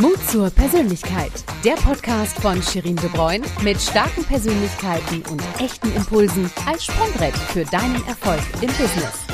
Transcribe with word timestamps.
Mut 0.00 0.18
zur 0.28 0.50
Persönlichkeit. 0.50 1.30
Der 1.64 1.74
Podcast 1.74 2.36
von 2.40 2.60
Shirin 2.60 2.96
De 2.96 3.08
Bruyne 3.10 3.46
mit 3.62 3.80
starken 3.80 4.24
Persönlichkeiten 4.24 5.22
und 5.30 5.40
echten 5.60 5.94
Impulsen 5.94 6.50
als 6.66 6.86
Sprungbrett 6.86 7.36
für 7.36 7.64
deinen 7.64 8.04
Erfolg 8.08 8.40
im 8.60 8.66
Business. 8.66 9.24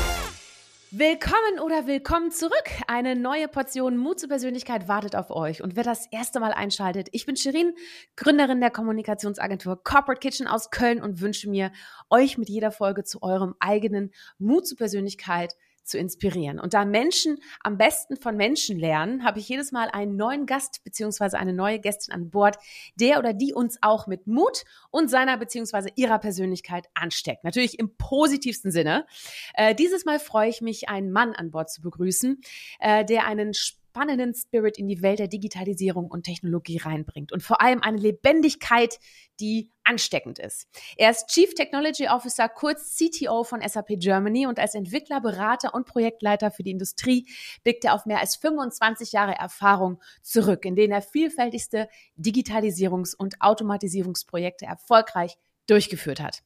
Willkommen 0.90 1.60
oder 1.64 1.86
willkommen 1.86 2.30
zurück. 2.30 2.68
Eine 2.86 3.16
neue 3.16 3.48
Portion 3.48 3.96
Mut 3.96 4.20
zur 4.20 4.28
Persönlichkeit 4.28 4.86
wartet 4.86 5.16
auf 5.16 5.30
euch. 5.30 5.62
Und 5.62 5.76
wer 5.76 5.84
das 5.84 6.06
erste 6.12 6.40
Mal 6.40 6.52
einschaltet, 6.52 7.08
ich 7.12 7.24
bin 7.24 7.36
Shirin, 7.36 7.72
Gründerin 8.16 8.60
der 8.60 8.70
Kommunikationsagentur 8.70 9.82
Corporate 9.82 10.20
Kitchen 10.20 10.46
aus 10.46 10.70
Köln 10.70 11.00
und 11.00 11.22
wünsche 11.22 11.48
mir, 11.48 11.72
euch 12.10 12.36
mit 12.36 12.50
jeder 12.50 12.70
Folge 12.70 13.02
zu 13.04 13.22
eurem 13.22 13.54
eigenen 13.60 14.10
Mut 14.38 14.66
zur 14.66 14.76
Persönlichkeit 14.76 15.54
zu 15.90 15.98
inspirieren. 15.98 16.58
Und 16.58 16.72
da 16.74 16.84
Menschen 16.84 17.38
am 17.62 17.76
besten 17.76 18.16
von 18.16 18.36
Menschen 18.36 18.78
lernen, 18.78 19.24
habe 19.24 19.38
ich 19.38 19.48
jedes 19.48 19.72
Mal 19.72 19.88
einen 19.90 20.16
neuen 20.16 20.46
Gast 20.46 20.82
beziehungsweise 20.84 21.38
eine 21.38 21.52
neue 21.52 21.80
Gästin 21.80 22.14
an 22.14 22.30
Bord, 22.30 22.56
der 22.94 23.18
oder 23.18 23.32
die 23.34 23.52
uns 23.52 23.78
auch 23.82 24.06
mit 24.06 24.26
Mut 24.26 24.64
und 24.90 25.10
seiner 25.10 25.36
beziehungsweise 25.36 25.90
ihrer 25.96 26.18
Persönlichkeit 26.18 26.86
ansteckt. 26.94 27.44
Natürlich 27.44 27.78
im 27.78 27.96
positivsten 27.96 28.70
Sinne. 28.70 29.06
Äh, 29.54 29.74
dieses 29.74 30.04
Mal 30.04 30.18
freue 30.18 30.48
ich 30.48 30.60
mich, 30.60 30.88
einen 30.88 31.10
Mann 31.10 31.34
an 31.34 31.50
Bord 31.50 31.70
zu 31.70 31.82
begrüßen, 31.82 32.40
äh, 32.78 33.04
der 33.04 33.26
einen 33.26 33.52
spannenden 33.90 34.34
Spirit 34.34 34.78
in 34.78 34.86
die 34.86 35.02
Welt 35.02 35.18
der 35.18 35.26
Digitalisierung 35.26 36.06
und 36.06 36.22
Technologie 36.22 36.78
reinbringt 36.78 37.32
und 37.32 37.42
vor 37.42 37.60
allem 37.60 37.82
eine 37.82 37.98
Lebendigkeit, 37.98 38.98
die 39.40 39.72
ansteckend 39.82 40.38
ist. 40.38 40.68
Er 40.96 41.10
ist 41.10 41.26
Chief 41.28 41.52
Technology 41.54 42.08
Officer, 42.08 42.48
kurz 42.48 42.96
CTO 42.96 43.42
von 43.42 43.66
SAP 43.66 43.98
Germany 43.98 44.46
und 44.46 44.60
als 44.60 44.74
Entwickler, 44.74 45.20
Berater 45.20 45.74
und 45.74 45.86
Projektleiter 45.86 46.52
für 46.52 46.62
die 46.62 46.70
Industrie 46.70 47.26
blickt 47.64 47.84
er 47.84 47.94
auf 47.94 48.06
mehr 48.06 48.20
als 48.20 48.36
25 48.36 49.12
Jahre 49.12 49.34
Erfahrung 49.34 50.00
zurück, 50.22 50.64
in 50.64 50.76
denen 50.76 50.92
er 50.92 51.02
vielfältigste 51.02 51.88
Digitalisierungs- 52.16 53.16
und 53.16 53.40
Automatisierungsprojekte 53.40 54.66
erfolgreich 54.66 55.36
durchgeführt 55.66 56.20
hat. 56.20 56.42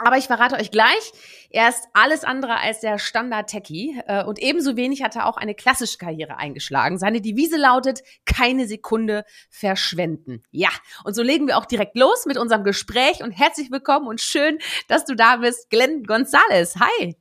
Aber 0.00 0.16
ich 0.16 0.26
verrate 0.26 0.56
euch 0.56 0.70
gleich, 0.70 1.12
er 1.50 1.68
ist 1.68 1.88
alles 1.92 2.22
andere 2.22 2.60
als 2.60 2.80
der 2.80 2.98
Standard-Techie 2.98 4.00
äh, 4.06 4.24
und 4.24 4.38
ebenso 4.38 4.76
wenig 4.76 5.02
hat 5.02 5.16
er 5.16 5.26
auch 5.26 5.36
eine 5.36 5.54
klassische 5.54 5.98
Karriere 5.98 6.36
eingeschlagen. 6.36 6.98
Seine 6.98 7.20
Devise 7.20 7.56
lautet, 7.56 8.02
keine 8.24 8.66
Sekunde 8.66 9.24
verschwenden. 9.50 10.44
Ja, 10.52 10.68
und 11.04 11.14
so 11.14 11.22
legen 11.22 11.48
wir 11.48 11.58
auch 11.58 11.66
direkt 11.66 11.96
los 11.96 12.26
mit 12.26 12.38
unserem 12.38 12.62
Gespräch 12.62 13.22
und 13.24 13.32
herzlich 13.32 13.72
willkommen 13.72 14.06
und 14.06 14.20
schön, 14.20 14.58
dass 14.86 15.04
du 15.04 15.16
da 15.16 15.38
bist, 15.38 15.68
Glenn 15.68 16.04
Gonzalez. 16.04 16.76
Hi. 16.78 17.16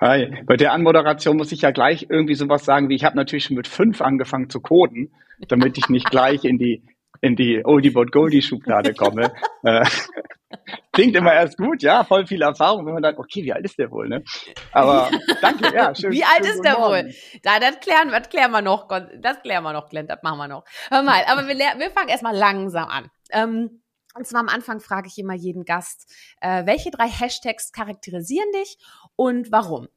Hi, 0.00 0.42
bei 0.44 0.56
der 0.56 0.72
Anmoderation 0.72 1.36
muss 1.36 1.52
ich 1.52 1.62
ja 1.62 1.70
gleich 1.70 2.06
irgendwie 2.10 2.34
sowas 2.34 2.64
sagen 2.64 2.88
wie, 2.88 2.96
ich 2.96 3.04
habe 3.04 3.16
natürlich 3.16 3.44
schon 3.44 3.56
mit 3.56 3.68
fünf 3.68 4.02
angefangen 4.02 4.50
zu 4.50 4.60
coden, 4.60 5.14
damit 5.48 5.78
ich 5.78 5.88
nicht 5.88 6.10
gleich 6.10 6.44
in 6.44 6.58
die 6.58 6.82
in 7.24 7.36
die 7.36 7.64
Oldie 7.64 7.90
but 7.90 8.12
Goldie 8.12 8.42
Schublade 8.42 8.94
komme. 8.94 9.32
Äh, 9.66 9.82
klingt 10.92 11.16
immer 11.16 11.32
erst 11.32 11.56
gut, 11.56 11.82
ja, 11.82 12.04
voll 12.04 12.26
viel 12.26 12.42
Erfahrung, 12.42 12.84
wenn 12.84 12.92
man 12.92 13.02
dann, 13.02 13.16
okay, 13.16 13.42
wie 13.44 13.52
alt 13.54 13.64
ist 13.64 13.78
der 13.78 13.90
wohl, 13.90 14.10
ne? 14.10 14.22
Aber 14.72 15.10
danke, 15.40 15.74
ja, 15.74 15.94
schön. 15.94 16.12
Wie 16.12 16.22
alt 16.22 16.44
ist 16.44 16.62
der 16.62 16.76
wohl? 16.76 17.14
Da, 17.42 17.60
das 17.60 17.80
klären, 17.80 18.10
das 18.10 18.28
klären 18.28 18.50
wir 18.50 18.60
noch, 18.60 18.86
das 18.88 19.40
klären 19.40 19.64
wir 19.64 19.72
noch, 19.72 19.88
Glenn, 19.88 20.06
das 20.06 20.22
machen 20.22 20.36
wir 20.36 20.48
noch. 20.48 20.66
Hör 20.90 21.02
mal, 21.02 21.22
aber 21.26 21.48
wir, 21.48 21.56
wir 21.56 21.90
fangen 21.92 22.10
erstmal 22.10 22.36
langsam 22.36 22.90
an. 22.90 23.10
Ähm, 23.32 23.80
und 24.14 24.26
zwar 24.26 24.40
am 24.40 24.50
Anfang 24.50 24.80
frage 24.80 25.08
ich 25.08 25.16
immer 25.16 25.32
jeden 25.32 25.64
Gast, 25.64 26.12
äh, 26.42 26.66
welche 26.66 26.90
drei 26.90 27.08
Hashtags 27.08 27.72
charakterisieren 27.72 28.52
dich 28.52 28.76
und 29.16 29.50
warum? 29.50 29.88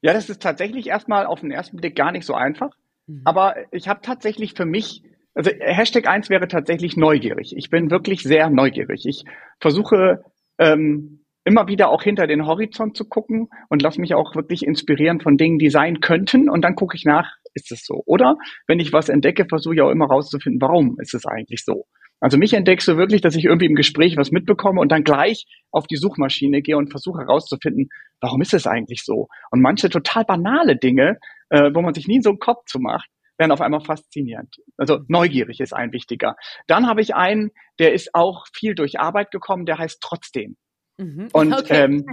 Ja, 0.00 0.14
das 0.14 0.30
ist 0.30 0.40
tatsächlich 0.40 0.86
erstmal 0.86 1.26
auf 1.26 1.40
den 1.40 1.50
ersten 1.50 1.76
Blick 1.76 1.94
gar 1.94 2.10
nicht 2.10 2.24
so 2.24 2.32
einfach. 2.32 2.70
Mhm. 3.10 3.22
Aber 3.24 3.56
ich 3.72 3.88
habe 3.88 4.00
tatsächlich 4.02 4.54
für 4.54 4.66
mich 4.66 5.02
also 5.34 5.50
Hashtag 5.60 6.08
eins 6.08 6.28
wäre 6.28 6.48
tatsächlich 6.48 6.96
neugierig. 6.96 7.54
Ich 7.56 7.70
bin 7.70 7.90
wirklich 7.90 8.22
sehr 8.22 8.50
neugierig. 8.50 9.06
Ich 9.06 9.24
versuche 9.60 10.24
ähm, 10.58 11.24
immer 11.44 11.68
wieder 11.68 11.88
auch 11.90 12.02
hinter 12.02 12.26
den 12.26 12.46
Horizont 12.46 12.96
zu 12.96 13.04
gucken 13.08 13.48
und 13.68 13.82
lasse 13.82 14.00
mich 14.00 14.14
auch 14.14 14.34
wirklich 14.34 14.64
inspirieren 14.64 15.20
von 15.20 15.36
Dingen, 15.36 15.58
die 15.58 15.70
sein 15.70 16.00
könnten. 16.00 16.50
Und 16.50 16.62
dann 16.62 16.74
gucke 16.74 16.96
ich 16.96 17.04
nach, 17.04 17.36
ist 17.54 17.72
es 17.72 17.84
so? 17.84 18.02
Oder 18.06 18.36
wenn 18.66 18.80
ich 18.80 18.92
was 18.92 19.08
entdecke, 19.08 19.46
versuche 19.48 19.74
ich 19.74 19.80
auch 19.80 19.90
immer 19.90 20.06
rauszufinden, 20.06 20.60
warum 20.60 20.96
ist 21.00 21.14
es 21.14 21.26
eigentlich 21.26 21.64
so? 21.64 21.86
Also 22.20 22.36
mich 22.36 22.52
entdeckst 22.52 22.86
du 22.86 22.96
wirklich, 22.96 23.22
dass 23.22 23.34
ich 23.34 23.46
irgendwie 23.46 23.66
im 23.66 23.74
Gespräch 23.74 24.16
was 24.16 24.30
mitbekomme 24.30 24.80
und 24.80 24.92
dann 24.92 25.04
gleich 25.04 25.46
auf 25.70 25.86
die 25.86 25.96
Suchmaschine 25.96 26.60
gehe 26.60 26.76
und 26.76 26.90
versuche 26.90 27.20
herauszufinden, 27.20 27.88
warum 28.20 28.42
ist 28.42 28.54
es 28.54 28.66
eigentlich 28.66 29.04
so? 29.04 29.28
Und 29.50 29.62
manche 29.62 29.88
total 29.88 30.24
banale 30.24 30.76
Dinge, 30.76 31.18
äh, 31.48 31.70
wo 31.74 31.80
man 31.80 31.94
sich 31.94 32.06
nie 32.06 32.20
so 32.20 32.30
einen 32.30 32.38
Kopf 32.38 32.66
zu 32.66 32.78
macht, 32.78 33.08
werden 33.38 33.52
auf 33.52 33.62
einmal 33.62 33.80
faszinierend. 33.80 34.56
Also 34.76 35.00
neugierig 35.08 35.60
ist 35.60 35.72
ein 35.72 35.92
wichtiger. 35.92 36.36
Dann 36.66 36.86
habe 36.86 37.00
ich 37.00 37.14
einen, 37.14 37.50
der 37.78 37.94
ist 37.94 38.14
auch 38.14 38.44
viel 38.52 38.74
durch 38.74 39.00
Arbeit 39.00 39.30
gekommen, 39.30 39.64
der 39.64 39.78
heißt 39.78 40.00
trotzdem. 40.02 40.56
Mhm. 40.98 41.28
Und 41.32 41.52
okay. 41.58 41.84
ähm, 41.84 42.06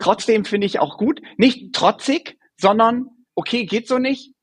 trotzdem 0.00 0.46
finde 0.46 0.66
ich 0.66 0.80
auch 0.80 0.96
gut. 0.96 1.20
Nicht 1.36 1.74
trotzig, 1.74 2.38
sondern 2.56 3.06
okay, 3.34 3.66
geht 3.66 3.86
so 3.86 3.98
nicht. 3.98 4.34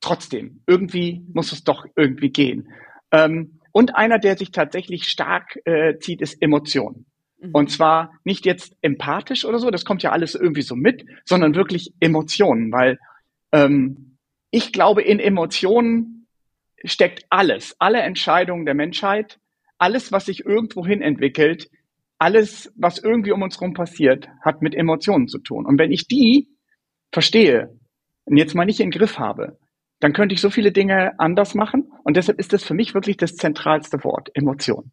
Trotzdem, 0.00 0.62
irgendwie 0.66 1.26
muss 1.32 1.52
es 1.52 1.64
doch 1.64 1.86
irgendwie 1.96 2.30
gehen. 2.30 2.68
Ähm, 3.10 3.60
und 3.74 3.96
einer, 3.96 4.20
der 4.20 4.38
sich 4.38 4.52
tatsächlich 4.52 5.08
stark 5.08 5.58
äh, 5.64 5.98
zieht, 5.98 6.22
ist 6.22 6.40
Emotion. 6.40 7.06
Mhm. 7.40 7.50
Und 7.52 7.70
zwar 7.72 8.12
nicht 8.22 8.46
jetzt 8.46 8.76
empathisch 8.82 9.44
oder 9.44 9.58
so, 9.58 9.68
das 9.72 9.84
kommt 9.84 10.04
ja 10.04 10.12
alles 10.12 10.36
irgendwie 10.36 10.62
so 10.62 10.76
mit, 10.76 11.04
sondern 11.24 11.56
wirklich 11.56 11.92
Emotionen, 11.98 12.70
weil 12.70 13.00
ähm, 13.50 14.16
ich 14.52 14.72
glaube, 14.72 15.02
in 15.02 15.18
Emotionen 15.18 16.28
steckt 16.84 17.26
alles, 17.30 17.74
alle 17.80 17.98
Entscheidungen 17.98 18.64
der 18.64 18.74
Menschheit, 18.74 19.40
alles, 19.76 20.12
was 20.12 20.26
sich 20.26 20.46
irgendwohin 20.46 21.02
entwickelt, 21.02 21.68
alles, 22.18 22.72
was 22.76 23.00
irgendwie 23.00 23.32
um 23.32 23.42
uns 23.42 23.56
herum 23.56 23.74
passiert, 23.74 24.28
hat 24.40 24.62
mit 24.62 24.76
Emotionen 24.76 25.26
zu 25.26 25.40
tun. 25.40 25.66
Und 25.66 25.80
wenn 25.80 25.90
ich 25.90 26.06
die 26.06 26.48
verstehe 27.10 27.76
und 28.24 28.36
jetzt 28.36 28.54
mal 28.54 28.66
nicht 28.66 28.78
im 28.78 28.92
Griff 28.92 29.18
habe, 29.18 29.58
dann 30.04 30.12
könnte 30.12 30.34
ich 30.34 30.42
so 30.42 30.50
viele 30.50 30.70
Dinge 30.70 31.18
anders 31.18 31.54
machen. 31.54 31.90
Und 32.02 32.18
deshalb 32.18 32.38
ist 32.38 32.52
das 32.52 32.62
für 32.62 32.74
mich 32.74 32.92
wirklich 32.92 33.16
das 33.16 33.36
zentralste 33.36 34.04
Wort, 34.04 34.28
Emotion. 34.34 34.92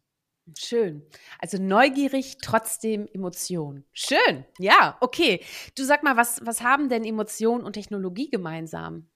Schön. 0.58 1.02
Also 1.38 1.62
neugierig, 1.62 2.38
trotzdem 2.40 3.06
Emotion. 3.12 3.84
Schön. 3.92 4.46
Ja, 4.58 4.96
okay. 5.00 5.42
Du 5.76 5.84
sag 5.84 6.02
mal, 6.02 6.16
was, 6.16 6.40
was 6.46 6.62
haben 6.62 6.88
denn 6.88 7.04
Emotion 7.04 7.62
und 7.62 7.74
Technologie 7.74 8.30
gemeinsam? 8.30 9.10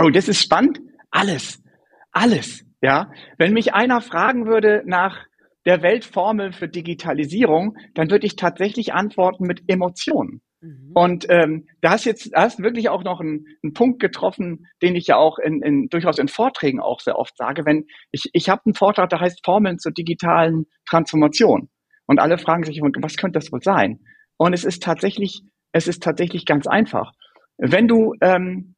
Oh, 0.00 0.08
das 0.08 0.28
ist 0.28 0.40
spannend. 0.40 0.80
Alles. 1.10 1.62
Alles. 2.10 2.64
Ja. 2.80 3.12
Wenn 3.36 3.52
mich 3.52 3.74
einer 3.74 4.00
fragen 4.00 4.46
würde 4.46 4.82
nach 4.86 5.26
der 5.66 5.82
Weltformel 5.82 6.54
für 6.54 6.68
Digitalisierung, 6.68 7.76
dann 7.92 8.10
würde 8.10 8.24
ich 8.24 8.36
tatsächlich 8.36 8.94
antworten 8.94 9.44
mit 9.44 9.62
Emotionen. 9.68 10.40
Mhm. 10.60 10.92
Und 10.94 11.26
ähm, 11.28 11.66
da 11.80 11.90
hast 11.90 12.04
jetzt 12.04 12.30
da 12.32 12.42
hast 12.42 12.62
wirklich 12.62 12.88
auch 12.88 13.02
noch 13.02 13.20
einen, 13.20 13.46
einen 13.62 13.72
Punkt 13.72 14.00
getroffen, 14.00 14.66
den 14.82 14.94
ich 14.94 15.06
ja 15.06 15.16
auch 15.16 15.38
in, 15.38 15.62
in 15.62 15.88
durchaus 15.88 16.18
in 16.18 16.28
Vorträgen 16.28 16.80
auch 16.80 17.00
sehr 17.00 17.18
oft 17.18 17.36
sage. 17.36 17.64
Wenn 17.64 17.86
ich 18.10 18.30
ich 18.32 18.48
habe 18.48 18.62
einen 18.66 18.74
Vortrag, 18.74 19.08
der 19.10 19.20
heißt 19.20 19.44
Formeln 19.44 19.78
zur 19.78 19.92
digitalen 19.92 20.66
Transformation, 20.88 21.70
und 22.06 22.18
alle 22.18 22.38
fragen 22.38 22.64
sich, 22.64 22.80
was 22.82 23.16
könnte 23.16 23.38
das 23.38 23.52
wohl 23.52 23.62
sein? 23.62 24.00
Und 24.36 24.52
es 24.52 24.64
ist 24.64 24.82
tatsächlich 24.82 25.42
es 25.72 25.86
ist 25.86 26.02
tatsächlich 26.02 26.44
ganz 26.44 26.66
einfach. 26.66 27.12
Wenn 27.56 27.86
du 27.86 28.14
ähm, 28.20 28.74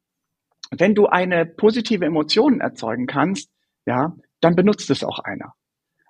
wenn 0.69 0.95
du 0.95 1.07
eine 1.07 1.45
positive 1.45 2.05
Emotion 2.05 2.61
erzeugen 2.61 3.07
kannst, 3.07 3.51
ja, 3.85 4.15
dann 4.39 4.55
benutzt 4.55 4.89
es 4.89 5.03
auch 5.03 5.19
einer. 5.19 5.53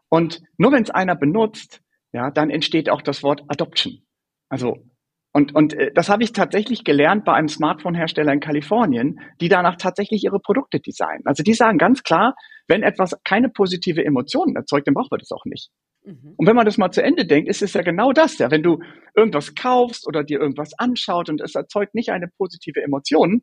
Und 0.10 0.42
nur 0.58 0.72
wenn 0.72 0.84
es 0.84 0.90
einer 0.90 1.16
benutzt, 1.16 1.82
ja, 2.12 2.30
dann 2.30 2.50
entsteht 2.50 2.90
auch 2.90 3.02
das 3.02 3.24
Wort 3.24 3.44
Adoption. 3.48 4.04
Also 4.50 4.86
und, 5.34 5.56
und 5.56 5.74
äh, 5.74 5.92
das 5.94 6.10
habe 6.10 6.24
ich 6.24 6.32
tatsächlich 6.32 6.84
gelernt 6.84 7.26
bei 7.26 7.34
einem 7.34 7.48
Smartphone-Hersteller 7.50 8.32
in 8.32 8.40
Kalifornien, 8.40 9.20
die 9.42 9.50
danach 9.50 9.76
tatsächlich 9.78 10.24
ihre 10.24 10.40
Produkte 10.40 10.80
designen. 10.80 11.24
Also 11.26 11.42
die 11.42 11.56
sagen 11.56 11.80
ganz 11.80 12.04
klar, 12.04 12.36
wenn 12.68 12.84
etwas 12.84 13.18
keine 13.24 13.50
positive 13.50 14.06
Emotionen 14.06 14.56
erzeugt, 14.56 14.88
dann 14.88 14.94
braucht 14.94 15.12
man 15.12 15.20
das 15.20 15.32
auch 15.32 15.46
nicht. 15.46 15.72
Mhm. 16.06 16.36
Und 16.38 16.48
wenn 16.48 16.56
man 16.56 16.66
das 16.66 16.78
mal 16.78 16.92
zu 16.92 17.02
Ende 17.02 17.26
denkt, 17.26 17.50
ist 17.50 17.64
es 17.64 17.74
ja 17.74 17.82
genau 17.82 18.14
das. 18.14 18.38
Ja, 18.38 18.52
wenn 18.52 18.62
du 18.62 18.80
irgendwas 19.16 19.56
kaufst 19.56 20.08
oder 20.08 20.24
dir 20.24 20.40
irgendwas 20.40 20.78
anschaut 20.78 21.30
und 21.30 21.42
es 21.42 21.56
erzeugt 21.56 21.96
nicht 21.96 22.12
eine 22.12 22.28
positive 22.38 22.84
Emotion, 22.84 23.42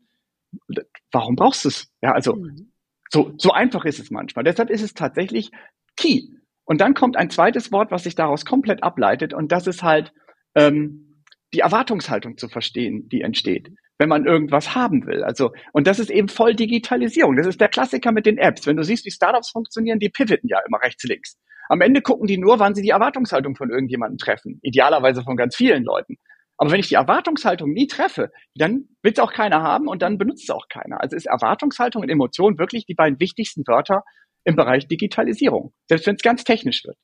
warum 1.10 1.34
brauchst 1.34 1.64
du 1.64 1.70
es? 1.70 1.88
Ja, 2.02 2.12
also 2.12 2.36
mhm. 2.36 2.72
so, 3.10 3.34
so 3.36 3.50
einfach 3.50 3.84
ist 3.84 3.98
es 3.98 4.12
manchmal. 4.12 4.44
Deshalb 4.44 4.70
ist 4.70 4.82
es 4.82 4.94
tatsächlich 4.94 5.50
key. 5.96 6.28
Und 6.64 6.80
dann 6.80 6.94
kommt 6.94 7.16
ein 7.16 7.30
zweites 7.30 7.72
Wort, 7.72 7.90
was 7.90 8.04
sich 8.04 8.14
daraus 8.14 8.44
komplett 8.44 8.84
ableitet, 8.84 9.34
und 9.34 9.50
das 9.50 9.66
ist 9.66 9.82
halt 9.82 10.12
ähm, 10.54 11.09
die 11.54 11.60
Erwartungshaltung 11.60 12.36
zu 12.36 12.48
verstehen, 12.48 13.08
die 13.08 13.22
entsteht, 13.22 13.70
wenn 13.98 14.08
man 14.08 14.26
irgendwas 14.26 14.74
haben 14.74 15.06
will. 15.06 15.24
Also, 15.24 15.52
und 15.72 15.86
das 15.86 15.98
ist 15.98 16.10
eben 16.10 16.28
voll 16.28 16.54
Digitalisierung. 16.54 17.36
Das 17.36 17.46
ist 17.46 17.60
der 17.60 17.68
Klassiker 17.68 18.12
mit 18.12 18.26
den 18.26 18.38
Apps. 18.38 18.66
Wenn 18.66 18.76
du 18.76 18.84
siehst, 18.84 19.04
wie 19.04 19.10
Startups 19.10 19.50
funktionieren, 19.50 19.98
die 19.98 20.08
pivoten 20.08 20.48
ja 20.48 20.58
immer 20.66 20.80
rechts, 20.80 21.04
links. 21.04 21.38
Am 21.68 21.80
Ende 21.80 22.02
gucken 22.02 22.26
die 22.26 22.38
nur, 22.38 22.58
wann 22.58 22.74
sie 22.74 22.82
die 22.82 22.90
Erwartungshaltung 22.90 23.54
von 23.56 23.70
irgendjemandem 23.70 24.18
treffen. 24.18 24.58
Idealerweise 24.62 25.22
von 25.22 25.36
ganz 25.36 25.54
vielen 25.54 25.84
Leuten. 25.84 26.16
Aber 26.56 26.72
wenn 26.72 26.80
ich 26.80 26.88
die 26.88 26.96
Erwartungshaltung 26.96 27.70
nie 27.72 27.86
treffe, 27.86 28.30
dann 28.54 28.88
will 29.02 29.12
es 29.12 29.18
auch 29.18 29.32
keiner 29.32 29.62
haben 29.62 29.88
und 29.88 30.02
dann 30.02 30.18
benutzt 30.18 30.42
es 30.42 30.50
auch 30.50 30.68
keiner. 30.68 31.00
Also 31.00 31.16
ist 31.16 31.26
Erwartungshaltung 31.26 32.02
und 32.02 32.10
Emotion 32.10 32.58
wirklich 32.58 32.86
die 32.86 32.94
beiden 32.94 33.18
wichtigsten 33.18 33.62
Wörter 33.66 34.02
im 34.44 34.56
Bereich 34.56 34.86
Digitalisierung, 34.86 35.72
selbst 35.88 36.06
wenn 36.06 36.16
es 36.16 36.22
ganz 36.22 36.44
technisch 36.44 36.84
wird. 36.84 36.96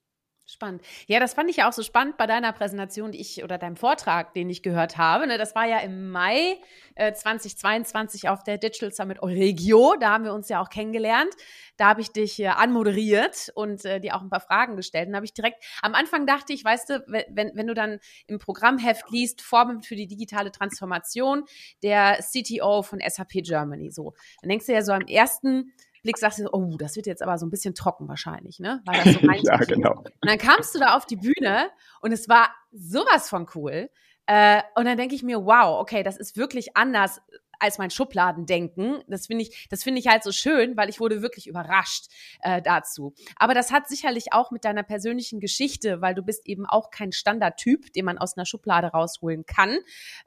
Spannend. 0.49 0.83
Ja, 1.09 1.19
das 1.19 1.35
fand 1.35 1.51
ich 1.51 1.57
ja 1.57 1.69
auch 1.69 1.73
so 1.73 1.83
spannend 1.83 2.17
bei 2.19 2.29
deiner 2.29 2.53
Präsentation, 2.53 3.11
die 3.11 3.21
ich 3.21 3.43
oder 3.43 3.59
deinem 3.59 3.75
Vortrag, 3.75 4.33
den 4.33 4.49
ich 4.49 4.63
gehört 4.63 4.97
habe. 4.97 5.27
Ne, 5.27 5.39
das 5.39 5.57
war 5.57 5.67
ja 5.67 5.81
im 5.81 6.13
Mai 6.13 6.61
äh, 6.95 7.13
2022 7.13 8.29
auf 8.29 8.45
der 8.45 8.57
Digital 8.57 8.93
Summit 8.93 9.21
Euregio. 9.21 9.97
Da 9.99 10.13
haben 10.13 10.23
wir 10.23 10.33
uns 10.33 10.49
ja 10.49 10.63
auch 10.63 10.69
kennengelernt. 10.69 11.35
Da 11.77 11.89
habe 11.89 12.01
ich 12.01 12.13
dich 12.13 12.39
äh, 12.39 12.47
anmoderiert 12.47 13.51
und 13.57 13.85
äh, 13.85 13.99
dir 13.99 14.15
auch 14.15 14.23
ein 14.23 14.31
paar 14.31 14.41
Fragen 14.41 14.77
gestellt. 14.77 15.09
Und 15.09 15.17
habe 15.17 15.27
ich 15.27 15.35
direkt 15.35 15.65
am 15.83 15.97
Anfang 15.97 16.29
dachte 16.29 16.53
ich, 16.53 16.65
weißt 16.65 16.91
du, 16.91 17.05
wenn, 17.09 17.51
wenn 17.57 17.67
du 17.67 17.75
dann 17.75 17.99
im 18.29 18.39
Programmheft 18.39 19.11
liest, 19.11 19.43
Formen 19.43 19.83
für 19.83 19.97
die 19.97 20.07
digitale 20.07 20.53
Transformation, 20.53 21.43
der 21.83 22.21
CTO 22.23 22.83
von 22.83 23.01
SAP 23.05 23.43
Germany, 23.43 23.91
so, 23.91 24.15
dann 24.43 24.51
denkst 24.51 24.67
du 24.67 24.75
ja 24.75 24.83
so 24.83 24.93
am 24.93 25.09
ersten 25.09 25.73
Blick 26.07 26.19
sagst 26.19 26.39
du, 26.39 26.49
oh, 26.53 26.77
das 26.79 26.95
wird 26.97 27.07
jetzt 27.07 27.23
aber 27.23 27.37
so 27.37 27.47
ein 27.47 27.51
bisschen 27.51 27.75
trocken 27.75 28.09
wahrscheinlich, 28.09 28.61
ne? 28.61 28.81
Weil 28.87 29.03
das 29.03 29.15
so 29.15 29.21
ja, 29.43 29.57
genau. 29.59 29.99
Und 29.99 30.15
dann 30.23 30.39
kamst 30.39 30.75
du 30.75 30.79
da 30.79 30.97
auf 30.97 31.05
die 31.05 31.17
Bühne 31.17 31.69
und 32.01 32.13
es 32.13 32.29
war 32.29 32.55
sowas 32.71 33.29
von 33.29 33.47
cool. 33.55 33.91
Äh, 34.27 34.63
und 34.77 34.85
dann 34.85 34.97
denke 34.97 35.15
ich 35.15 35.23
mir, 35.23 35.45
wow, 35.45 35.81
okay, 35.81 36.03
das 36.03 36.17
ist 36.17 36.37
wirklich 36.37 36.77
anders 36.77 37.21
als 37.59 37.79
mein 37.79 37.91
Schubladendenken. 37.91 39.03
Das 39.09 39.27
finde 39.27 39.43
ich, 39.43 39.67
das 39.71 39.83
finde 39.83 40.01
ich 40.01 40.07
halt 40.07 40.23
so 40.23 40.33
schön, 40.33 40.77
weil 40.77 40.89
ich 40.89 41.01
wurde 41.01 41.23
wirklich 41.23 41.47
überrascht 41.47 42.07
äh, 42.43 42.63
dazu. 42.63 43.15
Aber 43.37 43.55
das 43.55 43.73
hat 43.73 43.89
sicherlich 43.89 44.33
auch 44.33 44.51
mit 44.51 44.65
deiner 44.65 44.83
persönlichen 44.83 45.41
Geschichte, 45.41 46.01
weil 46.01 46.15
du 46.15 46.23
bist 46.23 46.47
eben 46.47 46.67
auch 46.67 46.91
kein 46.91 47.13
Standardtyp, 47.13 47.93
den 47.93 48.05
man 48.05 48.19
aus 48.19 48.37
einer 48.37 48.47
Schublade 48.47 48.89
rausholen 48.89 49.47
kann, 49.47 49.79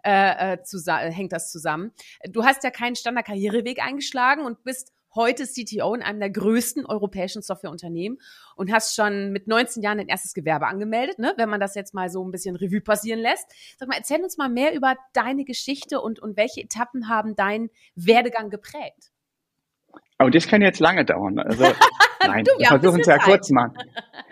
äh, 0.04 0.56
äh, 0.56 1.12
hängt 1.12 1.32
das 1.32 1.52
zusammen. 1.52 1.92
Du 2.30 2.44
hast 2.44 2.64
ja 2.64 2.72
keinen 2.72 2.96
Standardkarriereweg 2.96 3.82
eingeschlagen 3.82 4.46
und 4.46 4.64
bist 4.64 4.92
heute 5.16 5.46
CTO 5.46 5.94
in 5.94 6.02
einem 6.02 6.20
der 6.20 6.30
größten 6.30 6.86
europäischen 6.86 7.42
Softwareunternehmen 7.42 8.20
und 8.56 8.72
hast 8.72 8.96
schon 8.96 9.32
mit 9.32 9.48
19 9.48 9.84
Jahren 9.84 9.98
dein 9.98 10.08
erstes 10.08 10.34
Gewerbe 10.34 10.68
angemeldet, 10.68 11.20
ne? 11.20 11.34
wenn 11.38 11.50
man 11.50 11.60
das 11.60 11.76
jetzt 11.76 11.94
mal 11.94 12.10
so 12.10 12.24
ein 12.24 12.32
bisschen 12.32 12.56
Revue 12.56 12.82
passieren 12.82 13.20
lässt. 13.20 13.46
Sag 13.78 13.88
mal, 13.90 13.98
erzähl 13.98 14.22
uns 14.22 14.38
mal 14.38 14.50
mehr 14.50 14.74
über 14.74 14.96
deine 15.14 15.46
Geschichte 15.46 16.02
und, 16.02 16.20
und 16.20 16.38
welche 16.38 16.62
Etappen 16.62 17.10
haben 17.10 17.36
deinen 17.36 17.70
Werdegang 17.96 18.50
geprägt. 18.50 19.12
Aber 20.18 20.30
das 20.30 20.48
kann 20.48 20.62
jetzt 20.62 20.80
lange 20.80 21.06
dauern. 21.06 21.40
Also, 21.40 21.64
nein, 22.26 22.44
du, 22.44 22.52
wir 22.60 22.68
versuchen 22.68 23.00
es 23.00 23.08
ja 23.08 23.18
kurz 23.18 23.50
machen. 23.50 23.78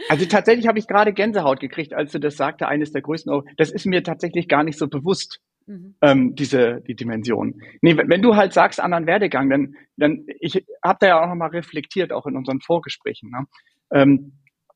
Also 0.09 0.25
tatsächlich 0.25 0.68
habe 0.68 0.79
ich 0.79 0.88
gerade 0.88 1.13
Gänsehaut 1.13 1.59
gekriegt, 1.59 1.94
als 1.94 2.12
du 2.12 2.19
das 2.19 2.35
sagte, 2.35 2.68
eines 2.68 2.91
der 2.91 3.01
größten. 3.01 3.41
Das 3.56 3.71
ist 3.71 3.85
mir 3.85 4.03
tatsächlich 4.03 4.47
gar 4.47 4.63
nicht 4.63 4.77
so 4.77 4.88
bewusst 4.88 5.39
mhm. 5.67 5.95
ähm, 6.01 6.35
diese 6.35 6.81
die 6.87 6.95
Dimension. 6.95 7.61
Nee, 7.81 7.97
wenn 7.97 8.21
du 8.21 8.35
halt 8.35 8.53
sagst 8.53 8.79
anderen 8.79 9.05
Werdegang, 9.05 9.49
dann, 9.49 9.75
dann 9.97 10.25
ich 10.39 10.65
habe 10.83 10.97
da 10.99 11.07
ja 11.07 11.21
auch 11.21 11.27
nochmal 11.27 11.49
reflektiert, 11.49 12.11
auch 12.11 12.25
in 12.25 12.35
unseren 12.35 12.61
Vorgesprächen. 12.61 13.29
Ne? 13.29 13.45
Ähm, 13.91 14.33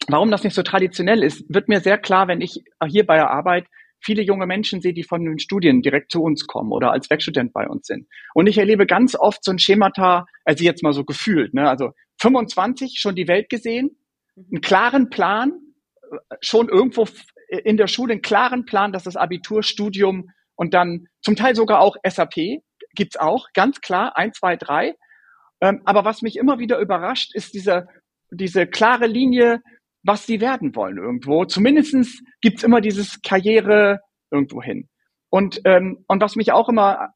warum 0.08 0.32
das 0.32 0.44
nicht 0.44 0.56
so 0.56 0.64
traditionell 0.64 1.24
ist, 1.24 1.44
wird 1.48 1.70
mir 1.70 1.80
sehr 1.80 1.98
klar, 1.98 2.28
wenn 2.28 2.42
ich 2.42 2.64
hier 2.88 3.06
bei 3.06 3.16
der 3.16 3.32
Arbeit 3.32 3.66
viele 4.04 4.24
junge 4.24 4.48
Menschen 4.48 4.82
sehe, 4.82 4.94
die 4.94 5.04
von 5.04 5.24
den 5.24 5.40
Studien 5.40 5.82
direkt 5.82 6.12
zu 6.12 6.24
uns 6.24 6.48
kommen 6.48 6.72
oder 6.72 6.92
als 6.92 7.10
Werkstudent 7.10 7.54
bei 7.54 7.68
uns 7.68 7.88
sind. 7.88 8.08
Und 8.34 8.48
ich 8.48 8.58
erlebe 8.58 8.88
ganz 8.88 9.16
oft 9.16 9.44
so 9.44 9.52
ein 9.52 9.60
Schemata, 9.60 10.26
also 10.44 10.64
jetzt 10.64 10.84
mal 10.84 10.94
so 10.94 11.04
gefühlt, 11.04 11.54
ne? 11.54 11.70
also 11.70 11.92
25 12.20 13.00
schon 13.00 13.16
die 13.16 13.28
Welt 13.28 13.50
gesehen, 13.50 13.92
mhm. 14.36 14.46
einen 14.52 14.62
klaren 14.62 15.10
Plan, 15.10 15.54
schon 16.42 16.68
irgendwo 16.70 17.08
in 17.48 17.78
der 17.78 17.88
Schule 17.88 18.14
einen 18.14 18.22
klaren 18.22 18.66
Plan, 18.66 18.92
dass 18.92 19.04
das 19.04 19.16
Abiturstudium 19.16 20.30
und 20.62 20.76
dann 20.76 21.08
zum 21.24 21.36
Teil 21.36 21.56
sogar 21.56 21.80
auch 21.80 21.96
SAP 22.08 22.62
gibt's 22.94 23.18
auch, 23.18 23.48
ganz 23.56 23.82
klar, 23.82 24.16
eins, 24.16 24.38
zwei, 24.38 24.56
drei. 24.58 24.94
Ähm, 25.60 25.82
aber 25.86 26.06
was 26.06 26.22
mich 26.22 26.36
immer 26.38 26.60
wieder 26.60 26.78
überrascht, 26.78 27.34
ist 27.34 27.56
diese, 27.56 27.88
diese 28.30 28.68
klare 28.68 29.08
Linie, 29.08 29.64
was 30.04 30.28
sie 30.28 30.40
werden 30.40 30.76
wollen 30.76 30.98
irgendwo. 30.98 31.46
Zumindestens 31.46 32.22
gibt's 32.42 32.62
immer 32.62 32.80
dieses 32.80 33.24
Karriere 33.24 34.02
irgendwo 34.30 34.62
hin. 34.62 34.88
Und, 35.32 35.62
ähm, 35.66 36.06
und 36.08 36.22
was 36.22 36.36
mich 36.36 36.52
auch 36.52 36.70
immer 36.70 37.10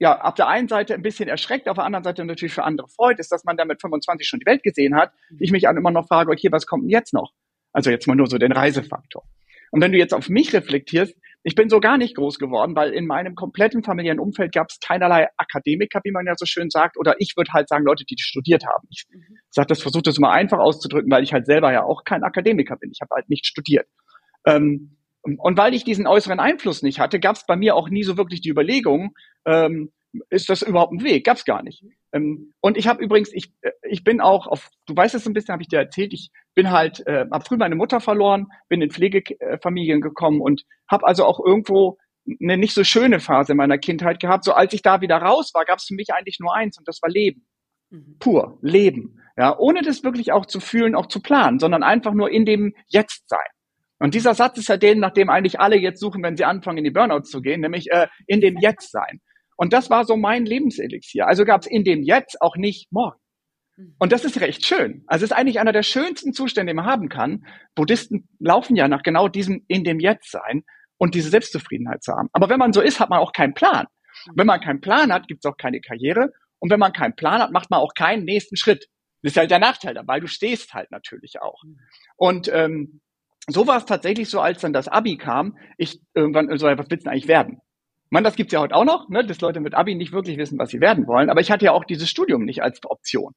ja, 0.00 0.20
auf 0.20 0.34
der 0.34 0.48
einen 0.48 0.66
Seite 0.66 0.94
ein 0.94 1.02
bisschen 1.02 1.28
erschreckt, 1.28 1.68
auf 1.68 1.76
der 1.76 1.84
anderen 1.84 2.02
Seite 2.02 2.24
natürlich 2.24 2.54
für 2.54 2.64
andere 2.64 2.88
freut, 2.88 3.20
ist, 3.20 3.30
dass 3.30 3.44
man 3.44 3.56
da 3.56 3.64
mit 3.64 3.80
25 3.80 4.26
schon 4.26 4.40
die 4.40 4.46
Welt 4.46 4.64
gesehen 4.64 4.96
hat. 4.96 5.12
Ich 5.38 5.52
mich 5.52 5.62
dann 5.62 5.76
immer 5.76 5.92
noch 5.92 6.08
frage, 6.08 6.32
okay, 6.32 6.48
was 6.50 6.66
kommt 6.66 6.82
denn 6.82 6.90
jetzt 6.90 7.14
noch? 7.14 7.30
Also 7.72 7.90
jetzt 7.90 8.08
mal 8.08 8.16
nur 8.16 8.26
so 8.26 8.38
den 8.38 8.50
Reisefaktor. 8.50 9.22
Und 9.70 9.82
wenn 9.82 9.92
du 9.92 9.98
jetzt 9.98 10.14
auf 10.14 10.28
mich 10.28 10.52
reflektierst, 10.52 11.14
ich 11.42 11.54
bin 11.54 11.68
so 11.68 11.80
gar 11.80 11.98
nicht 11.98 12.16
groß 12.16 12.38
geworden, 12.38 12.74
weil 12.74 12.92
in 12.92 13.06
meinem 13.06 13.34
kompletten 13.34 13.82
familiären 13.82 14.18
Umfeld 14.18 14.52
gab 14.52 14.68
es 14.70 14.80
keinerlei 14.80 15.28
Akademiker, 15.36 16.00
wie 16.04 16.10
man 16.10 16.26
ja 16.26 16.34
so 16.36 16.46
schön 16.46 16.68
sagt, 16.70 16.98
oder 16.98 17.14
ich 17.18 17.34
würde 17.36 17.52
halt 17.52 17.68
sagen, 17.68 17.84
Leute, 17.84 18.04
die 18.04 18.16
studiert 18.18 18.64
haben. 18.66 18.86
Ich 18.90 19.04
mhm. 19.10 19.38
sage 19.50 19.68
das, 19.68 19.80
versuche 19.80 20.02
das 20.02 20.18
mal 20.18 20.32
einfach 20.32 20.58
auszudrücken, 20.58 21.10
weil 21.10 21.22
ich 21.22 21.32
halt 21.32 21.46
selber 21.46 21.72
ja 21.72 21.84
auch 21.84 22.04
kein 22.04 22.24
Akademiker 22.24 22.76
bin. 22.76 22.90
Ich 22.92 23.00
habe 23.00 23.14
halt 23.14 23.28
nicht 23.28 23.46
studiert. 23.46 23.86
Ähm, 24.44 24.96
und 25.22 25.58
weil 25.58 25.74
ich 25.74 25.84
diesen 25.84 26.06
äußeren 26.06 26.40
Einfluss 26.40 26.82
nicht 26.82 27.00
hatte, 27.00 27.20
gab 27.20 27.36
es 27.36 27.44
bei 27.46 27.56
mir 27.56 27.74
auch 27.74 27.88
nie 27.88 28.02
so 28.02 28.16
wirklich 28.16 28.40
die 28.40 28.50
Überlegung, 28.50 29.14
ähm, 29.44 29.92
ist 30.30 30.48
das 30.48 30.62
überhaupt 30.62 30.92
ein 30.92 31.04
Weg? 31.04 31.24
Gab's 31.24 31.44
gar 31.44 31.62
nicht. 31.62 31.84
Ähm, 32.12 32.52
und 32.60 32.76
ich 32.76 32.86
habe 32.88 33.02
übrigens, 33.02 33.32
ich, 33.32 33.52
äh, 33.62 33.70
ich 33.88 34.04
bin 34.04 34.20
auch 34.20 34.46
auf, 34.46 34.70
du 34.86 34.96
weißt 34.96 35.14
es 35.14 35.26
ein 35.26 35.34
bisschen, 35.34 35.52
habe 35.52 35.62
ich 35.62 35.68
dir 35.68 35.78
erzählt, 35.78 36.12
ich 36.12 36.30
bin 36.54 36.70
halt, 36.70 37.06
äh, 37.06 37.26
habe 37.30 37.44
früh 37.44 37.56
meine 37.56 37.74
Mutter 37.74 38.00
verloren, 38.00 38.46
bin 38.68 38.82
in 38.82 38.90
Pflegefamilien 38.90 40.00
gekommen 40.00 40.40
und 40.40 40.64
habe 40.90 41.06
also 41.06 41.24
auch 41.24 41.44
irgendwo 41.44 41.98
eine 42.40 42.56
nicht 42.56 42.74
so 42.74 42.84
schöne 42.84 43.20
Phase 43.20 43.52
in 43.52 43.58
meiner 43.58 43.78
Kindheit 43.78 44.20
gehabt. 44.20 44.44
So 44.44 44.52
als 44.52 44.72
ich 44.72 44.82
da 44.82 45.00
wieder 45.00 45.16
raus 45.16 45.52
war, 45.54 45.64
gab 45.64 45.78
es 45.78 45.84
für 45.84 45.94
mich 45.94 46.12
eigentlich 46.12 46.38
nur 46.40 46.54
eins 46.54 46.78
und 46.78 46.86
das 46.88 47.00
war 47.02 47.10
Leben. 47.10 47.46
Mhm. 47.90 48.16
Pur, 48.18 48.58
Leben. 48.62 49.20
Ja, 49.36 49.56
ohne 49.56 49.82
das 49.82 50.02
wirklich 50.02 50.32
auch 50.32 50.46
zu 50.46 50.60
fühlen, 50.60 50.94
auch 50.94 51.06
zu 51.06 51.20
planen, 51.20 51.58
sondern 51.58 51.82
einfach 51.82 52.12
nur 52.12 52.30
in 52.30 52.44
dem 52.44 52.74
Jetzt 52.88 53.28
sein. 53.28 53.38
Und 54.00 54.14
dieser 54.14 54.34
Satz 54.34 54.58
ist 54.58 54.68
ja 54.68 54.76
den, 54.76 55.00
nach 55.00 55.12
dem 55.12 55.28
eigentlich 55.28 55.60
alle 55.60 55.76
jetzt 55.76 56.00
suchen, 56.00 56.22
wenn 56.22 56.36
sie 56.36 56.44
anfangen, 56.44 56.78
in 56.78 56.84
die 56.84 56.90
Burnout 56.90 57.22
zu 57.22 57.40
gehen, 57.40 57.60
nämlich 57.60 57.90
äh, 57.90 58.08
in 58.26 58.40
dem 58.40 58.56
Jetzt 58.58 58.90
sein. 58.90 59.20
Und 59.58 59.72
das 59.72 59.90
war 59.90 60.04
so 60.04 60.16
mein 60.16 60.46
Lebenselixier. 60.46 61.26
Also 61.26 61.44
gab 61.44 61.62
es 61.62 61.66
in 61.66 61.82
dem 61.82 62.02
Jetzt 62.02 62.40
auch 62.40 62.56
nicht 62.56 62.92
morgen. 62.92 63.18
Mhm. 63.76 63.96
Und 63.98 64.12
das 64.12 64.24
ist 64.24 64.40
recht 64.40 64.64
schön. 64.64 65.02
Also 65.08 65.24
es 65.24 65.32
ist 65.32 65.36
eigentlich 65.36 65.58
einer 65.58 65.72
der 65.72 65.82
schönsten 65.82 66.32
Zustände, 66.32 66.70
den 66.70 66.76
man 66.76 66.86
haben 66.86 67.08
kann. 67.08 67.44
Buddhisten 67.74 68.28
laufen 68.38 68.76
ja 68.76 68.86
nach 68.86 69.02
genau 69.02 69.26
diesem 69.26 69.64
in 69.66 69.82
dem 69.82 69.98
Jetzt 69.98 70.30
sein 70.30 70.62
und 70.96 71.16
diese 71.16 71.30
Selbstzufriedenheit 71.30 72.04
zu 72.04 72.12
haben. 72.12 72.28
Aber 72.32 72.48
wenn 72.48 72.60
man 72.60 72.72
so 72.72 72.80
ist, 72.80 73.00
hat 73.00 73.10
man 73.10 73.18
auch 73.18 73.32
keinen 73.32 73.54
Plan. 73.54 73.86
Wenn 74.36 74.46
man 74.46 74.60
keinen 74.60 74.80
Plan 74.80 75.12
hat, 75.12 75.26
gibt 75.26 75.44
es 75.44 75.50
auch 75.50 75.56
keine 75.56 75.80
Karriere. 75.80 76.32
Und 76.60 76.70
wenn 76.70 76.80
man 76.80 76.92
keinen 76.92 77.16
Plan 77.16 77.42
hat, 77.42 77.50
macht 77.50 77.70
man 77.70 77.80
auch 77.80 77.94
keinen 77.94 78.24
nächsten 78.24 78.56
Schritt. 78.56 78.86
Das 79.22 79.32
ist 79.32 79.36
halt 79.36 79.50
der 79.50 79.58
Nachteil 79.58 79.94
dabei. 79.94 80.20
Du 80.20 80.28
stehst 80.28 80.72
halt 80.72 80.92
natürlich 80.92 81.40
auch. 81.42 81.64
Mhm. 81.64 81.78
Und 82.16 82.48
ähm, 82.52 83.00
so 83.48 83.66
war 83.66 83.78
es 83.78 83.86
tatsächlich 83.86 84.28
so, 84.28 84.40
als 84.40 84.60
dann 84.60 84.72
das 84.72 84.86
Abi 84.86 85.16
kam. 85.16 85.56
Ich 85.78 86.00
irgendwann 86.14 86.56
so, 86.58 86.66
was 86.66 86.90
willst 86.90 87.06
du 87.06 87.10
eigentlich 87.10 87.28
werden? 87.28 87.60
Man, 88.10 88.24
das 88.24 88.36
gibt's 88.36 88.52
ja 88.52 88.60
heute 88.60 88.74
auch 88.74 88.84
noch, 88.84 89.08
ne, 89.08 89.24
dass 89.24 89.40
Leute 89.40 89.60
mit 89.60 89.74
Abi 89.74 89.94
nicht 89.94 90.12
wirklich 90.12 90.38
wissen, 90.38 90.58
was 90.58 90.70
sie 90.70 90.80
werden 90.80 91.06
wollen. 91.06 91.30
Aber 91.30 91.40
ich 91.40 91.50
hatte 91.50 91.66
ja 91.66 91.72
auch 91.72 91.84
dieses 91.84 92.08
Studium 92.08 92.44
nicht 92.44 92.62
als 92.62 92.80
Option. 92.84 93.32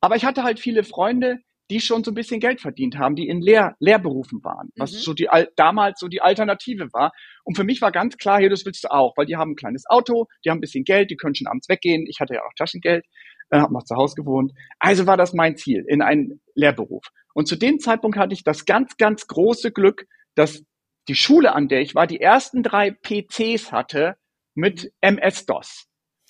Aber 0.00 0.16
ich 0.16 0.24
hatte 0.24 0.42
halt 0.42 0.60
viele 0.60 0.84
Freunde, 0.84 1.38
die 1.70 1.80
schon 1.80 2.04
so 2.04 2.10
ein 2.12 2.14
bisschen 2.14 2.38
Geld 2.38 2.60
verdient 2.60 2.96
haben, 2.96 3.16
die 3.16 3.28
in 3.28 3.40
Lehr 3.40 3.74
Lehrberufen 3.80 4.44
waren, 4.44 4.68
was 4.76 4.92
mhm. 4.92 4.98
so 4.98 5.14
die 5.14 5.28
damals 5.56 5.98
so 5.98 6.08
die 6.08 6.22
Alternative 6.22 6.92
war. 6.92 7.12
Und 7.44 7.56
für 7.56 7.64
mich 7.64 7.80
war 7.82 7.90
ganz 7.90 8.16
klar, 8.16 8.38
hier, 8.38 8.50
das 8.50 8.64
willst 8.64 8.84
du 8.84 8.92
auch, 8.92 9.16
weil 9.16 9.26
die 9.26 9.36
haben 9.36 9.52
ein 9.52 9.56
kleines 9.56 9.84
Auto, 9.88 10.26
die 10.44 10.50
haben 10.50 10.58
ein 10.58 10.60
bisschen 10.60 10.84
Geld, 10.84 11.10
die 11.10 11.16
können 11.16 11.34
schon 11.34 11.48
abends 11.48 11.68
weggehen. 11.68 12.06
Ich 12.08 12.20
hatte 12.20 12.34
ja 12.34 12.42
auch 12.42 12.52
Taschengeld, 12.56 13.04
äh, 13.50 13.58
habe 13.58 13.72
noch 13.72 13.84
zu 13.84 13.96
Hause 13.96 14.14
gewohnt. 14.14 14.52
Also 14.78 15.06
war 15.06 15.16
das 15.16 15.32
mein 15.32 15.56
Ziel, 15.56 15.84
in 15.88 16.02
einen 16.02 16.40
Lehrberuf. 16.54 17.04
Und 17.34 17.48
zu 17.48 17.56
dem 17.56 17.80
Zeitpunkt 17.80 18.16
hatte 18.16 18.32
ich 18.32 18.44
das 18.44 18.64
ganz, 18.64 18.96
ganz 18.96 19.26
große 19.26 19.72
Glück, 19.72 20.06
dass 20.36 20.62
die 21.08 21.14
Schule, 21.14 21.54
an 21.54 21.68
der 21.68 21.80
ich 21.80 21.94
war, 21.94 22.06
die 22.06 22.20
ersten 22.20 22.62
drei 22.62 22.90
PCs 22.90 23.72
hatte 23.72 24.16
mit 24.54 24.92
MS-DOS. 25.00 25.86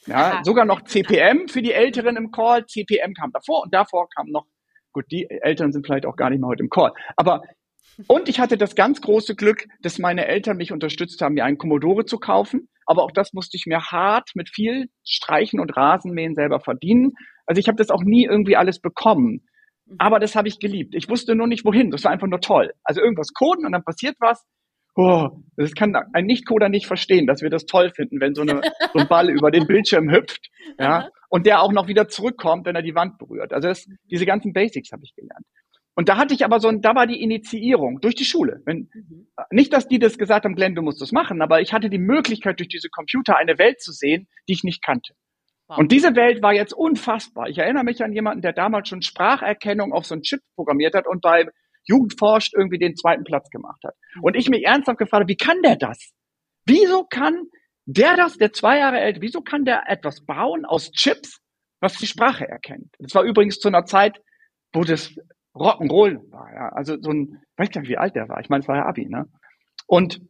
Ja, 0.06 0.16
Aha. 0.16 0.45
sogar 0.45 0.64
noch 0.64 0.83
CPM 0.83 1.49
für 1.49 1.62
die 1.62 1.73
Älteren 1.73 2.16
im 2.16 2.30
Call. 2.30 2.66
CPM 2.66 3.14
kam 3.14 3.33
davor 3.33 3.64
und 3.64 3.75
davor 3.75 4.09
kam 4.14 4.28
noch, 4.28 4.47
gut, 4.92 5.04
die 5.11 5.28
Älteren 5.28 5.73
sind 5.73 5.87
vielleicht 5.87 6.06
auch 6.06 6.16
gar 6.16 6.30
nicht 6.30 6.40
mehr 6.40 6.49
heute 6.49 6.62
im 6.62 6.71
Call. 6.71 6.92
Aber, 7.16 7.42
und 8.06 8.28
ich 8.28 8.38
hatte 8.38 8.56
das 8.56 8.76
ganz 8.76 9.00
große 9.00 9.35
Glück, 9.35 9.66
dass 9.80 9.99
meine 9.99 10.26
Eltern 10.26 10.59
mich 10.59 10.71
unterstützt 10.71 11.21
haben, 11.21 11.35
mir 11.35 11.45
einen 11.45 11.59
Commodore 11.59 12.04
zu 12.04 12.18
kaufen. 12.18 12.68
Aber 12.85 13.02
auch 13.02 13.11
das 13.11 13.33
musste 13.33 13.56
ich 13.56 13.66
mir 13.66 13.80
hart 13.90 14.30
mit 14.35 14.49
viel 14.49 14.88
Streichen 15.04 15.59
und 15.59 15.76
Rasenmähen 15.76 16.37
selber 16.37 16.61
verdienen. 16.61 17.14
Also 17.47 17.59
ich 17.59 17.66
habe 17.66 17.76
das 17.76 17.90
auch 17.90 18.02
nie 18.04 18.25
irgendwie 18.25 18.56
alles 18.56 18.80
bekommen. 18.80 19.45
Mhm. 19.87 19.97
Aber 19.99 20.21
das 20.21 20.37
habe 20.37 20.47
ich 20.47 20.61
geliebt. 20.61 20.95
Ich 20.95 21.09
wusste 21.09 21.35
nur 21.35 21.49
nicht 21.49 21.64
wohin. 21.64 21.90
Das 21.90 22.04
war 22.04 22.12
einfach 22.12 22.28
nur 22.28 22.40
toll. 22.40 22.73
Also 22.85 23.00
irgendwas 23.00 23.33
coden 23.33 23.66
und 23.66 23.73
dann 23.73 23.83
passiert 23.83 24.14
was 24.21 24.45
oh, 24.96 25.28
das 25.56 25.74
kann 25.74 25.94
ein 26.12 26.26
Nicht-Coder 26.26 26.68
nicht 26.68 26.86
verstehen, 26.86 27.26
dass 27.26 27.42
wir 27.42 27.50
das 27.50 27.66
toll 27.66 27.90
finden, 27.90 28.20
wenn 28.20 28.34
so, 28.34 28.42
eine, 28.42 28.60
so 28.92 28.98
ein 28.98 29.08
Ball 29.08 29.30
über 29.30 29.50
den 29.50 29.66
Bildschirm 29.66 30.10
hüpft, 30.10 30.48
ja, 30.78 31.08
und 31.28 31.46
der 31.46 31.62
auch 31.62 31.72
noch 31.72 31.86
wieder 31.86 32.08
zurückkommt, 32.08 32.66
wenn 32.66 32.76
er 32.76 32.82
die 32.82 32.94
Wand 32.94 33.18
berührt. 33.18 33.52
Also 33.52 33.68
das, 33.68 33.86
diese 34.10 34.26
ganzen 34.26 34.52
Basics 34.52 34.92
habe 34.92 35.02
ich 35.04 35.14
gelernt. 35.14 35.44
und 35.94 36.08
da 36.08 36.16
hatte 36.16 36.34
ich 36.34 36.44
aber 36.44 36.60
so, 36.60 36.68
ein, 36.68 36.80
da 36.80 36.94
war 36.94 37.06
die 37.06 37.22
Initiierung 37.22 38.00
durch 38.00 38.14
die 38.14 38.24
Schule. 38.24 38.62
Wenn, 38.64 38.88
mhm. 38.92 39.28
Nicht, 39.50 39.72
dass 39.72 39.86
die 39.86 39.98
das 39.98 40.18
gesagt 40.18 40.44
haben, 40.44 40.54
Glenn, 40.54 40.74
du 40.74 40.82
musst 40.82 41.00
das 41.00 41.12
machen, 41.12 41.42
aber 41.42 41.60
ich 41.60 41.72
hatte 41.72 41.90
die 41.90 41.98
Möglichkeit, 41.98 42.58
durch 42.58 42.68
diese 42.68 42.88
Computer 42.88 43.36
eine 43.36 43.58
Welt 43.58 43.80
zu 43.80 43.92
sehen, 43.92 44.28
die 44.48 44.54
ich 44.54 44.64
nicht 44.64 44.82
kannte. 44.82 45.14
Wow. 45.68 45.78
Und 45.78 45.90
diese 45.90 46.14
Welt 46.14 46.42
war 46.42 46.52
jetzt 46.52 46.72
unfassbar. 46.72 47.48
Ich 47.48 47.58
erinnere 47.58 47.84
mich 47.84 48.02
an 48.02 48.12
jemanden, 48.12 48.40
der 48.40 48.52
damals 48.52 48.88
schon 48.88 49.02
Spracherkennung 49.02 49.92
auf 49.92 50.06
so 50.06 50.14
einen 50.14 50.22
Chip 50.22 50.40
programmiert 50.54 50.94
hat 50.94 51.06
und 51.08 51.22
bei 51.22 51.46
Jugendforscht 51.86 52.54
irgendwie 52.54 52.78
den 52.78 52.96
zweiten 52.96 53.24
Platz 53.24 53.48
gemacht 53.50 53.82
hat. 53.84 53.94
Und 54.20 54.36
ich 54.36 54.48
mich 54.48 54.64
ernsthaft 54.64 54.98
gefragt 54.98 55.22
habe, 55.22 55.30
wie 55.30 55.36
kann 55.36 55.62
der 55.62 55.76
das? 55.76 56.12
Wieso 56.66 57.04
kann 57.04 57.46
der 57.86 58.16
das, 58.16 58.36
der 58.36 58.52
zwei 58.52 58.78
Jahre 58.78 58.98
alt, 58.98 59.20
wieso 59.20 59.40
kann 59.40 59.64
der 59.64 59.88
etwas 59.88 60.24
bauen 60.24 60.64
aus 60.64 60.90
Chips, 60.90 61.40
was 61.80 61.96
die 61.96 62.06
Sprache 62.06 62.46
erkennt? 62.46 62.94
Das 62.98 63.14
war 63.14 63.22
übrigens 63.22 63.58
zu 63.58 63.68
einer 63.68 63.84
Zeit, 63.84 64.20
wo 64.72 64.82
das 64.82 65.14
Rock'n'Roll 65.54 66.30
war, 66.30 66.52
ja. 66.52 66.68
Also 66.70 66.96
so 67.00 67.10
ein, 67.10 67.42
weiß 67.56 67.70
gar 67.70 67.80
nicht, 67.80 67.90
wie 67.90 67.96
alt 67.96 68.14
der 68.14 68.28
war. 68.28 68.40
Ich 68.40 68.48
meine, 68.48 68.62
es 68.62 68.68
war 68.68 68.76
ja 68.76 68.86
Abi, 68.86 69.06
ne? 69.06 69.26
Und, 69.86 70.20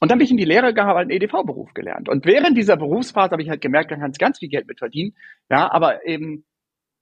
und 0.00 0.10
dann 0.10 0.18
bin 0.18 0.26
ich 0.26 0.30
in 0.30 0.36
die 0.36 0.44
Lehre 0.44 0.74
gehabt, 0.74 0.98
einen 0.98 1.10
EDV-Beruf 1.10 1.72
gelernt. 1.72 2.08
Und 2.08 2.26
während 2.26 2.56
dieser 2.56 2.76
Berufsphase 2.76 3.32
habe 3.32 3.42
ich 3.42 3.48
halt 3.48 3.62
gemerkt, 3.62 3.90
da 3.90 3.96
kannst 3.96 4.18
ganz 4.18 4.38
viel 4.38 4.50
Geld 4.50 4.68
mit 4.68 4.78
verdienen, 4.78 5.16
ja, 5.50 5.70
aber 5.72 6.06
eben 6.06 6.44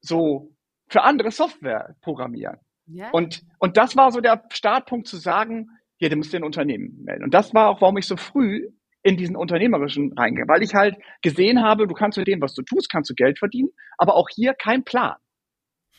so 0.00 0.54
für 0.88 1.02
andere 1.02 1.30
Software 1.30 1.96
programmieren. 2.02 2.58
Ja. 2.86 3.10
Und, 3.10 3.42
und 3.58 3.76
das 3.76 3.96
war 3.96 4.10
so 4.12 4.20
der 4.20 4.44
Startpunkt 4.50 5.06
zu 5.06 5.16
sagen, 5.16 5.68
ja, 5.98 6.08
du 6.08 6.16
musst 6.16 6.32
dir 6.32 6.38
ein 6.38 6.44
Unternehmen 6.44 7.02
melden. 7.04 7.24
Und 7.24 7.34
das 7.34 7.54
war 7.54 7.68
auch, 7.68 7.80
warum 7.80 7.96
ich 7.96 8.06
so 8.06 8.16
früh 8.16 8.68
in 9.02 9.16
diesen 9.16 9.36
unternehmerischen 9.36 10.12
reingehe, 10.16 10.44
weil 10.46 10.62
ich 10.62 10.74
halt 10.74 10.96
gesehen 11.22 11.62
habe, 11.62 11.86
du 11.86 11.94
kannst 11.94 12.18
mit 12.18 12.28
dem, 12.28 12.40
was 12.40 12.54
du 12.54 12.62
tust, 12.62 12.90
kannst 12.90 13.10
du 13.10 13.14
Geld 13.14 13.38
verdienen, 13.38 13.70
aber 13.98 14.14
auch 14.14 14.28
hier 14.28 14.54
kein 14.54 14.84
Plan 14.84 15.16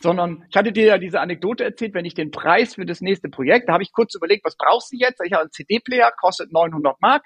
sondern 0.04 0.46
ich 0.50 0.56
hatte 0.56 0.72
dir 0.72 0.86
ja 0.86 0.98
diese 0.98 1.22
Anekdote 1.22 1.64
erzählt, 1.64 1.94
wenn 1.94 2.06
ich 2.06 2.14
den 2.14 2.30
Preis 2.30 2.76
für 2.76 2.86
das 2.86 3.02
nächste 3.02 3.30
Projekt, 3.30 3.70
da 3.70 3.74
habe 3.74 3.84
ich 3.84 3.92
kurz 3.94 4.14
überlegt, 4.14 4.46
was 4.46 4.58
brauchst 4.58 4.92
du 4.92 4.98
jetzt? 4.98 5.22
Ich 5.24 5.32
habe 5.32 5.44
einen 5.44 5.52
CD-Player, 5.52 6.12
kostet 6.20 6.52
900 6.52 7.02
Mark, 7.02 7.24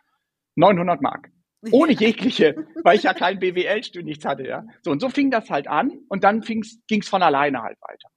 900 0.55 1.01
Mark. 1.01 1.29
Ohne 1.71 1.93
jegliche, 1.93 2.67
weil 2.83 2.97
ich 2.97 3.03
ja 3.03 3.13
kein 3.15 3.39
BWL-Studium 3.39 4.05
nichts 4.05 4.25
hatte, 4.25 4.47
ja. 4.47 4.63
So, 4.83 4.91
und 4.91 5.01
so 5.01 5.09
fing 5.09 5.31
das 5.31 5.49
halt 5.49 5.67
an 5.67 5.99
und 6.07 6.23
dann 6.23 6.41
ging 6.41 6.61
es 6.61 7.09
von 7.09 7.23
alleine 7.23 7.63
halt 7.63 7.77
weiter. 7.81 8.09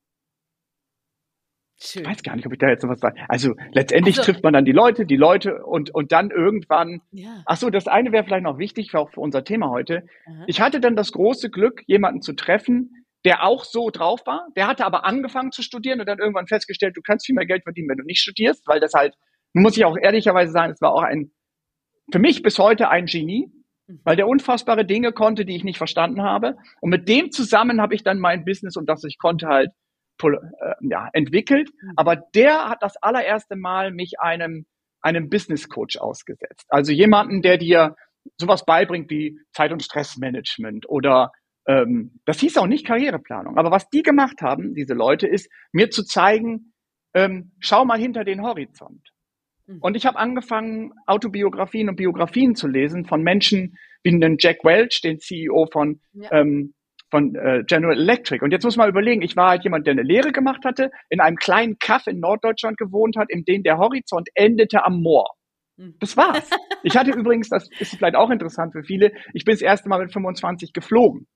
Schön. 1.83 2.03
Ich 2.03 2.09
weiß 2.09 2.23
gar 2.23 2.37
nicht, 2.37 2.47
ob 2.47 2.53
ich 2.53 2.59
da 2.59 2.69
jetzt 2.69 2.83
noch 2.83 2.91
was 2.91 3.01
sage. 3.01 3.19
Also 3.29 3.55
letztendlich 3.73 4.19
also, 4.19 4.31
trifft 4.31 4.45
man 4.45 4.53
dann 4.53 4.67
die 4.67 4.73
Leute, 4.73 5.07
die 5.07 5.17
Leute 5.17 5.65
und, 5.65 5.95
und 5.95 6.13
dann 6.13 6.31
irgendwann. 6.31 7.01
Ja. 7.11 7.43
Ach 7.47 7.57
so, 7.57 7.71
das 7.71 7.89
eine 7.89 8.13
wäre 8.13 8.25
vielleicht 8.25 8.45
noch 8.45 8.59
wichtig, 8.59 8.95
auch 8.95 9.11
für 9.11 9.21
unser 9.21 9.45
Thema 9.45 9.71
heute. 9.71 10.07
Aha. 10.27 10.45
Ich 10.47 10.61
hatte 10.61 10.81
dann 10.81 10.95
das 10.95 11.11
große 11.13 11.49
Glück, 11.49 11.83
jemanden 11.87 12.21
zu 12.21 12.35
treffen, 12.35 13.07
der 13.25 13.45
auch 13.45 13.65
so 13.65 13.89
drauf 13.89 14.21
war. 14.27 14.49
Der 14.57 14.67
hatte 14.67 14.85
aber 14.85 15.07
angefangen 15.07 15.53
zu 15.53 15.63
studieren 15.63 16.01
und 16.01 16.07
dann 16.07 16.19
irgendwann 16.19 16.47
festgestellt, 16.47 16.97
du 16.99 17.03
kannst 17.03 17.25
viel 17.25 17.35
mehr 17.35 17.47
Geld 17.47 17.63
verdienen, 17.63 17.89
wenn 17.89 17.99
du 17.99 18.05
nicht 18.05 18.21
studierst, 18.21 18.67
weil 18.69 18.81
das 18.81 18.93
halt, 18.93 19.15
muss 19.55 19.77
ich 19.79 19.87
auch 19.87 19.97
ehrlicherweise 19.97 20.53
sagen, 20.53 20.73
es 20.73 20.83
war 20.83 20.93
auch 20.93 21.03
ein, 21.03 21.31
für 22.13 22.19
mich 22.19 22.43
bis 22.43 22.59
heute 22.59 22.91
ein 22.91 23.07
Genie, 23.07 23.51
weil 24.05 24.17
der 24.17 24.29
unfassbare 24.29 24.85
Dinge 24.85 25.13
konnte, 25.13 25.47
die 25.47 25.57
ich 25.57 25.65
nicht 25.65 25.79
verstanden 25.79 26.23
habe. 26.23 26.57
Und 26.81 26.91
mit 26.91 27.09
dem 27.09 27.31
zusammen 27.31 27.81
habe 27.81 27.95
ich 27.95 28.03
dann 28.03 28.19
mein 28.19 28.45
Business 28.45 28.77
und 28.77 28.87
das 28.87 29.03
ich 29.05 29.19
konnte 29.19 29.49
halt 29.49 29.71
ja, 30.81 31.09
entwickelt. 31.13 31.71
Mhm. 31.81 31.93
Aber 31.97 32.17
der 32.17 32.69
hat 32.69 32.83
das 32.83 32.97
allererste 33.03 33.57
Mal 33.57 33.93
mich 33.93 34.21
einem, 34.21 34.67
einem 35.01 35.29
Business 35.29 35.69
Coach 35.69 35.97
ausgesetzt. 35.97 36.67
Also 36.69 36.93
jemanden, 36.93 37.43
der 37.43 37.59
dir 37.59 37.97
sowas 38.39 38.65
beibringt 38.65 39.11
wie 39.11 39.39
Zeit- 39.53 39.73
und 39.73 39.83
Stressmanagement 39.83 40.89
oder 40.89 41.33
ähm, 41.67 42.21
das 42.25 42.41
hieß 42.41 42.57
auch 42.59 42.67
nicht 42.67 42.87
Karriereplanung. 42.87 43.59
Aber 43.59 43.71
was 43.71 43.89
die 43.91 44.03
gemacht 44.03 44.43
haben, 44.43 44.75
diese 44.75 44.95
Leute, 44.95 45.27
ist 45.27 45.51
mir 45.73 45.91
zu 45.91 46.05
zeigen, 46.05 46.73
ähm, 47.15 47.53
schau 47.61 47.85
mal 47.85 47.99
hinter 47.99 48.25
den 48.25 48.43
Horizont. 48.43 49.11
Mhm. 49.67 49.79
Und 49.81 49.97
ich 49.97 50.07
habe 50.07 50.19
angefangen, 50.19 50.93
Autobiografien 51.07 51.89
und 51.89 51.97
Biografien 51.97 52.55
zu 52.55 52.67
lesen 52.67 53.05
von 53.05 53.23
Menschen 53.23 53.77
wie 54.03 54.19
den 54.19 54.37
Jack 54.39 54.65
Welch, 54.65 55.01
den 55.03 55.19
CEO 55.19 55.67
von, 55.71 56.01
ja. 56.13 56.33
ähm, 56.33 56.75
von 57.11 57.35
äh, 57.35 57.65
General 57.67 57.99
Electric. 57.99 58.45
Und 58.45 58.53
jetzt 58.53 58.65
muss 58.65 58.77
man 58.77 58.89
überlegen, 58.89 59.23
ich 59.23 59.37
war 59.37 59.51
halt 59.51 59.65
jemand, 59.65 59.87
der 59.87 59.93
eine 59.93 60.03
Lehre 60.03 60.33
gemacht 60.33 60.65
hatte, 60.65 60.91
in 61.09 61.21
einem 61.21 61.37
kleinen 61.37 61.79
Kaff 61.79 62.07
in 62.07 62.21
Norddeutschland 62.21 62.79
gewohnt 62.79 63.17
hat, 63.17 63.31
in 63.31 63.45
dem 63.45 63.63
der 63.63 63.79
Horizont 63.79 64.29
endete 64.35 64.85
am 64.85 65.03
Moor. 65.03 65.35
Mhm. 65.77 65.97
Das 65.99 66.17
war's. 66.17 66.49
Ich 66.83 66.97
hatte 66.97 67.11
übrigens, 67.11 67.49
das 67.49 67.69
ist 67.79 67.97
vielleicht 67.97 68.17
auch 68.17 68.31
interessant 68.31 68.73
für 68.73 68.83
viele, 68.83 69.13
ich 69.35 69.45
bin 69.45 69.55
das 69.55 69.61
erste 69.61 69.89
Mal 69.89 70.01
mit 70.01 70.13
25 70.13 70.73
geflogen. 70.73 71.27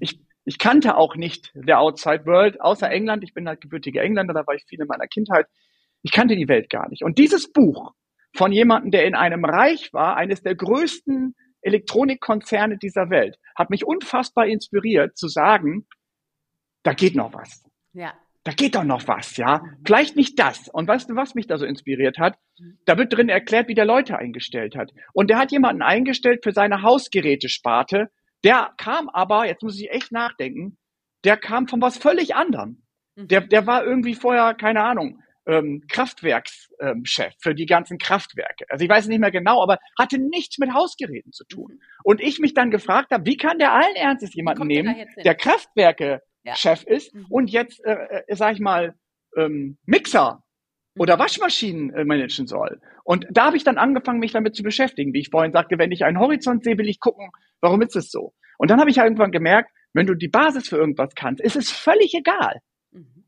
Ich, 0.00 0.20
ich 0.44 0.58
kannte 0.58 0.96
auch 0.96 1.16
nicht 1.16 1.50
der 1.54 1.80
Outside 1.80 2.24
World, 2.26 2.60
außer 2.60 2.90
England. 2.90 3.24
Ich 3.24 3.34
bin 3.34 3.48
halt 3.48 3.60
gebürtiger 3.60 4.02
Engländer, 4.02 4.32
da 4.32 4.46
war 4.46 4.54
ich 4.54 4.64
viel 4.68 4.80
in 4.80 4.86
meiner 4.86 5.06
Kindheit. 5.06 5.46
Ich 6.02 6.12
kannte 6.12 6.36
die 6.36 6.48
Welt 6.48 6.70
gar 6.70 6.88
nicht. 6.88 7.02
Und 7.02 7.18
dieses 7.18 7.52
Buch 7.52 7.92
von 8.34 8.52
jemandem, 8.52 8.90
der 8.90 9.06
in 9.06 9.14
einem 9.14 9.44
Reich 9.44 9.92
war, 9.92 10.16
eines 10.16 10.42
der 10.42 10.54
größten 10.54 11.34
Elektronikkonzerne 11.62 12.78
dieser 12.78 13.10
Welt, 13.10 13.36
hat 13.56 13.70
mich 13.70 13.86
unfassbar 13.86 14.46
inspiriert 14.46 15.16
zu 15.16 15.28
sagen, 15.28 15.86
da 16.82 16.92
geht 16.92 17.14
noch 17.14 17.32
was. 17.32 17.64
Ja. 17.92 18.14
Da 18.44 18.52
geht 18.52 18.74
doch 18.74 18.84
noch 18.84 19.06
was, 19.06 19.36
ja. 19.36 19.62
Vielleicht 19.84 20.16
nicht 20.16 20.38
das. 20.38 20.68
Und 20.68 20.88
weißt 20.88 21.08
du, 21.10 21.14
was 21.14 21.36
mich 21.36 21.46
da 21.46 21.58
so 21.58 21.64
inspiriert 21.64 22.18
hat? 22.18 22.38
Da 22.84 22.98
wird 22.98 23.12
drin 23.12 23.28
erklärt, 23.28 23.68
wie 23.68 23.74
der 23.74 23.84
Leute 23.84 24.18
eingestellt 24.18 24.74
hat. 24.76 24.90
Und 25.12 25.30
der 25.30 25.38
hat 25.38 25.52
jemanden 25.52 25.82
eingestellt 25.82 26.40
für 26.42 26.52
seine 26.52 26.82
Hausgerätesparte, 26.82 28.10
der 28.44 28.72
kam 28.76 29.08
aber, 29.08 29.46
jetzt 29.46 29.62
muss 29.62 29.78
ich 29.78 29.90
echt 29.90 30.10
nachdenken, 30.10 30.76
der 31.24 31.36
kam 31.36 31.68
von 31.68 31.80
was 31.80 31.96
völlig 31.96 32.34
anderem. 32.34 32.82
Mhm. 33.14 33.28
Der, 33.28 33.40
der 33.42 33.66
war 33.68 33.84
irgendwie 33.84 34.14
vorher, 34.14 34.54
keine 34.54 34.82
Ahnung, 34.82 35.22
ähm, 35.46 35.82
Kraftwerkschef 35.88 36.70
ähm, 36.80 37.04
für 37.40 37.54
die 37.54 37.66
ganzen 37.66 37.98
Kraftwerke. 37.98 38.64
Also 38.68 38.84
ich 38.84 38.90
weiß 38.90 39.08
nicht 39.08 39.18
mehr 39.18 39.30
genau, 39.30 39.62
aber 39.62 39.78
hatte 39.98 40.18
nichts 40.18 40.58
mit 40.58 40.72
Hausgeräten 40.72 41.32
zu 41.32 41.44
tun. 41.44 41.72
Mhm. 41.72 41.80
Und 42.04 42.20
ich 42.20 42.38
mich 42.38 42.54
dann 42.54 42.70
gefragt 42.70 43.10
habe, 43.10 43.26
wie 43.26 43.36
kann 43.36 43.58
der 43.58 43.72
allen 43.72 43.96
Ernstes 43.96 44.34
jemanden 44.34 44.66
nehmen, 44.66 44.94
der 45.24 45.34
Kraftwerke-Chef 45.34 46.84
ja. 46.84 46.94
ist 46.94 47.14
mhm. 47.14 47.26
und 47.28 47.50
jetzt, 47.50 47.84
äh, 47.84 48.22
äh, 48.26 48.36
sag 48.36 48.54
ich 48.54 48.60
mal, 48.60 48.94
ähm, 49.36 49.78
Mixer 49.86 50.42
oder 50.98 51.16
mhm. 51.16 51.20
Waschmaschinen 51.20 51.94
äh, 51.94 52.04
managen 52.04 52.46
soll. 52.46 52.80
Und 53.04 53.26
da 53.30 53.46
habe 53.46 53.56
ich 53.56 53.64
dann 53.64 53.78
angefangen, 53.78 54.20
mich 54.20 54.32
damit 54.32 54.54
zu 54.54 54.62
beschäftigen. 54.62 55.12
Wie 55.12 55.20
ich 55.20 55.30
vorhin 55.30 55.52
sagte, 55.52 55.78
wenn 55.78 55.90
ich 55.90 56.04
einen 56.04 56.20
Horizont 56.20 56.64
sehe, 56.64 56.78
will 56.78 56.88
ich 56.88 57.00
gucken, 57.00 57.30
warum 57.60 57.82
ist 57.82 57.96
es 57.96 58.10
so? 58.10 58.32
Und 58.58 58.70
dann 58.70 58.78
habe 58.78 58.90
ich 58.90 58.98
irgendwann 58.98 59.32
gemerkt, 59.32 59.70
wenn 59.92 60.06
du 60.06 60.14
die 60.14 60.28
Basis 60.28 60.68
für 60.68 60.76
irgendwas 60.76 61.14
kannst, 61.14 61.42
ist 61.42 61.56
es 61.56 61.70
völlig 61.70 62.14
egal. 62.14 62.60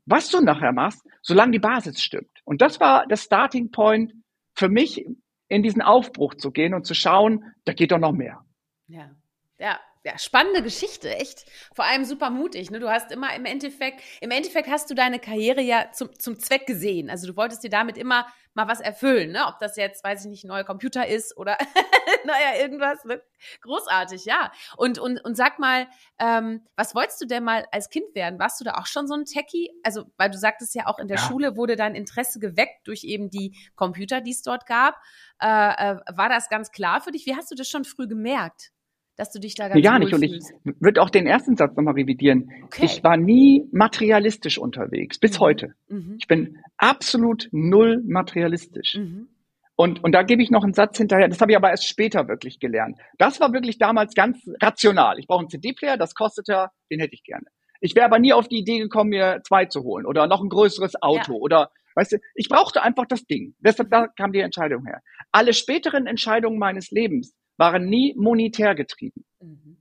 Was 0.05 0.29
du 0.29 0.41
nachher 0.41 0.71
machst, 0.71 1.05
solange 1.21 1.53
die 1.53 1.59
Basis 1.59 2.01
stimmt. 2.01 2.29
Und 2.43 2.61
das 2.61 2.79
war 2.79 3.05
das 3.07 3.23
Starting 3.23 3.71
Point 3.71 4.13
für 4.53 4.69
mich, 4.69 5.05
in 5.47 5.63
diesen 5.63 5.81
Aufbruch 5.81 6.35
zu 6.35 6.51
gehen 6.51 6.73
und 6.73 6.85
zu 6.85 6.93
schauen, 6.93 7.53
da 7.65 7.73
geht 7.73 7.91
doch 7.91 7.99
noch 7.99 8.13
mehr. 8.13 8.43
Ja, 8.87 9.11
ja, 9.59 9.79
ja, 10.05 10.19
spannende 10.19 10.61
Geschichte, 10.61 11.09
echt. 11.15 11.45
Vor 11.73 11.83
allem 11.83 12.05
super 12.05 12.29
mutig. 12.29 12.69
Ne? 12.69 12.79
Du 12.79 12.91
hast 12.91 13.11
immer 13.11 13.33
im 13.35 13.45
Endeffekt, 13.45 14.01
im 14.21 14.29
Endeffekt 14.29 14.69
hast 14.69 14.87
du 14.91 14.93
deine 14.93 15.17
Karriere 15.17 15.61
ja 15.61 15.91
zum, 15.93 16.13
zum 16.19 16.39
Zweck 16.39 16.67
gesehen. 16.67 17.09
Also 17.09 17.25
du 17.25 17.35
wolltest 17.35 17.63
dir 17.63 17.71
damit 17.71 17.97
immer 17.97 18.27
mal 18.53 18.67
was 18.67 18.81
erfüllen, 18.81 19.31
ne? 19.31 19.47
Ob 19.47 19.57
das 19.59 19.75
jetzt, 19.77 20.03
weiß 20.03 20.25
ich 20.25 20.29
nicht, 20.29 20.43
ein 20.43 20.49
neuer 20.49 20.63
Computer 20.63 21.07
ist 21.07 21.35
oder 21.37 21.57
naja, 22.23 22.61
irgendwas. 22.61 23.03
Ne? 23.03 23.19
Großartig, 23.61 24.25
ja. 24.25 24.51
Und, 24.77 24.99
und, 24.99 25.25
und 25.25 25.35
sag 25.35 25.57
mal, 25.57 25.87
ähm, 26.19 26.63
was 26.75 26.93
wolltest 26.93 27.19
du 27.21 27.25
denn 27.25 27.43
mal 27.43 27.65
als 27.71 27.89
Kind 27.89 28.13
werden? 28.13 28.37
Warst 28.37 28.59
du 28.59 28.63
da 28.63 28.75
auch 28.75 28.85
schon 28.85 29.07
so 29.07 29.15
ein 29.15 29.25
Techie? 29.25 29.71
Also, 29.81 30.05
weil 30.17 30.29
du 30.29 30.37
sagtest 30.37 30.75
ja 30.75 30.85
auch 30.85 30.99
in 30.99 31.07
der 31.07 31.17
ja. 31.17 31.23
Schule 31.23 31.57
wurde 31.57 31.75
dein 31.75 31.95
Interesse 31.95 32.39
geweckt 32.39 32.87
durch 32.87 33.03
eben 33.05 33.31
die 33.31 33.57
Computer, 33.75 34.21
die 34.21 34.31
es 34.31 34.43
dort 34.43 34.67
gab. 34.67 35.01
Äh, 35.41 35.47
äh, 35.47 35.97
war 36.13 36.29
das 36.29 36.47
ganz 36.47 36.71
klar 36.71 37.01
für 37.01 37.11
dich? 37.11 37.25
Wie 37.25 37.35
hast 37.35 37.49
du 37.49 37.55
das 37.55 37.67
schon 37.67 37.85
früh 37.85 38.07
gemerkt? 38.07 38.71
Dass 39.15 39.31
du 39.31 39.39
dich 39.39 39.55
da 39.55 39.67
ganz 39.67 39.75
nee, 39.75 39.81
gar 39.81 39.99
nicht. 39.99 40.13
Und 40.13 40.23
ich 40.23 40.41
würde 40.79 41.01
auch 41.01 41.09
den 41.09 41.27
ersten 41.27 41.55
Satz 41.55 41.75
nochmal 41.75 41.93
revidieren. 41.93 42.49
Okay. 42.65 42.85
Ich 42.85 43.03
war 43.03 43.17
nie 43.17 43.67
materialistisch 43.71 44.57
unterwegs, 44.57 45.19
bis 45.19 45.39
mhm. 45.39 45.43
heute. 45.43 45.73
Mhm. 45.87 46.15
Ich 46.19 46.27
bin 46.27 46.57
absolut 46.77 47.47
null 47.51 48.03
materialistisch. 48.05 48.97
Mhm. 48.97 49.29
Und, 49.77 50.03
und 50.03 50.13
da 50.13 50.23
gebe 50.23 50.41
ich 50.41 50.51
noch 50.51 50.63
einen 50.63 50.73
Satz 50.73 50.97
hinterher, 50.97 51.27
das 51.27 51.41
habe 51.41 51.51
ich 51.51 51.57
aber 51.57 51.69
erst 51.69 51.87
später 51.87 52.29
wirklich 52.29 52.59
gelernt. 52.59 52.97
Das 53.17 53.41
war 53.41 53.51
wirklich 53.51 53.77
damals 53.77 54.15
ganz 54.15 54.37
rational. 54.61 55.19
Ich 55.19 55.27
brauche 55.27 55.39
einen 55.39 55.49
CD-Player, 55.49 55.97
das 55.97 56.15
kostet 56.15 56.47
ja, 56.47 56.71
den 56.89 57.01
hätte 57.01 57.13
ich 57.13 57.23
gerne. 57.23 57.45
Ich 57.81 57.93
wäre 57.93 58.05
aber 58.05 58.19
nie 58.19 58.31
auf 58.31 58.47
die 58.47 58.59
Idee 58.59 58.79
gekommen, 58.79 59.09
mir 59.09 59.41
zwei 59.45 59.65
zu 59.65 59.83
holen 59.83 60.05
oder 60.05 60.27
noch 60.27 60.41
ein 60.41 60.47
größeres 60.49 61.01
Auto 61.01 61.33
ja. 61.33 61.39
oder 61.39 61.69
Weißt 61.95 62.11
du, 62.11 62.17
ich 62.35 62.49
brauchte 62.49 62.83
einfach 62.83 63.05
das 63.05 63.25
Ding. 63.25 63.55
Deshalb 63.59 63.89
da 63.89 64.07
kam 64.07 64.33
die 64.33 64.41
Entscheidung 64.41 64.85
her. 64.85 65.01
Alle 65.31 65.53
späteren 65.53 66.07
Entscheidungen 66.07 66.59
meines 66.59 66.91
Lebens 66.91 67.33
waren 67.57 67.85
nie 67.85 68.13
monetär 68.17 68.75
getrieben. 68.75 69.25
Mhm. 69.39 69.77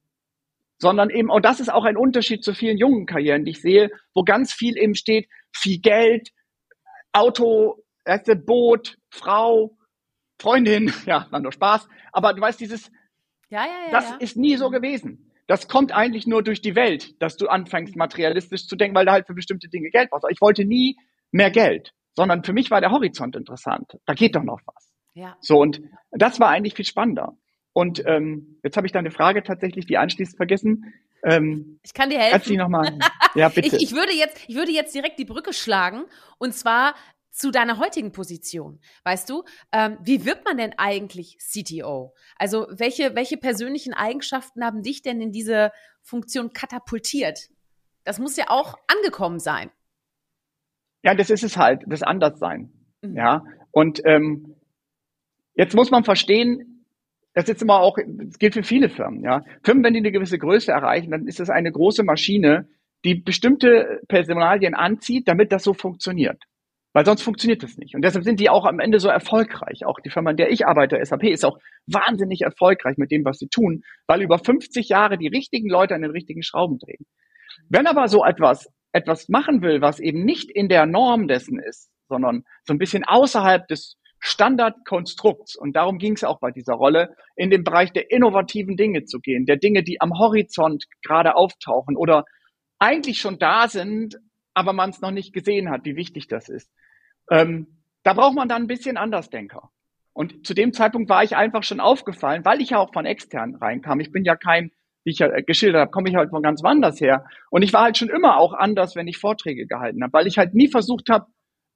Sondern 0.78 1.10
eben, 1.10 1.30
und 1.30 1.44
das 1.44 1.60
ist 1.60 1.72
auch 1.72 1.84
ein 1.84 1.96
Unterschied 1.96 2.44
zu 2.44 2.52
vielen 2.52 2.78
jungen 2.78 3.06
Karrieren, 3.06 3.44
die 3.44 3.52
ich 3.52 3.62
sehe, 3.62 3.90
wo 4.12 4.22
ganz 4.22 4.52
viel 4.52 4.76
eben 4.76 4.94
steht, 4.94 5.28
viel 5.52 5.80
Geld, 5.80 6.30
Auto, 7.12 7.82
Boot, 8.44 8.98
Frau, 9.10 9.76
Freundin, 10.40 10.92
ja, 11.06 11.26
war 11.30 11.40
nur 11.40 11.52
Spaß. 11.52 11.88
Aber 12.12 12.34
du 12.34 12.40
weißt, 12.40 12.60
dieses, 12.60 12.90
ja, 13.48 13.64
ja, 13.64 13.86
ja, 13.86 13.90
das 13.90 14.12
ist 14.18 14.36
nie 14.36 14.56
so 14.56 14.68
mhm. 14.68 14.72
gewesen. 14.72 15.30
Das 15.46 15.68
kommt 15.68 15.92
eigentlich 15.92 16.26
nur 16.26 16.42
durch 16.42 16.62
die 16.62 16.74
Welt, 16.74 17.20
dass 17.20 17.36
du 17.36 17.48
anfängst, 17.48 17.96
materialistisch 17.96 18.66
zu 18.66 18.76
denken, 18.76 18.96
weil 18.96 19.04
du 19.04 19.12
halt 19.12 19.26
für 19.26 19.34
bestimmte 19.34 19.68
Dinge 19.68 19.90
Geld 19.90 20.10
brauchst. 20.10 20.24
Ich 20.30 20.40
wollte 20.40 20.64
nie 20.64 20.96
mehr 21.32 21.50
Geld, 21.50 21.92
sondern 22.14 22.44
für 22.44 22.54
mich 22.54 22.70
war 22.70 22.80
der 22.80 22.90
Horizont 22.90 23.36
interessant. 23.36 23.98
Da 24.06 24.14
geht 24.14 24.36
doch 24.36 24.42
noch 24.42 24.60
was. 24.66 24.90
Ja. 25.12 25.36
So, 25.40 25.58
und 25.58 25.80
das 26.10 26.40
war 26.40 26.48
eigentlich 26.48 26.74
viel 26.74 26.84
spannender. 26.84 27.36
Und 27.74 28.02
ähm, 28.06 28.58
jetzt 28.62 28.76
habe 28.76 28.86
ich 28.86 28.92
deine 28.92 29.10
Frage 29.10 29.42
tatsächlich, 29.42 29.84
die 29.84 29.98
anschließend 29.98 30.36
vergessen. 30.36 30.94
Ähm, 31.24 31.80
ich 31.82 31.92
kann 31.92 32.08
dir 32.08 32.18
helfen. 32.18 32.32
Kannst 32.32 32.48
du 32.48 32.56
noch 32.56 32.68
mal? 32.68 32.98
Ja, 33.34 33.48
bitte. 33.48 33.76
ich, 33.76 33.82
ich, 33.82 33.92
würde 33.92 34.12
jetzt, 34.12 34.38
ich 34.46 34.54
würde 34.54 34.70
jetzt 34.70 34.94
direkt 34.94 35.18
die 35.18 35.24
Brücke 35.24 35.52
schlagen 35.52 36.04
und 36.38 36.54
zwar 36.54 36.94
zu 37.30 37.50
deiner 37.50 37.78
heutigen 37.78 38.12
Position. 38.12 38.80
Weißt 39.02 39.28
du, 39.28 39.42
ähm, 39.72 39.98
wie 40.00 40.24
wird 40.24 40.44
man 40.44 40.56
denn 40.56 40.72
eigentlich 40.76 41.36
CTO? 41.38 42.14
Also 42.36 42.68
welche, 42.70 43.16
welche 43.16 43.38
persönlichen 43.38 43.92
Eigenschaften 43.92 44.64
haben 44.64 44.82
dich 44.82 45.02
denn 45.02 45.20
in 45.20 45.32
diese 45.32 45.72
Funktion 46.00 46.52
katapultiert? 46.52 47.48
Das 48.04 48.20
muss 48.20 48.36
ja 48.36 48.50
auch 48.50 48.78
angekommen 48.86 49.40
sein. 49.40 49.72
Ja, 51.02 51.16
das 51.16 51.28
ist 51.28 51.42
es 51.42 51.56
halt, 51.56 51.82
das 51.88 52.04
Anderssein. 52.04 52.72
Mhm. 53.02 53.16
Ja, 53.16 53.42
und 53.72 54.00
ähm, 54.04 54.54
jetzt 55.54 55.74
muss 55.74 55.90
man 55.90 56.04
verstehen, 56.04 56.73
das 57.34 57.48
ist 57.48 57.62
immer 57.62 57.80
auch, 57.80 57.98
das 58.06 58.38
gilt 58.38 58.54
für 58.54 58.62
viele 58.62 58.88
Firmen. 58.88 59.22
Ja, 59.22 59.42
Firmen, 59.62 59.84
wenn 59.84 59.94
die 59.94 60.00
eine 60.00 60.12
gewisse 60.12 60.38
Größe 60.38 60.72
erreichen, 60.72 61.10
dann 61.10 61.26
ist 61.26 61.40
das 61.40 61.50
eine 61.50 61.70
große 61.70 62.04
Maschine, 62.04 62.68
die 63.04 63.16
bestimmte 63.16 64.00
Personalien 64.08 64.74
anzieht, 64.74 65.28
damit 65.28 65.52
das 65.52 65.64
so 65.64 65.74
funktioniert. 65.74 66.42
Weil 66.94 67.04
sonst 67.04 67.22
funktioniert 67.22 67.64
das 67.64 67.76
nicht. 67.76 67.96
Und 67.96 68.02
deshalb 68.02 68.24
sind 68.24 68.38
die 68.38 68.48
auch 68.48 68.64
am 68.64 68.78
Ende 68.78 69.00
so 69.00 69.08
erfolgreich. 69.08 69.84
Auch 69.84 69.98
die 69.98 70.10
Firma, 70.10 70.30
in 70.30 70.36
der 70.36 70.52
ich 70.52 70.64
arbeite, 70.64 71.04
SAP, 71.04 71.24
ist 71.24 71.44
auch 71.44 71.58
wahnsinnig 71.86 72.42
erfolgreich 72.42 72.96
mit 72.98 73.10
dem, 73.10 73.24
was 73.24 73.38
sie 73.38 73.48
tun, 73.48 73.82
weil 74.06 74.22
über 74.22 74.38
50 74.38 74.88
Jahre 74.88 75.18
die 75.18 75.26
richtigen 75.26 75.68
Leute 75.68 75.96
an 75.96 76.02
den 76.02 76.12
richtigen 76.12 76.44
Schrauben 76.44 76.78
drehen. 76.78 77.04
Wenn 77.68 77.88
aber 77.88 78.06
so 78.06 78.24
etwas, 78.24 78.70
etwas 78.92 79.28
machen 79.28 79.60
will, 79.60 79.80
was 79.80 79.98
eben 79.98 80.24
nicht 80.24 80.50
in 80.50 80.68
der 80.68 80.86
Norm 80.86 81.26
dessen 81.26 81.58
ist, 81.58 81.90
sondern 82.08 82.44
so 82.62 82.72
ein 82.72 82.78
bisschen 82.78 83.02
außerhalb 83.02 83.66
des 83.66 83.96
Standardkonstrukts, 84.26 85.54
und 85.54 85.76
darum 85.76 85.98
ging 85.98 86.14
es 86.14 86.24
auch 86.24 86.40
bei 86.40 86.50
dieser 86.50 86.72
Rolle, 86.72 87.14
in 87.36 87.50
den 87.50 87.62
Bereich 87.62 87.92
der 87.92 88.10
innovativen 88.10 88.74
Dinge 88.74 89.04
zu 89.04 89.20
gehen, 89.20 89.44
der 89.44 89.58
Dinge, 89.58 89.82
die 89.82 90.00
am 90.00 90.18
Horizont 90.18 90.86
gerade 91.02 91.36
auftauchen 91.36 91.94
oder 91.94 92.24
eigentlich 92.78 93.20
schon 93.20 93.38
da 93.38 93.68
sind, 93.68 94.16
aber 94.54 94.72
man 94.72 94.88
es 94.88 95.02
noch 95.02 95.10
nicht 95.10 95.34
gesehen 95.34 95.70
hat, 95.70 95.84
wie 95.84 95.96
wichtig 95.96 96.26
das 96.26 96.48
ist. 96.48 96.70
Ähm, 97.30 97.82
da 98.02 98.14
braucht 98.14 98.34
man 98.34 98.48
dann 98.48 98.62
ein 98.62 98.66
bisschen 98.66 98.96
Andersdenker. 98.96 99.70
Und 100.14 100.46
zu 100.46 100.54
dem 100.54 100.72
Zeitpunkt 100.72 101.10
war 101.10 101.22
ich 101.22 101.36
einfach 101.36 101.62
schon 101.62 101.80
aufgefallen, 101.80 102.46
weil 102.46 102.62
ich 102.62 102.70
ja 102.70 102.78
auch 102.78 102.94
von 102.94 103.04
extern 103.04 103.56
reinkam. 103.56 104.00
Ich 104.00 104.10
bin 104.10 104.24
ja 104.24 104.36
kein, 104.36 104.70
wie 105.04 105.10
ich 105.10 105.18
ja 105.18 105.28
geschildert 105.42 105.82
habe, 105.82 105.90
komme 105.90 106.08
ich 106.08 106.16
halt 106.16 106.30
von 106.30 106.42
ganz 106.42 106.62
woanders 106.62 106.98
her. 106.98 107.26
Und 107.50 107.60
ich 107.60 107.74
war 107.74 107.82
halt 107.82 107.98
schon 107.98 108.08
immer 108.08 108.38
auch 108.38 108.54
anders, 108.54 108.96
wenn 108.96 109.06
ich 109.06 109.18
Vorträge 109.18 109.66
gehalten 109.66 110.02
habe, 110.02 110.14
weil 110.14 110.26
ich 110.26 110.38
halt 110.38 110.54
nie 110.54 110.68
versucht 110.68 111.10
habe, 111.10 111.26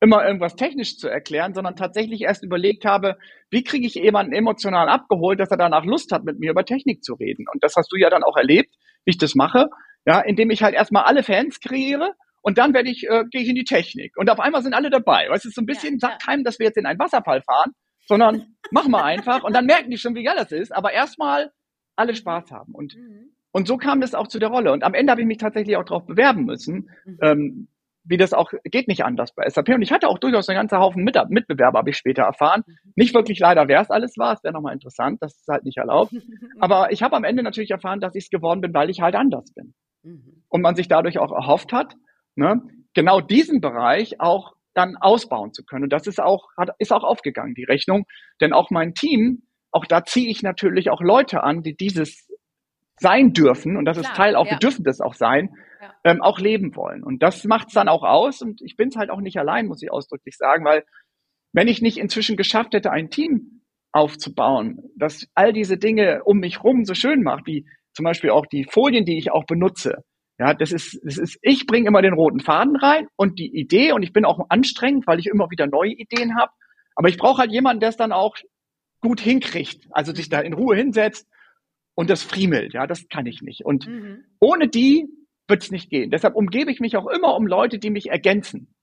immer 0.01 0.25
irgendwas 0.25 0.55
technisch 0.55 0.97
zu 0.97 1.09
erklären, 1.09 1.55
sondern 1.55 1.77
tatsächlich 1.77 2.23
erst 2.23 2.45
überlegt 2.45 2.85
habe, 2.85 3.17
wie 3.51 3.65
kriege 3.65 3.87
ich 3.87 3.95
jemanden 3.95 4.33
emotional 4.33 4.89
abgeholt, 4.89 5.41
dass 5.41 5.51
er 5.51 5.57
danach 5.57 5.85
Lust 5.85 6.13
hat, 6.13 6.25
mit 6.25 6.39
mir 6.39 6.51
über 6.51 6.65
Technik 6.65 7.03
zu 7.03 7.15
reden. 7.15 7.47
Und 7.53 7.65
das 7.65 7.75
hast 7.77 7.91
du 7.93 7.97
ja 7.97 8.11
dann 8.11 8.23
auch 8.23 8.37
erlebt, 8.37 8.75
wie 9.05 9.11
ich 9.11 9.19
das 9.19 9.35
mache, 9.35 9.69
ja, 10.07 10.21
indem 10.21 10.51
ich 10.51 10.63
halt 10.63 10.75
erstmal 10.75 11.05
alle 11.05 11.23
Fans 11.23 11.61
kreiere 11.61 12.13
und 12.43 12.59
dann 12.59 12.75
werde 12.75 12.91
ich, 12.91 13.09
äh, 13.09 13.25
gehe 13.31 13.43
ich 13.43 13.49
in 13.49 13.57
die 13.57 13.65
Technik. 13.65 14.17
Und 14.17 14.31
auf 14.31 14.41
einmal 14.41 14.63
sind 14.63 14.75
alle 14.75 14.91
dabei. 14.91 15.29
Weißt 15.29 15.45
du, 15.45 15.51
so 15.51 15.61
ein 15.61 15.67
bisschen, 15.67 15.95
ja, 15.95 16.09
sagt 16.09 16.25
keinem, 16.25 16.45
dass 16.45 16.59
wir 16.59 16.67
jetzt 16.67 16.79
in 16.79 16.87
einen 16.87 16.99
Wasserfall 16.99 17.43
fahren, 17.43 17.73
sondern 18.07 18.55
machen 18.71 18.91
wir 18.93 19.05
einfach 19.05 19.45
und 19.45 19.55
dann 19.55 19.67
merken 19.67 19.91
die 19.91 19.99
schon, 19.99 20.15
wie 20.15 20.23
geil 20.23 20.37
das 20.37 20.53
ist. 20.53 20.75
Aber 20.75 20.93
erstmal 20.93 21.51
alle 21.97 22.15
Spaß 22.15 22.51
haben. 22.53 22.75
Und, 22.75 22.97
mhm. 22.97 23.33
und 23.51 23.67
so 23.67 23.77
kam 23.77 24.01
das 24.01 24.15
auch 24.15 24.29
zu 24.29 24.39
der 24.39 24.49
Rolle. 24.49 24.73
Und 24.73 24.85
am 24.85 24.95
Ende 24.95 25.11
habe 25.11 25.21
ich 25.21 25.27
mich 25.27 25.39
tatsächlich 25.39 25.77
auch 25.77 25.85
darauf 25.85 26.07
bewerben 26.07 26.45
müssen. 26.45 26.89
Mhm. 27.05 27.19
Ähm, 27.23 27.69
wie 28.09 28.17
das 28.17 28.33
auch 28.33 28.51
geht 28.65 28.89
nicht 28.89 29.05
anders 29.05 29.35
bei 29.35 29.49
SAP. 29.49 29.69
Und 29.69 29.83
ich 29.83 29.93
hatte 29.93 30.09
auch 30.09 30.19
durchaus 30.19 30.49
einen 30.49 30.59
ganzen 30.59 30.79
Haufen 30.79 31.05
Mit 31.05 31.17
Mitbewerber, 31.29 31.79
habe 31.79 31.91
ich 31.91 31.97
später 31.97 32.23
erfahren. 32.23 32.63
Mhm. 32.67 32.93
Nicht 32.97 33.15
wirklich 33.15 33.39
leider, 33.39 33.69
wer 33.69 33.81
es 33.81 33.91
alles 33.91 34.17
war. 34.17 34.33
Es 34.33 34.43
wäre 34.43 34.55
nochmal 34.55 34.73
interessant. 34.73 35.19
Das 35.21 35.37
ist 35.37 35.49
halt 35.49 35.65
nicht 35.65 35.77
erlaubt. 35.77 36.13
Aber 36.61 36.91
ich 36.91 37.03
habe 37.03 37.17
am 37.17 37.25
Ende 37.25 37.43
natürlich 37.43 37.71
erfahren, 37.71 38.01
dass 38.01 38.15
ich 38.15 38.25
es 38.25 38.31
geworden 38.31 38.61
bin, 38.61 38.73
weil 38.75 38.91
ich 38.91 39.01
halt 39.01 39.15
anders 39.15 39.53
bin. 39.55 39.75
Mhm. 40.03 40.43
Und 40.49 40.63
man 40.63 40.75
sich 40.75 40.89
dadurch 40.89 41.19
auch 41.19 41.33
erhofft 41.33 41.73
hat, 41.73 41.95
ne, 42.35 42.63
genau 42.95 43.21
diesen 43.21 43.61
Bereich 43.61 44.21
auch 44.21 44.55
dann 44.75 44.97
ausbauen 44.97 45.53
zu 45.53 45.65
können. 45.65 45.85
Und 45.85 45.93
das 45.93 46.07
ist 46.07 46.21
auch, 46.21 46.49
hat, 46.57 46.71
ist 46.79 46.93
auch 46.93 47.05
aufgegangen, 47.05 47.55
die 47.55 47.65
Rechnung. 47.65 48.07
Denn 48.41 48.53
auch 48.53 48.71
mein 48.71 48.95
Team, 48.95 49.43
auch 49.71 49.85
da 49.85 50.05
ziehe 50.05 50.31
ich 50.31 50.43
natürlich 50.43 50.91
auch 50.91 51.01
Leute 51.01 51.43
an, 51.43 51.63
die 51.63 51.77
dieses 51.77 52.29
sein 53.01 53.33
dürfen, 53.33 53.77
und 53.77 53.85
das 53.85 53.99
Klar, 53.99 54.11
ist 54.11 54.17
Teil 54.17 54.37
auch, 54.37 54.47
ja. 54.47 54.53
wir 54.53 54.59
dürfen 54.59 54.83
das 54.85 55.01
auch 55.01 55.15
sein. 55.15 55.51
Ähm, 56.05 56.23
auch 56.23 56.39
leben 56.39 56.77
wollen. 56.77 57.03
Und 57.03 57.23
das 57.23 57.45
macht 57.45 57.69
es 57.69 57.75
dann 57.75 57.89
auch 57.89 58.03
aus. 58.03 58.43
Und 58.43 58.61
ich 58.63 58.77
bin 58.77 58.89
es 58.89 58.97
halt 58.97 59.11
auch 59.11 59.21
nicht 59.21 59.39
allein, 59.39 59.67
muss 59.67 59.83
ich 59.83 59.91
ausdrücklich 59.91 60.37
sagen, 60.37 60.65
weil 60.65 60.85
wenn 61.53 61.69
ich 61.69 61.83
nicht 61.83 61.99
inzwischen 61.99 62.37
geschafft 62.37 62.75
hätte, 62.75 62.91
ein 62.91 63.11
Team 63.11 63.63
aufzubauen, 63.93 64.83
das 64.97 65.27
all 65.35 65.53
diese 65.53 65.79
Dinge 65.79 66.23
um 66.25 66.39
mich 66.39 66.63
rum 66.63 66.85
so 66.85 66.95
schön 66.95 67.23
macht, 67.23 67.47
wie 67.47 67.67
zum 67.95 68.05
Beispiel 68.05 68.31
auch 68.31 68.47
die 68.47 68.65
Folien, 68.65 69.05
die 69.05 69.19
ich 69.19 69.33
auch 69.33 69.45
benutze, 69.45 70.05
ja, 70.39 70.55
das 70.55 70.71
ist, 70.71 71.01
das 71.03 71.19
ist, 71.19 71.39
ich 71.43 71.67
bringe 71.67 71.89
immer 71.89 72.01
den 72.01 72.13
roten 72.13 72.39
Faden 72.39 72.77
rein 72.77 73.09
und 73.17 73.41
die 73.41 73.53
Idee 73.59 73.93
und 73.93 74.05
ich 74.05 74.13
bin 74.13 74.25
auch 74.25 74.39
anstrengend, 74.51 75.07
weil 75.07 75.19
ich 75.19 75.27
immer 75.27 75.51
wieder 75.51 75.67
neue 75.67 75.91
Ideen 75.91 76.37
habe. 76.39 76.53
Aber 76.95 77.09
ich 77.09 77.17
brauche 77.17 77.39
halt 77.39 77.51
jemanden, 77.51 77.81
der 77.81 77.89
es 77.89 77.97
dann 77.97 78.13
auch 78.13 78.37
gut 79.01 79.21
hinkriegt, 79.21 79.89
also 79.91 80.15
sich 80.15 80.29
da 80.29 80.41
in 80.41 80.53
Ruhe 80.53 80.77
hinsetzt 80.77 81.29
und 81.95 82.09
das 82.09 82.23
friemelt. 82.23 82.73
Ja, 82.73 82.87
das 82.87 83.09
kann 83.09 83.27
ich 83.27 83.43
nicht. 83.43 83.65
Und 83.65 83.89
mhm. 83.89 84.25
ohne 84.39 84.69
die 84.69 85.09
wird 85.49 85.63
es 85.63 85.71
nicht 85.71 85.91
gehen. 85.91 86.11
Deshalb 86.11 86.35
umgebe 86.35 86.71
ich 86.71 86.81
mich 86.81 86.97
auch 86.97 87.07
immer 87.07 87.35
um 87.35 87.47
Leute, 87.47 87.79
die 87.79 87.91
mich 87.91 88.11
ergänzen. 88.11 88.75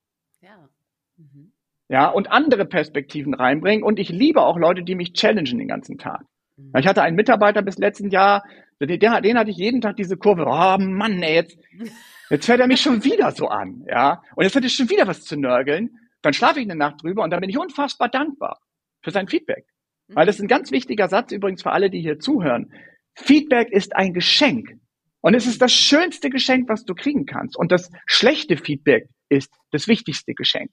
Ja. 0.42 0.70
Mhm. 1.18 1.54
Ja, 1.88 2.10
und 2.10 2.32
andere 2.32 2.66
Perspektiven 2.66 3.34
reinbringen. 3.34 3.84
Und 3.84 4.00
ich 4.00 4.10
liebe 4.10 4.42
auch 4.42 4.58
Leute, 4.58 4.84
die 4.84 4.96
mich 4.96 5.14
challengen 5.14 5.60
den 5.60 5.68
ganzen 5.68 5.98
Tag. 5.98 6.24
Mhm. 6.58 6.72
Ich 6.78 6.88
hatte 6.88 7.04
einen 7.04 7.16
Mitarbeiter 7.16 7.62
bis 7.62 7.78
letzten 7.78 8.10
Jahr, 8.10 8.44
den, 8.82 9.00
den 9.00 9.38
hatte 9.38 9.52
ich 9.52 9.58
jeden 9.58 9.82
Tag 9.82 9.96
diese 9.96 10.18
Kurve. 10.18 10.46
Oh 10.46 10.78
Mann, 10.80 11.22
ey, 11.22 11.36
jetzt, 11.36 11.58
jetzt 12.30 12.48
hört 12.48 12.60
er 12.60 12.68
mich 12.68 12.82
schon 12.82 13.04
wieder 13.04 13.32
so 13.32 13.48
an, 13.48 13.86
ja. 13.88 14.22
Und 14.36 14.44
jetzt 14.44 14.56
hat 14.56 14.64
er 14.64 14.70
schon 14.70 14.90
wieder 14.90 15.08
was 15.08 15.22
zu 15.22 15.38
nörgeln. 15.40 15.98
Dann 16.22 16.34
schlafe 16.34 16.60
ich 16.60 16.66
eine 16.66 16.76
Nacht 16.76 17.04
drüber 17.04 17.24
und 17.24 17.30
dann 17.30 17.40
bin 17.40 17.50
ich 17.50 17.58
unfassbar 17.58 18.10
dankbar 18.10 18.60
für 19.04 19.12
sein 19.12 19.28
Feedback. 19.28 19.66
Weil 20.08 20.26
das 20.26 20.36
ist 20.36 20.42
ein 20.42 20.48
ganz 20.48 20.72
wichtiger 20.72 21.08
Satz 21.08 21.32
übrigens 21.32 21.64
für 21.64 21.72
alle, 21.72 21.90
die 21.90 22.02
hier 22.02 22.20
zuhören. 22.20 22.72
Feedback 23.16 23.72
ist 23.72 23.96
ein 23.96 24.14
Geschenk. 24.14 24.78
Und 25.26 25.34
es 25.34 25.48
ist 25.48 25.60
das 25.60 25.74
schönste 25.74 26.30
Geschenk, 26.30 26.70
was 26.70 26.86
du 26.86 26.94
kriegen 26.94 27.26
kannst. 27.26 27.58
Und 27.58 27.72
das 27.72 27.90
schlechte 28.06 28.58
Feedback 28.58 29.10
ist 29.28 29.52
das 29.72 29.88
wichtigste 29.88 30.36
Geschenk. 30.36 30.70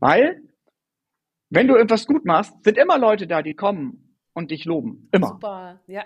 Weil, 0.00 0.42
wenn 1.48 1.66
du 1.66 1.76
etwas 1.76 2.04
gut 2.04 2.26
machst, 2.26 2.52
sind 2.62 2.76
immer 2.76 2.98
Leute 2.98 3.26
da, 3.26 3.40
die 3.40 3.54
kommen 3.54 4.18
und 4.34 4.50
dich 4.50 4.66
loben. 4.66 5.08
Immer. 5.12 5.28
Super, 5.28 5.80
ja. 5.86 6.04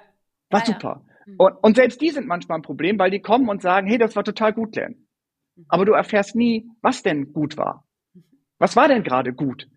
War 0.50 0.62
ah, 0.62 0.64
super. 0.64 1.04
Ja. 1.04 1.32
Mhm. 1.32 1.36
Und, 1.36 1.52
und 1.64 1.74
selbst 1.74 2.00
die 2.00 2.10
sind 2.10 2.28
manchmal 2.28 2.58
ein 2.58 2.62
Problem, 2.62 2.96
weil 2.96 3.10
die 3.10 3.20
kommen 3.20 3.48
und 3.48 3.60
sagen, 3.60 3.88
hey, 3.88 3.98
das 3.98 4.14
war 4.14 4.22
total 4.22 4.52
gut, 4.52 4.76
Len. 4.76 5.08
Mhm. 5.56 5.64
Aber 5.66 5.84
du 5.84 5.94
erfährst 5.94 6.36
nie, 6.36 6.70
was 6.80 7.02
denn 7.02 7.32
gut 7.32 7.56
war. 7.56 7.88
Was 8.58 8.76
war 8.76 8.86
denn 8.86 9.02
gerade 9.02 9.32
gut? 9.32 9.68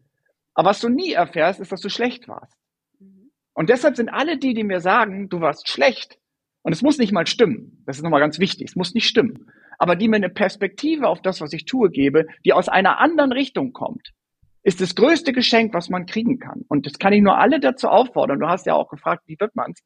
Aber 0.53 0.69
was 0.69 0.81
du 0.81 0.89
nie 0.89 1.13
erfährst, 1.13 1.59
ist, 1.59 1.71
dass 1.71 1.81
du 1.81 1.89
schlecht 1.89 2.27
warst. 2.27 2.55
Mhm. 2.99 3.31
Und 3.55 3.71
deshalb 3.71 3.95
sind 3.95 4.09
alle 4.09 4.37
die, 4.37 4.53
die 4.53 4.63
mir 4.63 4.81
sagen, 4.81 5.29
du 5.29 5.41
warst 5.41 5.67
schlecht, 5.67 6.19
und 6.67 6.73
es 6.73 6.81
muss 6.81 6.97
nicht 6.97 7.13
mal 7.13 7.25
stimmen, 7.25 7.81
das 7.85 7.95
ist 7.95 8.03
nochmal 8.03 8.19
ganz 8.19 8.39
wichtig, 8.39 8.67
es 8.67 8.75
muss 8.75 8.93
nicht 8.93 9.07
stimmen, 9.07 9.49
aber 9.79 9.95
die 9.95 10.09
mir 10.09 10.17
eine 10.17 10.29
Perspektive 10.29 11.07
auf 11.07 11.21
das, 11.21 11.39
was 11.39 11.53
ich 11.53 11.63
tue, 11.63 11.89
gebe, 11.89 12.27
die 12.43 12.51
aus 12.51 12.67
einer 12.67 12.99
anderen 12.99 13.31
Richtung 13.31 13.71
kommt, 13.71 14.11
ist 14.63 14.81
das 14.81 14.93
größte 14.93 15.31
Geschenk, 15.31 15.73
was 15.73 15.87
man 15.87 16.05
kriegen 16.05 16.39
kann. 16.39 16.65
Und 16.67 16.85
das 16.85 16.99
kann 16.99 17.13
ich 17.13 17.21
nur 17.21 17.37
alle 17.37 17.61
dazu 17.61 17.87
auffordern. 17.87 18.41
Du 18.41 18.49
hast 18.49 18.65
ja 18.65 18.73
auch 18.73 18.89
gefragt, 18.89 19.23
wie 19.27 19.39
wird 19.39 19.55
man's? 19.55 19.81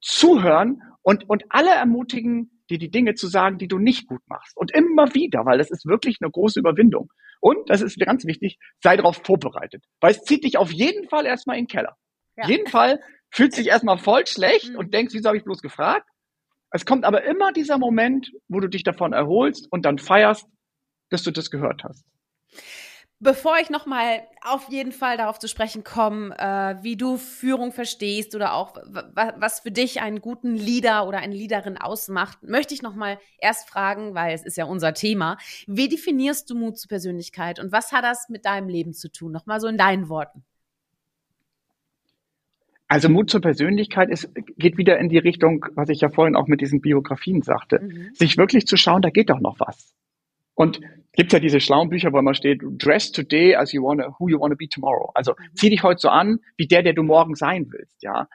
zuhören 0.00 0.80
und, 1.02 1.28
und 1.28 1.44
alle 1.48 1.72
ermutigen, 1.72 2.62
dir 2.70 2.78
die 2.78 2.92
Dinge 2.92 3.14
zu 3.14 3.26
sagen, 3.26 3.58
die 3.58 3.66
du 3.66 3.78
nicht 3.78 4.06
gut 4.06 4.22
machst. 4.28 4.56
Und 4.56 4.70
immer 4.72 5.14
wieder, 5.14 5.44
weil 5.46 5.58
das 5.58 5.72
ist 5.72 5.84
wirklich 5.84 6.18
eine 6.20 6.30
große 6.30 6.60
Überwindung. 6.60 7.10
Und, 7.40 7.68
das 7.70 7.80
ist 7.80 7.98
ganz 7.98 8.24
wichtig, 8.24 8.58
sei 8.80 8.96
darauf 8.96 9.20
vorbereitet. 9.24 9.84
Weil 10.00 10.12
es 10.12 10.22
zieht 10.22 10.44
dich 10.44 10.58
auf 10.58 10.70
jeden 10.70 11.08
Fall 11.08 11.26
erstmal 11.26 11.56
in 11.56 11.64
den 11.64 11.68
Keller. 11.68 11.96
Ja. 12.36 12.46
Jeden 12.46 12.68
Fall 12.68 13.00
fühlt 13.30 13.52
sich 13.52 13.66
erstmal 13.66 13.98
voll 13.98 14.26
schlecht 14.28 14.70
mhm. 14.70 14.78
und 14.78 14.94
denkst, 14.94 15.12
wieso 15.12 15.28
habe 15.28 15.38
ich 15.38 15.44
bloß 15.44 15.60
gefragt? 15.60 16.06
Es 16.70 16.84
kommt 16.86 17.04
aber 17.04 17.24
immer 17.24 17.52
dieser 17.52 17.78
Moment, 17.78 18.32
wo 18.48 18.60
du 18.60 18.68
dich 18.68 18.84
davon 18.84 19.12
erholst 19.12 19.70
und 19.70 19.84
dann 19.84 19.98
feierst, 19.98 20.46
dass 21.10 21.22
du 21.22 21.30
das 21.30 21.50
gehört 21.50 21.84
hast. 21.84 22.04
Bevor 23.22 23.58
ich 23.58 23.68
nochmal 23.68 24.26
auf 24.40 24.70
jeden 24.70 24.92
Fall 24.92 25.18
darauf 25.18 25.38
zu 25.38 25.46
sprechen 25.46 25.84
komme, 25.84 26.34
äh, 26.38 26.82
wie 26.82 26.96
du 26.96 27.18
Führung 27.18 27.70
verstehst 27.70 28.34
oder 28.34 28.54
auch 28.54 28.76
was 28.76 29.60
für 29.60 29.70
dich 29.70 30.00
einen 30.00 30.22
guten 30.22 30.54
Leader 30.54 31.06
oder 31.06 31.18
eine 31.18 31.34
Leaderin 31.34 31.76
ausmacht, 31.76 32.42
möchte 32.42 32.72
ich 32.72 32.80
nochmal 32.80 33.18
erst 33.36 33.68
fragen, 33.68 34.14
weil 34.14 34.34
es 34.34 34.42
ist 34.42 34.56
ja 34.56 34.64
unser 34.64 34.94
Thema. 34.94 35.36
Wie 35.66 35.90
definierst 35.90 36.48
du 36.48 36.54
Mut 36.54 36.78
zur 36.78 36.88
Persönlichkeit 36.88 37.58
und 37.58 37.72
was 37.72 37.92
hat 37.92 38.04
das 38.04 38.30
mit 38.30 38.46
deinem 38.46 38.70
Leben 38.70 38.94
zu 38.94 39.12
tun? 39.12 39.32
Nochmal 39.32 39.60
so 39.60 39.66
in 39.66 39.76
deinen 39.76 40.08
Worten. 40.08 40.46
Also 42.90 43.08
Mut 43.08 43.30
zur 43.30 43.40
Persönlichkeit 43.40 44.10
ist, 44.10 44.28
geht 44.34 44.76
wieder 44.76 44.98
in 44.98 45.08
die 45.08 45.18
Richtung, 45.18 45.64
was 45.76 45.90
ich 45.90 46.00
ja 46.00 46.08
vorhin 46.08 46.34
auch 46.34 46.48
mit 46.48 46.60
diesen 46.60 46.80
Biografien 46.80 47.40
sagte. 47.40 47.78
Mhm. 47.80 48.10
Sich 48.14 48.36
wirklich 48.36 48.66
zu 48.66 48.76
schauen, 48.76 49.00
da 49.00 49.10
geht 49.10 49.30
doch 49.30 49.38
noch 49.38 49.60
was. 49.60 49.94
Und 50.54 50.80
gibt 51.12 51.32
ja 51.32 51.38
diese 51.38 51.60
schlauen 51.60 51.88
Bücher, 51.88 52.12
wo 52.12 52.18
immer 52.18 52.34
steht, 52.34 52.60
dress 52.64 53.12
today 53.12 53.54
as 53.54 53.72
you 53.72 53.84
wanna, 53.84 54.16
who 54.18 54.28
you 54.28 54.40
wanna 54.40 54.56
be 54.58 54.66
tomorrow. 54.66 55.12
Also 55.14 55.34
mhm. 55.38 55.54
zieh 55.54 55.70
dich 55.70 55.84
heute 55.84 56.00
so 56.00 56.08
an, 56.08 56.40
wie 56.56 56.66
der, 56.66 56.82
der 56.82 56.92
du 56.92 57.04
morgen 57.04 57.36
sein 57.36 57.68
willst, 57.70 58.02
ja. 58.02 58.26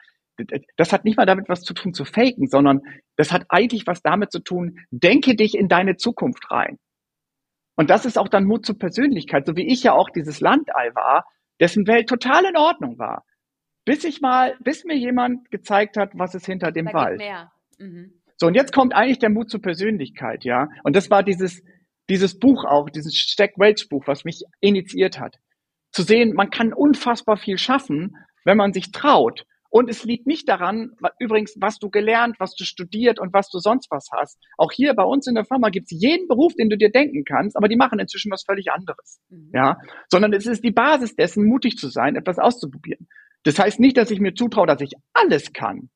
Das 0.78 0.90
hat 0.90 1.04
nicht 1.04 1.18
mal 1.18 1.26
damit 1.26 1.50
was 1.50 1.60
zu 1.60 1.74
tun 1.74 1.92
zu 1.92 2.06
faken, 2.06 2.46
sondern 2.46 2.80
das 3.16 3.32
hat 3.32 3.44
eigentlich 3.50 3.86
was 3.86 4.00
damit 4.00 4.32
zu 4.32 4.38
tun, 4.38 4.78
denke 4.90 5.36
dich 5.36 5.54
in 5.54 5.68
deine 5.68 5.96
Zukunft 5.96 6.50
rein. 6.50 6.78
Und 7.74 7.90
das 7.90 8.06
ist 8.06 8.16
auch 8.16 8.28
dann 8.28 8.44
Mut 8.44 8.64
zur 8.64 8.78
Persönlichkeit, 8.78 9.44
so 9.44 9.54
wie 9.54 9.66
ich 9.70 9.82
ja 9.82 9.92
auch 9.92 10.08
dieses 10.08 10.40
Landei 10.40 10.94
war, 10.94 11.26
dessen 11.60 11.86
Welt 11.86 12.08
total 12.08 12.46
in 12.46 12.56
Ordnung 12.56 12.98
war. 12.98 13.25
Bis 13.86 14.04
ich 14.04 14.20
mal, 14.20 14.56
bis 14.60 14.84
mir 14.84 14.96
jemand 14.96 15.50
gezeigt 15.50 15.96
hat, 15.96 16.10
was 16.14 16.34
ist 16.34 16.44
hinter 16.44 16.72
dem 16.72 16.86
da 16.86 16.92
Wald. 16.92 17.22
Mhm. 17.78 18.20
So, 18.36 18.48
und 18.48 18.54
jetzt 18.54 18.74
kommt 18.74 18.94
eigentlich 18.94 19.20
der 19.20 19.30
Mut 19.30 19.48
zur 19.48 19.62
Persönlichkeit, 19.62 20.44
ja. 20.44 20.68
Und 20.82 20.94
das 20.94 21.08
war 21.08 21.22
dieses, 21.22 21.62
dieses 22.10 22.38
Buch 22.38 22.64
auch, 22.64 22.90
dieses 22.90 23.14
Stack 23.14 23.52
Welch 23.56 23.88
Buch, 23.88 24.02
was 24.06 24.24
mich 24.24 24.42
initiiert 24.60 25.18
hat. 25.20 25.36
Zu 25.92 26.02
sehen, 26.02 26.34
man 26.34 26.50
kann 26.50 26.74
unfassbar 26.74 27.38
viel 27.38 27.56
schaffen, 27.58 28.16
wenn 28.44 28.58
man 28.58 28.72
sich 28.72 28.90
traut. 28.90 29.46
Und 29.70 29.88
es 29.88 30.04
liegt 30.04 30.26
nicht 30.26 30.48
daran, 30.48 30.92
übrigens, 31.18 31.56
was 31.60 31.78
du 31.78 31.88
gelernt, 31.88 32.36
was 32.38 32.54
du 32.54 32.64
studiert 32.64 33.20
und 33.20 33.32
was 33.32 33.50
du 33.50 33.58
sonst 33.58 33.90
was 33.90 34.08
hast. 34.12 34.38
Auch 34.56 34.72
hier 34.72 34.94
bei 34.94 35.04
uns 35.04 35.26
in 35.26 35.34
der 35.34 35.44
Firma 35.44 35.68
gibt 35.70 35.92
es 35.92 36.00
jeden 36.00 36.28
Beruf, 36.28 36.54
den 36.54 36.70
du 36.70 36.76
dir 36.76 36.90
denken 36.90 37.24
kannst, 37.24 37.56
aber 37.56 37.68
die 37.68 37.76
machen 37.76 37.98
inzwischen 37.98 38.32
was 38.32 38.44
völlig 38.44 38.70
anderes. 38.70 39.20
Mhm. 39.28 39.50
Ja, 39.54 39.76
sondern 40.08 40.32
es 40.32 40.46
ist 40.46 40.64
die 40.64 40.70
Basis 40.70 41.14
dessen, 41.14 41.46
mutig 41.46 41.76
zu 41.76 41.88
sein, 41.88 42.16
etwas 42.16 42.38
auszuprobieren. 42.38 43.06
Das 43.46 43.60
heißt 43.60 43.78
nicht, 43.78 43.96
dass 43.96 44.10
ich 44.10 44.18
mir 44.18 44.34
zutraue, 44.34 44.66
dass 44.66 44.80
ich 44.80 44.94
alles 45.12 45.52
kann. 45.52 45.88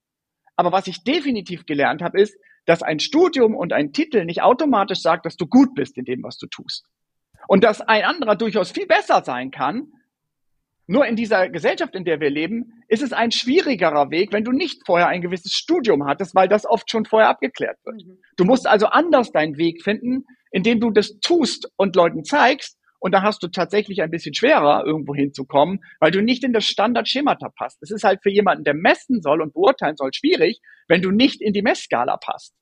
Aber 0.55 0.71
was 0.71 0.87
ich 0.87 1.03
definitiv 1.03 1.67
gelernt 1.67 2.01
habe, 2.01 2.21
ist, 2.21 2.39
dass 2.65 2.81
ein 2.81 3.01
Studium 3.01 3.57
und 3.57 3.73
ein 3.73 3.93
Titel 3.93 4.25
nicht 4.25 4.41
automatisch 4.41 5.01
sagt, 5.01 5.27
dass 5.27 5.37
du 5.37 5.49
gut 5.49 5.75
bist 5.75 5.99
in 5.99 6.05
dem, 6.05 6.23
was 6.23 6.39
du 6.39 6.47
tust. 6.47 6.87
Und 7.49 7.65
dass 7.65 7.81
ein 7.81 8.05
anderer 8.05 8.37
durchaus 8.37 8.71
viel 8.71 8.87
besser 8.87 9.25
sein 9.25 9.51
kann. 9.51 9.89
Nur 10.87 11.07
in 11.07 11.17
dieser 11.17 11.49
Gesellschaft, 11.49 11.97
in 11.97 12.05
der 12.05 12.21
wir 12.21 12.31
leben, 12.31 12.85
ist 12.87 13.03
es 13.03 13.13
ein 13.13 13.33
schwierigerer 13.33 14.13
Weg, 14.13 14.33
wenn 14.33 14.45
du 14.45 14.53
nicht 14.53 14.83
vorher 14.87 15.09
ein 15.09 15.21
gewisses 15.21 15.53
Studium 15.53 16.07
hattest, 16.07 16.37
weil 16.37 16.47
das 16.47 16.65
oft 16.65 16.89
schon 16.89 17.05
vorher 17.05 17.31
abgeklärt 17.31 17.79
wird. 17.85 18.07
Mhm. 18.07 18.19
Du 18.37 18.45
musst 18.45 18.69
also 18.69 18.87
anders 18.87 19.33
deinen 19.33 19.57
Weg 19.57 19.83
finden, 19.83 20.25
indem 20.53 20.79
du 20.79 20.91
das 20.91 21.19
tust 21.19 21.69
und 21.77 21.97
Leuten 21.97 22.23
zeigst, 22.23 22.79
und 23.01 23.13
da 23.13 23.23
hast 23.23 23.43
du 23.43 23.49
tatsächlich 23.49 24.03
ein 24.03 24.11
bisschen 24.11 24.35
schwerer, 24.35 24.85
irgendwo 24.87 25.15
hinzukommen, 25.15 25.81
weil 25.99 26.11
du 26.11 26.23
nicht 26.23 26.45
in 26.45 26.53
das 26.53 26.65
Standardschemata 26.67 27.49
passt. 27.49 27.83
Es 27.83 27.91
ist 27.91 28.05
halt 28.05 28.23
für 28.23 28.31
jemanden, 28.31 28.65
der 28.65 28.75
messen 28.75 29.21
soll 29.23 29.43
und 29.43 29.55
beurteilen 29.55 29.97
soll, 29.97 30.13
schwierig, 30.13 30.61
wenn 30.87 31.03
du 31.03 31.11
nicht 31.11 31.41
in 31.41 31.53
die 31.53 31.63
Messskala 31.63 32.19
passt. 32.19 32.55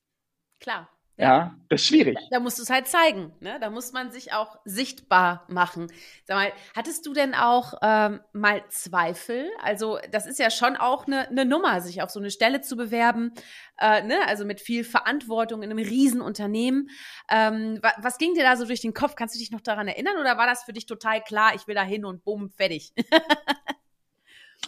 Klar. 0.59 0.89
Ja, 1.19 1.53
das 1.67 1.81
ist 1.81 1.87
schwierig. 1.87 2.17
Da, 2.31 2.39
musst 2.39 2.59
du 2.59 2.63
es 2.63 2.69
halt 2.69 2.87
zeigen. 2.87 3.33
Ne? 3.41 3.57
Da 3.59 3.69
muss 3.69 3.91
man 3.91 4.09
sich 4.09 4.31
auch 4.31 4.57
sichtbar 4.63 5.45
machen. 5.49 5.91
Sag 6.23 6.37
mal, 6.37 6.53
hattest 6.73 7.05
du 7.05 7.13
denn 7.13 7.35
auch 7.35 7.73
ähm, 7.81 8.21
mal 8.31 8.63
Zweifel? 8.69 9.49
Also, 9.61 9.99
das 10.11 10.25
ist 10.25 10.39
ja 10.39 10.49
schon 10.49 10.77
auch 10.77 11.07
eine, 11.07 11.27
eine 11.27 11.43
Nummer, 11.43 11.81
sich 11.81 12.01
auf 12.01 12.09
so 12.09 12.21
eine 12.21 12.31
Stelle 12.31 12.61
zu 12.61 12.77
bewerben. 12.77 13.33
Äh, 13.77 14.03
ne? 14.03 14.25
Also 14.27 14.45
mit 14.45 14.61
viel 14.61 14.85
Verantwortung 14.85 15.61
in 15.61 15.71
einem 15.71 15.85
Riesenunternehmen. 15.85 16.89
Ähm, 17.29 17.79
wa 17.81 17.91
was 17.97 18.17
ging 18.17 18.33
dir 18.33 18.43
da 18.43 18.55
so 18.55 18.65
durch 18.65 18.81
den 18.81 18.93
Kopf? 18.93 19.15
Kannst 19.15 19.35
du 19.35 19.39
dich 19.39 19.51
noch 19.51 19.61
daran 19.61 19.89
erinnern? 19.89 20.17
Oder 20.21 20.37
war 20.37 20.47
das 20.47 20.63
für 20.63 20.73
dich 20.73 20.85
total 20.85 21.21
klar, 21.21 21.53
ich 21.53 21.67
will 21.67 21.75
da 21.75 21.83
hin 21.83 22.05
und 22.05 22.23
bumm, 22.23 22.49
fertig? 22.49 22.93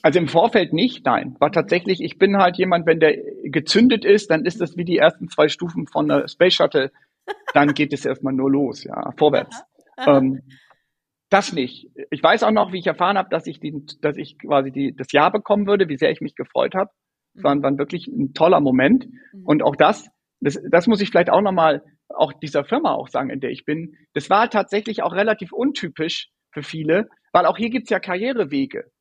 Also 0.04 0.20
im 0.20 0.28
Vorfeld 0.28 0.74
nicht, 0.74 1.06
nein. 1.06 1.36
War 1.40 1.52
tatsächlich, 1.52 2.02
ich 2.02 2.18
bin 2.18 2.38
halt 2.38 2.58
jemand, 2.58 2.86
wenn 2.86 3.00
der 3.00 3.18
gezündet 3.44 4.06
ist, 4.06 4.32
dann 4.32 4.46
ist 4.46 4.62
das 4.62 4.78
wie 4.78 4.86
die 4.86 4.98
ersten 4.98 5.30
zwei 5.30 5.48
Stufen 5.48 5.88
von 5.88 6.08
der 6.08 6.28
Space 6.28 6.56
Shuttle. 6.56 6.92
Dann 7.54 7.74
geht 7.74 7.94
es 7.94 8.06
erstmal 8.06 8.34
nur 8.34 8.50
los, 8.52 8.84
ja, 8.84 9.12
vorwärts. 9.18 9.64
Ähm, 10.08 10.42
das 11.30 11.54
nicht. 11.54 11.92
Ich 12.10 12.24
weiß 12.24 12.42
auch 12.44 12.52
noch, 12.52 12.74
wie 12.74 12.80
ich 12.80 12.88
erfahren 12.88 13.18
habe, 13.18 13.30
dass 13.30 13.46
ich, 13.46 13.60
die, 13.60 13.86
dass 14.02 14.18
ich 14.18 14.40
quasi 14.40 14.72
die, 14.72 14.96
das 14.96 15.12
Jahr 15.12 15.32
bekommen 15.32 15.68
würde, 15.68 15.88
wie 15.88 15.98
sehr 15.98 16.10
ich 16.10 16.22
mich 16.22 16.36
gefreut 16.36 16.74
habe. 16.74 16.90
Es 17.36 17.44
war, 17.44 17.62
war 17.62 17.78
wirklich 17.78 18.08
ein 18.08 18.34
toller 18.34 18.60
Moment. 18.60 19.08
Mhm. 19.32 19.46
Und 19.46 19.64
auch 19.64 19.76
das, 19.76 20.10
das, 20.40 20.60
das 20.70 20.88
muss 20.88 21.02
ich 21.02 21.10
vielleicht 21.10 21.30
auch 21.30 21.42
nochmal, 21.42 21.84
auch 22.10 22.34
dieser 22.34 22.66
Firma 22.66 22.94
auch 22.94 23.08
sagen, 23.08 23.30
in 23.30 23.40
der 23.40 23.52
ich 23.52 23.64
bin. 23.64 23.96
Das 24.14 24.30
war 24.30 24.50
tatsächlich 24.50 25.04
auch 25.04 25.14
relativ 25.14 25.54
untypisch 25.54 26.30
für 26.52 26.64
viele, 26.64 27.10
weil 27.32 27.46
auch 27.46 27.58
hier 27.58 27.70
gibt's 27.70 27.90
ja 27.90 28.00
Karrierewege. 28.00 28.92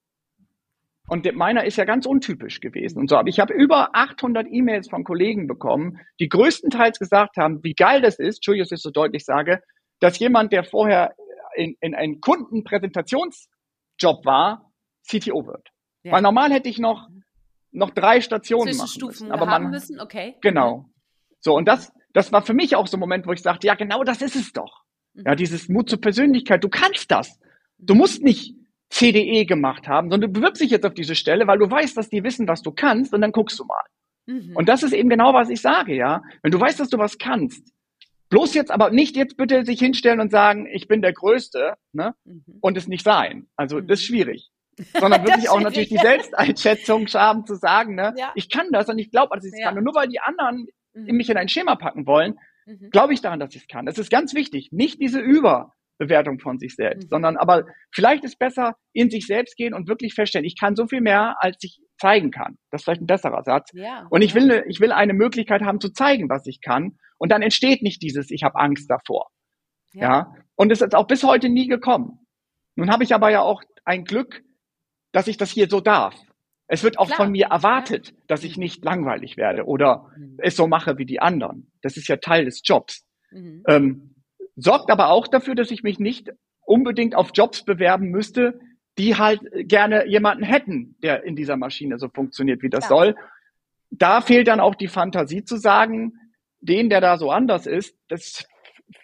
Und 1.10 1.30
meiner 1.34 1.64
ist 1.64 1.76
ja 1.76 1.84
ganz 1.84 2.06
untypisch 2.06 2.60
gewesen. 2.60 3.00
Und 3.00 3.10
so, 3.10 3.16
aber 3.16 3.28
ich 3.28 3.40
habe 3.40 3.52
über 3.52 3.96
800 3.96 4.46
E-Mails 4.48 4.88
von 4.88 5.02
Kollegen 5.02 5.48
bekommen, 5.48 5.98
die 6.20 6.28
größtenteils 6.28 7.00
gesagt 7.00 7.36
haben, 7.36 7.64
wie 7.64 7.74
geil 7.74 8.00
das 8.00 8.20
ist, 8.20 8.36
Entschuldigung, 8.36 8.68
dass 8.68 8.78
ich 8.78 8.82
so 8.82 8.92
deutlich 8.92 9.24
sage, 9.24 9.60
dass 9.98 10.20
jemand, 10.20 10.52
der 10.52 10.62
vorher 10.62 11.16
in, 11.56 11.74
in 11.80 11.96
einen 11.96 12.20
Kundenpräsentationsjob 12.20 14.24
war, 14.24 14.70
CTO 15.04 15.48
wird. 15.48 15.70
Ja. 16.04 16.12
Weil 16.12 16.22
normal 16.22 16.52
hätte 16.52 16.68
ich 16.68 16.78
noch, 16.78 17.08
noch 17.72 17.90
drei 17.90 18.20
Stationen 18.20 18.76
machen 18.76 19.04
müssen. 19.04 19.32
Aber 19.32 19.46
man, 19.46 19.68
müssen, 19.68 19.98
okay. 19.98 20.36
Genau. 20.42 20.90
So, 21.40 21.56
und 21.56 21.66
das, 21.66 21.92
das 22.12 22.30
war 22.30 22.42
für 22.42 22.54
mich 22.54 22.76
auch 22.76 22.86
so 22.86 22.96
ein 22.96 23.00
Moment, 23.00 23.26
wo 23.26 23.32
ich 23.32 23.42
sagte, 23.42 23.66
ja, 23.66 23.74
genau 23.74 24.04
das 24.04 24.22
ist 24.22 24.36
es 24.36 24.52
doch. 24.52 24.84
Mhm. 25.14 25.24
Ja, 25.26 25.34
dieses 25.34 25.68
Mut 25.68 25.90
zur 25.90 26.00
Persönlichkeit, 26.00 26.62
du 26.62 26.68
kannst 26.68 27.10
das. 27.10 27.40
Du 27.78 27.96
musst 27.96 28.22
nicht 28.22 28.54
CDE 28.90 29.46
gemacht 29.46 29.88
haben, 29.88 30.10
sondern 30.10 30.32
du 30.32 30.40
bewirbst 30.40 30.60
dich 30.60 30.70
jetzt 30.70 30.84
auf 30.84 30.94
diese 30.94 31.14
Stelle, 31.14 31.46
weil 31.46 31.58
du 31.58 31.70
weißt, 31.70 31.96
dass 31.96 32.08
die 32.08 32.24
wissen, 32.24 32.48
was 32.48 32.62
du 32.62 32.72
kannst 32.72 33.14
und 33.14 33.20
dann 33.20 33.32
guckst 33.32 33.58
du 33.58 33.64
mal. 33.64 33.84
Mhm. 34.26 34.56
Und 34.56 34.68
das 34.68 34.82
ist 34.82 34.92
eben 34.92 35.08
genau, 35.08 35.32
was 35.32 35.48
ich 35.48 35.60
sage, 35.60 35.94
ja. 35.94 36.22
Wenn 36.42 36.50
du 36.50 36.60
weißt, 36.60 36.80
dass 36.80 36.88
du 36.88 36.98
was 36.98 37.18
kannst, 37.18 37.72
bloß 38.30 38.54
jetzt 38.54 38.70
aber 38.70 38.90
nicht 38.90 39.16
jetzt 39.16 39.36
bitte 39.36 39.64
sich 39.64 39.78
hinstellen 39.78 40.20
und 40.20 40.30
sagen, 40.30 40.66
ich 40.66 40.88
bin 40.88 41.02
der 41.02 41.12
Größte, 41.12 41.74
ne, 41.92 42.14
mhm. 42.24 42.44
und 42.60 42.76
es 42.76 42.88
nicht 42.88 43.04
sein. 43.04 43.48
Also, 43.56 43.76
mhm. 43.76 43.86
das 43.86 44.00
ist 44.00 44.06
schwierig. 44.06 44.50
Sondern 44.98 45.24
wirklich 45.24 45.48
auch 45.50 45.60
natürlich 45.60 45.88
die 45.88 45.96
Selbsteinschätzung 46.02 47.06
haben 47.08 47.46
zu 47.46 47.54
sagen, 47.54 47.94
ne, 47.94 48.14
ja. 48.16 48.32
ich 48.34 48.50
kann 48.50 48.68
das 48.72 48.88
und 48.88 48.98
ich 48.98 49.10
glaube, 49.10 49.36
dass 49.36 49.44
ich 49.44 49.52
es 49.52 49.58
ja. 49.58 49.66
kann. 49.66 49.78
Und 49.78 49.84
nur 49.84 49.94
weil 49.94 50.08
die 50.08 50.20
anderen 50.20 50.66
mhm. 50.94 51.16
mich 51.16 51.30
in 51.30 51.36
ein 51.36 51.48
Schema 51.48 51.76
packen 51.76 52.06
wollen, 52.06 52.38
mhm. 52.66 52.90
glaube 52.90 53.12
ich 53.12 53.20
daran, 53.20 53.38
dass 53.38 53.54
ich 53.54 53.62
es 53.62 53.68
kann. 53.68 53.86
Das 53.86 53.98
ist 53.98 54.10
ganz 54.10 54.34
wichtig. 54.34 54.70
Nicht 54.72 55.00
diese 55.00 55.20
Über, 55.20 55.74
Bewertung 56.00 56.40
von 56.40 56.58
sich 56.58 56.74
selbst, 56.74 57.04
mhm. 57.04 57.08
sondern 57.10 57.36
aber 57.36 57.66
vielleicht 57.92 58.24
ist 58.24 58.38
besser 58.38 58.74
in 58.92 59.10
sich 59.10 59.26
selbst 59.26 59.56
gehen 59.56 59.74
und 59.74 59.88
wirklich 59.88 60.14
feststellen, 60.14 60.46
ich 60.46 60.58
kann 60.58 60.74
so 60.74 60.86
viel 60.86 61.02
mehr, 61.02 61.36
als 61.38 61.58
ich 61.62 61.78
zeigen 62.00 62.30
kann. 62.30 62.56
Das 62.70 62.80
ist 62.80 62.84
vielleicht 62.84 63.02
ein 63.02 63.06
besserer 63.06 63.44
Satz. 63.44 63.70
Ja, 63.74 64.06
und 64.10 64.22
ich 64.22 64.34
will, 64.34 64.64
ich 64.66 64.80
will 64.80 64.90
eine 64.90 65.12
Möglichkeit 65.12 65.62
haben 65.62 65.80
zu 65.80 65.92
zeigen, 65.92 66.28
was 66.28 66.46
ich 66.46 66.60
kann. 66.60 66.96
Und 67.18 67.30
dann 67.30 67.42
entsteht 67.42 67.82
nicht 67.82 68.02
dieses, 68.02 68.30
ich 68.30 68.42
habe 68.42 68.58
Angst 68.58 68.90
davor. 68.90 69.28
Ja. 69.92 70.02
ja. 70.02 70.34
Und 70.56 70.72
es 70.72 70.80
ist 70.80 70.94
auch 70.94 71.06
bis 71.06 71.22
heute 71.22 71.50
nie 71.50 71.68
gekommen. 71.68 72.26
Nun 72.76 72.90
habe 72.90 73.04
ich 73.04 73.14
aber 73.14 73.30
ja 73.30 73.42
auch 73.42 73.62
ein 73.84 74.04
Glück, 74.04 74.42
dass 75.12 75.28
ich 75.28 75.36
das 75.36 75.50
hier 75.50 75.68
so 75.68 75.80
darf. 75.80 76.14
Es 76.66 76.82
wird 76.82 76.98
auch 76.98 77.08
Klar. 77.08 77.16
von 77.16 77.32
mir 77.32 77.48
erwartet, 77.48 78.14
dass 78.28 78.44
ich 78.44 78.56
nicht 78.56 78.84
langweilig 78.84 79.36
werde 79.36 79.64
oder 79.64 80.06
mhm. 80.16 80.36
es 80.38 80.56
so 80.56 80.66
mache 80.66 80.96
wie 80.98 81.04
die 81.04 81.20
anderen. 81.20 81.70
Das 81.82 81.96
ist 81.96 82.08
ja 82.08 82.16
Teil 82.16 82.44
des 82.44 82.62
Jobs. 82.64 83.04
Mhm. 83.32 83.64
Ähm, 83.66 84.14
sorgt 84.60 84.90
aber 84.90 85.10
auch 85.10 85.26
dafür, 85.26 85.54
dass 85.54 85.70
ich 85.70 85.82
mich 85.82 85.98
nicht 85.98 86.30
unbedingt 86.64 87.14
auf 87.14 87.30
Jobs 87.34 87.64
bewerben 87.64 88.10
müsste, 88.10 88.60
die 88.98 89.16
halt 89.16 89.40
gerne 89.54 90.06
jemanden 90.06 90.44
hätten, 90.44 90.96
der 91.02 91.24
in 91.24 91.36
dieser 91.36 91.56
Maschine 91.56 91.98
so 91.98 92.08
funktioniert, 92.08 92.62
wie 92.62 92.70
das 92.70 92.84
ja. 92.84 92.88
soll. 92.88 93.16
Da 93.90 94.20
fehlt 94.20 94.48
dann 94.48 94.60
auch 94.60 94.74
die 94.74 94.88
Fantasie 94.88 95.44
zu 95.44 95.56
sagen, 95.56 96.12
den, 96.60 96.90
der 96.90 97.00
da 97.00 97.16
so 97.16 97.30
anders 97.30 97.66
ist, 97.66 97.96
das 98.08 98.22
ist 98.22 98.48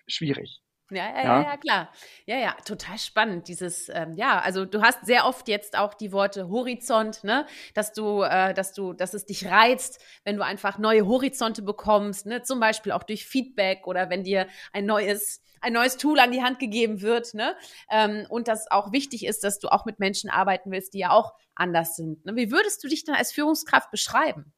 schwierig. 0.06 0.60
Ja, 0.90 1.08
ja, 1.08 1.22
ja, 1.24 1.42
ja, 1.42 1.56
klar. 1.56 1.92
Ja, 2.26 2.38
ja, 2.38 2.56
total 2.64 2.96
spannend. 2.98 3.48
Dieses, 3.48 3.88
ähm, 3.88 4.12
ja, 4.14 4.38
also 4.38 4.64
du 4.64 4.82
hast 4.82 5.04
sehr 5.04 5.26
oft 5.26 5.48
jetzt 5.48 5.76
auch 5.76 5.94
die 5.94 6.12
Worte 6.12 6.48
Horizont, 6.48 7.24
ne, 7.24 7.44
dass 7.74 7.92
du, 7.92 8.22
äh, 8.22 8.54
dass 8.54 8.72
du, 8.72 8.92
dass 8.92 9.12
es 9.12 9.26
dich 9.26 9.46
reizt, 9.46 10.00
wenn 10.24 10.36
du 10.36 10.44
einfach 10.44 10.78
neue 10.78 11.06
Horizonte 11.06 11.62
bekommst, 11.62 12.26
ne, 12.26 12.42
zum 12.42 12.60
Beispiel 12.60 12.92
auch 12.92 13.02
durch 13.02 13.26
Feedback 13.26 13.88
oder 13.88 14.10
wenn 14.10 14.22
dir 14.22 14.46
ein 14.72 14.86
neues, 14.86 15.42
ein 15.60 15.72
neues 15.72 15.96
Tool 15.96 16.20
an 16.20 16.30
die 16.30 16.42
Hand 16.42 16.60
gegeben 16.60 17.00
wird, 17.00 17.34
ne, 17.34 17.56
ähm, 17.90 18.24
und 18.28 18.46
dass 18.46 18.70
auch 18.70 18.92
wichtig 18.92 19.26
ist, 19.26 19.42
dass 19.42 19.58
du 19.58 19.68
auch 19.68 19.86
mit 19.86 19.98
Menschen 19.98 20.30
arbeiten 20.30 20.70
willst, 20.70 20.94
die 20.94 21.00
ja 21.00 21.10
auch 21.10 21.34
anders 21.56 21.96
sind. 21.96 22.24
Ne? 22.24 22.36
Wie 22.36 22.52
würdest 22.52 22.84
du 22.84 22.88
dich 22.88 23.04
dann 23.04 23.16
als 23.16 23.32
Führungskraft 23.32 23.90
beschreiben? 23.90 24.52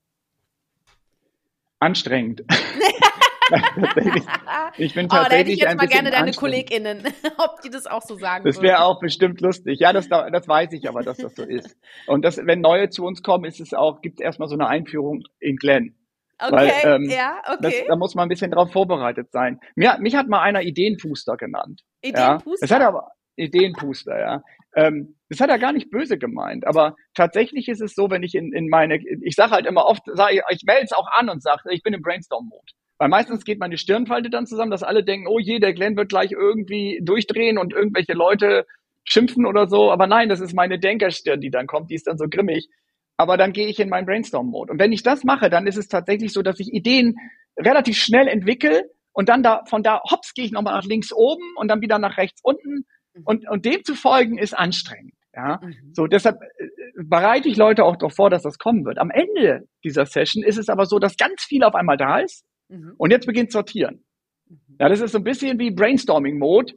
Anstrengend. 1.81 2.45
ich 4.77 4.95
bin 4.95 5.09
tatsächlich 5.09 5.13
oh, 5.13 5.25
da 5.29 5.31
hätte 5.31 5.51
ich 5.51 5.59
jetzt 5.61 5.77
mal 5.77 5.87
gerne 5.87 6.11
deine 6.11 6.33
KollegInnen, 6.33 7.03
ob 7.39 7.61
die 7.63 7.71
das 7.71 7.87
auch 7.87 8.03
so 8.03 8.17
sagen 8.17 8.45
Das 8.45 8.61
wäre 8.61 8.83
auch 8.83 9.01
bestimmt 9.01 9.41
lustig. 9.41 9.81
Ja, 9.81 9.93
das, 9.93 10.09
das 10.09 10.49
weiß 10.49 10.73
ich 10.73 10.89
aber, 10.89 11.03
dass 11.03 11.19
das 11.19 11.35
so 11.35 11.45
ist. 11.45 11.77
Und 12.07 12.25
das, 12.25 12.39
wenn 12.39 12.61
neue 12.61 12.91
zu 12.91 13.05
uns 13.05 13.23
kommen, 13.23 13.45
ist 13.45 13.61
es 13.61 13.75
auch, 13.75 14.01
gibt 14.01 14.21
es 14.21 14.25
erstmal 14.25 14.49
so 14.49 14.55
eine 14.55 14.69
Einführung 14.69 15.23
in 15.41 15.57
Glenn. 15.57 15.95
Okay, 16.41 16.53
Weil, 16.55 16.73
ähm, 16.85 17.11
ja, 17.11 17.41
okay. 17.47 17.59
Das, 17.61 17.75
da 17.89 17.97
muss 17.97 18.15
man 18.15 18.27
ein 18.27 18.29
bisschen 18.29 18.51
drauf 18.51 18.71
vorbereitet 18.71 19.33
sein. 19.33 19.59
Mir, 19.75 19.99
mich 19.99 20.15
hat 20.15 20.29
mal 20.29 20.41
einer 20.41 20.63
Ideenpuster 20.63 21.37
genannt. 21.37 21.83
Ideenpuster? 22.03 22.51
Ja. 22.51 22.57
Das 22.61 22.71
hat 22.71 22.83
aber 22.83 23.09
Ideenpuster, 23.37 24.19
ja. 24.19 24.43
Ähm, 24.77 25.17
das 25.29 25.41
hat 25.41 25.51
er 25.51 25.59
gar 25.59 25.73
nicht 25.73 25.91
böse 25.91 26.19
gemeint, 26.19 26.67
aber 26.67 26.95
tatsächlich 27.15 27.69
ist 27.69 27.81
es 27.81 27.95
so, 27.95 28.11
wenn 28.11 28.23
ich 28.23 28.35
in, 28.35 28.53
in 28.53 28.69
meine, 28.69 28.99
ich 29.23 29.35
sage 29.35 29.53
halt 29.53 29.67
immer 29.67 29.87
oft, 29.87 30.03
sag 30.07 30.33
ich, 30.33 30.41
ich 30.51 30.63
melde 30.65 30.85
es 30.85 30.93
auch 30.93 31.09
an 31.11 31.29
und 31.29 31.43
sage, 31.43 31.63
ich 31.71 31.83
bin 31.83 31.95
im 31.95 32.03
Brainstorm-Mode. 32.03 32.73
Weil 32.99 33.09
meistens 33.09 33.45
geht 33.45 33.61
meine 33.61 33.79
Stirnfalte 33.79 34.29
dann 34.29 34.47
zusammen, 34.47 34.73
dass 34.73 34.83
alle 34.83 35.05
denken, 35.05 35.29
oh 35.29 35.39
je, 35.39 35.61
der 35.61 35.73
Glenn 35.73 35.97
wird 35.97 36.09
gleich 36.09 36.33
irgendwie 36.33 37.01
durchdrehen 37.03 37.57
und 37.57 37.73
irgendwelche 37.73 38.13
Leute 38.13 38.67
schimpfen 39.05 39.47
oder 39.47 39.69
so. 39.69 39.93
Aber 39.93 40.07
nein, 40.07 40.29
das 40.29 40.41
ist 40.41 40.55
meine 40.55 40.81
Denkerstirn, 40.81 41.41
die 41.41 41.51
dann 41.51 41.69
kommt, 41.69 41.91
die 41.91 41.95
ist 41.95 42.09
dann 42.09 42.19
so 42.19 42.27
grimmig. 42.29 42.69
Aber 43.17 43.37
dann 43.37 43.53
gehe 43.53 43.69
ich 43.69 43.79
in 43.79 43.89
meinen 43.89 44.07
Brainstorm-Mode. 44.07 44.73
Und 44.73 44.79
wenn 44.81 44.93
ich 44.93 45.03
das 45.03 45.25
mache, 45.25 45.49
dann 45.49 45.67
ist 45.67 45.77
es 45.77 45.89
tatsächlich 45.89 46.33
so, 46.33 46.43
dass 46.43 46.61
ich 46.61 46.73
Ideen 46.73 47.17
relativ 47.57 47.97
schnell 47.97 48.29
entwickle 48.29 48.91
und 49.13 49.29
dann 49.29 49.43
da, 49.43 49.65
von 49.67 49.83
da, 49.83 50.01
hops, 50.11 50.35
gehe 50.35 50.45
ich 50.45 50.53
nochmal 50.53 50.75
nach 50.75 50.85
links 50.85 51.13
oben 51.13 51.55
und 51.57 51.69
dann 51.69 51.81
wieder 51.81 51.99
nach 51.99 52.17
rechts 52.17 52.41
unten. 52.43 52.85
Mhm. 53.15 53.23
Und, 53.25 53.49
und 53.49 53.65
dem 53.65 53.83
zu 53.85 53.95
folgen 53.95 54.39
ist 54.39 54.57
anstrengend. 54.57 55.15
Ja, 55.35 55.61
mhm. 55.63 55.93
so 55.93 56.07
deshalb 56.07 56.41
äh, 56.43 56.69
bereite 57.05 57.49
ich 57.49 57.57
Leute 57.57 57.85
auch 57.85 57.97
doch 57.97 58.13
vor, 58.13 58.29
dass 58.29 58.43
das 58.43 58.59
kommen 58.59 58.85
wird. 58.85 58.99
Am 58.99 59.11
Ende 59.11 59.69
dieser 59.85 60.07
Session 60.07 60.43
ist 60.43 60.59
es 60.59 60.69
aber 60.69 60.87
so, 60.87 60.99
dass 60.99 61.17
ganz 61.17 61.45
viel 61.45 61.63
auf 61.63 61.77
einmal 61.77 61.97
da 61.97 62.19
ist 62.19 62.45
mhm. 62.69 62.95
und 62.97 63.11
jetzt 63.11 63.27
beginnt 63.27 63.53
sortieren. 63.53 64.05
Mhm. 64.49 64.77
Ja, 64.79 64.89
das 64.89 65.01
ist 65.01 65.13
so 65.13 65.19
ein 65.19 65.25
bisschen 65.25 65.59
wie 65.59 65.71
Brainstorming-Mode. 65.71 66.75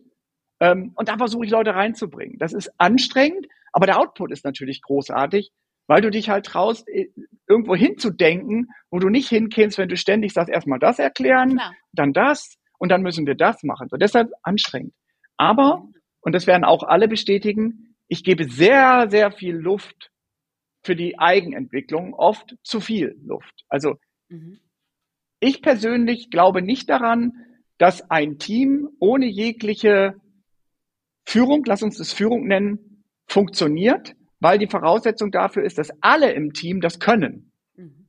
Ähm, 0.59 0.91
und 0.95 1.09
da 1.09 1.17
versuche 1.17 1.45
ich 1.45 1.51
Leute 1.51 1.73
reinzubringen. 1.73 2.37
Das 2.37 2.53
ist 2.53 2.71
anstrengend, 2.77 3.47
aber 3.73 3.87
der 3.87 3.99
Output 3.99 4.31
ist 4.31 4.45
natürlich 4.45 4.81
großartig, 4.81 5.51
weil 5.87 6.01
du 6.01 6.11
dich 6.11 6.29
halt 6.29 6.45
traust, 6.45 6.87
irgendwo 7.47 7.75
hinzudenken, 7.75 8.69
wo 8.91 8.99
du 8.99 9.09
nicht 9.09 9.29
hinkommst, 9.29 9.77
wenn 9.77 9.89
du 9.89 9.97
ständig 9.97 10.33
sagst, 10.33 10.49
erstmal 10.49 10.79
das 10.79 10.99
erklären, 10.99 11.57
Klar. 11.57 11.73
dann 11.93 12.13
das 12.13 12.57
und 12.77 12.89
dann 12.89 13.01
müssen 13.01 13.25
wir 13.25 13.35
das 13.35 13.63
machen. 13.63 13.87
So, 13.89 13.97
deshalb 13.97 14.31
anstrengend. 14.43 14.93
Aber, 15.37 15.79
mhm. 15.79 15.93
und 16.21 16.35
das 16.35 16.47
werden 16.47 16.63
auch 16.63 16.83
alle 16.83 17.07
bestätigen, 17.07 17.95
ich 18.07 18.23
gebe 18.23 18.49
sehr, 18.49 19.09
sehr 19.09 19.31
viel 19.31 19.55
Luft 19.55 20.11
für 20.83 20.95
die 20.95 21.17
Eigenentwicklung, 21.17 22.13
oft 22.13 22.55
zu 22.63 22.79
viel 22.79 23.15
Luft. 23.23 23.63
Also 23.69 23.95
mhm. 24.29 24.59
Ich 25.41 25.61
persönlich 25.61 26.29
glaube 26.29 26.61
nicht 26.61 26.89
daran, 26.89 27.33
dass 27.77 28.09
ein 28.09 28.37
Team 28.37 28.89
ohne 28.99 29.25
jegliche 29.25 30.13
Führung, 31.25 31.63
lass 31.65 31.83
uns 31.83 31.97
das 31.97 32.13
Führung 32.13 32.47
nennen, 32.47 33.03
funktioniert, 33.27 34.15
weil 34.39 34.59
die 34.59 34.67
Voraussetzung 34.67 35.31
dafür 35.31 35.63
ist, 35.63 35.77
dass 35.77 35.91
alle 36.01 36.31
im 36.31 36.53
Team 36.53 36.79
das 36.79 36.99
können. 36.99 37.51
Mhm. 37.75 38.07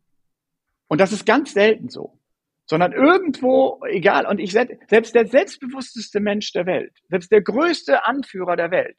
Und 0.88 1.00
das 1.00 1.12
ist 1.12 1.26
ganz 1.26 1.54
selten 1.54 1.88
so. 1.88 2.18
Sondern 2.66 2.92
irgendwo, 2.92 3.80
egal, 3.88 4.26
und 4.26 4.38
ich 4.38 4.52
selbst 4.52 5.14
der 5.14 5.26
selbstbewussteste 5.26 6.20
Mensch 6.20 6.52
der 6.52 6.66
Welt, 6.66 6.92
selbst 7.08 7.32
der 7.32 7.42
größte 7.42 8.06
Anführer 8.06 8.56
der 8.56 8.70
Welt, 8.70 8.96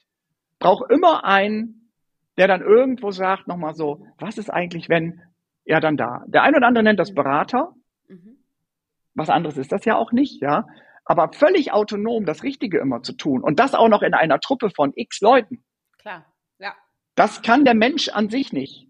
braucht 0.60 0.92
immer 0.92 1.24
einen, 1.24 1.92
der 2.38 2.48
dann 2.48 2.62
irgendwo 2.62 3.12
sagt, 3.12 3.48
nochmal 3.48 3.74
so, 3.74 4.06
was 4.18 4.38
ist 4.38 4.50
eigentlich, 4.50 4.90
wenn 4.90 5.22
er 5.66 5.80
dann 5.80 5.98
da? 5.98 6.24
Der 6.28 6.44
ein 6.44 6.56
oder 6.56 6.68
andere 6.68 6.84
nennt 6.84 7.00
das 7.00 7.12
mhm. 7.12 7.16
Berater. 7.16 7.74
Was 9.16 9.30
anderes 9.30 9.58
ist 9.58 9.72
das 9.72 9.86
ja 9.86 9.96
auch 9.96 10.12
nicht, 10.12 10.42
ja. 10.42 10.66
Aber 11.06 11.32
völlig 11.34 11.74
autonom 11.74 12.26
das 12.26 12.44
Richtige 12.44 12.80
immer 12.80 13.04
zu 13.04 13.14
tun 13.14 13.44
und 13.44 13.60
das 13.60 13.76
auch 13.76 13.90
noch 13.90 14.02
in 14.02 14.14
einer 14.14 14.40
Truppe 14.40 14.70
von 14.70 14.94
x 14.96 15.22
Leuten. 15.22 15.64
Klar, 16.00 16.26
ja. 16.60 16.74
Das 17.16 17.42
kann 17.42 17.66
der 17.66 17.76
Mensch 17.76 18.10
an 18.10 18.30
sich 18.30 18.54
nicht. 18.54 18.88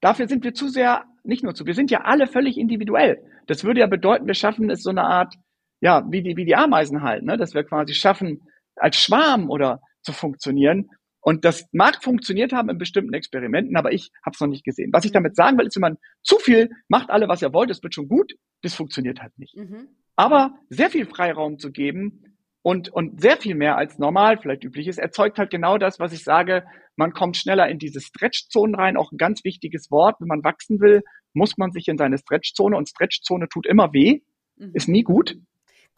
Dafür 0.00 0.28
sind 0.28 0.44
wir 0.44 0.54
zu 0.54 0.68
sehr, 0.68 1.04
nicht 1.24 1.42
nur 1.42 1.54
zu, 1.54 1.66
wir 1.66 1.74
sind 1.74 1.90
ja 1.90 2.02
alle 2.02 2.26
völlig 2.26 2.58
individuell. 2.58 3.22
Das 3.46 3.64
würde 3.64 3.80
ja 3.80 3.86
bedeuten, 3.86 4.26
wir 4.26 4.34
schaffen 4.34 4.70
es 4.70 4.82
so 4.82 4.90
eine 4.90 5.04
Art, 5.04 5.34
ja, 5.80 6.04
wie 6.10 6.22
die, 6.22 6.36
wie 6.36 6.44
die 6.44 6.56
Ameisen 6.56 7.02
halt, 7.02 7.24
ne, 7.24 7.36
dass 7.36 7.54
wir 7.54 7.64
quasi 7.64 7.94
schaffen, 7.94 8.48
als 8.76 8.96
Schwarm 8.96 9.50
oder 9.50 9.80
zu 10.02 10.12
funktionieren. 10.12 10.90
Und 11.26 11.44
das 11.44 11.68
mag 11.72 12.04
funktioniert 12.04 12.52
haben 12.52 12.70
in 12.70 12.78
bestimmten 12.78 13.12
Experimenten, 13.12 13.76
aber 13.76 13.92
ich 13.92 14.12
habe 14.24 14.34
es 14.34 14.40
noch 14.40 14.46
nicht 14.46 14.64
gesehen. 14.64 14.92
Was 14.92 15.04
ich 15.04 15.10
damit 15.10 15.34
sagen 15.34 15.58
will, 15.58 15.66
ist, 15.66 15.74
wenn 15.74 15.80
man 15.80 15.98
zu 16.22 16.38
viel 16.38 16.70
macht, 16.86 17.10
alle, 17.10 17.26
was 17.26 17.42
ihr 17.42 17.52
wollt, 17.52 17.68
es 17.68 17.82
wird 17.82 17.94
schon 17.94 18.06
gut, 18.06 18.34
das 18.62 18.74
funktioniert 18.74 19.20
halt 19.20 19.36
nicht. 19.36 19.56
Mhm. 19.56 19.88
Aber 20.14 20.54
sehr 20.70 20.88
viel 20.88 21.04
Freiraum 21.04 21.58
zu 21.58 21.72
geben 21.72 22.38
und, 22.62 22.90
und 22.90 23.20
sehr 23.20 23.38
viel 23.38 23.56
mehr 23.56 23.76
als 23.76 23.98
normal 23.98 24.38
vielleicht 24.38 24.62
üblich 24.62 24.86
ist, 24.86 25.00
erzeugt 25.00 25.36
halt 25.38 25.50
genau 25.50 25.78
das, 25.78 25.98
was 25.98 26.12
ich 26.12 26.22
sage. 26.22 26.64
Man 26.94 27.12
kommt 27.12 27.36
schneller 27.36 27.68
in 27.68 27.80
diese 27.80 28.00
Stretchzonen 28.00 28.76
rein. 28.76 28.96
Auch 28.96 29.10
ein 29.10 29.18
ganz 29.18 29.42
wichtiges 29.42 29.90
Wort. 29.90 30.20
Wenn 30.20 30.28
man 30.28 30.44
wachsen 30.44 30.78
will, 30.78 31.02
muss 31.34 31.58
man 31.58 31.72
sich 31.72 31.88
in 31.88 31.98
seine 31.98 32.18
Stretchzone 32.18 32.76
und 32.76 32.88
Stretchzone 32.88 33.48
tut 33.48 33.66
immer 33.66 33.92
weh. 33.92 34.20
Mhm. 34.58 34.70
Ist 34.74 34.88
nie 34.88 35.02
gut. 35.02 35.36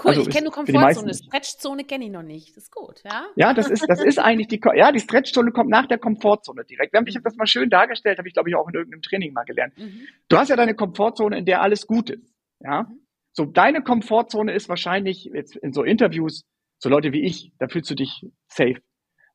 Cool, 0.03 0.11
also 0.11 0.23
ich 0.23 0.31
kenne 0.31 0.45
nur 0.45 0.53
Komfortzone. 0.53 1.13
Stretchzone 1.13 1.85
kenne 1.85 2.05
ich 2.05 2.11
noch 2.11 2.23
nicht. 2.23 2.57
Das 2.57 2.65
ist 2.65 2.73
gut, 2.73 3.03
ja? 3.05 3.27
Ja, 3.35 3.53
das 3.53 3.69
ist, 3.69 3.85
das 3.89 4.01
ist 4.03 4.19
eigentlich 4.19 4.47
die, 4.47 4.61
ja, 4.77 4.93
die 4.93 5.01
Stretchzone 5.01 5.51
kommt 5.51 5.71
nach 5.71 5.87
der 5.87 5.99
Komfortzone 5.99 6.65
direkt. 6.65 6.95
Ich 7.07 7.17
habe 7.17 7.25
das 7.25 7.37
mal 7.37 7.47
schön 7.47 7.69
dargestellt, 7.69 8.19
habe 8.19 8.29
ich 8.29 8.35
glaube 8.35 8.49
ich 8.49 8.55
auch 8.55 8.69
in 8.69 8.75
irgendeinem 8.75 9.03
Training 9.03 9.33
mal 9.33 9.45
gelernt. 9.45 9.77
Mhm. 9.77 10.07
Du 10.29 10.39
hast 10.39 10.51
ja 10.51 10.57
deine 10.57 10.75
Komfortzone, 10.75 11.39
in 11.39 11.45
der 11.47 11.63
alles 11.63 11.87
gut 11.87 12.11
ist, 12.11 12.33
ja? 12.61 12.85
Mhm. 12.85 13.01
So, 13.33 13.45
deine 13.45 13.83
Komfortzone 13.83 14.53
ist 14.53 14.69
wahrscheinlich 14.69 15.25
jetzt 15.25 15.57
in 15.57 15.73
so 15.73 15.83
Interviews, 15.83 16.45
so 16.79 16.89
Leute 16.89 17.13
wie 17.13 17.25
ich, 17.25 17.53
da 17.59 17.69
fühlst 17.69 17.91
du 17.91 17.95
dich 17.95 18.25
safe. 18.49 18.81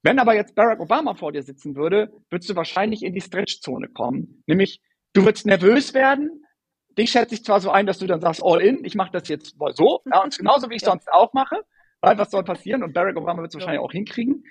Wenn 0.01 0.19
aber 0.19 0.35
jetzt 0.35 0.55
Barack 0.55 0.81
Obama 0.81 1.13
vor 1.13 1.31
dir 1.31 1.43
sitzen 1.43 1.75
würde, 1.75 2.11
würdest 2.29 2.49
du 2.49 2.55
wahrscheinlich 2.55 3.03
in 3.03 3.13
die 3.13 3.21
Stretchzone 3.21 3.87
kommen. 3.87 4.43
Nämlich, 4.47 4.81
du 5.13 5.23
würdest 5.23 5.45
nervös 5.45 5.93
werden. 5.93 6.42
Dich 6.97 7.11
schätze 7.11 7.35
ich 7.35 7.43
zwar 7.43 7.59
so 7.59 7.71
ein, 7.71 7.85
dass 7.85 7.99
du 7.99 8.07
dann 8.07 8.21
sagst, 8.21 8.41
all 8.43 8.61
in, 8.61 8.83
ich 8.85 8.95
mache 8.95 9.11
das 9.11 9.27
jetzt 9.27 9.57
mal 9.57 9.73
so, 9.73 10.01
ja, 10.11 10.23
und 10.23 10.37
genauso 10.37 10.69
wie 10.69 10.75
ich 10.75 10.81
ja. 10.81 10.89
sonst 10.89 11.11
auch 11.11 11.33
mache, 11.33 11.57
weil 12.01 12.17
was 12.17 12.31
soll 12.31 12.43
passieren? 12.43 12.83
Und 12.83 12.93
Barack 12.93 13.17
Obama 13.17 13.41
wird 13.41 13.51
es 13.51 13.55
wahrscheinlich 13.55 13.81
auch 13.81 13.91
hinkriegen. 13.91 14.43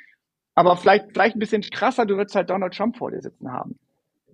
Aber 0.54 0.76
vielleicht, 0.76 1.12
vielleicht 1.12 1.36
ein 1.36 1.38
bisschen 1.38 1.62
krasser, 1.62 2.04
du 2.04 2.16
würdest 2.16 2.34
halt 2.34 2.50
Donald 2.50 2.74
Trump 2.74 2.96
vor 2.96 3.10
dir 3.10 3.22
sitzen 3.22 3.50
haben. 3.50 3.78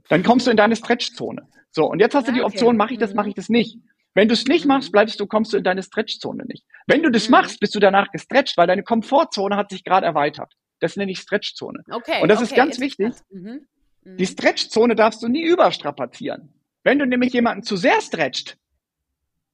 Dann 0.09 0.23
kommst 0.23 0.47
du 0.47 0.51
in 0.51 0.57
deine 0.57 0.75
Stretchzone. 0.75 1.47
So, 1.71 1.85
und 1.85 2.01
jetzt 2.01 2.15
hast 2.15 2.27
du 2.29 2.33
die 2.33 2.43
Option, 2.43 2.77
mache 2.77 2.95
ich 2.95 2.99
das, 2.99 3.15
mache 3.15 3.29
ich 3.29 3.35
das 3.35 3.49
nicht. 3.49 3.79
Wenn 4.15 4.27
du 4.27 4.35
es 4.35 4.47
nicht 4.47 4.65
mhm. 4.65 4.69
machst, 4.69 4.91
bleibst 4.91 5.21
du, 5.21 5.27
kommst 5.27 5.53
du 5.53 5.59
in 5.59 5.65
deine 5.65 5.83
Stretchzone 5.83 6.45
nicht. 6.47 6.65
Wenn 6.87 7.03
du 7.03 7.11
das 7.11 7.29
mhm. 7.29 7.33
machst, 7.33 7.61
bist 7.61 7.75
du 7.75 7.79
danach 7.79 8.11
gestretcht, 8.11 8.57
weil 8.57 8.67
deine 8.67 8.83
Komfortzone 8.83 9.57
hat 9.57 9.71
sich 9.71 9.85
gerade 9.85 10.07
erweitert. 10.07 10.55
Das 10.81 10.97
nenne 10.97 11.13
ich 11.13 11.19
Stretchzone. 11.21 11.85
Okay, 11.91 12.23
und 12.23 12.29
das 12.29 12.39
okay, 12.39 12.49
ist 12.49 12.57
ganz 12.57 12.81
wichtig. 12.81 13.15
Mhm. 13.31 13.67
Mhm. 14.03 14.17
Die 14.17 14.27
Stretchzone 14.27 14.95
darfst 14.95 15.23
du 15.23 15.29
nie 15.29 15.45
überstrapazieren. 15.45 16.53
Wenn 16.89 16.99
du 16.99 17.05
nämlich 17.05 17.35
jemanden 17.35 17.63
zu 17.65 17.77
sehr 17.77 18.01
stretcht, 18.01 18.57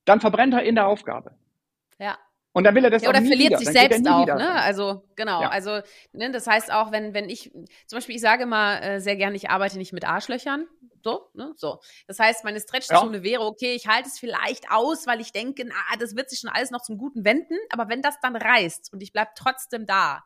dann 0.05 0.21
verbrennt 0.21 0.55
er 0.55 0.63
in 0.63 0.77
der 0.77 0.87
Aufgabe. 0.87 1.33
Ja. 1.99 2.17
Und 2.53 2.63
dann 2.63 2.77
will 2.77 2.85
er 2.85 2.91
das 2.91 3.03
ja, 3.03 3.09
oder 3.09 3.23
verliert 3.23 3.59
sich 3.59 3.71
selbst 3.71 4.07
auch, 4.07 4.25
ne? 4.25 4.53
Also 4.53 5.03
genau, 5.17 5.43
ja. 5.43 5.49
also 5.49 5.81
ne, 6.13 6.31
das 6.31 6.47
heißt 6.47 6.71
auch, 6.71 6.93
wenn 6.93 7.13
wenn 7.13 7.29
ich 7.29 7.51
zum 7.87 7.97
Beispiel, 7.97 8.15
ich 8.15 8.21
sage 8.21 8.45
immer 8.45 8.81
äh, 8.81 9.01
sehr 9.01 9.17
gerne, 9.17 9.35
ich 9.35 9.51
arbeite 9.51 9.79
nicht 9.79 9.93
mit 9.93 10.05
Arschlöchern, 10.05 10.69
so, 11.03 11.29
ne, 11.35 11.53
so. 11.57 11.81
Das 12.07 12.21
heißt, 12.21 12.45
meine 12.45 12.61
Stretchzone 12.61 13.17
ja. 13.17 13.23
wäre 13.25 13.43
okay, 13.43 13.75
ich 13.75 13.89
halte 13.89 14.07
es 14.07 14.21
vielleicht 14.21 14.71
aus, 14.71 15.09
weil 15.09 15.21
ich 15.21 15.33
denke, 15.33 15.65
na, 15.67 15.75
das 15.99 16.15
wird 16.15 16.31
sich 16.31 16.39
schon 16.39 16.51
alles 16.51 16.71
noch 16.71 16.83
zum 16.83 16.99
Guten 16.99 17.25
wenden, 17.25 17.59
aber 17.71 17.89
wenn 17.89 18.01
das 18.01 18.15
dann 18.23 18.37
reißt 18.37 18.93
und 18.93 19.03
ich 19.03 19.13
bleib 19.13 19.35
trotzdem 19.35 19.87
da, 19.87 20.23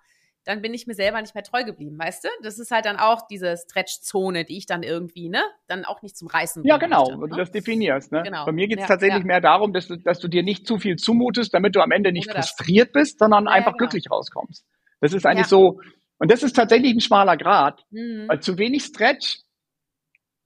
dann 0.48 0.62
bin 0.62 0.72
ich 0.72 0.86
mir 0.86 0.94
selber 0.94 1.20
nicht 1.20 1.34
mehr 1.34 1.44
treu 1.44 1.62
geblieben, 1.62 1.98
weißt 1.98 2.24
du? 2.24 2.28
Das 2.42 2.58
ist 2.58 2.70
halt 2.70 2.86
dann 2.86 2.96
auch 2.96 3.26
diese 3.26 3.54
Stretchzone, 3.58 4.46
die 4.46 4.56
ich 4.56 4.64
dann 4.64 4.82
irgendwie, 4.82 5.28
ne, 5.28 5.42
dann 5.66 5.84
auch 5.84 6.00
nicht 6.00 6.16
zum 6.16 6.26
Reißen 6.26 6.64
Ja, 6.64 6.78
genau, 6.78 7.02
möchte, 7.02 7.20
ne? 7.20 7.28
du 7.28 7.36
das 7.36 7.50
definierst, 7.50 8.12
ne? 8.12 8.22
Genau. 8.22 8.46
Bei 8.46 8.52
mir 8.52 8.66
geht 8.66 8.78
es 8.78 8.84
ja, 8.84 8.88
tatsächlich 8.88 9.20
ja. 9.20 9.26
mehr 9.26 9.40
darum, 9.42 9.74
dass 9.74 9.88
du, 9.88 9.96
dass 9.96 10.20
du 10.20 10.26
dir 10.26 10.42
nicht 10.42 10.66
zu 10.66 10.78
viel 10.78 10.96
zumutest, 10.96 11.52
damit 11.52 11.76
du 11.76 11.80
am 11.80 11.90
Ende 11.90 12.12
nicht 12.12 12.30
Oder 12.30 12.40
frustriert 12.40 12.88
das. 12.94 13.02
bist, 13.02 13.18
sondern 13.18 13.44
ja, 13.44 13.50
einfach 13.50 13.72
genau. 13.72 13.90
glücklich 13.90 14.10
rauskommst. 14.10 14.64
Das 15.02 15.12
ist 15.12 15.26
eigentlich 15.26 15.48
so, 15.48 15.80
und 16.18 16.32
das 16.32 16.42
ist 16.42 16.56
tatsächlich 16.56 16.94
ein 16.94 17.00
schmaler 17.00 17.36
Grad, 17.36 17.84
mhm. 17.90 18.24
weil 18.28 18.40
zu 18.40 18.56
wenig 18.56 18.84
Stretch 18.84 19.40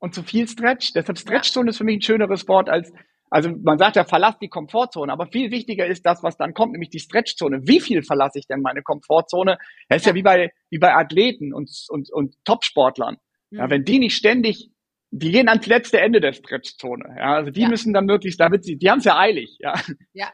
und 0.01 0.17
zu 0.17 0.25
viel 0.25 0.49
Stretch, 0.49 0.95
deshalb 0.95 1.17
Stretchzone 1.17 1.71
ist 1.71 1.79
für 1.79 1.85
mich 1.85 1.99
ein 1.99 2.03
schöneres 2.03 2.49
Wort 2.49 2.69
als 2.69 2.93
also 3.33 3.49
man 3.63 3.79
sagt 3.79 3.97
ja, 3.97 4.05
verlass 4.05 4.39
die 4.39 4.51
Komfortzone, 4.51 5.11
aber 5.11 5.27
viel 5.27 5.51
wichtiger 5.51 5.87
ist 5.87 6.05
das, 6.05 6.23
was 6.23 6.37
dann 6.37 6.53
kommt, 6.53 6.73
nämlich 6.73 6.91
die 6.91 6.99
Stretchzone. 6.99 7.61
Wie 7.63 7.81
viel 7.81 8.03
verlasse 8.03 8.39
ich 8.39 8.47
denn 8.47 8.61
meine 8.61 8.83
Komfortzone? 8.83 9.57
Das 9.89 10.03
ist 10.03 10.05
ja, 10.05 10.11
ja 10.11 10.17
wie 10.17 10.23
bei 10.23 10.53
wie 10.69 10.79
bei 10.79 10.95
Athleten 10.95 11.55
und 11.55 11.71
und 11.89 12.13
und 12.13 12.37
Topsportlern. 12.45 13.17
Mhm. 13.51 13.59
Ja, 13.59 13.71
wenn 13.71 13.85
die 13.85 14.01
nicht 14.01 14.17
ständig, 14.17 14.71
die 15.11 15.33
gehen 15.33 15.49
ans 15.49 15.67
letzte 15.67 15.99
Ende 15.99 16.21
der 16.21 16.35
Stretchzone. 16.35 17.17
Ja, 17.17 17.37
also 17.37 17.51
die 17.51 17.63
ja. 17.63 17.69
müssen 17.69 17.95
dann 17.95 18.05
möglichst, 18.05 18.39
damit 18.39 18.65
sie, 18.65 18.77
die 18.77 18.91
haben 18.91 18.99
es 18.99 19.07
ja 19.07 19.19
eilig. 19.19 19.57
Ja. 19.61 19.81
Ja. 20.13 20.29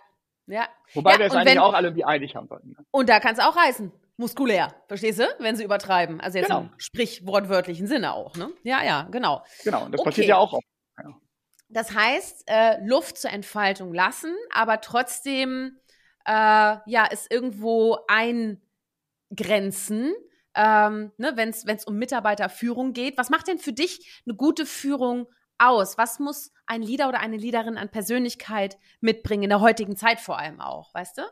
Ja. 0.46 0.66
Wobei 0.94 1.12
ja, 1.12 1.18
wir 1.20 1.26
es 1.26 1.34
eigentlich 1.34 1.54
wenn, 1.54 1.58
auch 1.58 1.74
alle 1.74 1.94
wie 1.94 2.04
eilig 2.04 2.34
haben 2.34 2.48
sollten. 2.48 2.74
Und 2.90 3.08
da 3.08 3.20
kann 3.20 3.34
es 3.34 3.38
auch 3.38 3.54
reißen. 3.54 3.92
Muskulär, 4.16 4.74
verstehst 4.88 5.20
du? 5.20 5.24
Wenn 5.38 5.54
sie 5.54 5.62
übertreiben. 5.62 6.20
Also 6.20 6.38
jetzt 6.38 6.48
genau. 6.48 6.62
im 6.62 6.70
sprichwortwörtlichen 6.78 7.86
Sinne 7.86 8.14
auch, 8.14 8.34
ne? 8.34 8.50
Ja, 8.64 8.82
ja, 8.82 9.06
genau. 9.12 9.44
Genau, 9.62 9.84
und 9.84 9.92
das 9.92 10.00
okay. 10.00 10.08
passiert 10.08 10.28
ja 10.28 10.38
auch 10.38 10.54
oft. 10.54 10.66
Das 11.68 11.94
heißt, 11.94 12.44
äh, 12.46 12.84
Luft 12.84 13.18
zur 13.18 13.30
Entfaltung 13.30 13.92
lassen, 13.92 14.34
aber 14.50 14.80
trotzdem 14.80 15.78
äh, 16.28 16.76
ja, 16.86 17.08
es 17.10 17.26
irgendwo 17.30 17.98
eingrenzen, 18.06 18.62
ähm, 20.54 21.12
ne, 21.16 21.32
wenn 21.34 21.48
es 21.50 21.84
um 21.84 21.96
Mitarbeiterführung 21.96 22.92
geht. 22.92 23.16
Was 23.16 23.30
macht 23.30 23.48
denn 23.48 23.58
für 23.58 23.72
dich 23.72 24.22
eine 24.26 24.36
gute 24.36 24.66
Führung 24.66 25.26
aus? 25.56 25.96
Was 25.96 26.18
muss 26.18 26.52
ein 26.66 26.82
Leader 26.82 27.08
oder 27.08 27.20
eine 27.20 27.38
Leaderin 27.38 27.78
an 27.78 27.88
Persönlichkeit 27.88 28.76
mitbringen, 29.00 29.44
in 29.44 29.50
der 29.50 29.60
heutigen 29.60 29.96
Zeit 29.96 30.20
vor 30.20 30.38
allem 30.38 30.60
auch, 30.60 30.92
weißt 30.94 31.18
du? 31.18 31.22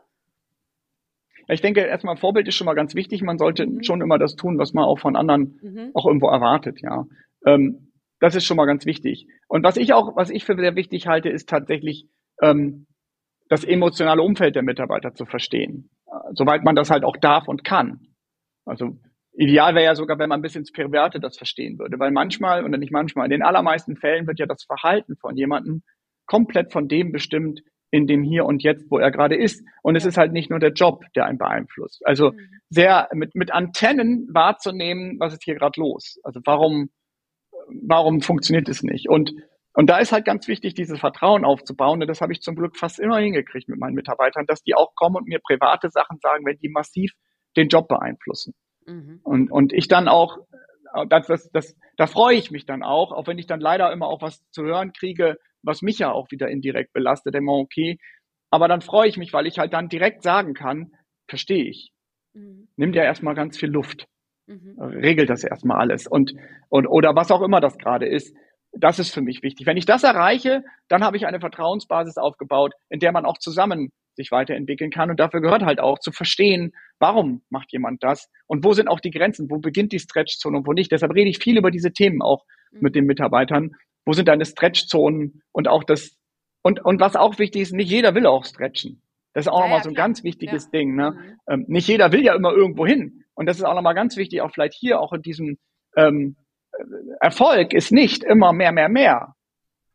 Ich 1.49 1.61
denke, 1.61 1.81
erstmal 1.81 2.17
Vorbild 2.17 2.47
ist 2.47 2.55
schon 2.55 2.65
mal 2.65 2.73
ganz 2.73 2.93
wichtig. 2.95 3.21
Man 3.21 3.37
sollte 3.37 3.65
mhm. 3.65 3.83
schon 3.83 4.01
immer 4.01 4.17
das 4.17 4.35
tun, 4.35 4.57
was 4.57 4.73
man 4.73 4.83
auch 4.83 4.99
von 4.99 5.15
anderen 5.15 5.59
mhm. 5.61 5.91
auch 5.93 6.05
irgendwo 6.05 6.27
erwartet, 6.27 6.81
ja. 6.81 7.05
Ähm, 7.45 7.86
das 8.19 8.35
ist 8.35 8.45
schon 8.45 8.57
mal 8.57 8.65
ganz 8.65 8.85
wichtig. 8.85 9.27
Und 9.47 9.63
was 9.63 9.77
ich 9.77 9.93
auch, 9.93 10.15
was 10.15 10.29
ich 10.29 10.45
für 10.45 10.55
sehr 10.55 10.75
wichtig 10.75 11.07
halte, 11.07 11.29
ist 11.29 11.49
tatsächlich 11.49 12.07
ähm, 12.41 12.87
das 13.49 13.63
emotionale 13.63 14.21
Umfeld 14.21 14.55
der 14.55 14.63
Mitarbeiter 14.63 15.13
zu 15.13 15.25
verstehen, 15.25 15.89
soweit 16.33 16.63
man 16.63 16.75
das 16.75 16.89
halt 16.89 17.03
auch 17.03 17.17
darf 17.17 17.47
und 17.47 17.63
kann. 17.63 18.07
Also 18.65 18.97
ideal 19.33 19.75
wäre 19.75 19.85
ja 19.85 19.95
sogar, 19.95 20.19
wenn 20.19 20.29
man 20.29 20.39
ein 20.39 20.41
bisschen 20.41 20.61
ins 20.61 20.71
Private 20.71 21.19
das 21.19 21.37
verstehen 21.37 21.79
würde, 21.79 21.99
weil 21.99 22.11
manchmal, 22.11 22.65
oder 22.65 22.77
nicht 22.77 22.91
manchmal, 22.91 23.25
in 23.25 23.31
den 23.31 23.43
allermeisten 23.43 23.95
Fällen 23.95 24.27
wird 24.27 24.39
ja 24.39 24.45
das 24.45 24.63
Verhalten 24.63 25.15
von 25.15 25.37
jemandem 25.37 25.83
komplett 26.25 26.73
von 26.73 26.87
dem 26.87 27.11
bestimmt, 27.11 27.61
in 27.89 28.05
dem 28.05 28.23
Hier 28.23 28.45
und 28.45 28.63
Jetzt, 28.63 28.91
wo 28.91 28.97
er 28.97 29.11
gerade 29.11 29.35
ist. 29.35 29.63
Und 29.81 29.95
es 29.95 30.05
ist 30.05 30.17
halt 30.17 30.33
nicht 30.33 30.49
nur 30.49 30.59
der 30.59 30.73
Job, 30.73 31.05
der 31.15 31.25
einen 31.25 31.37
beeinflusst. 31.37 32.05
Also 32.05 32.31
mhm. 32.31 32.49
sehr 32.69 33.07
mit, 33.13 33.33
mit 33.33 33.51
Antennen 33.51 34.27
wahrzunehmen, 34.31 35.17
was 35.19 35.33
ist 35.33 35.43
hier 35.43 35.55
gerade 35.55 35.79
los? 35.79 36.19
Also 36.23 36.41
warum, 36.43 36.89
warum 37.69 38.21
funktioniert 38.21 38.69
es 38.69 38.83
nicht? 38.83 39.09
Und, 39.09 39.33
und 39.73 39.89
da 39.89 39.99
ist 39.99 40.11
halt 40.11 40.25
ganz 40.25 40.47
wichtig, 40.47 40.73
dieses 40.73 40.99
Vertrauen 40.99 41.45
aufzubauen. 41.45 42.01
Und 42.01 42.07
das 42.07 42.21
habe 42.21 42.33
ich 42.33 42.41
zum 42.41 42.55
Glück 42.55 42.77
fast 42.77 42.99
immer 42.99 43.17
hingekriegt 43.17 43.69
mit 43.69 43.79
meinen 43.79 43.93
Mitarbeitern, 43.95 44.45
dass 44.45 44.63
die 44.63 44.75
auch 44.75 44.95
kommen 44.95 45.17
und 45.17 45.27
mir 45.27 45.39
private 45.39 45.89
Sachen 45.89 46.17
sagen, 46.19 46.45
wenn 46.45 46.57
die 46.57 46.69
massiv 46.69 47.11
den 47.55 47.67
Job 47.67 47.87
beeinflussen. 47.87 48.53
Mhm. 48.85 49.19
Und, 49.23 49.51
und 49.51 49.73
ich 49.73 49.87
dann 49.87 50.07
auch, 50.07 50.37
das, 51.09 51.27
das, 51.27 51.49
das, 51.51 51.75
da 51.97 52.07
freue 52.07 52.37
ich 52.37 52.51
mich 52.51 52.65
dann 52.65 52.83
auch, 52.83 53.11
auch 53.11 53.27
wenn 53.27 53.37
ich 53.37 53.47
dann 53.47 53.59
leider 53.59 53.91
immer 53.91 54.07
auch 54.07 54.21
was 54.21 54.41
zu 54.51 54.63
hören 54.63 54.93
kriege, 54.93 55.37
was 55.63 55.81
mich 55.81 55.99
ja 55.99 56.11
auch 56.11 56.31
wieder 56.31 56.47
indirekt 56.47 56.93
belastet, 56.93 57.35
immer 57.35 57.53
okay. 57.53 57.97
Aber 58.49 58.67
dann 58.67 58.81
freue 58.81 59.09
ich 59.09 59.17
mich, 59.17 59.33
weil 59.33 59.47
ich 59.47 59.59
halt 59.59 59.73
dann 59.73 59.89
direkt 59.89 60.23
sagen 60.23 60.53
kann, 60.53 60.91
verstehe 61.27 61.65
ich. 61.65 61.91
Mhm. 62.33 62.69
Nimm 62.77 62.93
dir 62.93 63.03
erstmal 63.03 63.35
ganz 63.35 63.57
viel 63.57 63.69
Luft. 63.69 64.07
Mhm. 64.47 64.79
Regelt 64.79 65.29
das 65.29 65.43
erstmal 65.43 65.79
alles. 65.79 66.07
Und, 66.07 66.33
und, 66.69 66.87
oder 66.87 67.15
was 67.15 67.31
auch 67.31 67.41
immer 67.41 67.59
das 67.59 67.77
gerade 67.77 68.07
ist. 68.07 68.35
Das 68.73 68.99
ist 68.99 69.13
für 69.13 69.21
mich 69.21 69.43
wichtig. 69.43 69.65
Wenn 69.65 69.77
ich 69.77 69.85
das 69.85 70.03
erreiche, 70.03 70.63
dann 70.87 71.03
habe 71.03 71.17
ich 71.17 71.25
eine 71.25 71.39
Vertrauensbasis 71.39 72.17
aufgebaut, 72.17 72.73
in 72.89 72.99
der 72.99 73.11
man 73.11 73.25
auch 73.25 73.37
zusammen 73.37 73.91
sich 74.15 74.31
weiterentwickeln 74.31 74.91
kann. 74.91 75.09
Und 75.09 75.19
dafür 75.19 75.41
gehört 75.41 75.63
halt 75.63 75.79
auch 75.79 75.99
zu 75.99 76.11
verstehen, 76.11 76.73
warum 76.99 77.43
macht 77.49 77.71
jemand 77.71 78.03
das 78.03 78.29
und 78.47 78.65
wo 78.65 78.73
sind 78.73 78.87
auch 78.87 78.99
die 78.99 79.11
Grenzen, 79.11 79.49
wo 79.49 79.59
beginnt 79.59 79.93
die 79.93 79.99
Stretchzone 79.99 80.57
und 80.57 80.67
wo 80.67 80.73
nicht. 80.73 80.91
Deshalb 80.91 81.13
rede 81.13 81.29
ich 81.29 81.37
viel 81.37 81.57
über 81.57 81.71
diese 81.71 81.93
Themen 81.93 82.21
auch 82.21 82.43
mhm. 82.71 82.79
mit 82.81 82.95
den 82.95 83.05
Mitarbeitern, 83.05 83.71
wo 84.05 84.13
sind 84.13 84.27
deine 84.27 84.45
Stretchzonen 84.45 85.41
und 85.51 85.67
auch 85.67 85.83
das, 85.83 86.17
und, 86.61 86.83
und 86.83 86.99
was 86.99 87.15
auch 87.15 87.39
wichtig 87.39 87.61
ist, 87.61 87.73
nicht 87.73 87.91
jeder 87.91 88.15
will 88.15 88.25
auch 88.25 88.45
stretchen. 88.45 89.01
Das 89.33 89.45
ist 89.45 89.49
auch 89.49 89.59
ja, 89.59 89.65
nochmal 89.65 89.79
ja, 89.79 89.83
so 89.83 89.89
ein 89.89 89.95
ganz 89.95 90.23
wichtiges 90.23 90.65
ja. 90.65 90.69
Ding. 90.71 90.95
Ne? 90.95 91.11
Mhm. 91.11 91.39
Ähm, 91.47 91.65
nicht 91.67 91.87
jeder 91.87 92.11
will 92.11 92.23
ja 92.23 92.35
immer 92.35 92.51
irgendwo 92.51 92.85
hin. 92.85 93.23
Und 93.37 93.45
das 93.45 93.57
ist 93.57 93.63
auch 93.63 93.75
nochmal 93.75 93.93
ganz 93.93 94.17
wichtig, 94.17 94.41
auch 94.41 94.51
vielleicht 94.51 94.73
hier, 94.73 94.99
auch 94.99 95.13
in 95.13 95.21
diesem 95.21 95.59
ähm, 95.95 96.35
Erfolg 97.21 97.71
ist 97.71 97.91
nicht 97.91 98.23
immer 98.23 98.51
mehr, 98.51 98.71
mehr, 98.71 98.89
mehr. 98.89 99.35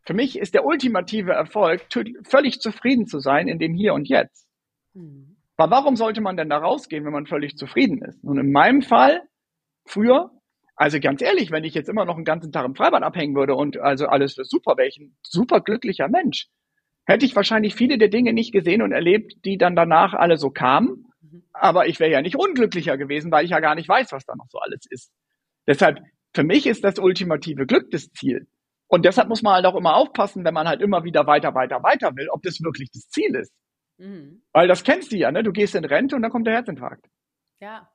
Für 0.05 0.15
mich 0.15 0.39
ist 0.39 0.55
der 0.55 0.65
ultimative 0.65 1.33
Erfolg, 1.33 1.87
völlig 2.23 2.61
zufrieden 2.61 3.07
zu 3.07 3.19
sein 3.19 3.49
in 3.49 3.59
dem 3.59 3.75
Hier 3.75 3.95
und 3.95 4.09
Jetzt. 4.09 4.47
Mhm. 4.95 5.37
Aber 5.57 5.77
warum 5.77 5.97
sollte 5.97 6.21
man 6.21 6.37
denn 6.37 6.51
da 6.51 6.59
rausgehen, 6.59 7.05
wenn 7.05 7.13
man 7.13 7.27
völlig 7.27 7.57
zufrieden 7.57 8.01
ist? 8.03 8.23
Und 8.23 8.39
in 8.39 8.53
meinem 8.53 8.81
Fall, 8.81 9.23
früher, 9.85 10.31
also 10.77 11.01
ganz 11.01 11.21
ehrlich, 11.21 11.51
wenn 11.51 11.65
ich 11.65 11.75
jetzt 11.75 11.89
immer 11.89 12.05
noch 12.05 12.17
einen 12.17 12.25
ganzen 12.25 12.53
Tag 12.53 12.65
im 12.65 12.77
Freibad 12.77 13.03
abhängen 13.03 13.35
würde 13.35 13.57
und 13.57 13.79
also 13.79 14.07
alles 14.07 14.35
für 14.35 14.45
super, 14.45 14.77
wäre 14.77 14.89
ich 14.89 14.99
ein 14.99 15.17
super 15.23 15.61
glücklicher 15.61 16.09
Mensch. 16.09 16.49
Hätte 17.07 17.27
ich 17.27 17.35
wahrscheinlich 17.35 17.75
viele 17.75 17.99
der 17.99 18.09
Dinge 18.09 18.33
nicht 18.33 18.53
gesehen 18.53 18.83
und 18.83 18.93
erlebt, 18.93 19.45
die 19.45 19.59
dann 19.59 19.75
danach 19.75 20.15
alle 20.15 20.37
so 20.37 20.51
kamen. 20.51 21.12
Mhm. 21.33 21.43
Aber 21.53 21.87
ich 21.87 21.99
wäre 22.01 22.11
ja 22.11 22.23
nicht 22.23 22.37
unglücklicher 22.37 22.97
gewesen, 22.97 23.31
weil 23.33 23.45
ich 23.45 23.51
ja 23.51 23.61
gar 23.61 23.75
nicht 23.75 23.89
weiß, 23.89 24.13
was 24.13 24.25
da 24.25 24.35
noch 24.37 24.49
so 24.49 24.59
alles 24.59 24.87
ist. 24.91 25.13
Deshalb, 25.67 26.01
für 26.35 26.45
mich 26.45 26.67
ist 26.67 26.85
das 26.85 26.99
ultimative 26.99 27.67
Glück 27.67 27.91
das 27.91 28.11
Ziel. 28.13 28.47
Und 28.89 29.05
deshalb 29.05 29.29
muss 29.29 29.43
man 29.43 29.55
halt 29.55 29.67
auch 29.67 29.77
immer 29.77 29.97
aufpassen, 29.97 30.45
wenn 30.45 30.55
man 30.55 30.69
halt 30.69 30.83
immer 30.83 31.05
wieder 31.05 31.27
weiter, 31.27 31.55
weiter, 31.55 31.83
weiter 31.83 32.15
will, 32.15 32.29
ob 32.31 32.43
das 32.43 32.61
wirklich 32.61 32.91
das 32.93 33.09
Ziel 33.09 33.35
ist. 33.37 33.53
Mhm. 33.99 34.43
Weil 34.53 34.69
das 34.69 34.85
kennst 34.85 35.13
du 35.13 35.17
ja, 35.17 35.31
ne? 35.33 35.43
Du 35.43 35.53
gehst 35.53 35.75
in 35.75 35.85
Rente 35.85 36.15
und 36.17 36.23
dann 36.23 36.31
kommt 36.31 36.47
der 36.47 36.55
Herzinfarkt. 36.55 37.07
Ja. 37.61 37.89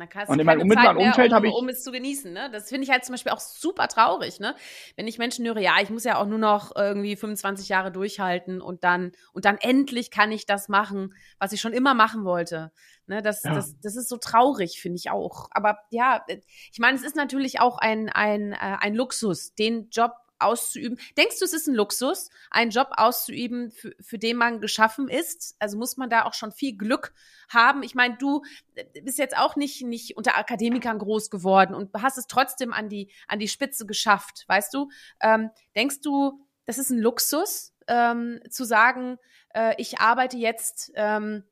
Man 0.00 0.08
kann 0.08 0.26
und 0.28 0.38
in 0.38 0.46
meinem 0.46 0.62
unmittelbaren 0.62 0.96
Umfeld 0.96 1.30
habe 1.30 1.46
ich. 1.46 1.52
Um, 1.52 1.64
um 1.64 1.68
es 1.68 1.82
zu 1.82 1.92
genießen, 1.92 2.32
ne? 2.32 2.48
Das 2.50 2.70
finde 2.70 2.84
ich 2.84 2.90
halt 2.90 3.04
zum 3.04 3.12
Beispiel 3.12 3.32
auch 3.32 3.38
super 3.38 3.86
traurig, 3.86 4.40
ne? 4.40 4.56
Wenn 4.96 5.06
ich 5.06 5.18
Menschen 5.18 5.44
höre, 5.44 5.58
ja, 5.58 5.74
ich 5.82 5.90
muss 5.90 6.04
ja 6.04 6.16
auch 6.16 6.24
nur 6.24 6.38
noch 6.38 6.74
irgendwie 6.74 7.16
25 7.16 7.68
Jahre 7.68 7.92
durchhalten 7.92 8.62
und 8.62 8.82
dann, 8.82 9.12
und 9.34 9.44
dann 9.44 9.58
endlich 9.58 10.10
kann 10.10 10.32
ich 10.32 10.46
das 10.46 10.70
machen, 10.70 11.14
was 11.38 11.52
ich 11.52 11.60
schon 11.60 11.74
immer 11.74 11.92
machen 11.92 12.24
wollte. 12.24 12.72
Ne? 13.08 13.20
Das, 13.20 13.42
ja. 13.42 13.52
das, 13.52 13.78
das 13.82 13.94
ist 13.94 14.08
so 14.08 14.16
traurig, 14.16 14.80
finde 14.80 14.96
ich 14.96 15.10
auch. 15.10 15.48
Aber 15.50 15.80
ja, 15.90 16.24
ich 16.72 16.78
meine, 16.78 16.96
es 16.96 17.04
ist 17.04 17.14
natürlich 17.14 17.60
auch 17.60 17.76
ein, 17.76 18.08
ein, 18.08 18.52
äh, 18.52 18.56
ein 18.80 18.94
Luxus, 18.94 19.54
den 19.54 19.90
Job 19.90 20.12
auszuüben. 20.40 20.98
Denkst 21.16 21.38
du, 21.38 21.44
es 21.44 21.52
ist 21.52 21.66
ein 21.66 21.74
Luxus, 21.74 22.30
einen 22.50 22.70
Job 22.70 22.88
auszuüben, 22.92 23.70
für, 23.70 23.94
für 24.00 24.18
den 24.18 24.36
man 24.36 24.60
geschaffen 24.60 25.08
ist? 25.08 25.56
Also 25.58 25.78
muss 25.78 25.96
man 25.96 26.10
da 26.10 26.24
auch 26.24 26.34
schon 26.34 26.52
viel 26.52 26.76
Glück 26.76 27.12
haben? 27.48 27.82
Ich 27.82 27.94
meine, 27.94 28.16
du 28.16 28.42
äh, 28.74 28.84
bist 29.02 29.18
jetzt 29.18 29.36
auch 29.36 29.56
nicht, 29.56 29.82
nicht 29.82 30.16
unter 30.16 30.36
Akademikern 30.36 30.98
groß 30.98 31.30
geworden 31.30 31.74
und 31.74 31.90
hast 31.94 32.18
es 32.18 32.26
trotzdem 32.26 32.72
an 32.72 32.88
die, 32.88 33.10
an 33.28 33.38
die 33.38 33.48
Spitze 33.48 33.86
geschafft, 33.86 34.44
weißt 34.48 34.74
du? 34.74 34.90
Ähm, 35.20 35.50
denkst 35.76 36.00
du, 36.02 36.44
das 36.66 36.78
ist 36.78 36.90
ein 36.90 36.98
Luxus, 36.98 37.74
ähm, 37.88 38.40
zu 38.48 38.64
sagen, 38.64 39.18
äh, 39.54 39.74
ich 39.78 39.98
arbeite 39.98 40.36
jetzt, 40.36 40.92
ähm, 40.94 41.44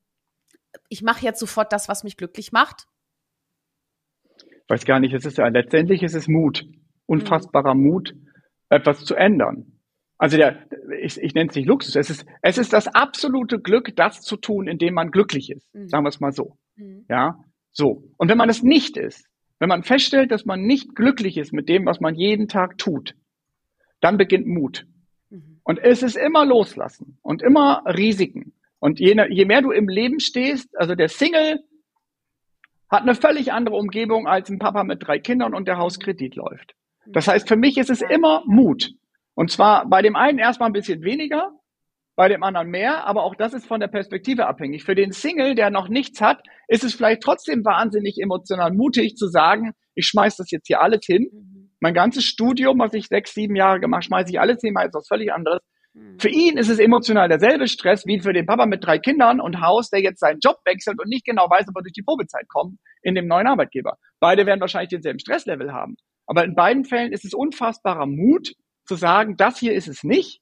ich 0.89 1.03
mache 1.03 1.25
jetzt 1.25 1.41
sofort 1.41 1.73
das, 1.73 1.89
was 1.89 2.05
mich 2.05 2.17
glücklich 2.17 2.53
macht? 2.53 2.87
weiß 4.69 4.85
gar 4.85 5.01
nicht, 5.01 5.15
es 5.15 5.25
ist 5.25 5.39
ja 5.39 5.49
letztendlich 5.49 6.03
ist 6.03 6.15
es 6.15 6.29
Mut, 6.29 6.67
unfassbarer 7.07 7.75
mhm. 7.75 7.83
Mut, 7.83 8.15
etwas 8.71 9.05
zu 9.05 9.15
ändern. 9.15 9.79
Also 10.19 10.37
der, 10.37 10.67
ich, 11.01 11.17
ich 11.23 11.35
nenne 11.35 11.49
es 11.49 11.57
nicht 11.57 11.67
Luxus, 11.67 11.95
es 11.95 12.11
ist, 12.11 12.27
es 12.43 12.59
ist 12.59 12.73
das 12.73 12.89
absolute 12.89 13.61
Glück, 13.61 13.95
das 13.95 14.21
zu 14.21 14.37
tun, 14.37 14.67
indem 14.67 14.95
man 14.95 15.11
glücklich 15.11 15.51
ist. 15.51 15.73
Mhm. 15.75 15.89
Sagen 15.89 16.05
wir 16.05 16.09
es 16.09 16.21
mal 16.21 16.33
so. 16.33 16.59
Mhm. 16.77 17.07
Ja, 17.09 17.39
so. 17.71 18.03
Und 18.17 18.29
wenn 18.29 18.39
man 18.39 18.49
es 18.49 18.63
nicht 18.63 18.97
ist, 18.97 19.29
wenn 19.61 19.69
man 19.69 19.85
feststellt, 19.85 20.33
dass 20.33 20.45
man 20.45 20.63
nicht 20.63 20.95
glücklich 20.97 21.37
ist 21.37 21.53
mit 21.53 21.69
dem, 21.69 21.87
was 21.87 22.01
man 22.01 22.15
jeden 22.15 22.49
Tag 22.49 22.79
tut, 22.79 23.15
dann 24.01 24.17
beginnt 24.17 24.47
Mut. 24.47 24.87
Mhm. 25.31 25.61
Und 25.63 25.79
es 25.79 26.03
ist 26.03 26.17
immer 26.17 26.45
Loslassen 26.45 27.19
und 27.23 27.43
immer 27.43 27.83
Risiken. 27.87 28.55
Und 28.81 28.99
je, 28.99 29.17
je 29.31 29.45
mehr 29.45 29.63
du 29.63 29.71
im 29.71 29.89
Leben 29.89 30.19
stehst, 30.19 30.77
also 30.77 30.97
der 30.97 31.09
Single 31.09 31.61
hat 32.91 33.03
eine 33.03 33.15
völlig 33.15 33.53
andere 33.53 33.77
Umgebung 33.77 34.27
als 34.27 34.51
ein 34.51 34.59
Papa 34.59 34.83
mit 34.83 35.07
drei 35.07 35.19
Kindern 35.19 35.55
und 35.55 35.69
der 35.69 35.79
Hauskredit 35.79 36.35
läuft. 36.37 36.75
Das 37.13 37.29
heißt, 37.29 37.49
für 37.49 37.57
mich 37.57 37.79
ist 37.79 37.91
es 37.91 38.03
immer 38.03 38.43
Mut. 38.47 38.91
Und 39.35 39.51
zwar 39.51 39.89
bei 39.89 40.03
dem 40.03 40.17
einen 40.17 40.39
erstmal 40.39 40.69
ein 40.69 40.73
bisschen 40.73 41.03
weniger, 41.03 41.53
bei 42.17 42.29
dem 42.29 42.43
anderen 42.43 42.69
mehr, 42.69 43.07
aber 43.07 43.23
auch 43.23 43.37
das 43.37 43.55
ist 43.55 43.67
von 43.67 43.79
der 43.79 43.87
Perspektive 43.87 44.47
abhängig. 44.47 44.83
Für 44.83 44.97
den 44.97 45.13
Single, 45.13 45.55
der 45.55 45.71
noch 45.71 45.89
nichts 45.89 46.21
hat, 46.21 46.43
ist 46.67 46.83
es 46.83 46.95
vielleicht 46.95 47.23
trotzdem 47.23 47.65
wahnsinnig 47.65 48.21
emotional 48.21 48.73
mutig 48.73 49.15
zu 49.15 49.29
sagen, 49.29 49.73
ich 49.95 50.07
schmeiß 50.07 50.37
das 50.37 50.51
jetzt 50.51 50.67
hier 50.67 50.81
alles 50.81 51.07
hin. 51.07 51.29
Mhm. 51.33 51.71
Mein 51.79 51.95
ganzes 51.95 52.25
Studium, 52.25 52.81
was 52.81 52.93
ich 52.95 53.07
sechs, 53.07 53.35
sieben 53.35 53.55
Jahre 53.55 53.79
gemacht, 53.79 54.05
schmeiße 54.05 54.33
ich 54.33 54.41
alles 54.41 54.61
hin, 54.61 54.73
mal 54.73 54.87
jetzt 54.87 54.95
was 54.95 55.07
völlig 55.07 55.33
anderes. 55.33 55.61
Mhm. 55.95 56.19
Für 56.19 56.29
ihn 56.29 56.59
ist 56.59 56.69
es 56.69 56.81
emotional 56.81 57.29
derselbe 57.29 57.69
Stress 57.69 58.05
wie 58.05 58.19
für 58.19 58.33
den 58.33 58.47
Papa 58.47 58.67
mit 58.67 58.85
drei 58.85 58.99
Kindern 58.99 59.41
und 59.41 59.61
Haus, 59.61 59.91
der 59.91 60.01
jetzt 60.01 60.19
seinen 60.19 60.41
Job 60.41 60.57
wechselt 60.65 60.99
und 61.01 61.09
nicht 61.09 61.25
genau 61.25 61.49
weiß, 61.49 61.69
ob 61.69 61.77
er 61.77 61.83
durch 61.83 61.93
die 61.93 62.03
Probezeit 62.03 62.49
kommt 62.49 62.79
in 63.03 63.15
dem 63.15 63.29
neuen 63.29 63.47
Arbeitgeber. 63.47 63.97
Beide 64.19 64.47
werden 64.47 64.61
wahrscheinlich 64.61 64.91
denselben 64.91 65.21
Stresslevel 65.21 65.73
haben. 65.73 65.95
Aber 66.29 66.45
in 66.45 66.55
beiden 66.55 66.85
Fällen 66.85 67.13
ist 67.13 67.25
es 67.25 67.35
unfassbarer 67.35 68.07
Mut 68.07 68.55
zu 68.85 68.95
sagen, 68.95 69.37
das 69.37 69.59
hier 69.59 69.73
ist 69.73 69.89
es 69.89 70.05
nicht. 70.05 70.41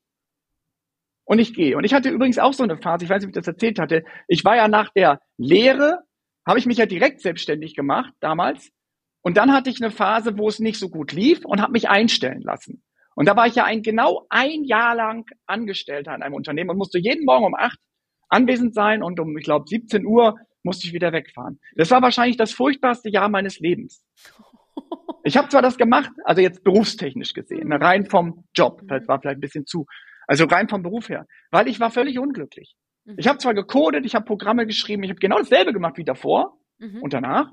Und 1.25 1.39
ich 1.39 1.55
gehe. 1.55 1.77
Und 1.77 1.85
ich 1.85 1.95
hatte 1.95 2.11
übrigens 2.11 2.39
auch 2.39 2.53
so 2.53 2.65
eine 2.65 2.77
Phase, 2.77 3.05
ich 3.05 3.11
weiß 3.11 3.23
nicht, 3.23 3.29
ob 3.29 3.37
ich 3.37 3.41
das 3.41 3.53
erzählt 3.53 3.79
hatte. 3.79 4.05
Ich 4.29 4.45
war 4.45 4.57
ja 4.57 4.69
nach 4.69 4.91
der 4.93 5.21
Lehre, 5.39 6.01
habe 6.47 6.59
ich 6.59 6.67
mich 6.67 6.79
ja 6.79 6.87
direkt 6.87 7.21
selbstständig 7.21 7.75
gemacht 7.75 8.13
damals. 8.21 8.71
Und 9.23 9.37
dann 9.37 9.53
hatte 9.53 9.71
ich 9.71 9.83
eine 9.83 9.91
Phase, 9.91 10.37
wo 10.39 10.49
es 10.49 10.59
nicht 10.59 10.79
so 10.79 10.89
gut 10.89 11.13
lief 11.13 11.45
und 11.45 11.61
habe 11.61 11.73
mich 11.73 11.89
einstellen 11.89 12.43
lassen. 12.43 12.83
Und 13.15 13.27
da 13.27 13.35
war 13.35 13.47
ich 13.47 13.55
ja 13.55 13.65
ein, 13.65 13.83
genau 13.83 14.27
ein 14.29 14.65
Jahr 14.65 14.95
lang 14.95 15.25
Angestellter 15.47 16.15
in 16.15 16.23
einem 16.23 16.35
Unternehmen 16.35 16.71
und 16.71 16.79
musste 16.79 16.99
jeden 16.99 17.25
Morgen 17.25 17.47
um 17.47 17.55
acht 17.55 17.79
anwesend 18.29 18.75
sein 18.75 19.03
und 19.03 19.19
um, 19.21 19.37
ich 19.39 19.45
glaube, 19.45 19.67
17 19.69 20.05
Uhr 20.05 20.37
musste 20.63 20.87
ich 20.87 20.93
wieder 20.93 21.13
wegfahren. 21.13 21.59
Das 21.77 21.91
war 21.91 22.03
wahrscheinlich 22.03 22.37
das 22.37 22.53
furchtbarste 22.53 23.09
Jahr 23.09 23.29
meines 23.29 23.59
Lebens. 23.61 24.05
Ich 25.25 25.37
habe 25.37 25.49
zwar 25.49 25.61
das 25.61 25.77
gemacht, 25.77 26.11
also 26.25 26.41
jetzt 26.41 26.63
berufstechnisch 26.63 27.33
gesehen, 27.33 27.69
ne, 27.69 27.81
rein 27.81 28.07
vom 28.07 28.45
Job, 28.55 28.83
mhm. 28.83 28.87
das 28.87 29.09
war 29.09 29.21
vielleicht 29.21 29.39
ein 29.39 29.41
bisschen 29.41 29.67
zu, 29.67 29.87
also 30.27 30.45
rein 30.45 30.69
vom 30.69 30.83
Beruf 30.83 31.09
her, 31.09 31.27
weil 31.51 31.67
ich 31.67 31.81
war 31.81 31.91
völlig 31.91 32.19
unglücklich. 32.19 32.77
Mhm. 33.05 33.17
Ich 33.19 33.27
habe 33.27 33.39
zwar 33.39 33.55
gecodet, 33.55 34.07
ich 34.07 34.15
habe 34.15 34.25
Programme 34.25 34.67
geschrieben, 34.67 35.03
ich 35.03 35.11
habe 35.11 35.19
genau 35.19 35.39
dasselbe 35.39 35.73
gemacht 35.73 35.99
wie 35.99 36.05
davor 36.05 36.57
mhm. 36.79 37.03
und 37.03 37.13
danach, 37.13 37.51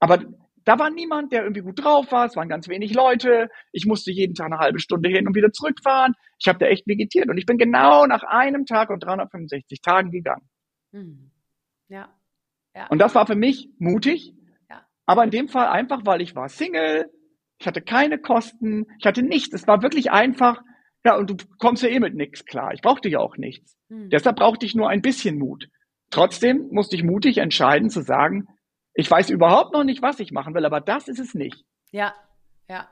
aber 0.00 0.22
da 0.64 0.78
war 0.78 0.90
niemand, 0.90 1.32
der 1.32 1.44
irgendwie 1.44 1.62
gut 1.62 1.82
drauf 1.82 2.12
war, 2.12 2.26
es 2.26 2.36
waren 2.36 2.50
ganz 2.50 2.68
wenig 2.68 2.92
Leute, 2.92 3.48
ich 3.72 3.86
musste 3.86 4.12
jeden 4.12 4.34
Tag 4.34 4.48
eine 4.48 4.58
halbe 4.58 4.78
Stunde 4.78 5.08
hin 5.08 5.26
und 5.26 5.34
wieder 5.34 5.50
zurückfahren, 5.50 6.12
ich 6.38 6.46
habe 6.46 6.58
da 6.58 6.66
echt 6.66 6.86
vegetiert 6.86 7.30
und 7.30 7.38
ich 7.38 7.46
bin 7.46 7.56
genau 7.56 8.06
nach 8.06 8.22
einem 8.22 8.66
Tag 8.66 8.90
und 8.90 9.02
365 9.02 9.80
Tagen 9.80 10.10
gegangen. 10.10 10.46
Mhm. 10.92 11.30
Ja. 11.88 12.14
ja. 12.74 12.86
Und 12.88 12.98
das 12.98 13.14
war 13.14 13.26
für 13.26 13.34
mich 13.34 13.70
mutig, 13.78 14.34
aber 15.08 15.24
in 15.24 15.30
dem 15.30 15.48
Fall 15.48 15.68
einfach, 15.68 16.02
weil 16.04 16.20
ich 16.20 16.36
war 16.36 16.50
Single, 16.50 17.10
ich 17.58 17.66
hatte 17.66 17.80
keine 17.80 18.18
Kosten, 18.18 18.86
ich 18.98 19.06
hatte 19.06 19.22
nichts. 19.22 19.54
Es 19.54 19.66
war 19.66 19.82
wirklich 19.82 20.10
einfach, 20.12 20.60
Ja, 21.04 21.16
und 21.16 21.30
du 21.30 21.36
kommst 21.58 21.82
ja 21.82 21.88
eh 21.88 21.98
mit 21.98 22.14
nichts 22.14 22.44
klar. 22.44 22.74
Ich 22.74 22.82
brauchte 22.82 23.08
ja 23.08 23.18
auch 23.18 23.36
nichts. 23.38 23.76
Mhm. 23.88 24.10
Deshalb 24.10 24.36
brauchte 24.36 24.66
ich 24.66 24.74
nur 24.74 24.90
ein 24.90 25.00
bisschen 25.00 25.38
Mut. 25.38 25.68
Trotzdem 26.10 26.68
musste 26.70 26.94
ich 26.96 27.04
mutig 27.04 27.38
entscheiden 27.38 27.88
zu 27.88 28.02
sagen, 28.02 28.46
ich 28.92 29.10
weiß 29.10 29.30
überhaupt 29.30 29.72
noch 29.72 29.84
nicht, 29.84 30.02
was 30.02 30.20
ich 30.20 30.30
machen 30.30 30.54
will, 30.54 30.66
aber 30.66 30.80
das 30.80 31.08
ist 31.08 31.20
es 31.20 31.34
nicht. 31.34 31.64
Ja, 31.90 32.14
ja. 32.68 32.88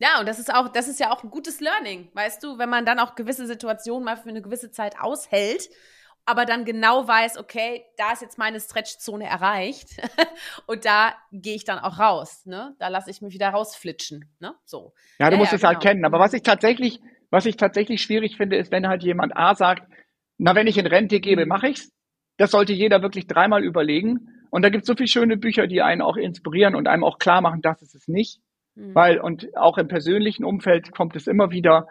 Ja, 0.00 0.18
und 0.18 0.26
das 0.26 0.38
ist 0.40 0.52
auch, 0.52 0.68
das 0.68 0.88
ist 0.88 0.98
ja 0.98 1.12
auch 1.12 1.22
ein 1.22 1.30
gutes 1.30 1.60
Learning, 1.60 2.08
weißt 2.14 2.42
du, 2.42 2.58
wenn 2.58 2.68
man 2.68 2.84
dann 2.84 2.98
auch 2.98 3.14
gewisse 3.14 3.46
Situationen 3.46 4.04
mal 4.04 4.16
für 4.16 4.28
eine 4.28 4.42
gewisse 4.42 4.70
Zeit 4.70 4.98
aushält, 5.00 5.68
aber 6.28 6.44
dann 6.44 6.66
genau 6.66 7.08
weiß, 7.08 7.38
okay, 7.38 7.86
da 7.96 8.12
ist 8.12 8.20
jetzt 8.20 8.36
meine 8.36 8.60
Stretchzone 8.60 9.24
erreicht 9.24 9.96
und 10.66 10.84
da 10.84 11.14
gehe 11.32 11.54
ich 11.54 11.64
dann 11.64 11.78
auch 11.78 11.98
raus, 11.98 12.44
ne? 12.44 12.74
Da 12.78 12.88
lasse 12.88 13.10
ich 13.10 13.22
mich 13.22 13.32
wieder 13.32 13.48
rausflitschen, 13.48 14.30
ne? 14.38 14.54
So. 14.66 14.92
Ja, 15.18 15.30
du 15.30 15.36
ja, 15.36 15.38
musst 15.38 15.52
ja, 15.52 15.56
es 15.56 15.64
halt 15.64 15.80
genau. 15.80 15.84
halt 15.84 15.94
kennen. 15.94 16.04
Aber 16.04 16.18
was 16.18 16.34
ich 16.34 16.42
tatsächlich, 16.42 17.00
was 17.30 17.46
ich 17.46 17.56
tatsächlich 17.56 18.02
schwierig 18.02 18.36
finde, 18.36 18.56
ist, 18.56 18.70
wenn 18.70 18.86
halt 18.86 19.02
jemand 19.04 19.38
A 19.38 19.54
sagt, 19.54 19.90
na, 20.36 20.54
wenn 20.54 20.66
ich 20.66 20.76
in 20.76 20.86
Rente 20.86 21.18
gebe, 21.18 21.44
mhm. 21.44 21.48
mache 21.48 21.68
ich's. 21.68 21.90
Das 22.36 22.50
sollte 22.50 22.74
jeder 22.74 23.00
wirklich 23.00 23.26
dreimal 23.26 23.64
überlegen. 23.64 24.28
Und 24.50 24.62
da 24.62 24.68
gibt 24.68 24.82
es 24.82 24.86
so 24.86 24.94
viele 24.94 25.08
schöne 25.08 25.38
Bücher, 25.38 25.66
die 25.66 25.80
einen 25.80 26.02
auch 26.02 26.18
inspirieren 26.18 26.74
und 26.74 26.88
einem 26.88 27.04
auch 27.04 27.18
klar 27.18 27.40
machen, 27.40 27.62
das 27.62 27.80
ist 27.80 27.94
es 27.94 28.06
nicht. 28.06 28.38
Mhm. 28.74 28.94
Weil, 28.94 29.18
und 29.18 29.56
auch 29.56 29.78
im 29.78 29.88
persönlichen 29.88 30.44
Umfeld 30.44 30.92
kommt 30.92 31.16
es 31.16 31.26
immer 31.26 31.50
wieder, 31.50 31.86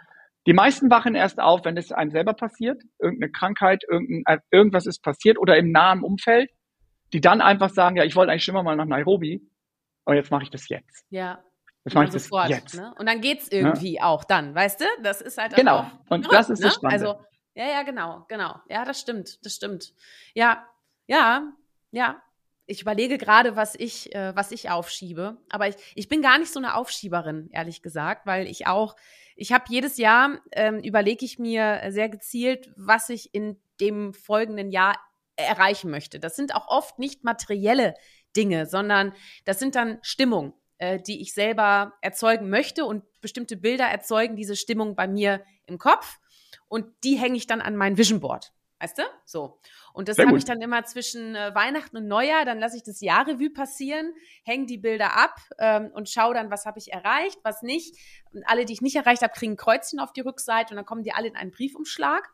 die 0.48 0.54
meisten 0.54 0.90
wachen 0.90 1.14
erst 1.14 1.40
auf, 1.40 1.66
wenn 1.66 1.76
es 1.76 1.92
einem 1.92 2.10
selber 2.10 2.34
passiert, 2.34 2.82
irgendeine 3.00 3.32
Krankheit, 3.32 3.84
irgendein, 3.88 4.24
äh, 4.26 4.40
irgendwas 4.50 4.86
ist 4.86 5.04
passiert 5.04 5.38
oder 5.38 5.58
im 5.58 5.72
nahen 5.72 6.02
Umfeld, 6.02 6.50
die 7.14 7.22
dann 7.22 7.42
einfach 7.42 7.70
sagen, 7.70 7.98
ja, 7.98 8.06
ich 8.06 8.16
wollte 8.16 8.32
eigentlich 8.32 8.46
schon 8.46 8.56
mal 8.56 8.76
nach 8.76 8.86
Nairobi, 8.86 9.46
aber 10.06 10.16
jetzt 10.16 10.32
mache 10.32 10.44
ich 10.44 10.50
das 10.50 10.70
jetzt. 10.70 11.06
Ja. 11.10 11.44
Das 11.84 11.94
mache 11.94 12.06
ich 12.06 12.12
das 12.12 12.24
sofort, 12.24 12.50
jetzt. 12.50 12.76
Ne? 12.76 12.94
Und 12.98 13.08
dann 13.08 13.22
geht's 13.22 13.50
irgendwie 13.50 13.96
ja. 13.96 14.04
auch 14.04 14.24
dann, 14.24 14.56
weißt 14.56 14.82
du? 14.82 14.86
Das 15.04 15.22
ist 15.22 15.38
halt 15.38 15.54
Genau. 15.56 15.80
Auch, 15.80 15.92
und 16.10 16.32
das 16.32 16.50
ist 16.50 16.60
ne? 16.60 16.68
das 16.68 16.76
Spannende. 16.76 17.10
Also, 17.10 17.26
ja, 17.54 17.66
ja, 17.66 17.84
genau, 17.84 18.26
genau. 18.28 18.56
Ja, 18.70 18.86
das 18.86 19.00
stimmt, 19.00 19.46
das 19.46 19.54
stimmt. 19.54 19.94
Ja, 20.34 20.66
ja, 21.08 21.52
ja 21.92 22.22
ich 22.68 22.82
überlege 22.82 23.18
gerade, 23.18 23.56
was 23.56 23.76
ich, 23.76 24.14
äh, 24.14 24.36
was 24.36 24.52
ich 24.52 24.70
aufschiebe. 24.70 25.38
Aber 25.50 25.68
ich, 25.68 25.76
ich 25.96 26.10
bin 26.10 26.22
gar 26.22 26.38
nicht 26.38 26.52
so 26.52 26.60
eine 26.60 26.76
Aufschieberin, 26.76 27.50
ehrlich 27.52 27.82
gesagt, 27.82 28.28
weil 28.28 28.46
ich 28.48 28.68
auch, 28.68 28.96
ich 29.36 29.54
habe 29.54 29.66
jedes 29.70 29.98
Jahr, 29.98 30.40
ähm, 30.52 30.80
überlege 30.80 31.26
ich 31.26 31.40
mir 31.40 31.82
sehr 31.90 32.10
gezielt, 32.10 32.72
was 32.76 33.10
ich 33.10 33.34
in 33.34 33.60
dem 33.80 34.14
folgenden 34.14 34.70
Jahr 34.70 34.96
erreichen 35.38 35.90
möchte. 35.90 36.20
Das 36.20 36.36
sind 36.36 36.54
auch 36.54 36.68
oft 36.68 37.00
nicht 37.00 37.24
materielle 37.24 37.94
Dinge, 38.36 38.66
sondern 38.66 39.14
das 39.46 39.60
sind 39.60 39.76
dann 39.76 40.00
Stimmungen, 40.02 40.54
äh, 40.78 41.00
die 41.00 41.22
ich 41.22 41.34
selber 41.34 41.94
erzeugen 42.02 42.50
möchte 42.50 42.86
und 42.86 43.04
bestimmte 43.22 43.56
Bilder 43.56 43.86
erzeugen 43.86 44.36
diese 44.36 44.56
Stimmung 44.56 44.96
bei 44.96 45.08
mir 45.08 45.44
im 45.68 45.78
Kopf 45.78 46.20
und 46.68 46.86
die 47.04 47.16
hänge 47.16 47.38
ich 47.38 47.48
dann 47.48 47.62
an 47.62 47.78
mein 47.78 47.98
Vision 47.98 48.20
Board. 48.20 48.52
Weißt 48.80 48.98
du? 49.00 49.04
So. 49.26 49.60
Und 49.98 50.10
das 50.10 50.20
habe 50.20 50.38
ich 50.38 50.46
dann 50.46 50.62
immer 50.62 50.84
zwischen 50.86 51.34
äh, 51.34 51.56
Weihnachten 51.56 51.98
und 51.98 52.08
Neujahr, 52.08 52.46
dann 52.46 52.60
lasse 52.60 52.78
ich 52.78 52.84
das 52.84 53.02
Jahrrevue 53.02 53.50
passieren, 53.50 54.14
hänge 54.44 54.68
die 54.68 54.78
Bilder 54.78 55.18
ab 55.18 55.40
ähm, 55.58 55.90
und 55.92 56.08
schaue 56.08 56.36
dann, 56.36 56.52
was 56.52 56.68
habe 56.68 56.78
ich 56.78 56.94
erreicht, 56.94 57.40
was 57.42 57.64
nicht. 57.64 57.96
Und 58.32 58.44
alle, 58.48 58.66
die 58.66 58.74
ich 58.74 58.82
nicht 58.82 58.96
erreicht 58.96 59.24
habe, 59.24 59.34
kriegen 59.34 59.54
ein 59.54 59.58
Kreuzchen 59.58 60.00
auf 60.00 60.14
die 60.14 60.22
Rückseite 60.22 60.70
und 60.70 60.76
dann 60.76 60.86
kommen 60.86 61.02
die 61.02 61.14
alle 61.14 61.28
in 61.28 61.36
einen 61.36 61.50
Briefumschlag. 61.50 62.30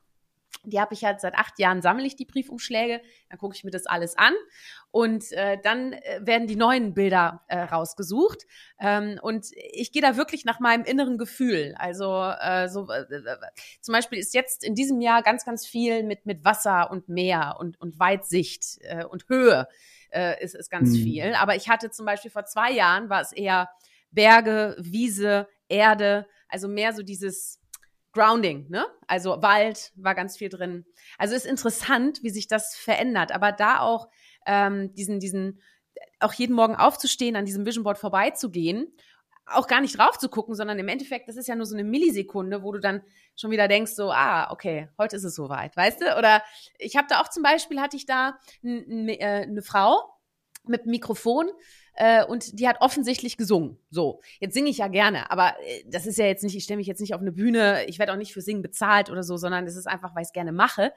Die 0.66 0.80
habe 0.80 0.94
ich 0.94 1.04
halt 1.04 1.20
seit 1.20 1.36
acht 1.36 1.60
Jahren, 1.60 1.82
sammle 1.82 2.06
ich 2.06 2.16
die 2.16 2.26
Briefumschläge, 2.26 3.02
dann 3.30 3.38
gucke 3.38 3.56
ich 3.56 3.64
mir 3.64 3.72
das 3.72 3.86
alles 3.86 4.18
an 4.18 4.34
und 4.92 5.32
äh, 5.34 5.58
dann 5.62 5.94
äh, 5.94 6.22
werden 6.22 6.48
die 6.48 6.56
neuen 6.56 6.94
Bilder 6.94 7.44
äh, 7.48 7.60
rausgesucht. 7.60 8.44
Ähm, 8.80 9.20
und 9.22 9.48
ich 9.74 9.92
gehe 9.92 10.02
da 10.02 10.16
wirklich 10.16 10.46
nach 10.46 10.60
meinem 10.60 10.86
inneren 10.86 11.18
Gefühl. 11.18 11.76
Also 11.78 12.32
äh, 12.40 12.70
so, 12.70 12.90
äh, 12.90 13.06
zum 13.82 13.94
Beispiel 13.94 14.20
ist 14.20 14.34
jetzt 14.34 14.64
in 14.64 14.76
diesem 14.76 15.02
Jahr 15.02 15.22
ganz, 15.22 15.44
ganz 15.44 15.66
viel 15.66 16.04
mit, 16.04 16.26
mit 16.26 16.46
Wasser 16.46 16.92
und 16.92 17.10
Meer 17.10 17.58
und, 17.60 17.80
und 17.82 18.00
Weitsicht 18.00 18.78
äh, 18.82 19.04
und 19.04 19.28
Höhe 19.28 19.68
äh, 20.12 20.42
ist, 20.44 20.56
ist 20.56 20.70
ganz 20.70 20.92
mhm. 20.92 21.04
viel. 21.04 21.34
Aber 21.36 21.56
ich 21.56 21.70
hatte 21.70 21.92
zum 21.92 22.06
Beispiel 22.06 22.32
vor 22.32 22.46
zwei 22.46 22.72
Jahren 22.72 23.10
war 23.10 23.22
es 23.22 23.34
eher 23.34 23.70
Berge, 24.12 24.76
Wiese, 24.80 25.48
Erde, 25.68 26.28
also 26.48 26.68
mehr 26.68 26.94
so 26.94 27.02
dieses 27.02 27.60
Grounding, 28.14 28.70
ne? 28.70 28.86
Also 29.08 29.42
Wald 29.42 29.92
war 29.96 30.16
ganz 30.16 30.38
viel 30.38 30.50
drin. 30.50 30.86
Also 31.18 31.36
ist 31.36 31.46
interessant, 31.46 32.22
wie 32.24 32.30
sich 32.30 32.48
das 32.48 32.76
verändert. 32.76 33.32
Aber 33.32 33.52
da 33.52 33.80
auch 33.80 34.08
ähm, 34.46 34.94
diesen, 34.94 35.20
diesen, 35.20 35.62
auch 36.20 36.34
jeden 36.34 36.56
Morgen 36.56 36.76
aufzustehen, 36.76 37.36
an 37.36 37.46
diesem 37.46 37.66
Vision 37.66 37.84
Board 37.84 37.98
vorbeizugehen, 37.98 38.94
auch 39.46 39.68
gar 39.68 39.82
nicht 39.82 39.98
drauf 39.98 40.18
zu 40.18 40.30
gucken, 40.30 40.56
sondern 40.56 40.80
im 40.80 40.88
Endeffekt, 40.88 41.28
das 41.28 41.36
ist 41.36 41.48
ja 41.48 41.56
nur 41.56 41.66
so 41.66 41.76
eine 41.76 41.84
Millisekunde, 41.84 42.64
wo 42.64 42.72
du 42.72 42.80
dann 42.80 43.02
schon 43.36 43.52
wieder 43.52 43.68
denkst, 43.68 43.94
so, 43.94 44.12
ah, 44.12 44.52
okay, 44.52 44.90
heute 44.98 45.16
ist 45.16 45.24
es 45.24 45.36
soweit, 45.36 45.76
weißt 45.76 46.02
du? 46.02 46.18
Oder 46.18 46.44
ich 46.78 46.96
habe 46.96 47.08
da 47.10 47.20
auch 47.20 47.30
zum 47.30 47.44
Beispiel, 47.44 47.82
hatte 47.82 47.98
ich 47.98 48.06
da 48.06 48.38
eine 48.64 49.20
äh, 49.20 49.62
Frau 49.62 50.18
mit 50.66 50.86
Mikrofon, 50.86 51.50
äh, 51.96 52.24
und 52.26 52.60
die 52.60 52.68
hat 52.68 52.78
offensichtlich 52.80 53.38
gesungen. 53.38 53.78
So, 53.90 54.22
jetzt 54.40 54.54
singe 54.54 54.70
ich 54.70 54.78
ja 54.78 54.88
gerne, 54.88 55.30
aber 55.32 55.56
äh, 55.66 55.84
das 55.88 56.06
ist 56.06 56.18
ja 56.18 56.26
jetzt 56.26 56.44
nicht, 56.44 56.56
ich 56.56 56.64
stelle 56.64 56.78
mich 56.78 56.88
jetzt 56.88 57.02
nicht 57.02 57.14
auf 57.14 57.22
eine 57.22 57.32
Bühne, 57.32 57.86
ich 57.86 58.00
werde 58.00 58.14
auch 58.14 58.18
nicht 58.18 58.34
für 58.34 58.42
Singen 58.42 58.62
bezahlt 58.62 59.10
oder 59.10 59.24
so, 59.24 59.38
sondern 59.38 59.66
das 59.66 59.76
ist 59.76 59.88
einfach, 59.88 60.16
weil 60.16 60.24
ich 60.24 60.30
es 60.30 60.34
gerne 60.34 60.52
mache. 60.52 60.94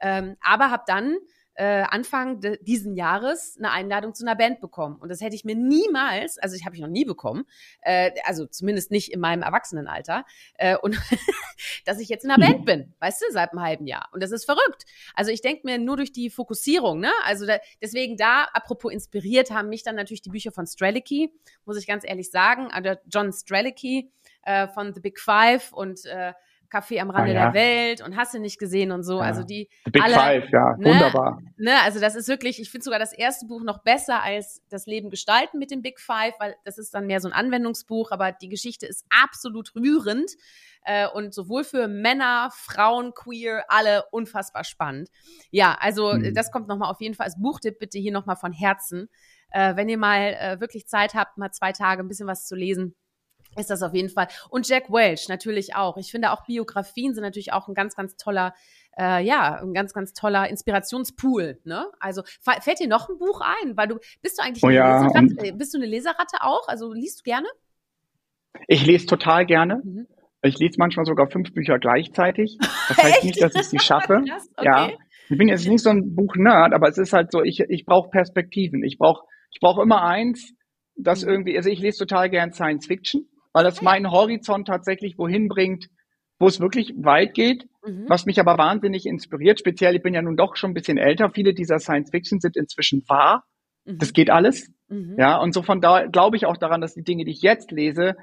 Ähm, 0.00 0.36
aber 0.40 0.70
habe 0.70 0.84
dann 0.86 1.16
äh, 1.60 1.84
Anfang 1.90 2.40
diesen 2.62 2.94
Jahres 2.94 3.56
eine 3.58 3.70
Einladung 3.70 4.14
zu 4.14 4.24
einer 4.24 4.34
Band 4.34 4.60
bekommen. 4.60 4.96
Und 4.96 5.10
das 5.10 5.20
hätte 5.20 5.34
ich 5.36 5.44
mir 5.44 5.54
niemals, 5.54 6.38
also 6.38 6.56
ich 6.56 6.64
habe 6.64 6.74
ich 6.74 6.80
noch 6.80 6.88
nie 6.88 7.04
bekommen, 7.04 7.44
äh, 7.82 8.12
also 8.24 8.46
zumindest 8.46 8.90
nicht 8.90 9.12
in 9.12 9.20
meinem 9.20 9.42
Erwachsenenalter, 9.42 10.24
äh, 10.54 10.78
und 10.78 10.96
dass 11.84 12.00
ich 12.00 12.08
jetzt 12.08 12.24
in 12.24 12.30
einer 12.30 12.46
Band 12.46 12.64
bin, 12.64 12.94
weißt 13.00 13.20
du, 13.20 13.26
seit 13.30 13.50
einem 13.50 13.60
halben 13.60 13.86
Jahr. 13.86 14.08
Und 14.12 14.22
das 14.22 14.30
ist 14.30 14.46
verrückt. 14.46 14.86
Also 15.14 15.32
ich 15.32 15.42
denke 15.42 15.66
mir 15.66 15.76
nur 15.76 15.98
durch 15.98 16.12
die 16.12 16.30
Fokussierung, 16.30 16.98
ne? 16.98 17.12
Also 17.24 17.44
da, 17.44 17.58
deswegen 17.82 18.16
da, 18.16 18.44
apropos 18.54 18.90
inspiriert, 18.90 19.50
haben 19.50 19.68
mich 19.68 19.82
dann 19.82 19.96
natürlich 19.96 20.22
die 20.22 20.30
Bücher 20.30 20.52
von 20.52 20.66
Strelicky, 20.66 21.30
muss 21.66 21.76
ich 21.76 21.86
ganz 21.86 22.04
ehrlich 22.06 22.30
sagen, 22.30 22.70
also 22.72 22.98
John 23.12 23.34
Strelicky 23.34 24.10
äh, 24.44 24.66
von 24.68 24.94
The 24.94 25.00
Big 25.00 25.20
Five 25.20 25.74
und 25.74 26.06
äh, 26.06 26.32
Café 26.70 27.00
am 27.00 27.10
Rande 27.10 27.32
ah, 27.32 27.34
ja. 27.34 27.44
der 27.50 27.54
Welt 27.54 28.00
und 28.02 28.16
hast 28.16 28.34
du 28.34 28.38
nicht 28.38 28.58
gesehen 28.58 28.92
und 28.92 29.02
so. 29.02 29.18
Ja. 29.18 29.24
Also 29.24 29.42
die 29.42 29.68
The 29.84 29.90
Big 29.90 30.02
alle, 30.02 30.14
Five, 30.14 30.50
ja, 30.50 30.76
ne, 30.76 30.84
wunderbar. 30.86 31.42
Ne, 31.56 31.72
also 31.84 32.00
das 32.00 32.14
ist 32.14 32.28
wirklich, 32.28 32.60
ich 32.60 32.70
finde 32.70 32.84
sogar 32.84 32.98
das 32.98 33.12
erste 33.12 33.46
Buch 33.46 33.62
noch 33.62 33.82
besser 33.82 34.22
als 34.22 34.62
das 34.68 34.86
Leben 34.86 35.10
gestalten 35.10 35.58
mit 35.58 35.70
dem 35.70 35.82
Big 35.82 36.00
Five, 36.00 36.34
weil 36.38 36.56
das 36.64 36.78
ist 36.78 36.94
dann 36.94 37.06
mehr 37.06 37.20
so 37.20 37.28
ein 37.28 37.34
Anwendungsbuch, 37.34 38.10
aber 38.12 38.32
die 38.32 38.48
Geschichte 38.48 38.86
ist 38.86 39.04
absolut 39.10 39.74
rührend 39.74 40.32
äh, 40.84 41.06
und 41.08 41.34
sowohl 41.34 41.64
für 41.64 41.88
Männer, 41.88 42.50
Frauen, 42.52 43.12
Queer, 43.14 43.64
alle 43.68 44.04
unfassbar 44.10 44.64
spannend. 44.64 45.10
Ja, 45.50 45.76
also 45.80 46.14
mhm. 46.14 46.34
das 46.34 46.50
kommt 46.50 46.68
nochmal 46.68 46.90
auf 46.90 47.00
jeden 47.00 47.14
Fall 47.14 47.26
als 47.26 47.40
Buchtipp 47.40 47.78
bitte 47.78 47.98
hier 47.98 48.12
nochmal 48.12 48.36
von 48.36 48.52
Herzen. 48.52 49.08
Äh, 49.50 49.76
wenn 49.76 49.88
ihr 49.88 49.98
mal 49.98 50.36
äh, 50.38 50.60
wirklich 50.60 50.86
Zeit 50.86 51.14
habt, 51.14 51.36
mal 51.36 51.50
zwei 51.50 51.72
Tage 51.72 52.02
ein 52.02 52.08
bisschen 52.08 52.28
was 52.28 52.46
zu 52.46 52.54
lesen, 52.54 52.94
ist 53.56 53.70
das 53.70 53.82
auf 53.82 53.94
jeden 53.94 54.08
Fall. 54.08 54.28
Und 54.48 54.68
Jack 54.68 54.90
Welch 54.90 55.28
natürlich 55.28 55.74
auch. 55.74 55.96
Ich 55.96 56.10
finde 56.10 56.30
auch 56.32 56.44
Biografien 56.46 57.14
sind 57.14 57.22
natürlich 57.22 57.52
auch 57.52 57.68
ein 57.68 57.74
ganz, 57.74 57.96
ganz 57.96 58.16
toller, 58.16 58.54
äh, 58.96 59.24
ja, 59.24 59.60
ein 59.60 59.72
ganz, 59.72 59.92
ganz 59.92 60.12
toller 60.12 60.48
Inspirationspool. 60.48 61.58
Ne? 61.64 61.86
Also 61.98 62.22
fällt 62.40 62.78
dir 62.78 62.88
noch 62.88 63.08
ein 63.08 63.18
Buch 63.18 63.40
ein? 63.40 63.76
Weil 63.76 63.88
du 63.88 63.98
bist 64.22 64.38
du 64.38 64.44
eigentlich 64.44 64.62
oh, 64.62 64.70
ja. 64.70 65.02
Leseratte, 65.02 65.52
bist 65.54 65.74
du 65.74 65.78
eine 65.78 65.86
Leseratte 65.86 66.38
auch? 66.42 66.68
Also 66.68 66.92
liest 66.92 67.20
du 67.20 67.22
gerne? 67.24 67.48
Ich 68.68 68.86
lese 68.86 69.06
total 69.06 69.46
gerne. 69.46 69.80
Mhm. 69.84 70.06
Ich 70.42 70.58
lese 70.58 70.76
manchmal 70.78 71.04
sogar 71.04 71.28
fünf 71.28 71.52
Bücher 71.52 71.78
gleichzeitig. 71.78 72.56
Das 72.88 72.96
heißt 73.02 73.24
nicht, 73.24 73.42
dass 73.42 73.54
ich 73.54 73.68
sie 73.68 73.78
schaffe. 73.78 74.22
okay. 74.56 74.64
Ja. 74.64 74.90
Ich 75.28 75.38
bin 75.38 75.48
jetzt 75.48 75.66
nicht 75.68 75.82
so 75.82 75.90
ein 75.90 76.14
Buch-Nerd, 76.16 76.72
aber 76.72 76.88
es 76.88 76.98
ist 76.98 77.12
halt 77.12 77.30
so, 77.30 77.42
ich, 77.42 77.60
ich 77.68 77.84
brauche 77.84 78.10
Perspektiven. 78.10 78.82
Ich 78.82 78.98
brauche 78.98 79.22
ich 79.52 79.60
brauch 79.60 79.78
immer 79.78 80.02
eins, 80.02 80.54
das 80.96 81.24
mhm. 81.24 81.30
irgendwie, 81.30 81.56
also 81.56 81.70
ich 81.70 81.80
lese 81.80 81.98
total 81.98 82.30
gern 82.30 82.52
Science 82.52 82.86
Fiction 82.86 83.26
weil 83.52 83.64
das 83.64 83.82
meinen 83.82 84.10
Horizont 84.10 84.68
tatsächlich 84.68 85.18
wohin 85.18 85.48
bringt, 85.48 85.88
wo 86.38 86.46
es 86.46 86.60
wirklich 86.60 86.94
weit 86.96 87.34
geht, 87.34 87.68
mhm. 87.86 88.06
was 88.08 88.26
mich 88.26 88.40
aber 88.40 88.56
wahnsinnig 88.56 89.06
inspiriert. 89.06 89.60
Speziell, 89.60 89.94
ich 89.94 90.02
bin 90.02 90.14
ja 90.14 90.22
nun 90.22 90.36
doch 90.36 90.56
schon 90.56 90.70
ein 90.70 90.74
bisschen 90.74 90.98
älter. 90.98 91.30
Viele 91.30 91.52
dieser 91.52 91.78
Science 91.78 92.10
Fiction 92.10 92.40
sind 92.40 92.56
inzwischen 92.56 93.04
wahr. 93.08 93.44
Mhm. 93.84 93.98
Das 93.98 94.12
geht 94.12 94.30
alles. 94.30 94.70
Mhm. 94.88 95.16
Ja, 95.18 95.36
und 95.36 95.52
so 95.52 95.62
von 95.62 95.80
da 95.80 96.06
glaube 96.06 96.36
ich 96.36 96.46
auch 96.46 96.56
daran, 96.56 96.80
dass 96.80 96.94
die 96.94 97.04
Dinge, 97.04 97.24
die 97.24 97.32
ich 97.32 97.42
jetzt 97.42 97.70
lese, 97.70 98.16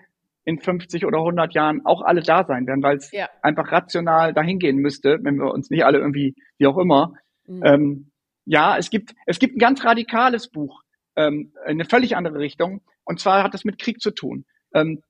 in 0.46 0.60
50 0.60 1.06
oder 1.06 1.20
100 1.20 1.54
Jahren 1.54 1.86
auch 1.86 2.02
alle 2.02 2.22
da 2.22 2.46
sein 2.46 2.66
werden, 2.68 2.82
weil 2.82 2.98
es 2.98 3.12
ja. 3.12 3.30
einfach 3.42 3.70
rational 3.70 4.34
dahin 4.34 4.60
gehen 4.60 4.78
müsste, 4.78 5.20
wenn 5.22 5.36
wir 5.36 5.54
uns 5.54 5.70
nicht 5.70 5.84
alle 5.84 6.00
irgendwie, 6.00 6.36
wie 6.58 6.68
auch 6.68 6.78
immer. 6.78 7.14
Mhm. 7.46 7.64
Ähm, 7.66 8.12
ja, 8.46 8.78
es 8.78 8.90
gibt, 8.90 9.14
es 9.26 9.40
gibt 9.40 9.58
ein 9.58 9.60
ganz 9.60 9.84
radikales 9.84 10.50
Buch, 10.50 10.84
ähm, 11.18 11.52
eine 11.66 11.84
völlig 11.84 12.16
andere 12.16 12.40
Richtung. 12.40 12.82
Und 13.04 13.20
zwar 13.20 13.44
hat 13.44 13.54
es 13.56 13.66
mit 13.66 13.78
Krieg 13.78 14.00
zu 14.00 14.12
tun. 14.12 14.46
Ähm, 14.74 15.02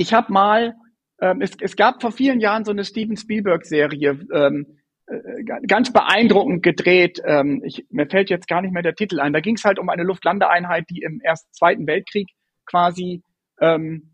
ich 0.00 0.14
habe 0.14 0.32
mal, 0.32 0.76
ähm, 1.20 1.42
es, 1.42 1.50
es 1.60 1.76
gab 1.76 2.00
vor 2.00 2.10
vielen 2.10 2.40
Jahren 2.40 2.64
so 2.64 2.70
eine 2.70 2.84
Steven 2.84 3.18
Spielberg-Serie, 3.18 4.18
ähm, 4.32 4.78
äh, 5.06 5.44
ganz 5.66 5.92
beeindruckend 5.92 6.62
gedreht. 6.62 7.20
Ähm, 7.22 7.62
ich, 7.66 7.84
mir 7.90 8.06
fällt 8.06 8.30
jetzt 8.30 8.48
gar 8.48 8.62
nicht 8.62 8.72
mehr 8.72 8.82
der 8.82 8.94
Titel 8.94 9.20
ein. 9.20 9.34
Da 9.34 9.40
ging 9.40 9.56
es 9.56 9.64
halt 9.64 9.78
um 9.78 9.90
eine 9.90 10.04
Luftlandeeinheit, 10.04 10.86
die 10.88 11.02
im 11.02 11.20
Ersten, 11.20 11.52
Zweiten 11.52 11.86
Weltkrieg 11.86 12.30
quasi 12.64 13.22
ähm, 13.60 14.10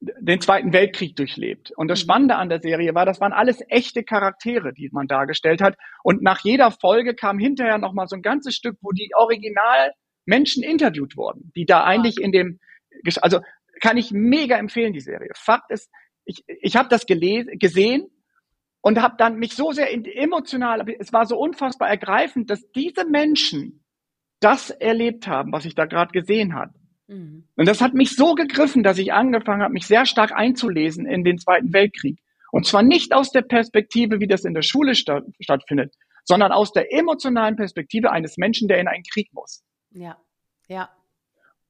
den 0.00 0.40
Zweiten 0.40 0.72
Weltkrieg 0.72 1.16
durchlebt. 1.16 1.70
Und 1.76 1.88
das 1.88 2.00
mhm. 2.00 2.04
Spannende 2.04 2.36
an 2.36 2.48
der 2.48 2.62
Serie 2.62 2.94
war, 2.94 3.04
das 3.04 3.20
waren 3.20 3.34
alles 3.34 3.62
echte 3.68 4.04
Charaktere, 4.04 4.72
die 4.72 4.88
man 4.90 5.08
dargestellt 5.08 5.60
hat. 5.60 5.76
Und 6.02 6.22
nach 6.22 6.40
jeder 6.44 6.70
Folge 6.70 7.14
kam 7.14 7.38
hinterher 7.38 7.76
noch 7.76 7.92
mal 7.92 8.06
so 8.06 8.16
ein 8.16 8.22
ganzes 8.22 8.54
Stück, 8.54 8.78
wo 8.80 8.90
die 8.92 9.10
Original 9.14 9.92
Menschen 10.24 10.62
interviewt 10.62 11.14
wurden, 11.14 11.52
die 11.54 11.66
da 11.66 11.84
eigentlich 11.84 12.22
in 12.22 12.32
dem, 12.32 12.58
also 13.20 13.40
kann 13.80 13.96
ich 13.96 14.10
mega 14.12 14.56
empfehlen, 14.56 14.92
die 14.92 15.00
Serie. 15.00 15.30
Fakt 15.34 15.70
ist, 15.70 15.90
ich, 16.24 16.44
ich 16.46 16.76
habe 16.76 16.88
das 16.88 17.06
gelesen, 17.06 17.58
gesehen 17.58 18.06
und 18.80 19.00
habe 19.00 19.16
dann 19.18 19.36
mich 19.36 19.54
so 19.54 19.72
sehr 19.72 19.92
emotional, 19.92 20.84
es 20.98 21.12
war 21.12 21.26
so 21.26 21.38
unfassbar 21.38 21.88
ergreifend, 21.88 22.50
dass 22.50 22.70
diese 22.72 23.04
Menschen 23.04 23.84
das 24.40 24.70
erlebt 24.70 25.26
haben, 25.26 25.52
was 25.52 25.64
ich 25.64 25.74
da 25.74 25.86
gerade 25.86 26.12
gesehen 26.12 26.54
habe. 26.54 26.72
Mhm. 27.06 27.48
Und 27.56 27.68
das 27.68 27.80
hat 27.80 27.94
mich 27.94 28.16
so 28.16 28.34
gegriffen, 28.34 28.82
dass 28.82 28.98
ich 28.98 29.12
angefangen 29.12 29.62
habe, 29.62 29.72
mich 29.72 29.86
sehr 29.86 30.06
stark 30.06 30.32
einzulesen 30.32 31.06
in 31.06 31.24
den 31.24 31.38
Zweiten 31.38 31.72
Weltkrieg. 31.72 32.18
Und 32.52 32.66
zwar 32.66 32.82
nicht 32.82 33.14
aus 33.14 33.30
der 33.30 33.42
Perspektive, 33.42 34.20
wie 34.20 34.26
das 34.26 34.44
in 34.44 34.54
der 34.54 34.62
Schule 34.62 34.94
statt, 34.94 35.24
stattfindet, 35.40 35.94
sondern 36.24 36.52
aus 36.52 36.72
der 36.72 36.92
emotionalen 36.92 37.56
Perspektive 37.56 38.10
eines 38.10 38.36
Menschen, 38.36 38.68
der 38.68 38.78
in 38.78 38.88
einen 38.88 39.04
Krieg 39.04 39.28
muss. 39.32 39.62
Ja, 39.90 40.16
ja. 40.68 40.90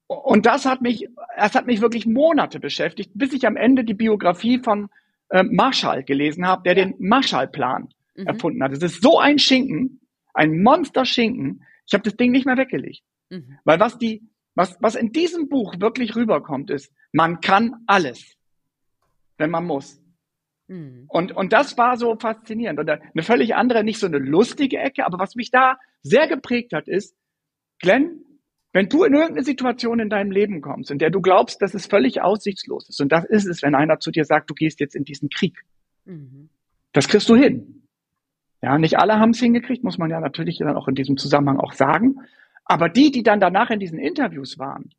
Und 0.07 0.47
das 0.47 0.67
hat 0.67 0.83
mich, 0.83 1.09
das 1.37 1.55
hat 1.55 1.67
mich 1.67 1.81
wirklich 1.81 2.07
Monate 2.07 2.61
beschäftigt, 2.61 3.11
bis 3.15 3.33
ich 3.33 3.47
am 3.47 3.57
Ende 3.57 3.85
die 3.85 3.95
Biografie 3.95 4.61
von 4.61 4.89
äh, 5.31 5.43
Marshall 5.43 6.05
gelesen 6.05 6.47
habe, 6.47 6.63
der 6.63 6.77
ja. 6.77 6.85
den 6.85 6.95
Marshallplan 6.99 7.89
mhm. 8.15 8.27
erfunden 8.27 8.63
hat. 8.63 8.73
Es 8.73 8.83
ist 8.83 9.03
so 9.03 9.19
ein 9.19 9.39
Schinken, 9.39 10.01
ein 10.33 10.63
Monster-Schinken. 10.63 11.65
Ich 11.87 11.95
habe 11.95 12.05
das 12.05 12.17
Ding 12.17 12.31
nicht 12.31 12.47
mehr 12.47 12.57
weggelegt. 12.57 13.03
Mhm. 13.31 13.59
Weil 13.65 13.81
was 13.81 13.99
die, 13.99 14.23
was, 14.55 14.77
was 14.81 14.95
in 14.95 15.13
diesem 15.13 15.49
Buch 15.49 15.75
wirklich 15.81 16.15
rüberkommt, 16.15 16.71
ist, 16.71 16.93
man 17.13 17.41
kann 17.41 17.75
alles, 17.87 18.37
wenn 19.39 19.51
man 19.51 19.67
muss. 19.67 20.01
Mhm. 20.69 21.07
Und, 21.09 21.33
und 21.33 21.53
das 21.53 21.77
war 21.77 21.97
so 21.97 22.17
faszinierend. 22.17 22.79
Und 22.79 22.89
eine 22.89 23.23
völlig 23.23 23.57
andere, 23.57 23.83
nicht 23.83 23.99
so 23.99 24.07
eine 24.07 24.19
lustige 24.19 24.79
Ecke, 24.79 25.05
aber 25.05 25.19
was 25.19 25.35
mich 25.35 25.51
da 25.51 25.79
sehr 26.03 26.29
geprägt 26.29 26.73
hat, 26.73 26.87
ist, 26.87 27.17
Glenn, 27.81 28.25
wenn 28.77 28.91
du 28.91 29.05
in 29.05 29.15
irgendeine 29.15 29.43
Situation 29.43 30.01
in 30.01 30.11
deinem 30.11 30.31
Leben 30.31 30.61
kommst, 30.61 30.91
in 30.91 30.99
der 30.99 31.09
du 31.09 31.23
glaubst, 31.23 31.63
dass 31.63 31.73
es 31.73 31.87
völlig 31.87 32.21
aussichtslos 32.21 32.91
ist, 32.91 33.01
und 33.01 33.11
das 33.11 33.25
ist 33.25 33.47
es, 33.47 33.63
wenn 33.63 33.75
einer 33.75 34.01
zu 34.01 34.11
dir 34.11 34.27
sagt, 34.27 34.51
du 34.51 34.55
gehst 34.55 34.81
jetzt 34.81 34.95
in 34.95 35.05
diesen 35.05 35.31
Krieg. 35.31 35.65
Mhm. 36.05 36.51
Das 36.93 37.09
kriegst 37.09 37.27
du 37.31 37.35
hin. 37.35 37.85
Ja, 38.61 38.77
nicht 38.77 38.99
alle 38.99 39.19
haben 39.19 39.31
es 39.31 39.41
hingekriegt, 39.41 39.83
muss 39.83 39.97
man 39.97 40.11
ja 40.11 40.21
natürlich 40.21 40.59
dann 40.59 40.77
auch 40.77 40.89
in 40.89 40.95
diesem 40.95 41.17
Zusammenhang 41.17 41.59
auch 41.59 41.73
sagen. 41.73 42.17
Aber 42.67 42.91
die, 42.91 43.11
die 43.11 43.23
dann 43.23 43.41
danach 43.41 43.71
in 43.71 43.81
diesen 43.81 43.99
Interviews 43.99 44.59
waren, 44.59 44.91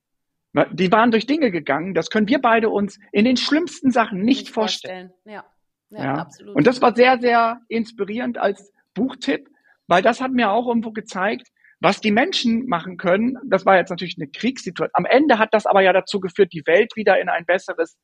die 0.71 0.91
waren 0.91 1.11
durch 1.11 1.27
Dinge 1.27 1.51
gegangen, 1.51 1.93
das 1.93 2.09
können 2.09 2.27
wir 2.27 2.39
beide 2.39 2.69
uns 2.69 2.97
in 3.11 3.25
den 3.25 3.37
schlimmsten 3.37 3.91
Sachen 3.91 4.21
nicht, 4.21 4.45
nicht 4.45 4.49
vorstellen. 4.49 5.11
vorstellen. 5.23 5.35
Ja. 5.35 5.45
Ja, 5.91 6.03
ja, 6.03 6.13
absolut. 6.15 6.55
Und 6.55 6.65
das 6.65 6.81
war 6.81 6.95
sehr, 6.95 7.19
sehr 7.19 7.61
inspirierend 7.67 8.39
als 8.39 8.73
Buchtipp, 8.95 9.47
weil 9.85 10.01
das 10.01 10.19
hat 10.19 10.31
mir 10.31 10.49
auch 10.49 10.67
irgendwo 10.67 10.91
gezeigt, 10.91 11.51
was 11.79 12.01
die 12.01 12.11
Menschen 12.11 12.67
machen 12.67 12.97
können. 12.97 13.37
Das 13.45 13.65
war 13.65 13.77
jetzt 13.77 13.89
natürlich 13.89 14.17
eine 14.17 14.27
Kriegssituation. 14.27 14.89
Am 14.93 15.05
Ende 15.05 15.37
hat 15.37 15.53
das 15.53 15.65
aber 15.65 15.81
ja 15.81 15.93
dazu 15.93 16.19
geführt, 16.19 16.53
die 16.53 16.63
Welt 16.65 16.95
wieder 16.95 17.19
in 17.19 17.29
ein 17.29 17.45
besseres 17.45 17.97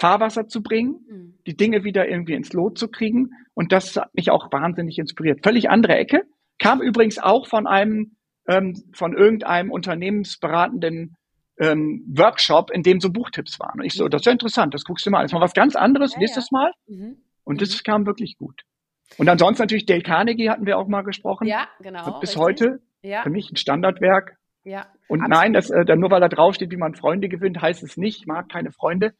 Fahrwasser 0.00 0.46
zu 0.46 0.62
bringen, 0.62 1.00
mhm. 1.08 1.38
die 1.46 1.56
Dinge 1.56 1.84
wieder 1.84 2.08
irgendwie 2.08 2.34
ins 2.34 2.52
Lot 2.52 2.78
zu 2.78 2.88
kriegen. 2.88 3.30
Und 3.54 3.72
das 3.72 3.96
hat 3.96 4.14
mich 4.14 4.30
auch 4.30 4.50
wahnsinnig 4.52 4.98
inspiriert. 4.98 5.40
Völlig 5.42 5.68
andere 5.68 5.96
Ecke. 5.96 6.22
Kam 6.58 6.80
übrigens 6.80 7.18
auch 7.18 7.46
von 7.46 7.66
einem 7.66 8.16
ähm, 8.48 8.82
von 8.94 9.16
irgendeinem 9.16 9.70
unternehmensberatenden 9.70 11.16
ähm, 11.58 12.04
Workshop, 12.16 12.70
in 12.70 12.82
dem 12.82 13.00
so 13.00 13.10
Buchtipps 13.10 13.60
waren. 13.60 13.80
Und 13.80 13.86
ich 13.86 13.94
so, 13.94 14.08
das 14.08 14.22
ist 14.22 14.26
ja 14.26 14.32
interessant, 14.32 14.72
das 14.72 14.84
guckst 14.84 15.04
du 15.04 15.10
mal. 15.10 15.22
Das 15.22 15.30
ist 15.30 15.34
mal 15.34 15.42
was 15.42 15.52
ganz 15.52 15.76
anderes, 15.76 16.14
ja, 16.14 16.20
liest 16.20 16.36
ja. 16.36 16.40
das 16.40 16.50
mal. 16.50 16.72
Mhm. 16.86 17.18
Und 17.44 17.60
das 17.60 17.74
mhm. 17.74 17.82
kam 17.84 18.06
wirklich 18.06 18.38
gut. 18.38 18.62
Und 19.18 19.28
ansonsten 19.28 19.62
natürlich 19.62 19.86
Dale 19.86 20.02
Carnegie 20.02 20.48
hatten 20.48 20.66
wir 20.66 20.78
auch 20.78 20.88
mal 20.88 21.02
gesprochen. 21.02 21.46
Ja, 21.46 21.68
genau. 21.80 22.20
Bis 22.20 22.30
richtig. 22.30 22.36
heute 22.36 22.80
ja. 23.02 23.22
für 23.22 23.30
mich 23.30 23.50
ein 23.50 23.56
Standardwerk. 23.56 24.36
Ja. 24.64 24.86
Und 25.08 25.20
absolut. 25.20 25.30
nein, 25.30 25.52
das, 25.52 25.70
äh, 25.70 25.96
nur 25.96 26.10
weil 26.10 26.20
da 26.20 26.28
draufsteht, 26.28 26.70
wie 26.70 26.76
man 26.76 26.94
Freunde 26.94 27.28
gewinnt, 27.28 27.60
heißt 27.60 27.82
es 27.82 27.96
nicht, 27.96 28.20
ich 28.20 28.26
mag 28.26 28.48
keine 28.48 28.72
Freunde, 28.72 29.14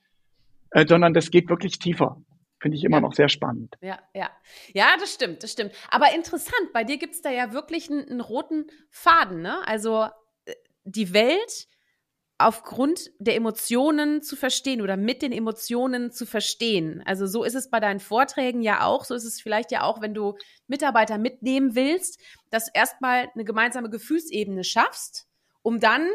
äh, 0.70 0.86
sondern 0.86 1.14
das 1.14 1.30
geht 1.30 1.48
wirklich 1.48 1.78
tiefer. 1.78 2.20
Finde 2.60 2.76
ich 2.76 2.84
immer 2.84 2.98
ja. 2.98 3.00
noch 3.00 3.14
sehr 3.14 3.30
spannend. 3.30 3.74
Ja, 3.80 3.98
ja. 4.14 4.28
Ja, 4.74 4.96
das 4.98 5.14
stimmt, 5.14 5.42
das 5.42 5.52
stimmt. 5.52 5.72
Aber 5.90 6.14
interessant, 6.14 6.72
bei 6.74 6.84
dir 6.84 6.98
gibt 6.98 7.14
es 7.14 7.22
da 7.22 7.30
ja 7.30 7.52
wirklich 7.52 7.90
einen, 7.90 8.06
einen, 8.06 8.20
roten 8.20 8.66
Faden, 8.90 9.40
ne? 9.40 9.66
Also 9.66 10.08
äh, 10.44 10.54
die 10.84 11.14
Welt 11.14 11.68
aufgrund 12.40 13.10
der 13.18 13.36
Emotionen 13.36 14.22
zu 14.22 14.36
verstehen 14.36 14.82
oder 14.82 14.96
mit 14.96 15.22
den 15.22 15.32
Emotionen 15.32 16.10
zu 16.10 16.26
verstehen. 16.26 17.02
Also 17.06 17.26
so 17.26 17.44
ist 17.44 17.54
es 17.54 17.70
bei 17.70 17.80
deinen 17.80 18.00
Vorträgen 18.00 18.62
ja 18.62 18.84
auch, 18.84 19.04
so 19.04 19.14
ist 19.14 19.24
es 19.24 19.40
vielleicht 19.40 19.70
ja 19.70 19.82
auch, 19.82 20.00
wenn 20.00 20.14
du 20.14 20.36
Mitarbeiter 20.66 21.18
mitnehmen 21.18 21.74
willst, 21.74 22.20
dass 22.50 22.66
du 22.66 22.72
erstmal 22.74 23.30
eine 23.34 23.44
gemeinsame 23.44 23.90
Gefühlsebene 23.90 24.64
schaffst, 24.64 25.28
um 25.62 25.80
dann 25.80 26.08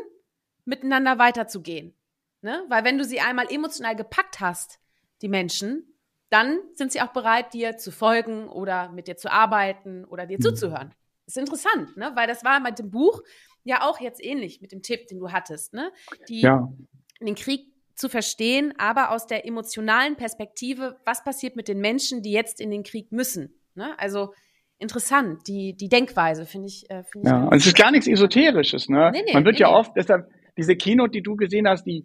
miteinander 0.65 1.19
weiterzugehen. 1.19 1.93
Ne? 2.41 2.63
Weil 2.69 2.83
wenn 2.83 2.97
du 2.97 3.05
sie 3.05 3.21
einmal 3.21 3.51
emotional 3.51 3.95
gepackt 3.95 4.39
hast, 4.39 4.79
die 5.21 5.29
Menschen, 5.29 5.95
dann 6.29 6.59
sind 6.73 6.91
sie 6.91 7.01
auch 7.01 7.13
bereit, 7.13 7.53
dir 7.53 7.77
zu 7.77 7.91
folgen 7.91 8.49
oder 8.49 8.89
mit 8.89 9.07
dir 9.07 9.17
zu 9.17 9.31
arbeiten 9.31 10.05
oder 10.05 10.25
dir 10.25 10.37
mhm. 10.37 10.43
zuzuhören. 10.43 10.93
Ist 11.27 11.37
interessant, 11.37 11.97
ne? 11.97 12.11
Weil 12.15 12.27
das 12.27 12.43
war 12.43 12.59
mit 12.59 12.77
dem 12.77 12.91
Buch 12.91 13.23
ja 13.65 13.81
auch 13.81 13.99
jetzt 13.99 14.23
ähnlich 14.23 14.61
mit 14.61 14.71
dem 14.71 14.81
Tipp, 14.81 15.07
den 15.07 15.19
du 15.19 15.31
hattest, 15.31 15.73
ne? 15.73 15.91
Die, 16.29 16.41
ja. 16.41 16.71
den 17.19 17.35
Krieg 17.35 17.75
zu 17.95 18.09
verstehen, 18.09 18.73
aber 18.77 19.11
aus 19.11 19.25
der 19.25 19.45
emotionalen 19.45 20.15
Perspektive, 20.15 20.97
was 21.05 21.23
passiert 21.23 21.55
mit 21.55 21.67
den 21.67 21.79
Menschen, 21.79 22.21
die 22.21 22.31
jetzt 22.31 22.61
in 22.61 22.69
den 22.69 22.83
Krieg 22.83 23.11
müssen. 23.11 23.55
Ne? 23.73 23.97
Also 23.97 24.33
interessant, 24.77 25.47
die, 25.47 25.75
die 25.75 25.87
Denkweise, 25.87 26.45
finde 26.45 26.67
ich. 26.67 26.89
Äh, 26.89 27.03
find 27.03 27.25
ja, 27.25 27.45
ich 27.45 27.51
und 27.51 27.57
es 27.57 27.65
ist 27.65 27.77
gar 27.77 27.91
nichts 27.91 28.07
Esoterisches. 28.07 28.89
Ne? 28.89 29.11
Nee, 29.11 29.23
nee, 29.25 29.33
Man 29.33 29.45
wird 29.45 29.55
nee, 29.55 29.61
ja 29.61 29.69
oft, 29.69 29.93
deshalb, 29.95 30.27
diese 30.57 30.75
Keynote, 30.75 31.11
die 31.11 31.23
du 31.23 31.35
gesehen 31.35 31.67
hast, 31.67 31.85
die, 31.85 32.03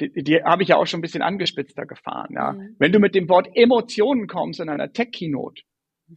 die, 0.00 0.22
die 0.22 0.42
habe 0.44 0.62
ich 0.62 0.68
ja 0.68 0.76
auch 0.76 0.86
schon 0.86 0.98
ein 0.98 1.02
bisschen 1.02 1.22
angespitzter 1.22 1.86
gefahren. 1.86 2.34
Ja. 2.34 2.52
Mhm. 2.52 2.76
Wenn 2.78 2.92
du 2.92 3.00
mit 3.00 3.14
dem 3.14 3.28
Wort 3.28 3.48
Emotionen 3.54 4.28
kommst 4.28 4.60
in 4.60 4.68
einer 4.68 4.92
Tech-Keynote, 4.92 5.62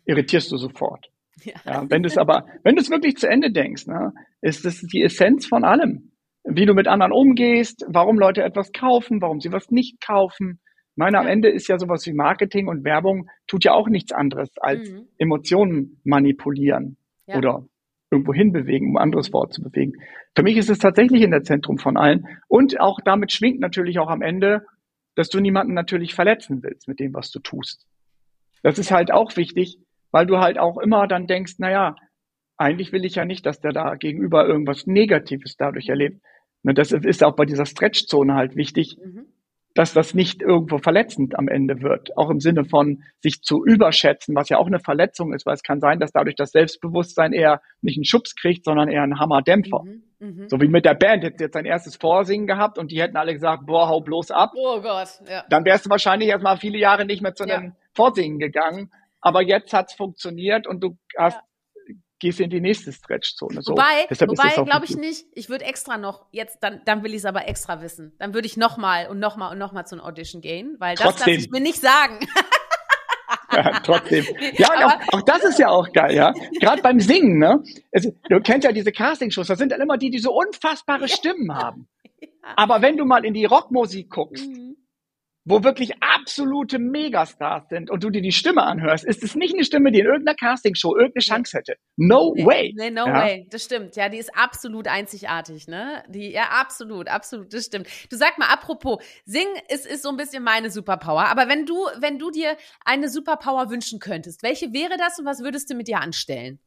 irritierst 0.06 0.52
du 0.52 0.58
sofort. 0.58 1.10
Ja. 1.44 1.54
ja 1.66 1.90
wenn 1.90 2.04
du 2.04 2.08
es 2.08 2.18
aber, 2.18 2.46
wenn 2.64 2.76
du 2.76 2.82
es 2.82 2.90
wirklich 2.90 3.18
zu 3.18 3.28
Ende 3.28 3.52
denkst, 3.52 3.88
ne, 3.88 4.14
ist 4.42 4.66
das 4.66 4.82
die 4.82 5.02
Essenz 5.02 5.48
von 5.48 5.64
allem. 5.64 6.12
Wie 6.44 6.66
du 6.66 6.74
mit 6.74 6.88
anderen 6.88 7.12
umgehst, 7.12 7.84
warum 7.88 8.20
Leute 8.20 8.44
etwas 8.44 8.72
kaufen, 8.72 9.22
warum 9.22 9.40
sie 9.40 9.52
was 9.52 9.72
nicht 9.72 10.00
kaufen. 10.06 10.60
Ich 10.92 10.98
meine, 10.98 11.20
am 11.20 11.28
Ende 11.28 11.50
ist 11.50 11.68
ja 11.68 11.80
sowas 11.80 12.06
wie 12.06 12.14
Marketing 12.14 12.68
und 12.68 12.86
Werbung 12.86 13.28
tut 13.48 13.66
ja 13.66 13.74
auch 13.74 13.90
nichts 13.90 14.14
anderes 14.14 14.50
als 14.62 14.90
mhm. 14.90 15.08
Emotionen 15.18 16.00
manipulieren 16.04 16.98
ja. 17.26 17.38
oder 17.38 17.66
irgendwo 18.12 18.34
hinbewegen, 18.34 18.90
um 18.90 18.98
ein 18.98 19.04
anderes 19.04 19.34
Wort 19.34 19.54
zu 19.54 19.62
bewegen. 19.62 19.94
Für 20.36 20.44
mich 20.44 20.58
ist 20.58 20.70
es 20.70 20.78
tatsächlich 20.78 21.22
in 21.22 21.32
der 21.32 21.44
Zentrum 21.44 21.78
von 21.78 21.98
allen. 21.98 22.28
Und 22.48 22.80
auch 22.80 23.00
damit 23.04 23.32
schwingt 23.32 23.60
natürlich 23.60 24.00
auch 24.00 24.10
am 24.10 24.22
Ende, 24.22 24.66
dass 25.16 25.30
du 25.30 25.40
niemanden 25.40 25.74
natürlich 25.74 26.14
verletzen 26.14 26.62
willst 26.62 26.88
mit 26.88 27.00
dem, 27.00 27.14
was 27.14 27.32
du 27.32 27.40
tust. 27.40 27.86
Das 28.64 28.80
ist 28.80 28.92
halt 28.92 29.12
auch 29.12 29.36
wichtig, 29.38 29.80
weil 30.16 30.26
du 30.26 30.38
halt 30.38 30.58
auch 30.58 30.78
immer 30.78 31.10
dann 31.10 31.28
denkst, 31.28 31.56
na 31.58 31.70
ja, 31.70 31.96
eigentlich 32.56 32.94
will 32.94 33.04
ich 33.04 33.16
ja 33.16 33.26
nicht, 33.26 33.46
dass 33.46 33.60
der 33.60 33.74
da 33.74 33.96
gegenüber 33.96 34.48
irgendwas 34.48 34.88
Negatives 34.88 35.58
dadurch 35.58 35.90
erlebt. 35.90 36.22
Ne, 36.64 36.74
das 36.74 36.94
ist 36.94 37.22
auch 37.22 37.36
bei 37.36 37.44
dieser 37.44 37.66
Stretchzone 37.66 38.34
halt 38.34 38.56
wichtig, 38.56 38.98
mhm 38.98 39.26
dass 39.76 39.92
das 39.92 40.14
nicht 40.14 40.42
irgendwo 40.42 40.78
verletzend 40.78 41.38
am 41.38 41.50
Ende 41.50 41.82
wird. 41.82 42.16
Auch 42.18 42.30
im 42.30 42.40
Sinne 42.40 42.64
von 42.64 43.04
sich 43.22 43.42
zu 43.42 43.64
überschätzen, 43.64 44.34
was 44.34 44.48
ja 44.48 44.58
auch 44.58 44.68
eine 44.68 44.80
Verletzung 44.80 45.34
ist, 45.34 45.46
weil 45.46 45.54
es 45.54 45.64
kann 45.64 45.82
sein, 45.82 46.00
dass 46.00 46.14
dadurch 46.14 46.38
das 46.38 46.52
Selbstbewusstsein 46.52 47.34
eher 47.34 47.62
nicht 47.82 47.98
einen 47.98 48.06
Schubs 48.06 48.36
kriegt, 48.36 48.64
sondern 48.64 48.88
eher 48.88 49.04
einen 49.04 49.20
Hammerdämpfer. 49.20 49.84
Mhm, 49.84 50.04
mh. 50.20 50.48
So 50.48 50.62
wie 50.62 50.70
mit 50.70 50.86
der 50.86 50.94
Band, 50.94 51.26
hätte 51.26 51.44
jetzt 51.44 51.54
sein 51.54 51.66
erstes 51.66 51.98
Vorsingen 51.98 52.48
gehabt 52.48 52.78
und 52.78 52.90
die 52.90 53.02
hätten 53.02 53.18
alle 53.18 53.34
gesagt, 53.34 53.66
boah, 53.66 53.90
hau 53.90 54.00
bloß 54.00 54.32
ab. 54.32 54.54
Oh 54.56 54.80
Gott, 54.80 55.10
ja. 55.30 55.44
Dann 55.50 55.66
wärst 55.66 55.86
du 55.86 55.90
wahrscheinlich 55.90 56.30
erstmal 56.30 56.56
viele 56.56 56.78
Jahre 56.78 57.06
nicht 57.06 57.22
mehr 57.22 57.36
zu 57.36 57.44
einem 57.44 57.66
ja. 57.66 57.76
Vorsingen 57.94 58.40
gegangen. 58.40 58.92
Aber 59.26 59.42
jetzt 59.42 59.74
hat's 59.74 59.96
funktioniert 59.96 60.68
und 60.68 60.84
du 60.84 61.00
hast 61.18 61.40
gehst 62.20 62.40
in 62.40 62.52
die 62.52 62.62
nächste 62.62 62.94
Stretchzone. 62.94 63.62
So, 63.64 63.74
wobei, 63.74 64.08
wobei 64.10 64.64
glaube 64.64 64.86
ich 64.86 64.96
nicht. 64.96 65.26
Ich 65.34 65.50
würde 65.50 65.66
extra 65.66 65.98
noch, 65.98 66.28
jetzt, 66.32 66.60
dann, 66.62 66.82
dann 66.86 67.04
will 67.04 67.12
ich 67.12 67.18
es 67.18 67.26
aber 67.26 67.48
extra 67.48 67.82
wissen. 67.82 68.14
Dann 68.20 68.36
würde 68.36 68.46
ich 68.46 68.56
nochmal 68.56 69.08
und 69.08 69.20
nochmal 69.20 69.52
und 69.52 69.58
nochmal 69.58 69.88
zu 69.88 69.96
einer 69.96 70.06
Audition 70.06 70.42
gehen, 70.42 70.76
weil 70.80 70.96
das 70.96 71.20
lasse 71.20 71.32
ich 71.32 71.50
mir 71.50 71.60
nicht 71.60 71.82
sagen. 71.82 72.20
Ja, 73.52 73.80
trotzdem. 73.84 74.26
Ja, 74.58 74.68
auch, 74.86 75.14
auch, 75.18 75.22
das 75.24 75.44
ist 75.44 75.58
ja 75.58 75.70
auch 75.70 75.92
geil, 75.92 76.14
ja. 76.16 76.34
Gerade 76.60 76.84
beim 76.84 77.00
Singen, 77.00 77.40
ne? 77.40 77.64
Es, 77.92 78.04
du 78.04 78.40
kennst 78.42 78.64
ja 78.64 78.72
diese 78.72 78.92
Castingshows, 78.92 79.48
das 79.48 79.58
sind 79.58 79.72
dann 79.72 79.82
immer 79.82 79.98
die, 79.98 80.12
die 80.12 80.20
so 80.20 80.34
unfassbare 80.34 81.08
Stimmen 81.08 81.52
haben. 81.52 81.88
Aber 82.56 82.84
wenn 82.84 82.96
du 82.96 83.06
mal 83.06 83.26
in 83.26 83.34
die 83.34 83.46
Rockmusik 83.46 84.12
guckst, 84.12 84.48
mhm. 84.48 84.78
Wo 85.46 85.64
wirklich 85.64 85.92
absolute 86.02 86.80
Megastars 86.80 87.70
sind 87.70 87.92
und 87.92 88.04
du 88.04 88.10
dir 88.10 88.24
die 88.24 88.32
Stimme 88.32 88.64
anhörst, 88.64 89.06
ist 89.06 89.24
es 89.24 89.36
nicht 89.36 89.54
eine 89.54 89.64
Stimme, 89.64 89.92
die 89.92 90.00
in 90.00 90.08
irgendeiner 90.08 90.36
Castingshow 90.36 90.96
irgendeine 90.96 91.22
Chance 91.22 91.58
hätte. 91.58 91.76
No 91.98 92.34
nee, 92.36 92.46
way. 92.46 92.74
Nee, 92.76 92.90
no 92.90 93.06
ja? 93.06 93.14
way. 93.14 93.48
Das 93.52 93.64
stimmt. 93.64 93.96
Ja, 93.96 94.10
die 94.10 94.18
ist 94.18 94.36
absolut 94.36 94.88
einzigartig, 94.88 95.68
ne? 95.68 96.04
Die, 96.10 96.32
ja, 96.32 96.46
absolut, 96.50 97.08
absolut. 97.08 97.54
Das 97.54 97.66
stimmt. 97.66 97.88
Du 98.10 98.18
sag 98.18 98.40
mal, 98.40 98.48
apropos, 98.48 98.98
Sing 99.26 99.48
ist, 99.70 99.86
ist 99.86 100.02
so 100.02 100.10
ein 100.10 100.18
bisschen 100.18 100.44
meine 100.44 100.72
Superpower. 100.72 101.28
Aber 101.28 101.48
wenn 101.48 101.68
du, 101.68 101.76
wenn 102.00 102.18
du 102.18 102.32
dir 102.32 102.58
eine 102.84 103.08
Superpower 103.08 103.70
wünschen 103.70 104.00
könntest, 104.00 104.42
welche 104.42 104.74
wäre 104.74 104.98
das 104.98 105.20
und 105.20 105.26
was 105.26 105.42
würdest 105.44 105.70
du 105.70 105.76
mit 105.76 105.88
dir 105.88 106.00
anstellen? 106.00 106.60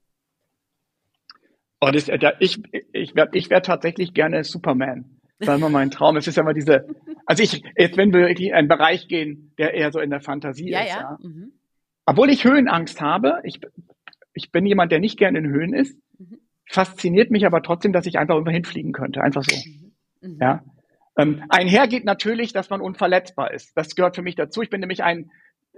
Oh, 1.81 1.91
das, 1.91 2.09
ich, 2.39 2.61
ich 2.93 3.15
wäre 3.17 3.29
ich 3.33 3.51
wär 3.51 3.63
tatsächlich 3.63 4.15
gerne 4.15 4.45
Superman. 4.45 5.18
Das 5.39 5.49
war 5.49 5.57
immer 5.57 5.69
mein 5.69 5.91
Traum. 5.91 6.17
Es 6.17 6.27
ist 6.27 6.37
ja 6.37 6.43
immer 6.43 6.55
diese, 6.55 6.87
also 7.27 7.43
ich, 7.43 7.63
jetzt 7.77 7.97
wenn 7.97 8.13
wir 8.13 8.29
in 8.29 8.53
einen 8.53 8.69
Bereich 8.69 9.09
gehen, 9.09 9.53
der 9.59 9.75
eher 9.75 9.93
so 9.93 10.01
in 10.01 10.11
der 10.11 10.21
Fantasie 10.21 10.71
ja, 10.71 10.81
ist, 10.81 10.89
ja. 10.91 11.01
ja. 11.01 11.19
Mhm. 11.21 11.53
Obwohl 12.07 12.31
ich 12.31 12.45
Höhenangst 12.45 13.01
habe, 13.01 13.41
ich, 13.45 13.61
ich 14.33 14.51
bin 14.51 14.67
jemand, 14.67 14.91
der 14.91 14.99
nicht 14.99 15.19
gerne 15.19 15.39
in 15.39 15.49
Höhen 15.49 15.75
ist, 15.75 15.97
mhm. 16.19 16.39
fasziniert 16.67 17.31
mich 17.31 17.47
aber 17.47 17.63
trotzdem, 17.63 17.93
dass 17.93 18.07
ich 18.07 18.19
einfach 18.19 18.35
irgendwo 18.35 18.53
hinfliegen 18.53 18.93
könnte. 18.93 19.23
Einfach 19.23 19.45
so. 19.45 19.57
Mhm. 19.57 19.93
mhm. 20.23 20.39
Ja. 20.41 20.65
Ähm, 21.17 21.43
einher 21.49 21.89
geht 21.89 22.05
natürlich, 22.05 22.53
dass 22.53 22.71
man 22.71 22.81
unverletzbar 22.81 23.53
ist. 23.53 23.77
Das 23.77 23.95
gehört 23.95 24.15
für 24.15 24.23
mich 24.23 24.37
dazu. 24.37 24.63
Ich 24.63 24.71
bin 24.71 24.81
nämlich 24.81 25.03
ein, 25.03 25.31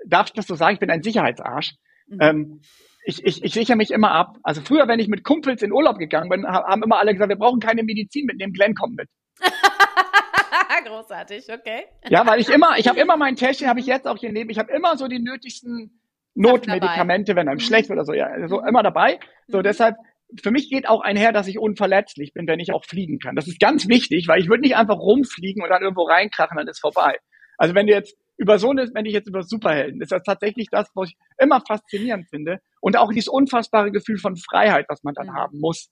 darf 0.06 0.28
ich 0.28 0.32
das 0.34 0.46
so 0.46 0.54
sagen, 0.54 0.74
ich 0.74 0.80
bin 0.80 0.90
ein 0.90 1.02
Sicherheitsarsch. 1.02 1.74
Mhm. 2.08 2.18
Ähm, 2.20 2.60
ich, 3.04 3.24
ich, 3.24 3.42
ich 3.42 3.54
sichere 3.54 3.76
mich 3.76 3.90
immer 3.90 4.10
ab. 4.12 4.36
Also 4.42 4.60
früher, 4.60 4.86
wenn 4.86 5.00
ich 5.00 5.08
mit 5.08 5.24
Kumpels 5.24 5.62
in 5.62 5.72
Urlaub 5.72 5.98
gegangen 5.98 6.28
bin, 6.28 6.46
haben 6.46 6.82
immer 6.82 6.98
alle 6.98 7.12
gesagt, 7.12 7.30
wir 7.30 7.36
brauchen 7.36 7.60
keine 7.60 7.82
Medizin 7.82 8.26
mitnehmen, 8.26 8.52
Glenn 8.52 8.74
kommt 8.74 8.96
mit. 8.96 9.08
Großartig, 10.86 11.46
okay. 11.52 11.84
Ja, 12.08 12.26
weil 12.26 12.40
ich 12.40 12.48
immer, 12.48 12.78
ich 12.78 12.88
habe 12.88 13.00
immer 13.00 13.16
mein 13.16 13.36
Täschchen, 13.36 13.68
habe 13.68 13.80
ich 13.80 13.86
jetzt 13.86 14.06
auch 14.06 14.16
hier 14.18 14.32
neben, 14.32 14.50
ich 14.50 14.58
habe 14.58 14.72
immer 14.72 14.96
so 14.96 15.08
die 15.08 15.18
nötigsten 15.18 16.00
Notmedikamente, 16.34 17.36
wenn 17.36 17.48
einem 17.48 17.56
mhm. 17.56 17.60
schlecht 17.60 17.88
wird 17.88 17.98
oder 17.98 18.04
so, 18.04 18.12
ja, 18.12 18.28
so 18.48 18.60
immer 18.60 18.82
dabei. 18.82 19.18
So 19.48 19.58
mhm. 19.58 19.62
deshalb, 19.62 19.96
für 20.42 20.50
mich 20.50 20.70
geht 20.70 20.88
auch 20.88 21.00
einher, 21.00 21.32
dass 21.32 21.48
ich 21.48 21.58
unverletzlich 21.58 22.32
bin, 22.32 22.46
wenn 22.46 22.60
ich 22.60 22.72
auch 22.72 22.84
fliegen 22.84 23.18
kann. 23.18 23.36
Das 23.36 23.48
ist 23.48 23.60
ganz 23.60 23.88
wichtig, 23.88 24.28
weil 24.28 24.40
ich 24.40 24.48
würde 24.48 24.62
nicht 24.62 24.76
einfach 24.76 24.98
rumfliegen 24.98 25.62
und 25.62 25.70
dann 25.70 25.82
irgendwo 25.82 26.04
reinkrachen, 26.04 26.56
dann 26.56 26.68
ist 26.68 26.80
vorbei. 26.80 27.18
Also 27.58 27.74
wenn 27.74 27.86
du 27.86 27.92
jetzt 27.92 28.16
über 28.36 28.58
so 28.58 28.70
eine, 28.70 28.88
wenn 28.94 29.04
ich 29.04 29.12
jetzt 29.12 29.28
über 29.28 29.42
Superhelden, 29.42 30.00
ist 30.00 30.12
das 30.12 30.22
tatsächlich 30.22 30.68
das, 30.70 30.88
was 30.94 31.10
ich 31.10 31.16
immer 31.38 31.60
faszinierend 31.60 32.28
finde. 32.30 32.58
Und 32.80 32.96
auch 32.96 33.10
dieses 33.10 33.28
unfassbare 33.28 33.90
Gefühl 33.90 34.18
von 34.18 34.36
Freiheit, 34.36 34.86
was 34.88 35.02
man 35.02 35.14
dann 35.14 35.26
mhm. 35.26 35.34
haben 35.34 35.60
muss 35.60 35.90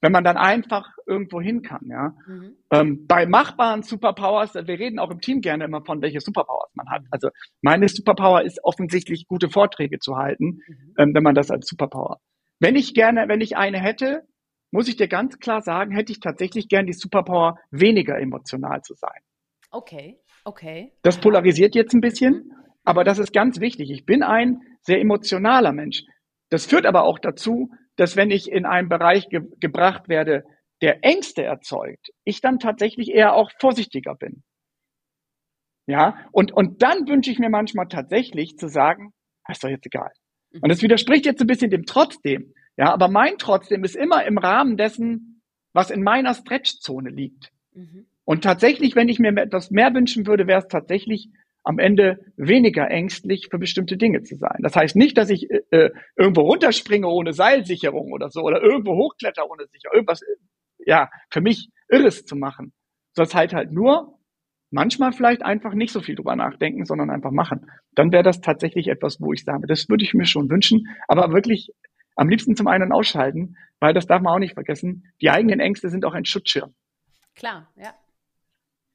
wenn 0.00 0.12
man 0.12 0.24
dann 0.24 0.36
einfach 0.36 0.88
irgendwo 1.06 1.40
hin 1.40 1.62
kann, 1.62 1.86
ja. 1.86 2.14
Mhm. 2.26 2.56
Ähm, 2.70 3.06
bei 3.06 3.26
machbaren 3.26 3.82
Superpowers, 3.82 4.54
wir 4.54 4.78
reden 4.78 4.98
auch 4.98 5.10
im 5.10 5.20
Team 5.20 5.40
gerne 5.40 5.64
immer 5.64 5.84
von, 5.84 6.00
welche 6.00 6.20
Superpowers 6.20 6.70
man 6.74 6.88
hat. 6.88 7.02
Also 7.10 7.28
meine 7.62 7.88
Superpower 7.88 8.42
ist 8.42 8.60
offensichtlich, 8.62 9.26
gute 9.26 9.50
Vorträge 9.50 9.98
zu 9.98 10.16
halten, 10.16 10.60
mhm. 10.66 10.94
ähm, 10.98 11.14
wenn 11.14 11.22
man 11.22 11.34
das 11.34 11.50
als 11.50 11.68
Superpower. 11.68 12.18
Wenn 12.58 12.76
ich 12.76 12.94
gerne, 12.94 13.26
wenn 13.28 13.40
ich 13.40 13.56
eine 13.56 13.78
hätte, 13.78 14.22
muss 14.70 14.88
ich 14.88 14.96
dir 14.96 15.08
ganz 15.08 15.38
klar 15.38 15.62
sagen, 15.62 15.92
hätte 15.92 16.12
ich 16.12 16.20
tatsächlich 16.20 16.68
gern 16.68 16.86
die 16.86 16.92
Superpower, 16.92 17.58
weniger 17.70 18.18
emotional 18.18 18.82
zu 18.82 18.94
sein. 18.94 19.20
Okay, 19.70 20.18
okay. 20.44 20.92
Das 21.02 21.18
polarisiert 21.18 21.74
jetzt 21.74 21.92
ein 21.92 22.00
bisschen, 22.00 22.32
mhm. 22.32 22.52
aber 22.84 23.04
das 23.04 23.18
ist 23.18 23.32
ganz 23.32 23.60
wichtig. 23.60 23.90
Ich 23.90 24.06
bin 24.06 24.22
ein 24.22 24.60
sehr 24.80 25.00
emotionaler 25.00 25.72
Mensch. 25.72 26.04
Das 26.48 26.66
führt 26.66 26.86
aber 26.86 27.04
auch 27.04 27.18
dazu, 27.18 27.70
dass 28.00 28.16
wenn 28.16 28.30
ich 28.30 28.50
in 28.50 28.64
einen 28.64 28.88
Bereich 28.88 29.28
ge 29.28 29.42
gebracht 29.60 30.08
werde, 30.08 30.44
der 30.80 31.04
Ängste 31.04 31.42
erzeugt, 31.42 32.08
ich 32.24 32.40
dann 32.40 32.58
tatsächlich 32.58 33.10
eher 33.10 33.34
auch 33.34 33.50
vorsichtiger 33.60 34.14
bin. 34.14 34.42
Ja, 35.86 36.24
und, 36.32 36.50
und 36.52 36.82
dann 36.82 37.06
wünsche 37.08 37.30
ich 37.30 37.38
mir 37.38 37.50
manchmal 37.50 37.88
tatsächlich 37.88 38.56
zu 38.56 38.68
sagen, 38.68 39.12
ah, 39.44 39.52
ist 39.52 39.62
doch 39.62 39.68
jetzt 39.68 39.84
egal. 39.84 40.10
Und 40.62 40.70
das 40.70 40.82
widerspricht 40.82 41.26
jetzt 41.26 41.42
ein 41.42 41.46
bisschen 41.46 41.70
dem 41.70 41.84
trotzdem. 41.84 42.54
Ja, 42.76 42.92
aber 42.92 43.08
mein 43.08 43.36
trotzdem 43.36 43.84
ist 43.84 43.96
immer 43.96 44.24
im 44.24 44.38
Rahmen 44.38 44.78
dessen, 44.78 45.42
was 45.74 45.90
in 45.90 46.02
meiner 46.02 46.32
Stretchzone 46.32 47.10
liegt. 47.10 47.52
Mhm. 47.72 48.06
Und 48.24 48.44
tatsächlich, 48.44 48.96
wenn 48.96 49.08
ich 49.10 49.18
mir 49.18 49.36
etwas 49.36 49.70
mehr 49.70 49.92
wünschen 49.92 50.26
würde, 50.26 50.46
wäre 50.46 50.60
es 50.60 50.68
tatsächlich 50.68 51.28
am 51.62 51.78
Ende 51.78 52.20
weniger 52.36 52.90
ängstlich 52.90 53.48
für 53.50 53.58
bestimmte 53.58 53.96
Dinge 53.96 54.22
zu 54.22 54.36
sein. 54.36 54.58
Das 54.62 54.76
heißt 54.76 54.96
nicht, 54.96 55.18
dass 55.18 55.30
ich 55.30 55.50
äh, 55.50 55.60
äh, 55.70 55.90
irgendwo 56.16 56.42
runterspringe 56.42 57.06
ohne 57.06 57.32
Seilsicherung 57.32 58.12
oder 58.12 58.30
so 58.30 58.42
oder 58.42 58.62
irgendwo 58.62 58.96
hochkletter 58.96 59.48
ohne 59.50 59.66
Sicherung, 59.66 59.94
irgendwas, 59.96 60.22
äh, 60.22 60.36
ja, 60.86 61.10
für 61.30 61.40
mich 61.40 61.70
Irres 61.88 62.24
zu 62.24 62.36
machen. 62.36 62.72
Das 63.14 63.34
halt 63.34 63.52
halt 63.52 63.72
nur 63.72 64.18
manchmal 64.70 65.12
vielleicht 65.12 65.42
einfach 65.42 65.74
nicht 65.74 65.92
so 65.92 66.00
viel 66.00 66.14
drüber 66.14 66.36
nachdenken, 66.36 66.84
sondern 66.84 67.10
einfach 67.10 67.32
machen. 67.32 67.70
Dann 67.94 68.12
wäre 68.12 68.22
das 68.22 68.40
tatsächlich 68.40 68.88
etwas, 68.88 69.20
wo 69.20 69.32
ich 69.32 69.44
sage, 69.44 69.66
das 69.66 69.88
würde 69.88 70.04
ich 70.04 70.14
mir 70.14 70.26
schon 70.26 70.48
wünschen, 70.48 70.88
aber 71.08 71.32
wirklich 71.32 71.72
am 72.16 72.28
liebsten 72.28 72.56
zum 72.56 72.68
einen 72.68 72.92
ausschalten, 72.92 73.56
weil 73.80 73.94
das 73.94 74.06
darf 74.06 74.22
man 74.22 74.34
auch 74.34 74.38
nicht 74.38 74.54
vergessen. 74.54 75.12
Die 75.20 75.30
eigenen 75.30 75.60
Ängste 75.60 75.88
sind 75.88 76.04
auch 76.04 76.14
ein 76.14 76.24
Schutzschirm. 76.24 76.74
Klar, 77.34 77.68
ja. 77.76 77.94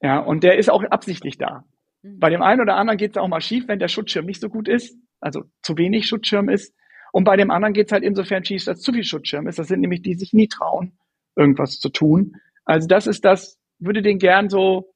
Ja, 0.02 0.20
und 0.20 0.44
der 0.44 0.58
ist 0.58 0.70
auch 0.70 0.84
absichtlich 0.84 1.38
da. 1.38 1.66
Mhm. 2.06 2.20
Bei 2.20 2.30
dem 2.30 2.42
einen 2.42 2.62
oder 2.62 2.76
anderen 2.76 2.98
geht 2.98 3.12
es 3.12 3.18
auch 3.18 3.28
mal 3.28 3.42
schief, 3.42 3.68
wenn 3.68 3.80
der 3.80 3.88
Schutzschirm 3.88 4.26
nicht 4.26 4.42
so 4.42 4.50
gut 4.50 4.68
ist, 4.68 4.98
also 5.20 5.44
zu 5.62 5.78
wenig 5.78 6.08
Schutzschirm 6.08 6.50
ist. 6.50 6.74
Und 7.12 7.24
bei 7.24 7.38
dem 7.38 7.50
anderen 7.50 7.74
geht 7.74 7.88
es 7.88 7.92
halt 7.92 8.04
insofern 8.04 8.44
schief, 8.44 8.66
dass 8.66 8.82
zu 8.82 8.92
viel 8.92 9.04
Schutzschirm 9.04 9.48
ist. 9.48 9.58
Das 9.58 9.68
sind 9.68 9.80
nämlich 9.80 10.02
die, 10.02 10.12
die 10.12 10.20
sich 10.20 10.34
nie 10.34 10.48
trauen, 10.48 10.98
irgendwas 11.36 11.80
zu 11.80 11.90
tun. 11.90 12.36
Also 12.66 12.88
das 12.88 13.08
ist 13.08 13.26
das, 13.26 13.58
würde 13.80 14.02
den 14.02 14.20
gern 14.20 14.50
so, 14.50 14.94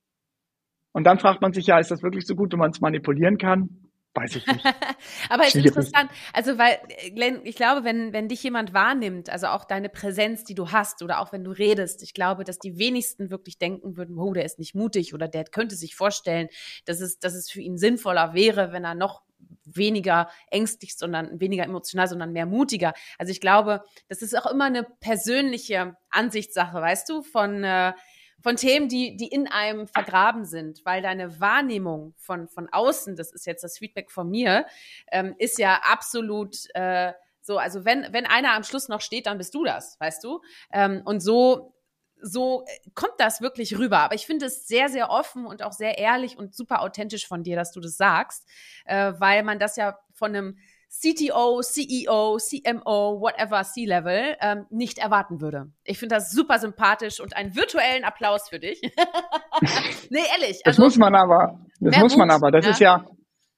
und 0.91 1.03
dann 1.05 1.19
fragt 1.19 1.41
man 1.41 1.53
sich 1.53 1.67
ja, 1.67 1.79
ist 1.79 1.91
das 1.91 2.03
wirklich 2.03 2.25
so 2.25 2.35
gut, 2.35 2.51
wenn 2.51 2.59
man 2.59 2.71
es 2.71 2.81
manipulieren 2.81 3.37
kann? 3.37 3.78
Weiß 4.15 4.35
ich 4.35 4.47
nicht. 4.47 4.65
Aber 5.29 5.43
es 5.43 5.55
ist 5.55 5.65
interessant, 5.65 6.09
also 6.33 6.57
weil, 6.57 6.79
Glenn, 7.13 7.41
ich 7.45 7.55
glaube, 7.55 7.83
wenn, 7.83 8.11
wenn 8.11 8.27
dich 8.27 8.41
jemand 8.41 8.73
wahrnimmt, 8.73 9.29
also 9.29 9.47
auch 9.47 9.65
deine 9.65 9.87
Präsenz, 9.87 10.43
die 10.43 10.55
du 10.55 10.71
hast, 10.71 11.03
oder 11.03 11.19
auch 11.19 11.31
wenn 11.31 11.43
du 11.43 11.51
redest, 11.51 12.01
ich 12.01 12.13
glaube, 12.13 12.43
dass 12.43 12.57
die 12.57 12.79
wenigsten 12.79 13.29
wirklich 13.29 13.59
denken 13.59 13.97
würden, 13.97 14.17
oh, 14.17 14.33
der 14.33 14.45
ist 14.45 14.57
nicht 14.57 14.73
mutig 14.73 15.13
oder 15.13 15.27
der 15.27 15.43
könnte 15.43 15.75
sich 15.75 15.95
vorstellen, 15.95 16.49
dass 16.85 17.01
es, 17.01 17.19
dass 17.19 17.35
es 17.35 17.51
für 17.51 17.61
ihn 17.61 17.77
sinnvoller 17.77 18.33
wäre, 18.33 18.71
wenn 18.71 18.83
er 18.83 18.95
noch 18.95 19.21
weniger 19.65 20.29
ängstlich, 20.49 20.97
sondern 20.97 21.39
weniger 21.39 21.63
emotional, 21.63 22.07
sondern 22.07 22.31
mehr 22.31 22.45
mutiger. 22.45 22.93
Also 23.17 23.31
ich 23.31 23.41
glaube, 23.41 23.83
das 24.07 24.21
ist 24.21 24.37
auch 24.37 24.51
immer 24.51 24.65
eine 24.65 24.83
persönliche 24.83 25.95
Ansichtssache, 26.09 26.81
weißt 26.81 27.07
du, 27.09 27.21
von 27.21 27.63
äh, 27.63 27.93
von 28.41 28.55
Themen, 28.55 28.87
die, 28.87 29.17
die 29.17 29.27
in 29.27 29.47
einem 29.47 29.87
vergraben 29.87 30.45
sind, 30.45 30.81
weil 30.85 31.01
deine 31.01 31.39
Wahrnehmung 31.39 32.13
von, 32.17 32.47
von 32.47 32.69
außen, 32.69 33.15
das 33.15 33.31
ist 33.31 33.45
jetzt 33.45 33.63
das 33.63 33.77
Feedback 33.77 34.11
von 34.11 34.29
mir, 34.29 34.65
ähm, 35.11 35.35
ist 35.37 35.59
ja 35.59 35.81
absolut 35.83 36.55
äh, 36.73 37.13
so, 37.41 37.57
also 37.57 37.85
wenn, 37.85 38.07
wenn 38.11 38.25
einer 38.25 38.53
am 38.53 38.63
Schluss 38.63 38.89
noch 38.89 39.01
steht, 39.01 39.25
dann 39.25 39.37
bist 39.37 39.55
du 39.55 39.63
das, 39.63 39.99
weißt 39.99 40.23
du? 40.23 40.41
Ähm, 40.71 41.01
und 41.05 41.21
so 41.21 41.73
so 42.21 42.65
kommt 42.95 43.13
das 43.17 43.41
wirklich 43.41 43.77
rüber. 43.77 43.99
Aber 43.99 44.15
ich 44.15 44.25
finde 44.25 44.47
es 44.47 44.67
sehr, 44.67 44.89
sehr 44.89 45.09
offen 45.09 45.45
und 45.45 45.63
auch 45.63 45.71
sehr 45.71 45.97
ehrlich 45.97 46.37
und 46.37 46.53
super 46.53 46.81
authentisch 46.81 47.27
von 47.27 47.43
dir, 47.43 47.55
dass 47.55 47.71
du 47.71 47.79
das 47.79 47.97
sagst, 47.97 48.45
äh, 48.85 49.13
weil 49.17 49.43
man 49.43 49.57
das 49.57 49.77
ja 49.77 49.97
von 50.13 50.35
einem 50.35 50.57
CTO, 50.89 51.61
CEO, 51.61 52.37
CMO, 52.37 53.21
whatever, 53.21 53.63
C-Level 53.63 54.35
ähm, 54.41 54.65
nicht 54.71 54.97
erwarten 54.97 55.39
würde. 55.39 55.71
Ich 55.83 55.99
finde 55.99 56.15
das 56.15 56.31
super 56.31 56.57
sympathisch 56.57 57.19
und 57.19 57.35
einen 57.37 57.55
virtuellen 57.55 58.03
Applaus 58.03 58.49
für 58.49 58.59
dich. 58.59 58.81
nee, 60.09 60.19
ehrlich. 60.33 60.61
Also, 60.65 60.65
das 60.65 60.77
muss 60.79 60.97
man 60.97 61.13
aber. 61.13 61.59
Das 61.79 61.97
muss 61.99 62.17
man 62.17 62.31
aber. 62.31 62.51
Das 62.51 62.65
ja? 62.65 62.71
ist 62.71 62.79
ja. 62.79 63.05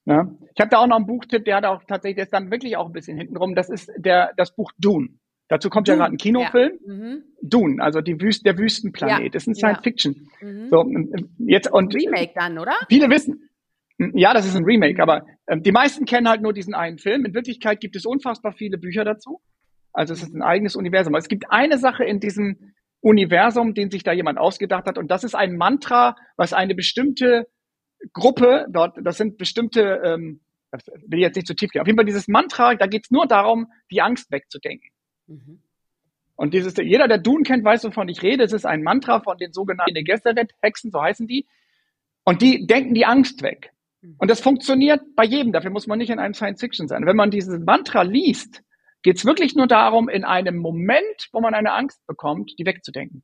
Ne? 0.04 0.38
Ich 0.54 0.60
habe 0.60 0.70
da 0.70 0.80
auch 0.80 0.88
noch 0.88 0.98
einen 0.98 1.06
Buchtipp, 1.06 1.46
der 1.46 1.58
hat 1.58 1.66
auch 1.66 1.84
tatsächlich, 1.88 2.16
der 2.16 2.26
ist 2.26 2.34
dann 2.34 2.52
wirklich 2.52 2.76
auch 2.76 2.88
ein 2.88 2.92
bisschen 2.92 3.18
hintenrum. 3.18 3.56
Das 3.56 3.70
ist 3.70 3.90
der, 3.98 4.34
das 4.36 4.54
Buch 4.56 4.72
Dune. 4.78 5.10
Dazu 5.48 5.70
kommt 5.70 5.88
Dune. 5.88 5.98
ja 5.98 6.04
gerade 6.04 6.16
ein 6.16 6.18
Kinofilm. 6.18 6.80
Ja. 6.86 6.94
Mhm. 6.94 7.24
Dune, 7.42 7.82
also 7.82 8.02
die 8.02 8.20
Wüste, 8.20 8.44
der 8.44 8.58
Wüstenplanet. 8.58 9.24
Ja. 9.24 9.30
Das 9.30 9.44
ist 9.44 9.48
ein 9.48 9.56
Science 9.56 9.80
Fiction. 9.84 10.30
Mhm. 10.42 10.70
So, 10.70 10.86
jetzt 11.40 11.72
und 11.72 11.94
Remake 11.94 12.34
dann, 12.36 12.58
oder? 12.58 12.74
Viele 12.90 13.10
wissen, 13.10 13.50
ja, 14.14 14.34
das 14.34 14.46
ist 14.46 14.56
ein 14.56 14.64
Remake, 14.64 15.02
aber 15.02 15.26
ähm, 15.48 15.64
die 15.64 15.72
meisten 15.72 16.06
kennen 16.06 16.30
halt 16.30 16.42
nur 16.42 16.54
diesen 16.54 16.74
einen 16.74 16.98
Film. 16.98 17.26
In 17.26 17.34
Wirklichkeit 17.34 17.80
gibt 17.80 17.96
es 17.96 18.06
unfassbar 18.06 18.54
viele 18.54 18.78
Bücher 18.78 19.04
dazu. 19.04 19.42
Also 19.94 20.14
es 20.14 20.24
ist 20.24 20.34
ein 20.34 20.42
eigenes 20.42 20.76
Universum. 20.76 21.16
Es 21.16 21.28
gibt 21.28 21.46
eine 21.50 21.78
Sache 21.78 22.04
in 22.04 22.20
diesem 22.20 22.74
Universum, 23.02 23.74
den 23.74 23.92
sich 23.92 24.04
da 24.04 24.14
jemand 24.14 24.38
ausgedacht 24.38 24.86
hat, 24.86 24.98
und 24.98 25.10
das 25.10 25.24
ist 25.24 25.36
ein 25.36 25.58
Mantra, 25.58 26.16
was 26.38 26.54
eine 26.54 26.76
bestimmte 26.76 27.48
Gruppe 28.14 28.68
dort, 28.70 28.98
das 29.04 29.18
sind 29.18 29.38
bestimmte, 29.38 30.02
ähm, 30.04 30.42
das 30.72 30.86
will 30.88 31.20
ich 31.20 31.24
jetzt 31.24 31.36
nicht 31.36 31.48
zu 31.48 31.56
tief 31.56 31.72
gehen. 31.72 31.82
Auf 31.82 31.88
jeden 31.88 31.98
Fall 31.98 32.06
dieses 32.06 32.28
Mantra, 32.28 32.76
da 32.76 32.88
geht 32.88 33.06
es 33.06 33.12
nur 33.12 33.28
darum, 33.28 33.68
die 33.92 34.02
Angst 34.02 34.32
wegzudenken. 34.32 34.90
Mhm. 35.28 35.62
Und 36.36 36.54
dieses, 36.54 36.76
jeder, 36.78 37.08
der 37.08 37.20
Dune 37.20 37.44
kennt, 37.44 37.64
weiß, 37.64 37.84
wovon 37.84 38.10
ich 38.10 38.24
rede. 38.24 38.44
Es 38.44 38.54
ist 38.54 38.66
ein 38.66 38.82
Mantra 38.82 39.20
von 39.20 39.38
den 39.38 39.54
sogenannten 39.54 40.04
Gesserit-Hexen, 40.04 40.90
so 40.90 41.02
heißen 41.02 41.28
die. 41.28 41.46
Und 42.24 42.42
die 42.42 42.66
denken 42.66 42.94
die 42.96 43.06
Angst 43.06 43.44
weg. 43.44 43.72
Und 44.18 44.32
das 44.32 44.42
funktioniert 44.42 45.02
bei 45.16 45.24
jedem. 45.24 45.52
Dafür 45.52 45.72
muss 45.72 45.88
man 45.88 46.00
nicht 46.00 46.10
in 46.10 46.20
einem 46.20 46.34
Science 46.34 46.60
Fiction 46.60 46.88
sein. 46.88 47.06
Wenn 47.06 47.16
man 47.16 47.32
dieses 47.32 47.60
Mantra 47.60 48.02
liest, 48.02 48.64
geht 49.04 49.18
es 49.18 49.26
wirklich 49.26 49.56
nur 49.56 49.68
darum, 49.68 50.10
in 50.10 50.24
einem 50.24 50.58
Moment, 50.58 51.30
wo 51.32 51.42
man 51.42 51.54
eine 51.54 51.74
Angst 51.74 52.06
bekommt, 52.08 52.54
die 52.58 52.66
wegzudenken. 52.66 53.24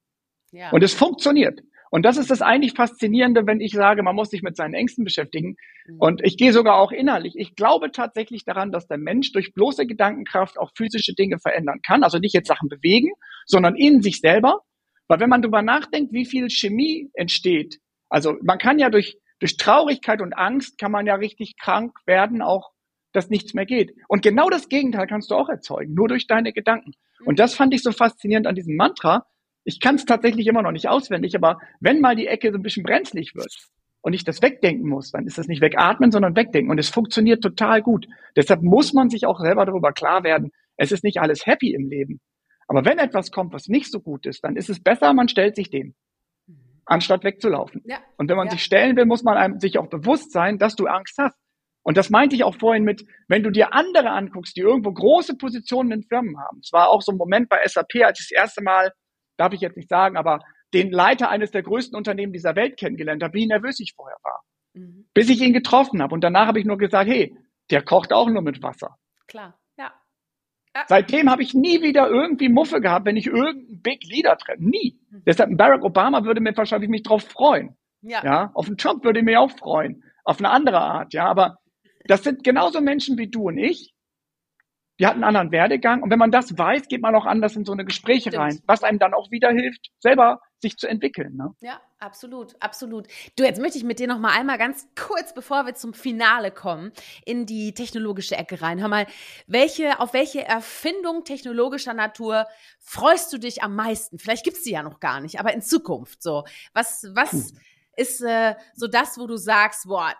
Ja. 0.51 0.71
Und 0.71 0.83
es 0.83 0.93
funktioniert. 0.93 1.61
Und 1.89 2.03
das 2.03 2.17
ist 2.17 2.29
das 2.29 2.41
eigentlich 2.41 2.73
Faszinierende, 2.73 3.45
wenn 3.45 3.61
ich 3.61 3.71
sage, 3.71 4.03
man 4.03 4.15
muss 4.15 4.29
sich 4.29 4.41
mit 4.41 4.55
seinen 4.57 4.73
Ängsten 4.73 5.03
beschäftigen. 5.03 5.55
Mhm. 5.87 5.97
Und 5.99 6.21
ich 6.23 6.37
gehe 6.37 6.51
sogar 6.51 6.75
auch 6.75 6.91
innerlich. 6.91 7.35
Ich 7.37 7.55
glaube 7.55 7.91
tatsächlich 7.91 8.43
daran, 8.43 8.71
dass 8.71 8.87
der 8.87 8.97
Mensch 8.97 9.31
durch 9.31 9.53
bloße 9.53 9.85
Gedankenkraft 9.85 10.59
auch 10.59 10.71
physische 10.75 11.13
Dinge 11.13 11.39
verändern 11.39 11.79
kann. 11.85 12.03
Also 12.03 12.19
nicht 12.19 12.33
jetzt 12.33 12.47
Sachen 12.47 12.67
bewegen, 12.67 13.11
sondern 13.45 13.75
in 13.75 14.01
sich 14.01 14.19
selber. 14.19 14.61
Weil 15.07 15.19
wenn 15.21 15.29
man 15.29 15.41
darüber 15.41 15.61
nachdenkt, 15.61 16.11
wie 16.11 16.25
viel 16.25 16.49
Chemie 16.49 17.09
entsteht, 17.13 17.79
also 18.09 18.35
man 18.41 18.57
kann 18.57 18.79
ja 18.79 18.89
durch, 18.89 19.17
durch 19.39 19.57
Traurigkeit 19.57 20.21
und 20.21 20.33
Angst 20.33 20.77
kann 20.77 20.91
man 20.91 21.05
ja 21.05 21.15
richtig 21.15 21.57
krank 21.57 21.95
werden, 22.05 22.41
auch 22.41 22.71
dass 23.13 23.29
nichts 23.29 23.53
mehr 23.53 23.65
geht. 23.65 23.95
Und 24.07 24.21
genau 24.21 24.49
das 24.49 24.69
Gegenteil 24.69 25.07
kannst 25.07 25.31
du 25.31 25.35
auch 25.35 25.49
erzeugen, 25.49 25.93
nur 25.93 26.07
durch 26.07 26.27
deine 26.27 26.53
Gedanken. 26.53 26.91
Und 27.25 27.33
mhm. 27.33 27.37
das 27.37 27.55
fand 27.55 27.73
ich 27.73 27.81
so 27.81 27.91
faszinierend 27.91 28.47
an 28.47 28.55
diesem 28.55 28.75
Mantra, 28.75 29.25
ich 29.67 29.81
kann 29.81 29.95
es 29.95 30.05
tatsächlich 30.05 30.47
immer 30.47 30.61
noch 30.61 30.71
nicht 30.71 30.87
auswendig, 30.87 31.35
aber 31.35 31.59
wenn 31.81 31.99
mal 31.99 32.15
die 32.15 32.27
Ecke 32.27 32.51
so 32.51 32.57
ein 32.57 32.61
bisschen 32.61 32.83
brenzlig 32.83 33.35
wird 33.35 33.53
und 33.99 34.13
ich 34.13 34.23
das 34.23 34.41
wegdenken 34.41 34.87
muss, 34.87 35.11
dann 35.11 35.27
ist 35.27 35.37
das 35.37 35.49
nicht 35.49 35.61
wegatmen, 35.61 36.09
sondern 36.09 36.37
wegdenken. 36.37 36.71
Und 36.71 36.79
es 36.79 36.87
funktioniert 36.87 37.43
total 37.43 37.81
gut. 37.81 38.07
Deshalb 38.37 38.61
muss 38.61 38.93
man 38.93 39.09
sich 39.09 39.25
auch 39.25 39.41
selber 39.41 39.65
darüber 39.65 39.91
klar 39.91 40.23
werden, 40.23 40.51
es 40.77 40.93
ist 40.93 41.03
nicht 41.03 41.19
alles 41.19 41.45
happy 41.45 41.73
im 41.73 41.89
Leben. 41.89 42.21
Aber 42.69 42.85
wenn 42.85 42.97
etwas 42.97 43.29
kommt, 43.29 43.51
was 43.51 43.67
nicht 43.67 43.91
so 43.91 43.99
gut 43.99 44.25
ist, 44.25 44.41
dann 44.45 44.55
ist 44.55 44.69
es 44.69 44.81
besser, 44.81 45.13
man 45.13 45.27
stellt 45.27 45.57
sich 45.57 45.69
dem, 45.69 45.95
anstatt 46.87 47.23
wegzulaufen. 47.23 47.83
Ja. 47.85 47.99
Und 48.17 48.29
wenn 48.29 48.37
man 48.37 48.47
ja. 48.47 48.53
sich 48.53 48.63
stellen 48.63 48.95
will, 48.95 49.05
muss 49.05 49.23
man 49.23 49.37
einem 49.37 49.59
sich 49.59 49.77
auch 49.77 49.87
bewusst 49.87 50.31
sein, 50.31 50.57
dass 50.57 50.75
du 50.75 50.87
Angst 50.87 51.15
hast. 51.19 51.37
Und 51.83 51.95
das 51.95 52.09
meinte 52.09 52.35
ich 52.35 52.43
auch 52.43 52.55
vorhin 52.55 52.83
mit, 52.83 53.05
wenn 53.27 53.43
du 53.43 53.51
dir 53.51 53.73
andere 53.73 54.09
anguckst, 54.09 54.57
die 54.57 54.61
irgendwo 54.61 54.91
große 54.91 55.37
Positionen 55.37 55.91
in 55.91 56.03
Firmen 56.03 56.37
haben. 56.37 56.59
Es 56.61 56.73
war 56.73 56.89
auch 56.89 57.01
so 57.01 57.11
ein 57.11 57.17
Moment 57.17 57.47
bei 57.47 57.59
SAP, 57.65 58.03
als 58.03 58.19
ich 58.19 58.29
das 58.29 58.43
erste 58.43 58.61
Mal 58.61 58.91
darf 59.37 59.53
ich 59.53 59.61
jetzt 59.61 59.77
nicht 59.77 59.89
sagen, 59.89 60.17
aber 60.17 60.39
den 60.73 60.91
Leiter 60.91 61.29
eines 61.29 61.51
der 61.51 61.63
größten 61.63 61.95
Unternehmen 61.95 62.33
dieser 62.33 62.55
Welt 62.55 62.77
kennengelernt 62.77 63.23
habe, 63.23 63.33
wie 63.35 63.47
nervös 63.47 63.79
ich 63.79 63.93
vorher 63.95 64.17
war. 64.23 64.41
Mhm. 64.73 65.07
Bis 65.13 65.29
ich 65.29 65.39
ihn 65.41 65.53
getroffen 65.53 66.01
habe. 66.01 66.13
Und 66.13 66.23
danach 66.23 66.47
habe 66.47 66.59
ich 66.59 66.65
nur 66.65 66.77
gesagt, 66.77 67.09
hey, 67.09 67.33
der 67.69 67.83
kocht 67.83 68.11
auch 68.11 68.29
nur 68.29 68.41
mit 68.41 68.61
Wasser. 68.63 68.97
Klar. 69.27 69.57
Seitdem 70.87 71.29
habe 71.29 71.41
ich 71.41 71.53
nie 71.53 71.81
wieder 71.81 72.09
irgendwie 72.09 72.49
Muffe 72.49 72.81
gehabt, 72.81 73.05
wenn 73.05 73.17
ich 73.17 73.27
irgendeinen 73.27 73.81
Big 73.81 74.03
Leader 74.03 74.37
treffe. 74.37 74.63
Nie. 74.63 74.99
Mhm. 75.09 75.23
Deshalb 75.25 75.57
Barack 75.57 75.83
Obama 75.83 76.23
würde 76.23 76.41
mir 76.41 76.55
wahrscheinlich 76.55 76.89
mich 76.89 77.03
drauf 77.03 77.23
freuen. 77.23 77.75
Ja. 78.01 78.23
ja. 78.23 78.51
Auf 78.53 78.67
einen 78.67 78.77
Trump 78.77 79.03
würde 79.03 79.19
ich 79.19 79.25
mich 79.25 79.37
auch 79.37 79.51
freuen. 79.51 80.03
Auf 80.23 80.39
eine 80.39 80.49
andere 80.49 80.79
Art, 80.79 81.13
ja. 81.13 81.25
Aber 81.25 81.57
das 82.05 82.23
sind 82.23 82.43
genauso 82.43 82.81
Menschen 82.81 83.17
wie 83.17 83.29
du 83.29 83.47
und 83.47 83.57
ich, 83.57 83.93
die 84.99 85.05
hatten 85.05 85.23
einen 85.23 85.35
anderen 85.35 85.51
Werdegang. 85.51 86.01
Und 86.01 86.09
wenn 86.09 86.19
man 86.19 86.31
das 86.31 86.57
weiß, 86.57 86.87
geht 86.87 87.01
man 87.01 87.15
auch 87.15 87.25
anders 87.25 87.55
in 87.55 87.65
so 87.65 87.73
eine 87.73 87.85
Gespräche 87.85 88.29
Stimmt. 88.29 88.37
rein, 88.37 88.59
was 88.65 88.83
einem 88.83 88.99
dann 88.99 89.13
auch 89.13 89.31
wieder 89.31 89.49
hilft, 89.51 89.91
selber 89.99 90.41
sich 90.59 90.77
zu 90.77 90.87
entwickeln. 90.87 91.35
Ne? 91.35 91.53
Ja, 91.61 91.81
absolut, 91.99 92.55
absolut. 92.61 93.07
Du, 93.35 93.43
jetzt 93.43 93.61
möchte 93.61 93.77
ich 93.77 93.83
mit 93.83 93.99
dir 93.99 94.07
noch 94.07 94.19
mal 94.19 94.31
einmal 94.31 94.57
ganz 94.57 94.87
kurz, 94.95 95.33
bevor 95.33 95.65
wir 95.65 95.75
zum 95.75 95.93
Finale 95.93 96.51
kommen, 96.51 96.91
in 97.25 97.45
die 97.45 97.73
technologische 97.73 98.35
Ecke 98.35 98.61
rein. 98.61 98.79
Hör 98.79 98.87
mal, 98.87 99.05
welche, 99.45 99.99
auf 99.99 100.13
welche 100.13 100.43
Erfindung 100.43 101.23
technologischer 101.23 101.93
Natur 101.93 102.47
freust 102.79 103.31
du 103.33 103.37
dich 103.37 103.61
am 103.61 103.75
meisten? 103.75 104.17
Vielleicht 104.19 104.43
gibt's 104.43 104.63
die 104.63 104.71
ja 104.71 104.83
noch 104.83 104.99
gar 104.99 105.21
nicht, 105.21 105.39
aber 105.39 105.53
in 105.53 105.61
Zukunft 105.61 106.23
so. 106.23 106.43
Was, 106.73 107.05
was 107.13 107.31
Puh. 107.31 107.59
ist 107.95 108.21
äh, 108.21 108.55
so 108.75 108.87
das, 108.87 109.17
wo 109.17 109.27
du 109.27 109.37
sagst, 109.37 109.87
boah, 109.87 110.13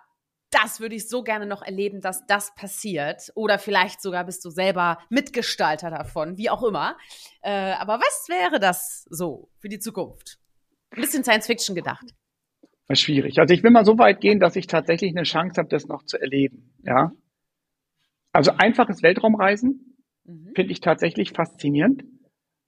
das 0.50 0.80
würde 0.80 0.94
ich 0.94 1.08
so 1.08 1.22
gerne 1.22 1.46
noch 1.46 1.62
erleben, 1.62 2.00
dass 2.00 2.26
das 2.26 2.54
passiert. 2.54 3.30
Oder 3.34 3.58
vielleicht 3.58 4.00
sogar 4.00 4.24
bist 4.24 4.44
du 4.44 4.50
selber 4.50 4.98
Mitgestalter 5.10 5.90
davon, 5.90 6.36
wie 6.36 6.50
auch 6.50 6.62
immer. 6.62 6.96
Äh, 7.42 7.72
aber 7.72 7.98
was 7.98 8.26
wäre 8.28 8.58
das 8.58 9.06
so 9.10 9.50
für 9.58 9.68
die 9.68 9.78
Zukunft? 9.78 10.38
Ein 10.90 11.02
bisschen 11.02 11.22
Science 11.22 11.46
Fiction 11.46 11.74
gedacht. 11.74 12.14
Schwierig. 12.92 13.38
Also 13.38 13.52
ich 13.52 13.62
will 13.62 13.70
mal 13.70 13.84
so 13.84 13.98
weit 13.98 14.20
gehen, 14.20 14.40
dass 14.40 14.56
ich 14.56 14.66
tatsächlich 14.66 15.14
eine 15.14 15.24
Chance 15.24 15.60
habe, 15.60 15.68
das 15.68 15.86
noch 15.86 16.04
zu 16.04 16.18
erleben. 16.18 16.74
Ja. 16.82 17.12
Also 18.32 18.52
einfaches 18.52 19.02
Weltraumreisen 19.02 19.98
mhm. 20.24 20.52
finde 20.54 20.72
ich 20.72 20.80
tatsächlich 20.80 21.32
faszinierend. 21.32 22.04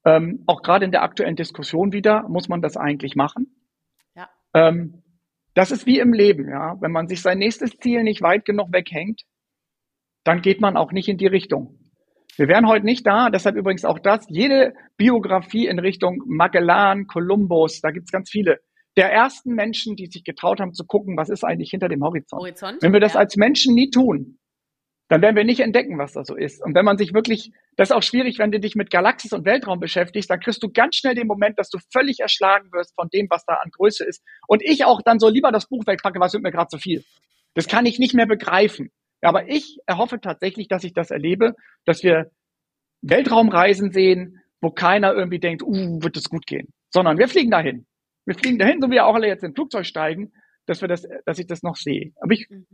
Ähm, 0.04 0.44
auch 0.46 0.62
gerade 0.62 0.84
in 0.84 0.90
der 0.90 1.02
aktuellen 1.02 1.36
Diskussion 1.36 1.92
wieder 1.92 2.28
muss 2.28 2.48
man 2.48 2.60
das 2.60 2.76
eigentlich 2.76 3.16
machen. 3.16 3.54
Ja. 4.14 4.28
Ähm, 4.54 5.02
das 5.55 5.70
ist 5.70 5.86
wie 5.86 5.98
im 5.98 6.12
Leben, 6.12 6.48
ja. 6.48 6.76
Wenn 6.80 6.92
man 6.92 7.09
sich 7.09 7.22
sein 7.22 7.38
nächstes 7.38 7.76
Ziel 7.78 8.03
nicht 8.03 8.22
weit 8.22 8.44
genug 8.44 8.72
weghängt, 8.72 9.22
dann 10.24 10.42
geht 10.42 10.61
man 10.61 10.76
auch 10.76 10.92
nicht 10.92 11.09
in 11.09 11.16
die 11.16 11.26
Richtung. 11.26 11.78
Wir 12.36 12.48
wären 12.48 12.68
heute 12.68 12.86
nicht 12.86 13.07
da, 13.07 13.28
deshalb 13.30 13.57
übrigens 13.57 13.84
auch 13.84 13.98
das, 13.98 14.24
jede 14.28 14.74
Biografie 14.96 15.66
in 15.66 15.78
Richtung 15.78 16.22
Magellan, 16.26 17.07
Kolumbus, 17.07 17.80
da 17.80 17.90
gibt's 17.90 18.12
ganz 18.12 18.30
viele, 18.30 18.61
der 18.96 19.12
ersten 19.12 19.55
Menschen, 19.55 19.96
die 19.96 20.07
sich 20.07 20.24
getraut 20.24 20.61
haben 20.61 20.72
zu 20.72 20.84
gucken, 20.84 21.16
was 21.16 21.28
ist 21.28 21.44
eigentlich 21.44 21.70
hinter 21.70 21.88
dem 21.88 22.03
Horizont. 22.03 22.40
Horizont 22.40 22.82
Wenn 22.82 22.92
wir 22.92 23.01
das 23.01 23.14
ja. 23.14 23.20
als 23.20 23.36
Menschen 23.36 23.74
nie 23.74 23.90
tun, 23.90 24.38
dann 25.11 25.22
werden 25.22 25.34
wir 25.34 25.44
nicht 25.44 25.58
entdecken, 25.58 25.98
was 25.98 26.12
da 26.12 26.24
so 26.24 26.36
ist. 26.36 26.64
Und 26.64 26.76
wenn 26.76 26.84
man 26.84 26.96
sich 26.96 27.12
wirklich, 27.12 27.50
das 27.76 27.90
ist 27.90 27.96
auch 27.96 28.02
schwierig, 28.02 28.38
wenn 28.38 28.52
du 28.52 28.61
dich 28.61 28.76
mit 28.76 28.92
Galaxis 28.92 29.32
und 29.32 29.44
Weltraum 29.44 29.80
beschäftigst, 29.80 30.30
dann 30.30 30.38
kriegst 30.38 30.62
du 30.62 30.70
ganz 30.70 30.94
schnell 30.94 31.16
den 31.16 31.26
Moment, 31.26 31.58
dass 31.58 31.68
du 31.68 31.78
völlig 31.92 32.20
erschlagen 32.20 32.70
wirst 32.70 32.94
von 32.94 33.08
dem, 33.12 33.26
was 33.28 33.44
da 33.44 33.54
an 33.54 33.70
Größe 33.72 34.04
ist. 34.04 34.22
Und 34.46 34.62
ich 34.64 34.84
auch 34.84 35.02
dann 35.04 35.18
so 35.18 35.28
lieber 35.28 35.50
das 35.50 35.66
Buch 35.66 35.84
wegpacke, 35.84 36.20
was 36.20 36.32
wird 36.32 36.44
mir 36.44 36.52
gerade 36.52 36.68
zu 36.68 36.78
viel. 36.78 37.02
Das 37.54 37.66
kann 37.66 37.86
ich 37.86 37.98
nicht 37.98 38.14
mehr 38.14 38.26
begreifen. 38.26 38.92
Aber 39.20 39.48
ich 39.48 39.78
erhoffe 39.84 40.20
tatsächlich, 40.20 40.68
dass 40.68 40.84
ich 40.84 40.92
das 40.92 41.11
erlebe, 41.11 41.56
dass 41.84 42.04
wir 42.04 42.30
Weltraumreisen 43.02 43.90
sehen, 43.90 44.40
wo 44.61 44.70
keiner 44.70 45.12
irgendwie 45.12 45.40
denkt, 45.40 45.64
uh, 45.64 46.00
wird 46.00 46.16
es 46.16 46.28
gut 46.28 46.46
gehen. 46.46 46.68
Sondern 46.90 47.18
wir 47.18 47.26
fliegen 47.26 47.50
dahin. 47.50 47.84
Wir 48.26 48.36
fliegen 48.36 48.61
dahin, 48.61 48.80
so 48.80 48.86
wie 48.86 48.92
wir 48.92 49.06
auch 49.06 49.16
alle 49.16 49.26
jetzt 49.26 49.42
im 49.42 49.56
Flugzeug 49.56 49.86
steigen, 49.86 50.32
dass 50.66 50.80
wir 50.82 50.88
das, 50.88 51.04
dass 51.26 51.40
ich 51.40 51.48
das 51.48 51.64
noch 51.64 51.74
sehe. 51.74 52.12
Aber 52.20 52.32
ich 52.32 52.46
mhm. 52.48 52.64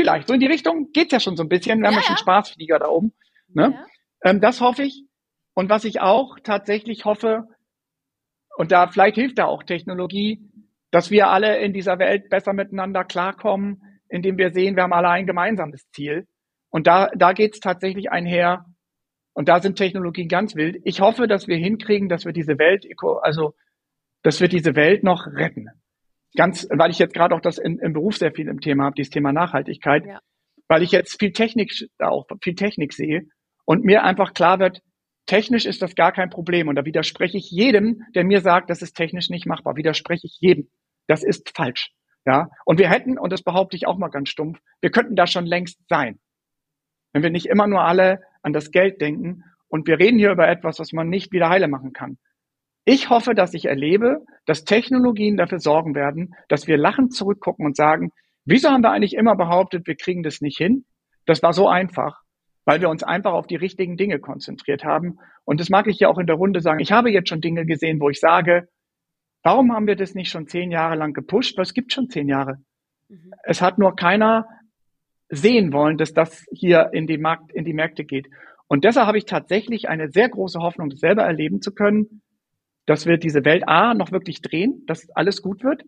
Vielleicht, 0.00 0.28
so 0.28 0.34
in 0.34 0.40
die 0.40 0.46
Richtung 0.46 0.92
geht's 0.92 1.12
ja 1.12 1.20
schon 1.20 1.36
so 1.36 1.42
ein 1.42 1.48
bisschen. 1.50 1.80
Wir 1.80 1.84
ja, 1.84 1.90
haben 1.90 2.00
ja 2.00 2.06
schon 2.06 2.16
Spaßflieger 2.16 2.78
da 2.78 2.88
oben. 2.88 3.12
Ne? 3.52 3.74
Ja. 3.74 4.30
Ähm, 4.30 4.40
das 4.40 4.62
hoffe 4.62 4.84
ich. 4.84 5.04
Und 5.52 5.68
was 5.68 5.84
ich 5.84 6.00
auch 6.00 6.38
tatsächlich 6.42 7.04
hoffe, 7.04 7.44
und 8.56 8.72
da 8.72 8.86
vielleicht 8.88 9.16
hilft 9.16 9.38
da 9.38 9.44
auch 9.44 9.62
Technologie, 9.62 10.40
dass 10.90 11.10
wir 11.10 11.28
alle 11.28 11.58
in 11.58 11.74
dieser 11.74 11.98
Welt 11.98 12.30
besser 12.30 12.54
miteinander 12.54 13.04
klarkommen, 13.04 13.82
indem 14.08 14.38
wir 14.38 14.52
sehen, 14.52 14.74
wir 14.74 14.84
haben 14.84 14.92
alle 14.94 15.10
ein 15.10 15.26
gemeinsames 15.26 15.88
Ziel. 15.90 16.26
Und 16.70 16.86
da, 16.86 17.10
da 17.14 17.34
geht's 17.34 17.60
tatsächlich 17.60 18.10
einher. 18.10 18.64
Und 19.34 19.48
da 19.50 19.60
sind 19.60 19.76
Technologien 19.76 20.28
ganz 20.28 20.56
wild. 20.56 20.80
Ich 20.84 21.00
hoffe, 21.00 21.26
dass 21.28 21.46
wir 21.46 21.56
hinkriegen, 21.56 22.08
dass 22.08 22.24
wir 22.24 22.32
diese 22.32 22.58
Welt, 22.58 22.86
also, 23.22 23.54
dass 24.22 24.40
wir 24.40 24.48
diese 24.48 24.74
Welt 24.76 25.04
noch 25.04 25.26
retten 25.26 25.68
ganz, 26.36 26.66
weil 26.70 26.90
ich 26.90 26.98
jetzt 26.98 27.14
gerade 27.14 27.34
auch 27.34 27.40
das 27.40 27.58
in, 27.58 27.78
im 27.78 27.92
Beruf 27.92 28.16
sehr 28.16 28.32
viel 28.32 28.48
im 28.48 28.60
Thema 28.60 28.84
habe, 28.84 28.94
dieses 28.94 29.10
Thema 29.10 29.32
Nachhaltigkeit, 29.32 30.06
ja. 30.06 30.20
weil 30.68 30.82
ich 30.82 30.92
jetzt 30.92 31.18
viel 31.18 31.32
Technik, 31.32 31.72
auch 31.98 32.26
viel 32.42 32.54
Technik 32.54 32.92
sehe 32.92 33.22
und 33.64 33.84
mir 33.84 34.04
einfach 34.04 34.34
klar 34.34 34.58
wird, 34.58 34.80
technisch 35.26 35.66
ist 35.66 35.82
das 35.82 35.94
gar 35.94 36.12
kein 36.12 36.30
Problem. 36.30 36.68
Und 36.68 36.76
da 36.76 36.84
widerspreche 36.84 37.38
ich 37.38 37.50
jedem, 37.50 38.02
der 38.14 38.24
mir 38.24 38.40
sagt, 38.40 38.70
das 38.70 38.82
ist 38.82 38.96
technisch 38.96 39.30
nicht 39.30 39.46
machbar, 39.46 39.76
widerspreche 39.76 40.26
ich 40.26 40.38
jedem. 40.40 40.68
Das 41.06 41.22
ist 41.22 41.56
falsch. 41.56 41.90
Ja, 42.26 42.50
und 42.66 42.78
wir 42.78 42.90
hätten, 42.90 43.18
und 43.18 43.32
das 43.32 43.42
behaupte 43.42 43.76
ich 43.76 43.86
auch 43.86 43.96
mal 43.96 44.08
ganz 44.08 44.28
stumpf, 44.28 44.58
wir 44.80 44.90
könnten 44.90 45.16
da 45.16 45.26
schon 45.26 45.46
längst 45.46 45.80
sein. 45.88 46.18
Wenn 47.12 47.22
wir 47.22 47.30
nicht 47.30 47.46
immer 47.46 47.66
nur 47.66 47.82
alle 47.82 48.20
an 48.42 48.52
das 48.52 48.70
Geld 48.70 49.00
denken 49.00 49.44
und 49.68 49.86
wir 49.86 49.98
reden 49.98 50.18
hier 50.18 50.32
über 50.32 50.48
etwas, 50.48 50.78
was 50.78 50.92
man 50.92 51.08
nicht 51.08 51.32
wieder 51.32 51.48
heile 51.48 51.66
machen 51.66 51.92
kann. 51.92 52.18
Ich 52.92 53.08
hoffe, 53.08 53.34
dass 53.34 53.54
ich 53.54 53.66
erlebe, 53.66 54.26
dass 54.46 54.64
Technologien 54.64 55.36
dafür 55.36 55.60
sorgen 55.60 55.94
werden, 55.94 56.34
dass 56.48 56.66
wir 56.66 56.76
lachend 56.76 57.14
zurückgucken 57.14 57.64
und 57.64 57.76
sagen, 57.76 58.10
wieso 58.44 58.68
haben 58.68 58.82
wir 58.82 58.90
eigentlich 58.90 59.14
immer 59.14 59.36
behauptet, 59.36 59.86
wir 59.86 59.94
kriegen 59.94 60.24
das 60.24 60.40
nicht 60.40 60.58
hin? 60.58 60.84
Das 61.24 61.40
war 61.40 61.52
so 61.52 61.68
einfach, 61.68 62.20
weil 62.64 62.80
wir 62.80 62.88
uns 62.88 63.04
einfach 63.04 63.32
auf 63.32 63.46
die 63.46 63.54
richtigen 63.54 63.96
Dinge 63.96 64.18
konzentriert 64.18 64.82
haben. 64.82 65.20
Und 65.44 65.60
das 65.60 65.70
mag 65.70 65.86
ich 65.86 66.00
ja 66.00 66.08
auch 66.08 66.18
in 66.18 66.26
der 66.26 66.34
Runde 66.34 66.60
sagen. 66.62 66.80
Ich 66.80 66.90
habe 66.90 67.12
jetzt 67.12 67.28
schon 67.28 67.40
Dinge 67.40 67.64
gesehen, 67.64 68.00
wo 68.00 68.10
ich 68.10 68.18
sage, 68.18 68.66
warum 69.44 69.72
haben 69.72 69.86
wir 69.86 69.94
das 69.94 70.16
nicht 70.16 70.30
schon 70.30 70.48
zehn 70.48 70.72
Jahre 70.72 70.96
lang 70.96 71.12
gepusht? 71.12 71.56
Was 71.58 71.74
gibt 71.74 71.92
schon 71.92 72.10
zehn 72.10 72.26
Jahre. 72.26 72.56
Mhm. 73.08 73.32
Es 73.44 73.62
hat 73.62 73.78
nur 73.78 73.94
keiner 73.94 74.48
sehen 75.28 75.72
wollen, 75.72 75.96
dass 75.96 76.12
das 76.12 76.44
hier 76.50 76.90
in 76.92 77.06
die, 77.06 77.18
Markt, 77.18 77.52
in 77.52 77.64
die 77.64 77.72
Märkte 77.72 78.04
geht. 78.04 78.26
Und 78.66 78.82
deshalb 78.82 79.06
habe 79.06 79.18
ich 79.18 79.26
tatsächlich 79.26 79.88
eine 79.88 80.10
sehr 80.10 80.28
große 80.28 80.58
Hoffnung, 80.58 80.90
das 80.90 80.98
selber 80.98 81.22
erleben 81.22 81.62
zu 81.62 81.72
können, 81.72 82.20
dass 82.90 83.06
wir 83.06 83.18
diese 83.18 83.44
Welt 83.44 83.68
A 83.68 83.94
noch 83.94 84.10
wirklich 84.10 84.42
drehen, 84.42 84.82
dass 84.86 85.08
alles 85.10 85.42
gut 85.42 85.62
wird 85.62 85.84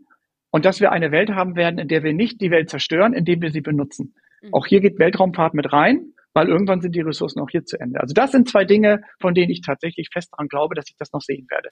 und 0.51 0.65
dass 0.65 0.81
wir 0.81 0.93
eine 0.93 1.11
Welt 1.11 1.31
haben 1.31 1.57
werden, 1.57 1.81
in 1.81 1.89
der 1.89 2.05
wir 2.05 2.13
nicht 2.13 2.41
die 2.41 2.53
Welt 2.53 2.71
zerstören, 2.71 3.13
indem 3.13 3.43
wir 3.43 3.51
sie 3.51 3.61
benutzen. 3.61 4.15
Mhm. 4.41 4.55
Auch 4.55 4.67
hier 4.67 4.81
geht 4.81 5.01
Weltraumfahrt 5.01 5.53
mit 5.53 5.73
rein, 5.73 6.13
weil 6.33 6.47
irgendwann 6.47 6.81
sind 6.81 6.95
die 6.95 7.01
Ressourcen 7.01 7.41
auch 7.41 7.51
hier 7.51 7.65
zu 7.65 7.77
Ende. 7.81 8.01
Also 8.01 8.15
das 8.15 8.31
sind 8.31 8.49
zwei 8.49 8.65
Dinge, 8.65 9.03
von 9.21 9.35
denen 9.35 9.51
ich 9.51 9.63
tatsächlich 9.63 10.11
fest 10.13 10.31
daran 10.33 10.47
glaube, 10.47 10.77
dass 10.77 10.89
ich 10.89 10.95
das 10.97 11.13
noch 11.13 11.23
sehen 11.23 11.49
werde. 11.51 11.71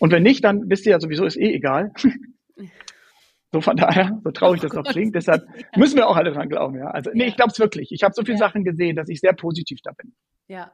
Und 0.00 0.10
wenn 0.10 0.24
nicht, 0.24 0.42
dann 0.42 0.68
wisst 0.68 0.86
ihr 0.86 0.90
ja 0.90 0.98
sowieso, 0.98 1.24
ist 1.24 1.36
eh 1.36 1.54
egal. 1.54 1.92
so 3.52 3.60
von 3.60 3.76
daher, 3.76 4.20
so 4.24 4.32
traurig 4.32 4.60
oh 4.60 4.66
das 4.66 4.72
noch 4.72 4.82
klingt, 4.82 5.14
deshalb 5.14 5.44
müssen 5.76 5.94
wir 5.94 6.08
auch 6.08 6.16
alle 6.16 6.32
dran 6.32 6.48
glauben. 6.48 6.76
Ja. 6.76 6.88
Also 6.88 7.12
nee, 7.14 7.22
ja. 7.22 7.28
ich 7.28 7.36
glaube 7.36 7.52
es 7.52 7.60
wirklich. 7.60 7.92
Ich 7.92 8.02
habe 8.02 8.12
so 8.12 8.22
viele 8.22 8.38
ja. 8.38 8.48
Sachen 8.48 8.64
gesehen, 8.64 8.96
dass 8.96 9.08
ich 9.08 9.20
sehr 9.20 9.34
positiv 9.34 9.78
da 9.84 9.92
bin. 9.92 10.16
Ja. 10.48 10.72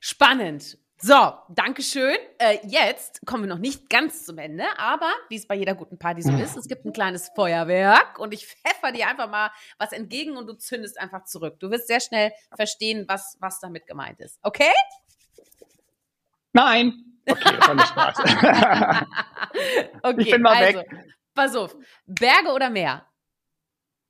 Spannend. 0.00 0.78
So, 1.02 1.32
Dankeschön. 1.48 2.16
Äh, 2.38 2.58
jetzt 2.66 3.24
kommen 3.24 3.44
wir 3.44 3.48
noch 3.48 3.58
nicht 3.58 3.88
ganz 3.88 4.26
zum 4.26 4.36
Ende, 4.36 4.66
aber 4.78 5.10
wie 5.30 5.36
es 5.36 5.46
bei 5.46 5.54
jeder 5.54 5.74
guten 5.74 5.98
Party 5.98 6.20
so 6.20 6.30
ist, 6.32 6.58
es 6.58 6.68
gibt 6.68 6.84
ein 6.84 6.92
kleines 6.92 7.30
Feuerwerk 7.34 8.18
und 8.18 8.34
ich 8.34 8.46
pfeffer 8.46 8.92
dir 8.92 9.08
einfach 9.08 9.30
mal 9.30 9.50
was 9.78 9.92
entgegen 9.92 10.36
und 10.36 10.46
du 10.46 10.52
zündest 10.52 11.00
einfach 11.00 11.24
zurück. 11.24 11.58
Du 11.58 11.70
wirst 11.70 11.86
sehr 11.86 12.00
schnell 12.00 12.32
verstehen, 12.54 13.06
was, 13.08 13.38
was 13.40 13.60
damit 13.60 13.86
gemeint 13.86 14.20
ist. 14.20 14.38
Okay? 14.42 14.72
Nein. 16.52 16.92
Okay, 17.26 17.56
das 17.58 17.68
war 17.68 17.74
nicht 17.74 17.88
Spaß. 17.88 18.18
okay, 20.02 20.22
ich 20.22 20.30
bin 20.30 20.42
mal 20.42 20.56
also, 20.56 20.80
weg. 20.80 21.14
pass 21.34 21.56
auf. 21.56 21.76
Berge 22.04 22.52
oder 22.52 22.68
Meer? 22.68 23.06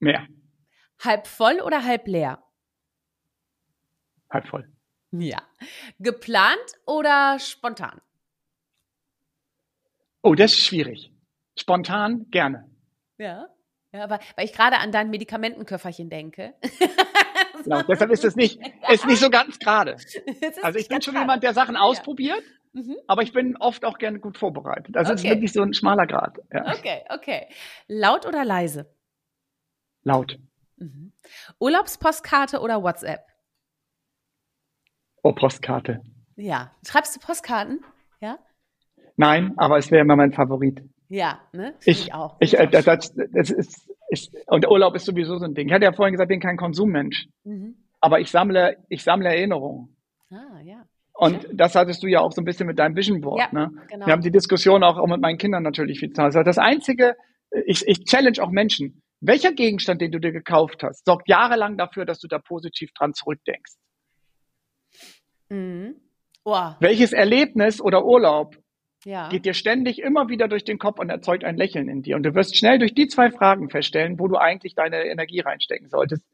Mehr. 0.00 0.26
Halb 1.04 1.28
voll 1.28 1.60
oder 1.60 1.84
halb 1.84 2.08
leer? 2.08 2.42
Halb 4.28 4.48
voll. 4.48 4.68
Ja. 5.12 5.42
Geplant 5.98 6.58
oder 6.86 7.38
spontan? 7.40 8.00
Oh, 10.22 10.34
das 10.34 10.52
ist 10.52 10.60
schwierig. 10.66 11.12
Spontan 11.58 12.26
gerne. 12.30 12.68
Ja. 13.18 13.48
Ja, 13.92 14.04
aber 14.04 14.20
weil 14.36 14.44
ich 14.44 14.52
gerade 14.52 14.78
an 14.78 14.92
dein 14.92 15.10
Medikamentenköfferchen 15.10 16.10
denke. 16.10 16.54
Genau, 17.62 17.82
deshalb 17.82 18.10
ist 18.10 18.24
es 18.24 18.36
nicht, 18.36 18.58
ist 18.90 19.04
nicht 19.04 19.20
so 19.20 19.28
ganz 19.28 19.58
gerade. 19.58 19.98
Also 20.62 20.78
ich 20.78 20.88
bin 20.88 21.02
schon 21.02 21.12
gerade. 21.12 21.24
jemand, 21.24 21.42
der 21.42 21.52
Sachen 21.52 21.76
ausprobiert, 21.76 22.42
Mhm. 22.72 22.96
aber 23.06 23.20
ich 23.22 23.34
bin 23.34 23.54
oft 23.58 23.84
auch 23.84 23.98
gerne 23.98 24.18
gut 24.18 24.38
vorbereitet. 24.38 24.96
Also 24.96 25.12
es 25.12 25.22
ist 25.22 25.28
wirklich 25.28 25.52
so 25.52 25.60
ein 25.60 25.74
schmaler 25.74 26.06
Grad. 26.06 26.38
Ja. 26.54 26.72
Okay, 26.74 27.04
okay. 27.10 27.48
Laut 27.86 28.24
oder 28.24 28.46
leise? 28.46 28.86
Laut. 30.04 30.38
Mhm. 30.76 31.12
Urlaubspostkarte 31.58 32.60
oder 32.60 32.82
WhatsApp? 32.82 33.26
Oh, 35.22 35.32
Postkarte. 35.32 36.00
Ja. 36.36 36.70
Schreibst 36.86 37.16
du 37.16 37.20
Postkarten? 37.20 37.84
Ja? 38.20 38.38
Nein, 39.16 39.52
aber 39.56 39.78
es 39.78 39.90
wäre 39.90 40.02
immer 40.02 40.16
mein 40.16 40.32
Favorit. 40.32 40.82
Ja, 41.08 41.40
ne? 41.52 41.74
Find 41.80 41.86
Ich, 41.98 42.14
auch. 42.14 42.36
ich, 42.40 42.58
äh, 42.58 42.68
das, 42.68 42.84
das, 42.84 43.14
das 43.32 43.50
ist, 43.50 43.90
ich, 44.10 44.30
und 44.46 44.66
Urlaub 44.66 44.94
ist 44.94 45.04
sowieso 45.04 45.36
so 45.38 45.44
ein 45.44 45.54
Ding. 45.54 45.66
Ich 45.68 45.72
hatte 45.74 45.84
ja 45.84 45.92
vorhin 45.92 46.12
gesagt, 46.12 46.30
ich 46.30 46.34
bin 46.34 46.40
kein 46.40 46.56
Konsummensch, 46.56 47.26
Mhm. 47.44 47.74
aber 48.00 48.20
ich 48.20 48.30
sammle, 48.30 48.76
ich 48.88 49.02
sammle 49.02 49.28
Erinnerungen. 49.28 49.96
Ah, 50.30 50.60
ja. 50.64 50.84
Und 51.12 51.46
das 51.52 51.74
hattest 51.74 52.02
du 52.02 52.06
ja 52.06 52.20
auch 52.20 52.32
so 52.32 52.40
ein 52.40 52.44
bisschen 52.44 52.66
mit 52.66 52.78
deinem 52.78 52.96
Vision 52.96 53.20
Board. 53.20 53.40
Ja, 53.40 53.48
ne? 53.52 53.70
genau. 53.88 54.06
Wir 54.06 54.12
haben 54.12 54.22
die 54.22 54.30
Diskussion 54.30 54.82
auch, 54.82 54.96
auch 54.96 55.06
mit 55.08 55.20
meinen 55.20 55.36
Kindern 55.36 55.62
natürlich 55.62 55.98
viel 55.98 56.12
zu. 56.12 56.22
Also 56.22 56.42
Das 56.42 56.56
Einzige, 56.56 57.14
ich, 57.66 57.86
ich 57.86 58.04
challenge 58.04 58.40
auch 58.42 58.50
Menschen. 58.50 59.02
Welcher 59.20 59.52
Gegenstand, 59.52 60.00
den 60.00 60.12
du 60.12 60.18
dir 60.18 60.32
gekauft 60.32 60.82
hast, 60.82 61.04
sorgt 61.04 61.28
jahrelang 61.28 61.76
dafür, 61.76 62.06
dass 62.06 62.20
du 62.20 62.28
da 62.28 62.38
positiv 62.38 62.90
dran 62.94 63.12
zurückdenkst? 63.12 63.72
Mhm. 65.50 65.96
Oh, 66.44 66.70
Welches 66.80 67.12
Erlebnis 67.12 67.80
oder 67.80 68.04
Urlaub 68.04 68.56
ja. 69.04 69.28
geht 69.28 69.44
dir 69.44 69.52
ständig 69.52 70.00
immer 70.00 70.28
wieder 70.28 70.48
durch 70.48 70.64
den 70.64 70.78
Kopf 70.78 70.98
und 70.98 71.10
erzeugt 71.10 71.44
ein 71.44 71.56
Lächeln 71.56 71.88
in 71.88 72.02
dir? 72.02 72.16
Und 72.16 72.22
du 72.22 72.34
wirst 72.34 72.56
schnell 72.56 72.78
durch 72.78 72.94
die 72.94 73.08
zwei 73.08 73.30
Fragen 73.30 73.68
feststellen, 73.68 74.18
wo 74.18 74.26
du 74.26 74.36
eigentlich 74.36 74.74
deine 74.74 75.04
Energie 75.04 75.40
reinstecken 75.40 75.88
solltest. 75.88 76.24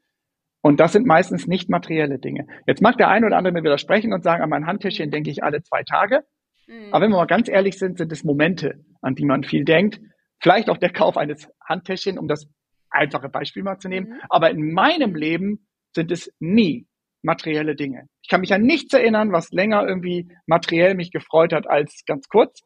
Und 0.61 0.79
das 0.79 0.93
sind 0.93 1.05
meistens 1.05 1.47
nicht 1.47 1.69
materielle 1.69 2.19
Dinge. 2.19 2.47
Jetzt 2.65 2.81
mag 2.81 2.97
der 2.97 3.09
eine 3.09 3.25
oder 3.25 3.37
andere 3.37 3.53
mir 3.53 3.63
widersprechen 3.63 4.13
und 4.13 4.23
sagen, 4.23 4.41
an 4.41 4.49
mein 4.49 4.65
Handtäschchen 4.65 5.11
denke 5.11 5.29
ich 5.29 5.43
alle 5.43 5.61
zwei 5.61 5.83
Tage. 5.83 6.23
Mhm. 6.67 6.87
Aber 6.91 7.03
wenn 7.03 7.11
wir 7.11 7.17
mal 7.17 7.25
ganz 7.25 7.49
ehrlich 7.49 7.77
sind, 7.77 7.97
sind 7.97 8.11
es 8.11 8.23
Momente, 8.23 8.83
an 9.01 9.15
die 9.15 9.25
man 9.25 9.43
viel 9.43 9.65
denkt. 9.65 9.99
Vielleicht 10.39 10.69
auch 10.69 10.77
der 10.77 10.91
Kauf 10.91 11.17
eines 11.17 11.49
Handtäschchen, 11.63 12.17
um 12.17 12.27
das 12.27 12.47
einfache 12.89 13.29
Beispiel 13.29 13.63
mal 13.63 13.77
zu 13.77 13.89
nehmen. 13.89 14.09
Mhm. 14.09 14.21
Aber 14.29 14.49
in 14.49 14.73
meinem 14.73 15.15
Leben 15.15 15.67
sind 15.93 16.11
es 16.11 16.31
nie 16.39 16.87
materielle 17.21 17.75
Dinge. 17.75 18.07
Ich 18.21 18.29
kann 18.29 18.41
mich 18.41 18.53
an 18.53 18.61
nichts 18.61 18.93
erinnern, 18.93 19.31
was 19.31 19.51
länger 19.51 19.85
irgendwie 19.87 20.29
materiell 20.45 20.95
mich 20.95 21.11
gefreut 21.11 21.53
hat 21.53 21.67
als 21.67 22.03
ganz 22.05 22.27
kurz. 22.27 22.61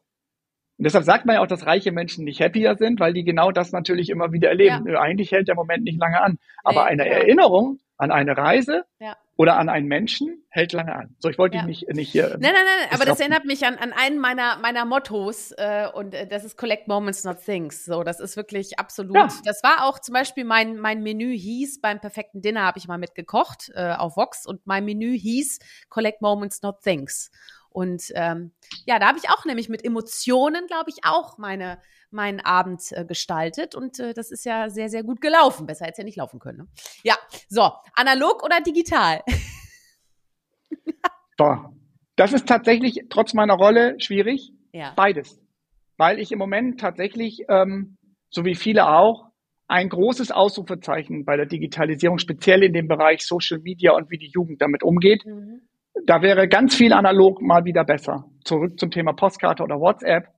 Und 0.78 0.86
deshalb 0.86 1.04
sagt 1.04 1.26
man 1.26 1.36
ja 1.36 1.42
auch, 1.42 1.46
dass 1.46 1.66
reiche 1.66 1.92
Menschen 1.92 2.24
nicht 2.24 2.40
happier 2.40 2.76
sind, 2.76 2.98
weil 2.98 3.12
die 3.12 3.24
genau 3.24 3.52
das 3.52 3.72
natürlich 3.72 4.10
immer 4.10 4.32
wieder 4.32 4.48
erleben. 4.48 4.84
Nö, 4.84 4.96
Eigentlich 4.98 5.30
hält 5.30 5.48
der 5.48 5.54
Moment 5.54 5.84
nicht 5.84 5.98
lange 5.98 6.20
an. 6.20 6.38
Aber 6.64 6.84
eine 6.84 7.04
genau. 7.04 7.16
Erinnerung 7.16 7.78
an 7.96 8.10
eine 8.10 8.36
Reise 8.36 8.84
Ja. 8.98 9.16
Oder 9.36 9.58
an 9.58 9.68
einen 9.68 9.86
Menschen 9.86 10.44
hält 10.50 10.72
lange 10.72 10.94
an. 10.94 11.16
So, 11.18 11.30
ich 11.30 11.38
wollte 11.38 11.56
Ja. 11.56 11.64
dich 11.64 11.82
nicht, 11.82 11.94
nicht 11.96 12.12
hier. 12.12 12.28
Nein, 12.28 12.40
nein, 12.40 12.52
nein, 12.52 12.88
aber 12.92 13.04
das 13.06 13.18
erinnert 13.18 13.44
mich 13.46 13.64
an, 13.66 13.76
an 13.76 13.92
einen 13.92 14.18
meiner, 14.18 14.58
meiner 14.58 14.84
Mottos 14.84 15.52
äh, 15.52 15.88
und 15.92 16.14
äh, 16.14 16.26
das 16.26 16.44
ist 16.44 16.58
Collect 16.58 16.88
Moments, 16.88 17.24
not 17.24 17.42
Things. 17.42 17.84
So, 17.84 18.02
das 18.02 18.20
ist 18.20 18.36
wirklich 18.36 18.78
absolut. 18.78 19.16
Ja. 19.16 19.28
Das 19.44 19.62
war 19.62 19.86
auch 19.86 19.98
zum 19.98 20.12
Beispiel 20.12 20.44
mein, 20.44 20.76
mein 20.78 21.02
Menü 21.02 21.36
hieß, 21.36 21.80
beim 21.80 22.00
perfekten 22.00 22.42
Dinner 22.42 22.62
habe 22.62 22.78
ich 22.78 22.86
mal 22.86 22.98
mitgekocht 22.98 23.70
äh, 23.74 23.94
auf 23.94 24.16
Vox 24.16 24.46
und 24.46 24.66
mein 24.66 24.84
Menü 24.84 25.18
hieß 25.18 25.58
Collect 25.88 26.20
Moments, 26.20 26.62
not 26.62 26.82
Things. 26.82 27.30
Und 27.72 28.12
ähm, 28.14 28.52
ja, 28.86 28.98
da 28.98 29.08
habe 29.08 29.18
ich 29.18 29.30
auch 29.30 29.44
nämlich 29.44 29.68
mit 29.68 29.84
Emotionen, 29.84 30.66
glaube 30.66 30.90
ich, 30.90 31.04
auch 31.04 31.38
meine, 31.38 31.78
meinen 32.10 32.40
Abend 32.40 32.82
äh, 32.92 33.04
gestaltet 33.04 33.74
und 33.74 33.98
äh, 33.98 34.14
das 34.14 34.30
ist 34.30 34.44
ja 34.44 34.68
sehr, 34.68 34.88
sehr 34.88 35.02
gut 35.02 35.20
gelaufen. 35.20 35.66
Besser 35.66 35.86
hätte 35.86 35.92
es 35.92 35.98
ja 35.98 36.04
nicht 36.04 36.16
laufen 36.16 36.38
können. 36.38 36.58
Ne? 36.58 36.68
Ja, 37.02 37.16
so, 37.48 37.72
analog 37.94 38.42
oder 38.42 38.60
digital? 38.60 39.22
Boah. 41.36 41.72
Das 42.16 42.34
ist 42.34 42.46
tatsächlich 42.46 43.06
trotz 43.08 43.32
meiner 43.32 43.54
Rolle 43.54 43.98
schwierig. 43.98 44.52
ja. 44.72 44.92
Beides. 44.94 45.40
Weil 45.96 46.18
ich 46.18 46.32
im 46.32 46.38
Moment 46.38 46.80
tatsächlich, 46.80 47.44
ähm, 47.48 47.96
so 48.28 48.44
wie 48.44 48.54
viele 48.54 48.88
auch, 48.88 49.26
ein 49.68 49.88
großes 49.88 50.30
Ausrufezeichen 50.30 51.24
bei 51.24 51.36
der 51.36 51.46
Digitalisierung, 51.46 52.18
speziell 52.18 52.62
in 52.62 52.74
dem 52.74 52.88
Bereich 52.88 53.24
Social 53.24 53.60
Media 53.60 53.92
und 53.92 54.10
wie 54.10 54.18
die 54.18 54.30
Jugend 54.30 54.60
damit 54.60 54.82
umgeht. 54.82 55.24
Mhm. 55.24 55.62
Da 56.04 56.22
wäre 56.22 56.48
ganz 56.48 56.74
viel 56.74 56.92
analog 56.92 57.42
mal 57.42 57.64
wieder 57.64 57.84
besser. 57.84 58.24
Zurück 58.44 58.78
zum 58.78 58.90
Thema 58.90 59.12
Postkarte 59.12 59.62
oder 59.62 59.78
WhatsApp. 59.78 60.28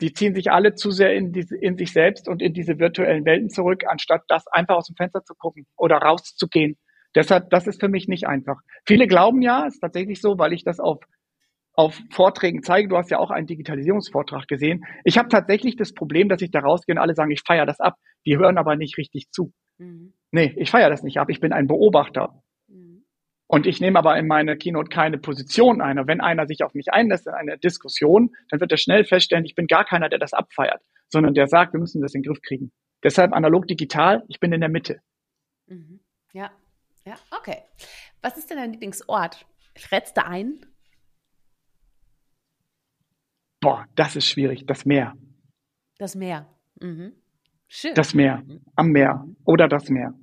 Die 0.00 0.12
ziehen 0.12 0.34
sich 0.34 0.52
alle 0.52 0.74
zu 0.74 0.90
sehr 0.90 1.14
in, 1.14 1.32
diese, 1.32 1.56
in 1.56 1.76
sich 1.76 1.92
selbst 1.92 2.28
und 2.28 2.40
in 2.40 2.52
diese 2.52 2.78
virtuellen 2.78 3.24
Welten 3.24 3.50
zurück, 3.50 3.84
anstatt 3.88 4.22
das 4.28 4.46
einfach 4.48 4.76
aus 4.76 4.86
dem 4.86 4.96
Fenster 4.96 5.24
zu 5.24 5.34
gucken 5.34 5.66
oder 5.76 5.96
rauszugehen. 5.96 6.76
Deshalb, 7.14 7.50
das 7.50 7.66
ist 7.66 7.80
für 7.80 7.88
mich 7.88 8.06
nicht 8.06 8.28
einfach. 8.28 8.60
Viele 8.86 9.06
glauben 9.06 9.42
ja, 9.42 9.66
ist 9.66 9.80
tatsächlich 9.80 10.20
so, 10.20 10.38
weil 10.38 10.52
ich 10.52 10.62
das 10.62 10.78
auf, 10.78 10.98
auf 11.72 12.00
Vorträgen 12.12 12.62
zeige. 12.62 12.88
Du 12.88 12.96
hast 12.96 13.10
ja 13.10 13.18
auch 13.18 13.30
einen 13.30 13.46
Digitalisierungsvortrag 13.46 14.46
gesehen. 14.46 14.84
Ich 15.04 15.18
habe 15.18 15.28
tatsächlich 15.28 15.76
das 15.76 15.94
Problem, 15.94 16.28
dass 16.28 16.42
ich 16.42 16.50
da 16.50 16.60
rausgehe 16.60 16.94
und 16.94 17.00
alle 17.00 17.14
sagen, 17.14 17.30
ich 17.30 17.42
feiere 17.44 17.66
das 17.66 17.80
ab. 17.80 17.94
Die 18.26 18.36
hören 18.36 18.58
aber 18.58 18.76
nicht 18.76 18.98
richtig 18.98 19.30
zu. 19.30 19.52
Mhm. 19.78 20.12
Nee, 20.30 20.54
ich 20.56 20.70
feiere 20.70 20.90
das 20.90 21.02
nicht 21.02 21.18
ab. 21.18 21.30
Ich 21.30 21.40
bin 21.40 21.52
ein 21.52 21.66
Beobachter. 21.66 22.42
Mhm. 23.48 23.54
Und 23.54 23.66
ich 23.66 23.80
nehme 23.80 23.98
aber 23.98 24.16
in 24.18 24.26
meiner 24.26 24.56
Keynote 24.56 24.88
keine 24.88 25.18
Position 25.18 25.80
ein. 25.80 25.98
Und 25.98 26.06
wenn 26.06 26.20
einer 26.20 26.46
sich 26.46 26.62
auf 26.62 26.74
mich 26.74 26.92
einlässt 26.92 27.26
in 27.26 27.34
eine 27.34 27.58
Diskussion, 27.58 28.34
dann 28.50 28.60
wird 28.60 28.70
er 28.70 28.78
schnell 28.78 29.04
feststellen, 29.04 29.44
ich 29.44 29.54
bin 29.54 29.66
gar 29.66 29.84
keiner, 29.84 30.08
der 30.08 30.18
das 30.18 30.32
abfeiert, 30.32 30.82
sondern 31.08 31.34
der 31.34 31.48
sagt, 31.48 31.72
wir 31.72 31.80
müssen 31.80 32.02
das 32.02 32.14
in 32.14 32.22
den 32.22 32.30
Griff 32.30 32.42
kriegen. 32.42 32.72
Deshalb 33.02 33.32
analog 33.32 33.66
digital, 33.66 34.24
ich 34.28 34.40
bin 34.40 34.52
in 34.52 34.60
der 34.60 34.70
Mitte. 34.70 35.00
Mhm. 35.66 36.00
Ja, 36.32 36.50
ja, 37.04 37.14
okay. 37.30 37.62
Was 38.22 38.36
ist 38.36 38.50
denn 38.50 38.58
dein 38.58 38.72
Lieblingsort? 38.72 39.46
Schrätst 39.76 40.16
du 40.16 40.24
ein? 40.26 40.60
Boah, 43.60 43.86
das 43.94 44.16
ist 44.16 44.26
schwierig. 44.26 44.66
Das 44.66 44.84
Meer. 44.84 45.14
Das 45.98 46.14
Meer. 46.14 46.46
Mhm. 46.80 47.12
Schön. 47.66 47.94
Das 47.94 48.14
Meer. 48.14 48.44
Am 48.76 48.88
Meer. 48.88 49.24
Oder 49.44 49.68
das 49.68 49.88
Meer. 49.88 50.14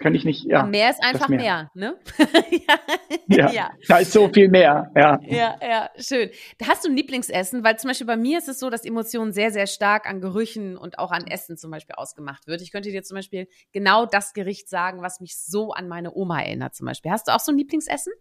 Kann 0.00 0.14
ich 0.14 0.24
nicht, 0.24 0.44
ja. 0.44 0.60
Am 0.60 0.70
Meer 0.70 0.90
ist 0.90 1.02
einfach 1.02 1.28
Meer. 1.28 1.70
Meer, 1.74 1.92
ne? 1.92 1.96
Ja, 3.26 3.50
ja. 3.50 3.70
Da 3.88 3.98
ist 3.98 4.12
so 4.12 4.28
viel 4.28 4.48
mehr. 4.48 4.92
Ja. 4.96 5.18
Ja, 5.22 5.58
ja, 5.60 5.90
schön. 5.98 6.30
Hast 6.66 6.84
du 6.84 6.88
ein 6.88 6.96
Lieblingsessen? 6.96 7.64
Weil 7.64 7.78
zum 7.78 7.88
Beispiel 7.88 8.06
bei 8.06 8.16
mir 8.16 8.38
ist 8.38 8.48
es 8.48 8.60
so, 8.60 8.70
dass 8.70 8.84
Emotionen 8.84 9.32
sehr, 9.32 9.50
sehr 9.50 9.66
stark 9.66 10.06
an 10.08 10.20
Gerüchen 10.20 10.76
und 10.76 10.98
auch 11.00 11.10
an 11.10 11.26
Essen 11.26 11.56
zum 11.56 11.72
Beispiel 11.72 11.96
ausgemacht 11.96 12.46
wird. 12.46 12.62
Ich 12.62 12.70
könnte 12.70 12.90
dir 12.90 13.02
zum 13.02 13.16
Beispiel 13.16 13.48
genau 13.72 14.06
das 14.06 14.34
Gericht 14.34 14.68
sagen, 14.68 15.02
was 15.02 15.20
mich 15.20 15.36
so 15.36 15.72
an 15.72 15.88
meine 15.88 16.14
Oma 16.14 16.40
erinnert 16.42 16.74
zum 16.76 16.86
Beispiel. 16.86 17.10
Hast 17.10 17.26
du 17.26 17.32
auch 17.34 17.40
so 17.40 17.50
ein 17.50 17.58
Lieblingsessen? 17.58 18.12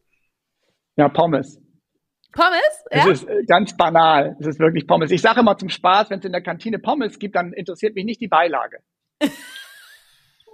Ja, 0.95 1.09
Pommes. 1.09 1.61
Pommes? 2.33 2.85
Es 2.89 3.05
Ja? 3.05 3.11
ist 3.11 3.27
äh, 3.27 3.43
ganz 3.47 3.77
banal. 3.77 4.35
Es 4.39 4.47
ist 4.47 4.59
wirklich 4.59 4.87
Pommes. 4.87 5.11
Ich 5.11 5.21
sage 5.21 5.41
immer 5.41 5.57
zum 5.57 5.69
Spaß, 5.69 6.09
wenn 6.09 6.19
es 6.19 6.25
in 6.25 6.31
der 6.31 6.41
Kantine 6.41 6.79
Pommes 6.79 7.19
gibt, 7.19 7.35
dann 7.35 7.53
interessiert 7.53 7.93
mich 7.95 8.03
nicht 8.05 8.19
die 8.19 8.27
Beilage. 8.27 8.79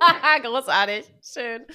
Großartig, 0.43 1.05
schön. 1.23 1.65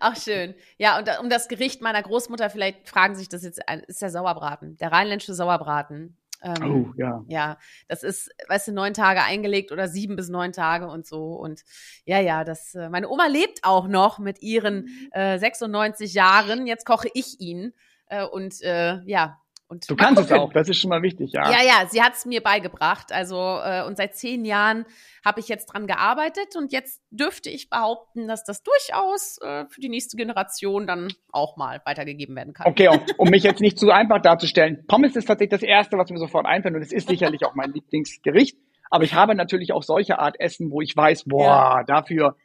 Auch 0.00 0.16
schön. 0.16 0.54
Ja, 0.78 0.98
und 0.98 1.08
da- 1.08 1.20
um 1.20 1.28
das 1.30 1.48
Gericht 1.48 1.80
meiner 1.82 2.02
Großmutter, 2.02 2.50
vielleicht 2.50 2.88
fragen 2.88 3.14
sich 3.14 3.28
das 3.28 3.42
jetzt, 3.42 3.68
ein- 3.68 3.80
ist 3.80 4.02
der 4.02 4.10
Sauerbraten, 4.10 4.76
der 4.78 4.92
rheinländische 4.92 5.34
Sauerbraten. 5.34 6.16
Ähm, 6.44 6.62
Oh, 6.64 6.92
ja. 6.96 7.22
Ja, 7.28 7.58
das 7.86 8.02
ist, 8.02 8.30
weißt 8.48 8.68
du, 8.68 8.72
neun 8.72 8.94
Tage 8.94 9.22
eingelegt 9.22 9.70
oder 9.70 9.86
sieben 9.88 10.16
bis 10.16 10.28
neun 10.28 10.52
Tage 10.52 10.88
und 10.88 11.06
so. 11.06 11.34
Und 11.34 11.62
ja, 12.04 12.18
ja, 12.18 12.42
das, 12.42 12.74
äh, 12.74 12.88
meine 12.88 13.08
Oma 13.08 13.26
lebt 13.26 13.60
auch 13.62 13.86
noch 13.86 14.18
mit 14.18 14.42
ihren 14.42 14.88
äh, 15.12 15.38
96 15.38 16.14
Jahren. 16.14 16.66
Jetzt 16.66 16.84
koche 16.84 17.08
ich 17.14 17.38
ihn. 17.40 17.72
Äh, 18.06 18.24
und 18.24 18.60
äh, 18.62 19.00
ja, 19.04 19.40
Und 19.72 19.88
du 19.88 19.96
kannst 19.96 20.20
es 20.20 20.30
auch, 20.32 20.52
das 20.52 20.68
ist 20.68 20.76
schon 20.76 20.90
mal 20.90 21.00
wichtig, 21.00 21.32
ja. 21.32 21.50
Ja, 21.50 21.62
ja, 21.64 21.86
sie 21.88 22.02
hat 22.02 22.12
es 22.12 22.26
mir 22.26 22.42
beigebracht. 22.42 23.10
Also 23.10 23.58
äh, 23.64 23.82
und 23.86 23.96
seit 23.96 24.14
zehn 24.14 24.44
Jahren 24.44 24.84
habe 25.24 25.40
ich 25.40 25.48
jetzt 25.48 25.64
dran 25.72 25.86
gearbeitet 25.86 26.56
und 26.58 26.72
jetzt 26.72 27.00
dürfte 27.10 27.48
ich 27.48 27.70
behaupten, 27.70 28.28
dass 28.28 28.44
das 28.44 28.62
durchaus 28.62 29.38
äh, 29.40 29.64
für 29.70 29.80
die 29.80 29.88
nächste 29.88 30.18
Generation 30.18 30.86
dann 30.86 31.08
auch 31.32 31.56
mal 31.56 31.80
weitergegeben 31.86 32.36
werden 32.36 32.52
kann. 32.52 32.66
Okay, 32.66 32.88
und, 32.88 33.00
um 33.18 33.30
mich 33.30 33.44
jetzt 33.44 33.62
nicht 33.62 33.78
zu 33.78 33.90
einfach 33.90 34.20
darzustellen, 34.20 34.84
Pommes 34.86 35.16
ist 35.16 35.24
tatsächlich 35.24 35.58
das 35.58 35.62
Erste, 35.62 35.96
was 35.96 36.10
mir 36.10 36.18
sofort 36.18 36.44
einfällt 36.44 36.74
und 36.74 36.82
es 36.82 36.92
ist 36.92 37.08
sicherlich 37.08 37.46
auch 37.46 37.54
mein 37.54 37.72
Lieblingsgericht. 37.72 38.58
Aber 38.90 39.04
ich 39.04 39.14
habe 39.14 39.34
natürlich 39.34 39.72
auch 39.72 39.82
solche 39.82 40.18
Art 40.18 40.38
Essen, 40.38 40.70
wo 40.70 40.82
ich 40.82 40.94
weiß, 40.94 41.24
boah, 41.24 41.78
ja. 41.78 41.84
dafür 41.84 42.36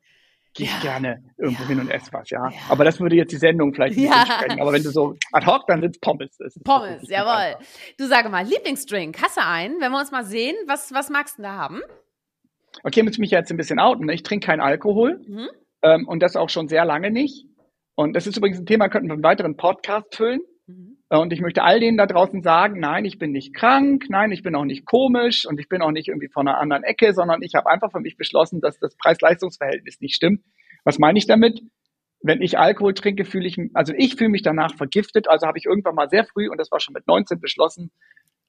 gehe 0.58 0.66
ich 0.66 0.74
ja. 0.84 0.98
gerne 0.98 1.24
irgendwo 1.38 1.64
ja. 1.64 1.70
hin 1.70 1.80
und 1.80 1.90
esse 1.90 2.12
was, 2.12 2.30
ja? 2.30 2.50
ja. 2.50 2.58
Aber 2.70 2.84
das 2.84 3.00
würde 3.00 3.16
jetzt 3.16 3.32
die 3.32 3.38
Sendung 3.38 3.74
vielleicht 3.74 3.96
nicht 3.96 4.10
ja. 4.10 4.26
sprechen. 4.26 4.60
Aber 4.60 4.74
wenn 4.74 4.84
du 4.84 4.90
so 4.90 5.16
ad 5.32 5.46
hoc, 5.46 5.68
dann 5.68 5.82
sind 5.82 6.02
Pommes. 6.02 6.38
Pommes, 6.64 7.08
jawohl. 7.08 7.64
Du 7.98 8.08
sage 8.08 8.28
mal, 8.30 8.44
Lieblingsdrink, 8.44 9.22
hast 9.22 9.38
du 9.38 9.46
einen? 9.46 9.80
Wenn 9.80 9.92
wir 9.92 10.00
uns 10.00 10.12
mal 10.12 10.26
sehen, 10.26 10.56
was, 10.66 10.92
was 10.94 11.10
magst 11.10 11.38
du 11.38 11.44
da 11.44 11.54
haben? 11.54 11.82
Okay, 12.84 13.04
muss 13.04 13.14
ich 13.14 13.20
mich 13.20 13.32
jetzt 13.32 13.52
ein 13.52 13.58
bisschen 13.58 13.80
outen. 13.80 14.08
Ne? 14.08 14.14
Ich 14.14 14.24
trinke 14.24 14.48
keinen 14.48 14.62
Alkohol 14.62 15.22
mhm. 15.28 15.50
ähm, 15.84 16.08
und 16.08 16.22
das 16.22 16.36
auch 16.36 16.50
schon 16.50 16.68
sehr 16.68 16.86
lange 16.86 17.12
nicht. 17.12 17.46
Und 17.96 18.16
das 18.16 18.28
ist 18.28 18.38
übrigens 18.38 18.60
ein 18.60 18.66
Thema, 18.66 18.90
könnten 18.90 19.08
wir 19.08 19.14
einen 19.14 19.24
weiteren 19.24 19.58
Podcast 19.58 20.16
füllen. 20.16 20.42
Mhm. 21.10 21.20
Und 21.20 21.34
ich 21.34 21.42
möchte 21.42 21.64
all 21.64 21.80
denen 21.80 21.98
da 21.98 22.06
draußen 22.06 22.42
sagen, 22.42 22.80
nein, 22.80 23.06
ich 23.06 23.18
bin 23.18 23.32
nicht 23.32 23.54
krank, 23.54 24.06
nein, 24.10 24.32
ich 24.32 24.44
bin 24.44 24.56
auch 24.56 24.66
nicht 24.66 24.86
komisch 24.86 25.46
und 25.46 25.60
ich 25.60 25.70
bin 25.70 25.82
auch 25.82 25.92
nicht 25.92 26.08
irgendwie 26.08 26.30
von 26.30 26.48
einer 26.48 26.58
anderen 26.58 26.84
Ecke, 26.84 27.14
sondern 27.14 27.42
ich 27.42 27.56
habe 27.56 27.70
einfach 27.70 27.92
für 27.92 28.00
mich 28.00 28.18
beschlossen, 28.18 28.62
dass 28.62 28.80
das 28.80 28.96
Preis-Leistungs-Verhältnis 28.98 30.00
nicht 30.02 30.16
stimmt. 30.16 30.44
Was 30.84 31.00
meine 31.00 31.18
ich 31.18 31.28
damit? 31.28 31.62
Wenn 32.22 32.42
ich 32.42 32.58
Alkohol 32.58 32.94
trinke, 32.94 33.26
fühle 33.26 33.48
ich, 33.48 33.58
also 33.74 33.94
ich 33.96 34.16
fühle 34.16 34.30
mich 34.30 34.42
danach 34.42 34.76
vergiftet. 34.76 35.30
Also 35.30 35.48
habe 35.48 35.58
ich 35.58 35.66
irgendwann 35.66 35.96
mal 35.96 36.10
sehr 36.10 36.26
früh, 36.26 36.50
und 36.50 36.58
das 36.58 36.72
war 36.72 36.80
schon 36.80 36.94
mit 36.94 37.08
19 37.08 37.40
beschlossen, 37.40 37.92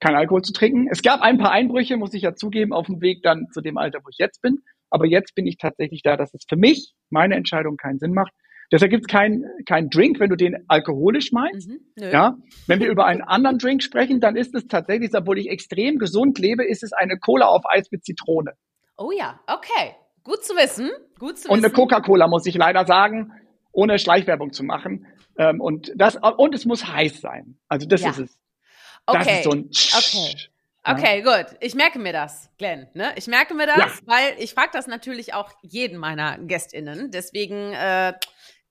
kein 0.01 0.15
Alkohol 0.15 0.43
zu 0.43 0.53
trinken. 0.53 0.89
Es 0.91 1.03
gab 1.03 1.21
ein 1.21 1.39
paar 1.39 1.51
Einbrüche, 1.51 1.97
muss 1.97 2.15
ich 2.15 2.23
ja 2.23 2.35
zugeben, 2.35 2.73
auf 2.73 2.87
dem 2.87 3.01
Weg 3.01 3.23
dann 3.23 3.49
zu 3.53 3.61
dem 3.61 3.77
Alter, 3.77 4.01
wo 4.05 4.09
ich 4.11 4.19
jetzt 4.19 4.41
bin. 4.41 4.63
Aber 4.91 5.07
jetzt 5.07 5.35
bin 5.35 5.47
ich 5.47 5.59
tatsächlich 5.59 6.03
da, 6.03 6.17
dass 6.17 6.33
es 6.35 6.45
für 6.49 6.57
mich, 6.57 6.95
meine 7.11 7.35
Entscheidung, 7.35 7.77
keinen 7.77 7.99
Sinn 7.99 8.15
macht. 8.15 8.33
Deshalb 8.71 8.91
gibt 8.91 9.05
es 9.05 9.09
keinen 9.09 9.45
kein 9.67 9.89
Drink, 9.89 10.21
wenn 10.21 10.29
du 10.29 10.37
den 10.37 10.65
alkoholisch 10.69 11.33
meinst. 11.33 11.69
Mhm, 11.69 11.81
ja, 11.97 12.37
wenn 12.67 12.81
wir 12.81 12.89
über 12.89 13.07
einen 13.07 13.23
anderen 13.23 13.59
Drink 13.59 13.83
sprechen, 13.83 14.21
dann 14.21 14.37
ist 14.37 14.55
es 14.55 14.67
tatsächlich, 14.67 15.11
obwohl 15.15 15.39
ich 15.39 15.49
extrem 15.49 15.99
gesund 15.99 16.39
lebe, 16.39 16.65
ist 16.67 16.83
es 16.83 16.93
eine 16.93 17.19
Cola 17.19 17.47
auf 17.47 17.65
Eis 17.67 17.91
mit 17.91 18.05
Zitrone. 18.05 18.53
Oh 18.99 19.11
ja, 19.11 19.41
okay. 19.47 19.95
Gut 20.23 20.45
zu 20.45 20.55
wissen. 20.55 20.91
Gut 21.19 21.39
zu 21.39 21.49
und 21.49 21.65
eine 21.65 21.73
Coca-Cola, 21.73 22.29
muss 22.29 22.45
ich 22.45 22.55
leider 22.55 22.85
sagen, 22.85 23.33
ohne 23.73 23.99
Schleichwerbung 23.99 24.53
zu 24.53 24.65
machen. 24.65 25.07
Ähm, 25.39 25.61
und, 25.61 25.93
das, 25.97 26.17
und 26.17 26.55
es 26.55 26.67
muss 26.67 26.87
heiß 26.87 27.21
sein. 27.21 27.59
Also 27.69 27.87
das 27.87 28.03
ja. 28.03 28.11
ist 28.11 28.19
es. 28.19 28.39
Okay. 29.07 29.19
Das 29.19 29.29
ist 29.29 29.45
so 29.45 29.51
ein 29.51 29.71
okay. 29.97 30.49
Okay, 30.85 31.23
gut. 31.23 31.57
Ich 31.61 31.75
merke 31.75 31.99
mir 31.99 32.13
das, 32.13 32.51
Glenn. 32.57 32.89
Ne? 32.95 33.13
Ich 33.17 33.27
merke 33.27 33.55
mir 33.55 33.67
das, 33.67 33.77
ja. 33.79 34.07
weil 34.07 34.35
ich 34.39 34.55
frage 34.55 34.71
das 34.73 34.87
natürlich 34.87 35.35
auch 35.35 35.53
jeden 35.63 35.99
meiner 35.99 36.39
GästInnen. 36.39 37.11
Deswegen 37.11 37.73
äh, 37.75 38.15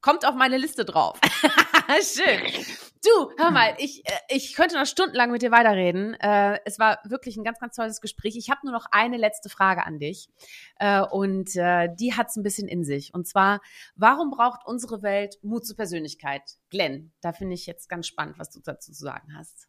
kommt 0.07 0.25
auf 0.25 0.35
meine 0.35 0.57
Liste 0.57 0.85
drauf. 0.85 1.19
Schön. 2.01 2.39
Du, 3.03 3.29
hör 3.37 3.51
mal, 3.51 3.75
ich, 3.77 4.03
äh, 4.05 4.11
ich 4.29 4.55
könnte 4.55 4.75
noch 4.75 4.85
stundenlang 4.85 5.31
mit 5.31 5.41
dir 5.41 5.51
weiterreden. 5.51 6.13
Äh, 6.13 6.59
es 6.63 6.79
war 6.79 6.99
wirklich 7.03 7.35
ein 7.35 7.43
ganz, 7.43 7.59
ganz 7.59 7.75
tolles 7.75 7.99
Gespräch. 7.99 8.37
Ich 8.37 8.49
habe 8.49 8.61
nur 8.63 8.71
noch 8.71 8.85
eine 8.91 9.17
letzte 9.17 9.49
Frage 9.49 9.85
an 9.85 9.99
dich. 9.99 10.29
Äh, 10.79 11.01
und 11.01 11.55
die 11.55 12.13
hat 12.15 12.27
es 12.29 12.37
ein 12.37 12.43
bisschen 12.43 12.69
in 12.69 12.85
sich. 12.85 13.13
Und 13.13 13.27
zwar, 13.27 13.59
warum 13.95 14.31
braucht 14.31 14.61
unsere 14.65 15.01
Welt 15.03 15.35
Mut 15.41 15.65
zur 15.65 15.75
Persönlichkeit? 15.75 16.41
Glenn, 16.69 17.11
da 17.21 17.33
finde 17.33 17.55
ich 17.55 17.65
jetzt 17.65 17.89
ganz 17.89 18.07
spannend, 18.07 18.39
was 18.39 18.49
du 18.49 18.61
dazu 18.63 18.93
zu 18.93 19.03
sagen 19.03 19.35
hast. 19.37 19.67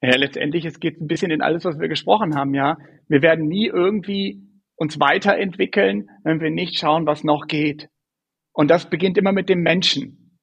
Ja, 0.00 0.16
letztendlich, 0.16 0.64
es 0.64 0.78
geht 0.78 1.00
ein 1.00 1.08
bisschen 1.08 1.32
in 1.32 1.42
alles, 1.42 1.64
was 1.64 1.78
wir 1.80 1.88
gesprochen 1.88 2.36
haben, 2.36 2.54
ja. 2.54 2.76
Wir 3.08 3.22
werden 3.22 3.48
nie 3.48 3.66
irgendwie 3.66 4.42
uns 4.76 5.00
weiterentwickeln, 5.00 6.08
wenn 6.22 6.40
wir 6.40 6.50
nicht 6.50 6.78
schauen, 6.78 7.06
was 7.06 7.24
noch 7.24 7.46
geht. 7.46 7.88
Und 8.52 8.70
das 8.70 8.88
beginnt 8.88 9.18
immer 9.18 9.32
mit 9.32 9.48
dem 9.48 9.62
Menschen. 9.62 10.38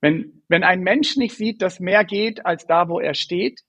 Wenn, 0.00 0.42
wenn 0.48 0.64
ein 0.64 0.82
Mensch 0.82 1.16
nicht 1.16 1.36
sieht, 1.36 1.62
dass 1.62 1.80
mehr 1.80 2.04
geht 2.04 2.44
als 2.44 2.66
da, 2.66 2.88
wo 2.88 3.00
er 3.00 3.14
steht, 3.14 3.60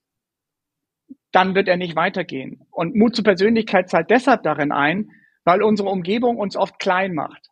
dann 1.32 1.54
wird 1.54 1.68
er 1.68 1.76
nicht 1.76 1.96
weitergehen. 1.96 2.66
Und 2.70 2.94
Mut 2.94 3.14
zur 3.14 3.24
Persönlichkeit 3.24 3.88
zahlt 3.88 4.10
deshalb 4.10 4.42
darin 4.42 4.72
ein, 4.72 5.10
weil 5.44 5.62
unsere 5.62 5.88
Umgebung 5.88 6.36
uns 6.36 6.56
oft 6.56 6.78
klein 6.78 7.14
macht. 7.14 7.48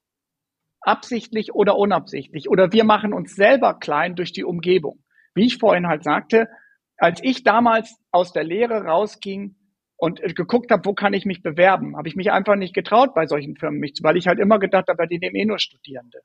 Absichtlich 0.80 1.54
oder 1.54 1.76
unabsichtlich. 1.76 2.50
Oder 2.50 2.72
wir 2.72 2.84
machen 2.84 3.12
uns 3.12 3.34
selber 3.34 3.78
klein 3.78 4.16
durch 4.16 4.32
die 4.32 4.44
Umgebung. 4.44 5.02
Wie 5.34 5.46
ich 5.46 5.58
vorhin 5.58 5.86
halt 5.86 6.04
sagte, 6.04 6.48
als 6.96 7.20
ich 7.22 7.42
damals 7.42 7.96
aus 8.10 8.32
der 8.32 8.44
Lehre 8.44 8.84
rausging 8.84 9.56
und 9.96 10.20
geguckt 10.36 10.70
habe, 10.70 10.84
wo 10.84 10.92
kann 10.92 11.14
ich 11.14 11.24
mich 11.24 11.42
bewerben, 11.42 11.96
habe 11.96 12.08
ich 12.08 12.16
mich 12.16 12.30
einfach 12.30 12.56
nicht 12.56 12.74
getraut, 12.74 13.14
bei 13.14 13.26
solchen 13.26 13.56
Firmen 13.56 13.80
mich, 13.80 13.94
weil 14.02 14.16
ich 14.16 14.26
halt 14.26 14.38
immer 14.38 14.58
gedacht 14.58 14.88
habe, 14.88 15.06
die 15.08 15.18
nehmen 15.18 15.36
eh 15.36 15.44
nur 15.44 15.58
Studierende. 15.58 16.20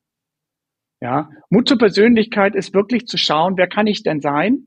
Ja, 1.02 1.30
Mut 1.50 1.68
zur 1.68 1.78
Persönlichkeit 1.78 2.56
ist 2.56 2.74
wirklich 2.74 3.06
zu 3.06 3.18
schauen, 3.18 3.56
wer 3.58 3.68
kann 3.68 3.88
ich 3.88 4.04
denn 4.04 4.20
sein 4.20 4.66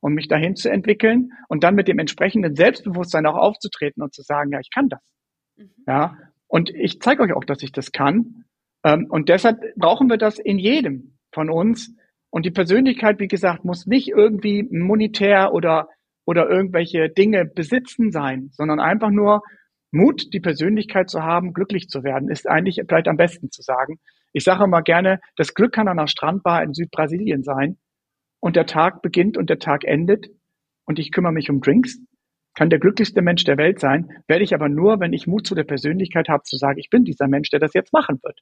und 0.00 0.14
mich 0.14 0.28
dahin 0.28 0.56
zu 0.56 0.70
entwickeln 0.70 1.32
und 1.48 1.62
dann 1.62 1.74
mit 1.74 1.88
dem 1.88 1.98
entsprechenden 1.98 2.56
Selbstbewusstsein 2.56 3.26
auch 3.26 3.36
aufzutreten 3.36 4.02
und 4.02 4.14
zu 4.14 4.22
sagen, 4.22 4.50
ja, 4.52 4.60
ich 4.60 4.70
kann 4.70 4.88
das. 4.88 5.02
Mhm. 5.56 5.70
Ja, 5.86 6.16
und 6.46 6.70
ich 6.70 7.00
zeige 7.00 7.22
euch 7.22 7.32
auch, 7.32 7.44
dass 7.44 7.62
ich 7.62 7.72
das 7.72 7.92
kann. 7.92 8.44
Ähm, 8.84 9.06
und 9.10 9.28
deshalb 9.28 9.60
brauchen 9.76 10.08
wir 10.08 10.16
das 10.16 10.38
in 10.38 10.58
jedem 10.58 11.18
von 11.32 11.50
uns. 11.50 11.94
Und 12.30 12.46
die 12.46 12.50
Persönlichkeit, 12.50 13.18
wie 13.20 13.28
gesagt, 13.28 13.64
muss 13.64 13.86
nicht 13.86 14.08
irgendwie 14.08 14.62
monetär 14.62 15.52
oder, 15.52 15.88
oder 16.24 16.48
irgendwelche 16.48 17.08
Dinge 17.08 17.44
besitzen 17.44 18.10
sein, 18.10 18.50
sondern 18.52 18.80
einfach 18.80 19.10
nur 19.10 19.42
Mut, 19.90 20.32
die 20.32 20.40
Persönlichkeit 20.40 21.08
zu 21.08 21.22
haben, 21.22 21.52
glücklich 21.52 21.88
zu 21.88 22.02
werden, 22.02 22.28
ist 22.28 22.48
eigentlich 22.48 22.82
vielleicht 22.88 23.08
am 23.08 23.16
besten 23.16 23.50
zu 23.50 23.62
sagen. 23.62 24.00
Ich 24.34 24.44
sage 24.44 24.64
immer 24.64 24.82
gerne, 24.82 25.20
das 25.36 25.54
Glück 25.54 25.72
kann 25.72 25.88
an 25.88 25.98
einer 25.98 26.08
Strandbar 26.08 26.62
in 26.64 26.74
Südbrasilien 26.74 27.44
sein. 27.44 27.78
Und 28.40 28.56
der 28.56 28.66
Tag 28.66 29.00
beginnt 29.00 29.38
und 29.38 29.48
der 29.48 29.60
Tag 29.60 29.84
endet. 29.84 30.26
Und 30.84 30.98
ich 30.98 31.12
kümmere 31.12 31.32
mich 31.32 31.48
um 31.48 31.60
Drinks, 31.60 31.98
kann 32.54 32.68
der 32.68 32.80
glücklichste 32.80 33.22
Mensch 33.22 33.44
der 33.44 33.56
Welt 33.56 33.80
sein, 33.80 34.08
werde 34.28 34.44
ich 34.44 34.52
aber 34.52 34.68
nur, 34.68 35.00
wenn 35.00 35.12
ich 35.12 35.26
Mut 35.26 35.46
zu 35.46 35.54
der 35.54 35.64
Persönlichkeit 35.64 36.28
habe, 36.28 36.42
zu 36.42 36.56
sagen, 36.56 36.78
ich 36.78 36.90
bin 36.90 37.04
dieser 37.04 37.28
Mensch, 37.28 37.48
der 37.50 37.60
das 37.60 37.74
jetzt 37.74 37.92
machen 37.92 38.18
wird. 38.22 38.40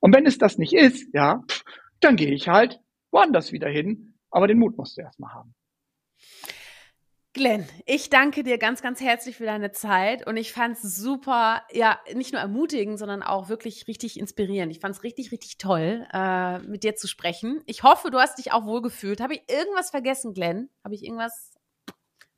Und 0.00 0.14
wenn 0.14 0.26
es 0.26 0.38
das 0.38 0.58
nicht 0.58 0.72
ist, 0.72 1.12
ja, 1.12 1.42
dann 2.00 2.16
gehe 2.16 2.32
ich 2.32 2.48
halt 2.48 2.80
woanders 3.10 3.52
wieder 3.52 3.68
hin, 3.68 4.14
aber 4.30 4.46
den 4.46 4.58
Mut 4.58 4.78
musst 4.78 4.96
du 4.96 5.02
erstmal 5.02 5.32
haben. 5.34 5.54
Glenn, 7.36 7.68
ich 7.84 8.08
danke 8.08 8.44
dir 8.44 8.56
ganz, 8.56 8.80
ganz 8.80 8.98
herzlich 8.98 9.36
für 9.36 9.44
deine 9.44 9.70
Zeit 9.70 10.26
und 10.26 10.38
ich 10.38 10.54
fand 10.54 10.78
es 10.78 10.96
super, 10.96 11.60
ja, 11.70 12.00
nicht 12.14 12.32
nur 12.32 12.40
ermutigend, 12.40 12.98
sondern 12.98 13.22
auch 13.22 13.50
wirklich 13.50 13.86
richtig 13.88 14.18
inspirierend. 14.18 14.72
Ich 14.72 14.80
fand 14.80 14.96
es 14.96 15.02
richtig, 15.02 15.32
richtig 15.32 15.58
toll, 15.58 16.06
äh, 16.14 16.60
mit 16.60 16.82
dir 16.82 16.96
zu 16.96 17.06
sprechen. 17.06 17.60
Ich 17.66 17.82
hoffe, 17.82 18.10
du 18.10 18.18
hast 18.18 18.38
dich 18.38 18.52
auch 18.52 18.64
wohl 18.64 18.80
gefühlt. 18.80 19.20
Habe 19.20 19.34
ich 19.34 19.42
irgendwas 19.50 19.90
vergessen, 19.90 20.32
Glenn? 20.32 20.70
Habe 20.82 20.94
ich 20.94 21.04
irgendwas, 21.04 21.52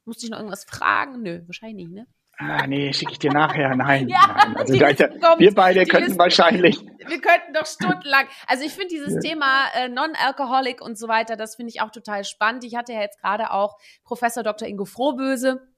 musste 0.04 0.26
ich 0.26 0.30
noch 0.30 0.38
irgendwas 0.38 0.64
fragen? 0.64 1.22
Nö, 1.22 1.42
wahrscheinlich 1.46 1.86
nicht, 1.86 1.94
ne? 1.94 2.08
Ah, 2.40 2.66
nee, 2.68 2.92
schicke 2.92 3.12
ich 3.12 3.18
dir 3.18 3.32
nachher. 3.32 3.74
Nein. 3.76 4.08
ja, 4.08 4.18
nein. 4.28 4.56
Also, 4.56 4.72
die, 4.72 4.80
wir 4.80 5.54
beide 5.54 5.84
könnten 5.86 6.06
Liste, 6.06 6.18
wahrscheinlich. 6.18 6.78
Wir 6.80 7.20
könnten 7.20 7.52
doch 7.52 7.66
stundenlang. 7.66 8.26
Also 8.46 8.64
ich 8.64 8.72
finde 8.72 8.88
dieses 8.88 9.14
ja. 9.14 9.20
Thema 9.20 9.64
äh, 9.74 9.88
Non-Alcoholic 9.88 10.80
und 10.80 10.96
so 10.96 11.08
weiter, 11.08 11.36
das 11.36 11.56
finde 11.56 11.70
ich 11.70 11.80
auch 11.80 11.90
total 11.90 12.24
spannend. 12.24 12.62
Ich 12.62 12.76
hatte 12.76 12.92
ja 12.92 13.00
jetzt 13.00 13.20
gerade 13.20 13.50
auch 13.50 13.76
Professor 14.04 14.44
Dr. 14.44 14.68
Ingo 14.68 14.84
Frohböse 14.84 15.68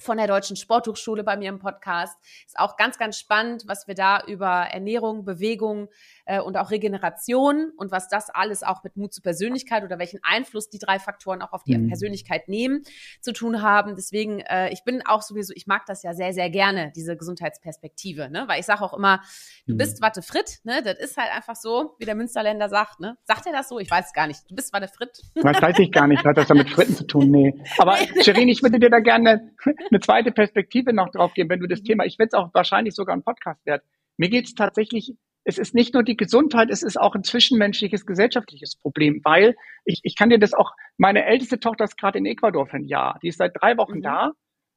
von 0.00 0.16
der 0.16 0.26
Deutschen 0.26 0.56
Sporthochschule 0.56 1.24
bei 1.24 1.36
mir 1.36 1.48
im 1.48 1.58
Podcast. 1.58 2.16
Ist 2.46 2.58
auch 2.58 2.76
ganz, 2.76 2.98
ganz 2.98 3.18
spannend, 3.18 3.64
was 3.66 3.86
wir 3.86 3.94
da 3.94 4.22
über 4.26 4.48
Ernährung, 4.48 5.24
Bewegung, 5.24 5.88
äh, 6.28 6.40
und 6.40 6.56
auch 6.56 6.70
Regeneration 6.70 7.72
und 7.76 7.90
was 7.90 8.08
das 8.08 8.28
alles 8.28 8.62
auch 8.62 8.84
mit 8.84 8.96
Mut 8.96 9.14
zur 9.14 9.22
Persönlichkeit 9.22 9.82
oder 9.82 9.98
welchen 9.98 10.20
Einfluss 10.22 10.68
die 10.68 10.78
drei 10.78 10.98
Faktoren 10.98 11.40
auch 11.40 11.52
auf 11.52 11.64
die 11.64 11.76
mhm. 11.76 11.88
Persönlichkeit 11.88 12.48
nehmen, 12.48 12.82
zu 13.22 13.32
tun 13.32 13.62
haben. 13.62 13.96
Deswegen, 13.96 14.40
äh, 14.40 14.70
ich 14.70 14.84
bin 14.84 15.02
auch 15.06 15.22
sowieso, 15.22 15.54
ich 15.56 15.66
mag 15.66 15.86
das 15.86 16.02
ja 16.02 16.12
sehr, 16.12 16.34
sehr 16.34 16.50
gerne, 16.50 16.92
diese 16.94 17.16
Gesundheitsperspektive, 17.16 18.28
ne? 18.30 18.44
Weil 18.46 18.60
ich 18.60 18.66
sage 18.66 18.82
auch 18.82 18.92
immer, 18.92 19.22
du 19.66 19.72
mhm. 19.72 19.78
bist 19.78 20.02
Watte 20.02 20.20
Fritt, 20.20 20.58
ne? 20.64 20.82
Das 20.84 20.98
ist 20.98 21.16
halt 21.16 21.34
einfach 21.34 21.56
so, 21.56 21.96
wie 21.98 22.04
der 22.04 22.14
Münsterländer 22.14 22.68
sagt, 22.68 23.00
ne? 23.00 23.16
Sagt 23.24 23.46
er 23.46 23.52
das 23.52 23.70
so? 23.70 23.78
Ich 23.78 23.90
weiß 23.90 24.08
es 24.08 24.12
gar 24.12 24.26
nicht. 24.26 24.40
Du 24.50 24.54
bist 24.54 24.72
Watte 24.74 24.88
Fritt. 24.88 25.22
Das 25.34 25.62
weiß 25.62 25.78
ich 25.78 25.90
gar 25.90 26.06
nicht. 26.06 26.24
Hat 26.24 26.36
das 26.36 26.48
da 26.48 26.54
mit 26.54 26.68
Fritten 26.68 26.94
zu 26.94 27.06
tun? 27.06 27.30
Nee. 27.30 27.54
Aber. 27.78 27.96
Sherin, 28.22 28.48
ich 28.48 28.62
würde 28.62 28.78
dir 28.78 28.90
da 28.90 29.00
gerne 29.00 29.52
eine 29.90 30.00
zweite 30.00 30.30
Perspektive 30.30 30.92
noch 30.92 31.08
drauf 31.08 31.32
geben, 31.32 31.48
wenn 31.48 31.60
du 31.60 31.66
das 31.66 31.80
mhm. 31.80 31.84
Thema, 31.84 32.04
ich 32.04 32.18
werde 32.18 32.28
es 32.28 32.34
auch 32.34 32.52
wahrscheinlich 32.52 32.94
sogar 32.94 33.16
ein 33.16 33.22
Podcast 33.22 33.64
wert. 33.64 33.82
Mir 34.18 34.28
geht 34.28 34.46
es 34.46 34.54
tatsächlich 34.54 35.14
es 35.48 35.56
ist 35.56 35.74
nicht 35.74 35.94
nur 35.94 36.02
die 36.02 36.16
Gesundheit, 36.16 36.68
es 36.70 36.82
ist 36.82 37.00
auch 37.00 37.14
ein 37.14 37.24
zwischenmenschliches, 37.24 38.04
gesellschaftliches 38.04 38.76
Problem, 38.76 39.22
weil 39.24 39.56
ich, 39.86 40.00
ich 40.02 40.14
kann 40.14 40.28
dir 40.28 40.38
das 40.38 40.52
auch, 40.52 40.72
meine 40.98 41.24
älteste 41.24 41.58
Tochter 41.58 41.84
ist 41.84 41.96
gerade 41.96 42.18
in 42.18 42.26
Ecuador 42.26 42.66
für 42.66 42.76
ein 42.76 42.84
Jahr, 42.84 43.18
die 43.22 43.28
ist 43.28 43.38
seit 43.38 43.52
drei 43.58 43.76
Wochen 43.78 43.98
mhm. 43.98 44.02
da 44.02 44.32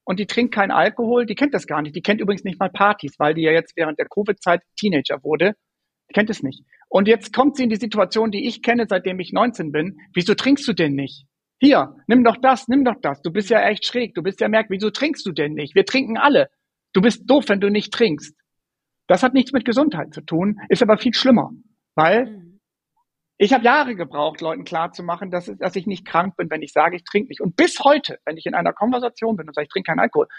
und 0.05 0.19
die 0.19 0.27
trinkt 0.27 0.53
keinen 0.53 0.71
Alkohol, 0.71 1.25
die 1.25 1.35
kennt 1.35 1.53
das 1.53 1.67
gar 1.67 1.81
nicht, 1.81 1.95
die 1.95 2.01
kennt 2.01 2.21
übrigens 2.21 2.45
nicht 2.45 2.59
mal 2.59 2.69
Partys, 2.69 3.15
weil 3.19 3.33
die 3.33 3.41
ja 3.41 3.51
jetzt 3.51 3.75
während 3.75 3.99
der 3.99 4.07
Covid-Zeit 4.07 4.61
Teenager 4.79 5.21
wurde, 5.23 5.55
die 6.09 6.13
kennt 6.13 6.29
es 6.29 6.41
nicht. 6.41 6.63
Und 6.87 7.07
jetzt 7.07 7.33
kommt 7.33 7.57
sie 7.57 7.63
in 7.63 7.69
die 7.69 7.75
Situation, 7.75 8.31
die 8.31 8.47
ich 8.47 8.61
kenne, 8.61 8.85
seitdem 8.87 9.19
ich 9.19 9.33
19 9.33 9.73
bin, 9.73 9.97
wieso 10.13 10.35
trinkst 10.35 10.67
du 10.67 10.73
denn 10.73 10.93
nicht? 10.93 11.25
hier, 11.61 11.95
nimm 12.07 12.23
doch 12.23 12.37
das, 12.41 12.67
nimm 12.67 12.83
doch 12.83 12.95
das. 13.01 13.21
Du 13.21 13.31
bist 13.31 13.51
ja 13.51 13.61
echt 13.61 13.85
schräg, 13.85 14.15
du 14.15 14.23
bist 14.23 14.41
ja 14.41 14.49
merkwürdig. 14.49 14.81
Wieso 14.81 14.89
trinkst 14.89 15.25
du 15.27 15.31
denn 15.31 15.53
nicht? 15.53 15.75
Wir 15.75 15.85
trinken 15.85 16.17
alle. 16.17 16.49
Du 16.91 17.01
bist 17.01 17.29
doof, 17.29 17.45
wenn 17.49 17.61
du 17.61 17.69
nicht 17.69 17.93
trinkst. 17.93 18.35
Das 19.11 19.23
hat 19.23 19.33
nichts 19.33 19.51
mit 19.51 19.65
Gesundheit 19.65 20.13
zu 20.13 20.21
tun, 20.21 20.61
ist 20.69 20.81
aber 20.81 20.97
viel 20.97 21.13
schlimmer, 21.13 21.51
weil 21.95 22.27
mhm. 22.27 22.61
ich 23.37 23.51
habe 23.51 23.65
Jahre 23.65 23.97
gebraucht, 23.97 24.39
Leuten 24.39 24.63
klarzumachen, 24.63 25.29
dass, 25.31 25.51
dass 25.59 25.75
ich 25.75 25.85
nicht 25.85 26.05
krank 26.05 26.37
bin, 26.37 26.49
wenn 26.49 26.61
ich 26.61 26.71
sage, 26.71 26.95
ich 26.95 27.03
trinke 27.03 27.27
nicht. 27.27 27.41
Und 27.41 27.57
bis 27.57 27.81
heute, 27.81 28.19
wenn 28.23 28.37
ich 28.37 28.45
in 28.45 28.53
einer 28.53 28.71
Konversation 28.71 29.35
bin 29.35 29.49
und 29.49 29.53
sage, 29.53 29.65
ich 29.65 29.69
trinke 29.69 29.89
keinen 29.89 29.99
Alkohol, 29.99 30.29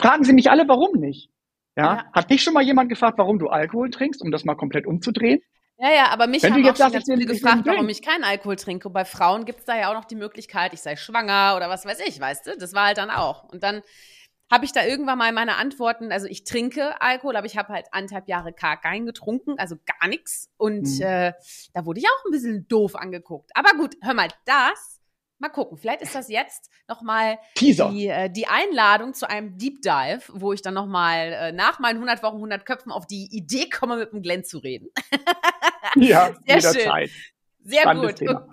fragen 0.00 0.22
sie 0.22 0.32
mich 0.32 0.48
alle, 0.48 0.68
warum 0.68 1.00
nicht. 1.00 1.28
Ja? 1.76 1.96
ja? 1.96 2.04
Hat 2.12 2.30
dich 2.30 2.44
schon 2.44 2.54
mal 2.54 2.62
jemand 2.62 2.88
gefragt, 2.88 3.18
warum 3.18 3.40
du 3.40 3.48
Alkohol 3.48 3.90
trinkst, 3.90 4.22
um 4.22 4.30
das 4.30 4.44
mal 4.44 4.54
komplett 4.54 4.86
umzudrehen? 4.86 5.40
Ja, 5.78 5.92
ja, 5.92 6.06
aber 6.10 6.28
mich 6.28 6.44
Wenn 6.44 6.52
haben 6.52 6.68
auch 6.68 6.76
schon 6.76 6.92
ganz 6.92 7.04
viele 7.10 7.26
gefragt, 7.26 7.62
warum 7.64 7.88
ich 7.88 8.00
keinen 8.00 8.22
Alkohol 8.22 8.54
trinke. 8.54 8.90
Bei 8.90 9.04
Frauen 9.04 9.44
gibt 9.44 9.58
es 9.58 9.64
da 9.64 9.76
ja 9.76 9.90
auch 9.90 9.94
noch 9.94 10.04
die 10.04 10.14
Möglichkeit, 10.14 10.72
ich 10.72 10.82
sei 10.82 10.94
schwanger 10.94 11.54
oder 11.56 11.68
was 11.68 11.84
weiß 11.84 11.98
ich, 12.06 12.20
weißt 12.20 12.46
du? 12.46 12.56
Das 12.58 12.74
war 12.74 12.86
halt 12.86 12.98
dann 12.98 13.10
auch. 13.10 13.42
Und 13.52 13.64
dann 13.64 13.82
habe 14.50 14.64
ich 14.64 14.72
da 14.72 14.84
irgendwann 14.84 15.18
mal 15.18 15.32
meine 15.32 15.56
Antworten, 15.56 16.12
also 16.12 16.26
ich 16.26 16.44
trinke 16.44 17.00
Alkohol, 17.00 17.36
aber 17.36 17.46
ich 17.46 17.56
habe 17.56 17.72
halt 17.72 17.86
anderthalb 17.92 18.28
Jahre 18.28 18.52
gar 18.52 18.80
keinen 18.80 19.06
getrunken, 19.06 19.58
also 19.58 19.76
gar 19.86 20.08
nichts. 20.08 20.50
Und 20.56 20.86
mhm. 20.86 21.02
äh, 21.02 21.32
da 21.72 21.86
wurde 21.86 22.00
ich 22.00 22.06
auch 22.06 22.24
ein 22.26 22.30
bisschen 22.30 22.68
doof 22.68 22.94
angeguckt. 22.94 23.50
Aber 23.54 23.76
gut, 23.76 23.96
hör 24.02 24.14
mal, 24.14 24.28
das, 24.44 25.00
mal 25.38 25.48
gucken, 25.48 25.78
vielleicht 25.78 26.02
ist 26.02 26.14
das 26.14 26.28
jetzt 26.28 26.70
nochmal 26.88 27.38
die, 27.58 28.06
äh, 28.06 28.30
die 28.30 28.46
Einladung 28.46 29.14
zu 29.14 29.28
einem 29.28 29.56
Deep 29.56 29.82
Dive, 29.82 30.22
wo 30.32 30.52
ich 30.52 30.62
dann 30.62 30.74
nochmal 30.74 31.32
äh, 31.32 31.52
nach 31.52 31.78
meinen 31.78 31.96
100 31.96 32.22
Wochen, 32.22 32.36
100 32.36 32.66
Köpfen 32.66 32.92
auf 32.92 33.06
die 33.06 33.28
Idee 33.32 33.68
komme, 33.68 33.96
mit 33.96 34.12
dem 34.12 34.22
Glenn 34.22 34.44
zu 34.44 34.58
reden. 34.58 34.88
ja, 35.96 36.32
Sehr 36.46 36.56
jederzeit. 36.56 37.10
schön. 37.10 37.20
Sehr 37.64 37.82
Spannendes 37.82 38.10
gut. 38.10 38.18
Thema. 38.18 38.46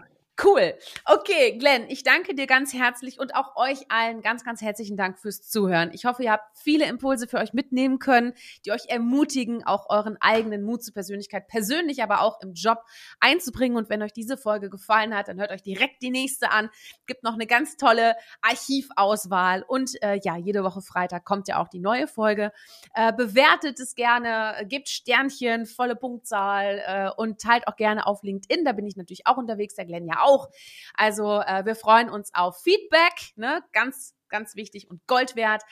Cool. 0.44 0.74
Okay, 1.06 1.58
Glenn, 1.60 1.86
ich 1.88 2.04
danke 2.04 2.34
dir 2.34 2.48
ganz 2.48 2.74
herzlich 2.74 3.20
und 3.20 3.36
auch 3.36 3.56
euch 3.58 3.92
allen 3.92 4.22
ganz, 4.22 4.44
ganz 4.44 4.62
herzlichen 4.62 4.98
Dank 4.98 5.20
fürs 5.20 5.48
Zuhören. 5.48 5.92
Ich 5.94 6.06
hoffe, 6.06 6.24
ihr 6.24 6.32
habt 6.32 6.58
viele 6.58 6.86
Impulse 6.86 7.28
für 7.28 7.38
euch 7.38 7.54
mitnehmen 7.54 8.00
können, 8.00 8.34
die 8.66 8.72
euch 8.72 8.88
ermutigen, 8.88 9.64
auch 9.64 9.90
euren 9.90 10.18
eigenen 10.20 10.64
Mut 10.64 10.84
zur 10.84 10.96
Persönlichkeit 10.96 11.48
persönlich, 11.48 12.02
aber 12.02 12.22
auch 12.22 12.42
im 12.42 12.54
Job 12.54 12.80
einzubringen. 13.20 13.78
Und 13.78 13.90
wenn 13.90 14.02
euch 14.02 14.14
diese 14.14 14.36
Folge 14.36 14.72
gefallen 14.72 15.16
hat, 15.16 15.28
dann 15.28 15.40
hört 15.40 15.52
euch 15.52 15.62
direkt 15.62 16.02
die 16.02 16.10
nächste 16.10 16.50
an. 16.50 16.70
Gibt 17.06 17.24
noch 17.24 17.36
eine 17.36 17.46
ganz 17.46 17.78
tolle 17.78 18.16
Archivauswahl 18.42 19.64
und 19.68 20.02
äh, 20.02 20.20
ja, 20.24 20.38
jede 20.38 20.64
Woche 20.64 20.82
Freitag 20.82 21.24
kommt 21.24 21.50
ja 21.50 21.62
auch 21.62 21.68
die 21.68 21.80
neue 21.80 22.08
Folge. 22.08 22.52
Äh, 22.96 23.14
bewertet 23.14 23.80
es 23.80 23.94
gerne, 23.94 24.66
gebt 24.66 24.90
Sternchen, 24.90 25.68
volle 25.68 25.96
Punktzahl 25.96 26.82
äh, 26.84 27.10
und 27.16 27.40
teilt 27.40 27.68
auch 27.68 27.76
gerne 27.76 28.08
auf 28.08 28.24
LinkedIn. 28.24 28.66
Da 28.66 28.72
bin 28.72 28.88
ich 28.88 28.96
natürlich 28.96 29.28
auch 29.28 29.38
unterwegs, 29.38 29.76
der 29.76 29.86
Glenn 29.86 30.08
ja 30.08 30.22
auch 30.22 30.31
auch. 30.32 30.50
Also 30.94 31.42
äh, 31.42 31.66
wir 31.66 31.76
freuen 31.76 32.10
uns 32.10 32.32
auf 32.34 32.62
Feedback, 32.62 33.34
ne? 33.36 33.62
Ganz, 33.74 34.16
ganz 34.30 34.56
wichtig 34.56 34.90
und 34.90 35.06
Gold 35.08 35.36
wert. 35.36 35.64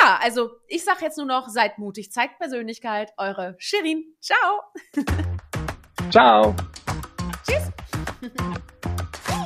Ja, 0.00 0.18
also 0.22 0.50
ich 0.66 0.84
sage 0.84 0.98
jetzt 1.02 1.16
nur 1.16 1.26
noch, 1.26 1.48
seid 1.48 1.78
mutig, 1.78 2.12
zeigt 2.12 2.38
Persönlichkeit. 2.38 3.12
Eure 3.16 3.56
Shirin. 3.58 4.14
Ciao. 4.20 4.60
Ciao. 6.10 6.54
Tschüss. 7.46 7.70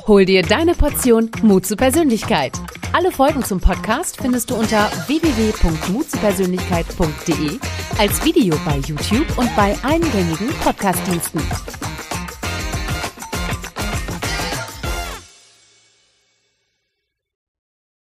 Hol 0.07 0.25
dir 0.25 0.41
deine 0.41 0.73
Portion 0.73 1.29
Mut 1.43 1.63
zur 1.65 1.77
Persönlichkeit. 1.77 2.53
Alle 2.93 3.11
Folgen 3.11 3.43
zum 3.43 3.61
Podcast 3.61 4.17
findest 4.17 4.49
du 4.49 4.55
unter 4.55 4.89
www.mutzupersönlichkeit.de 5.07 7.59
als 7.97 8.25
Video 8.25 8.57
bei 8.65 8.77
YouTube 8.77 9.37
und 9.37 9.55
bei 9.55 9.77
eingängigen 9.83 10.49
Podcastdiensten. 10.61 11.41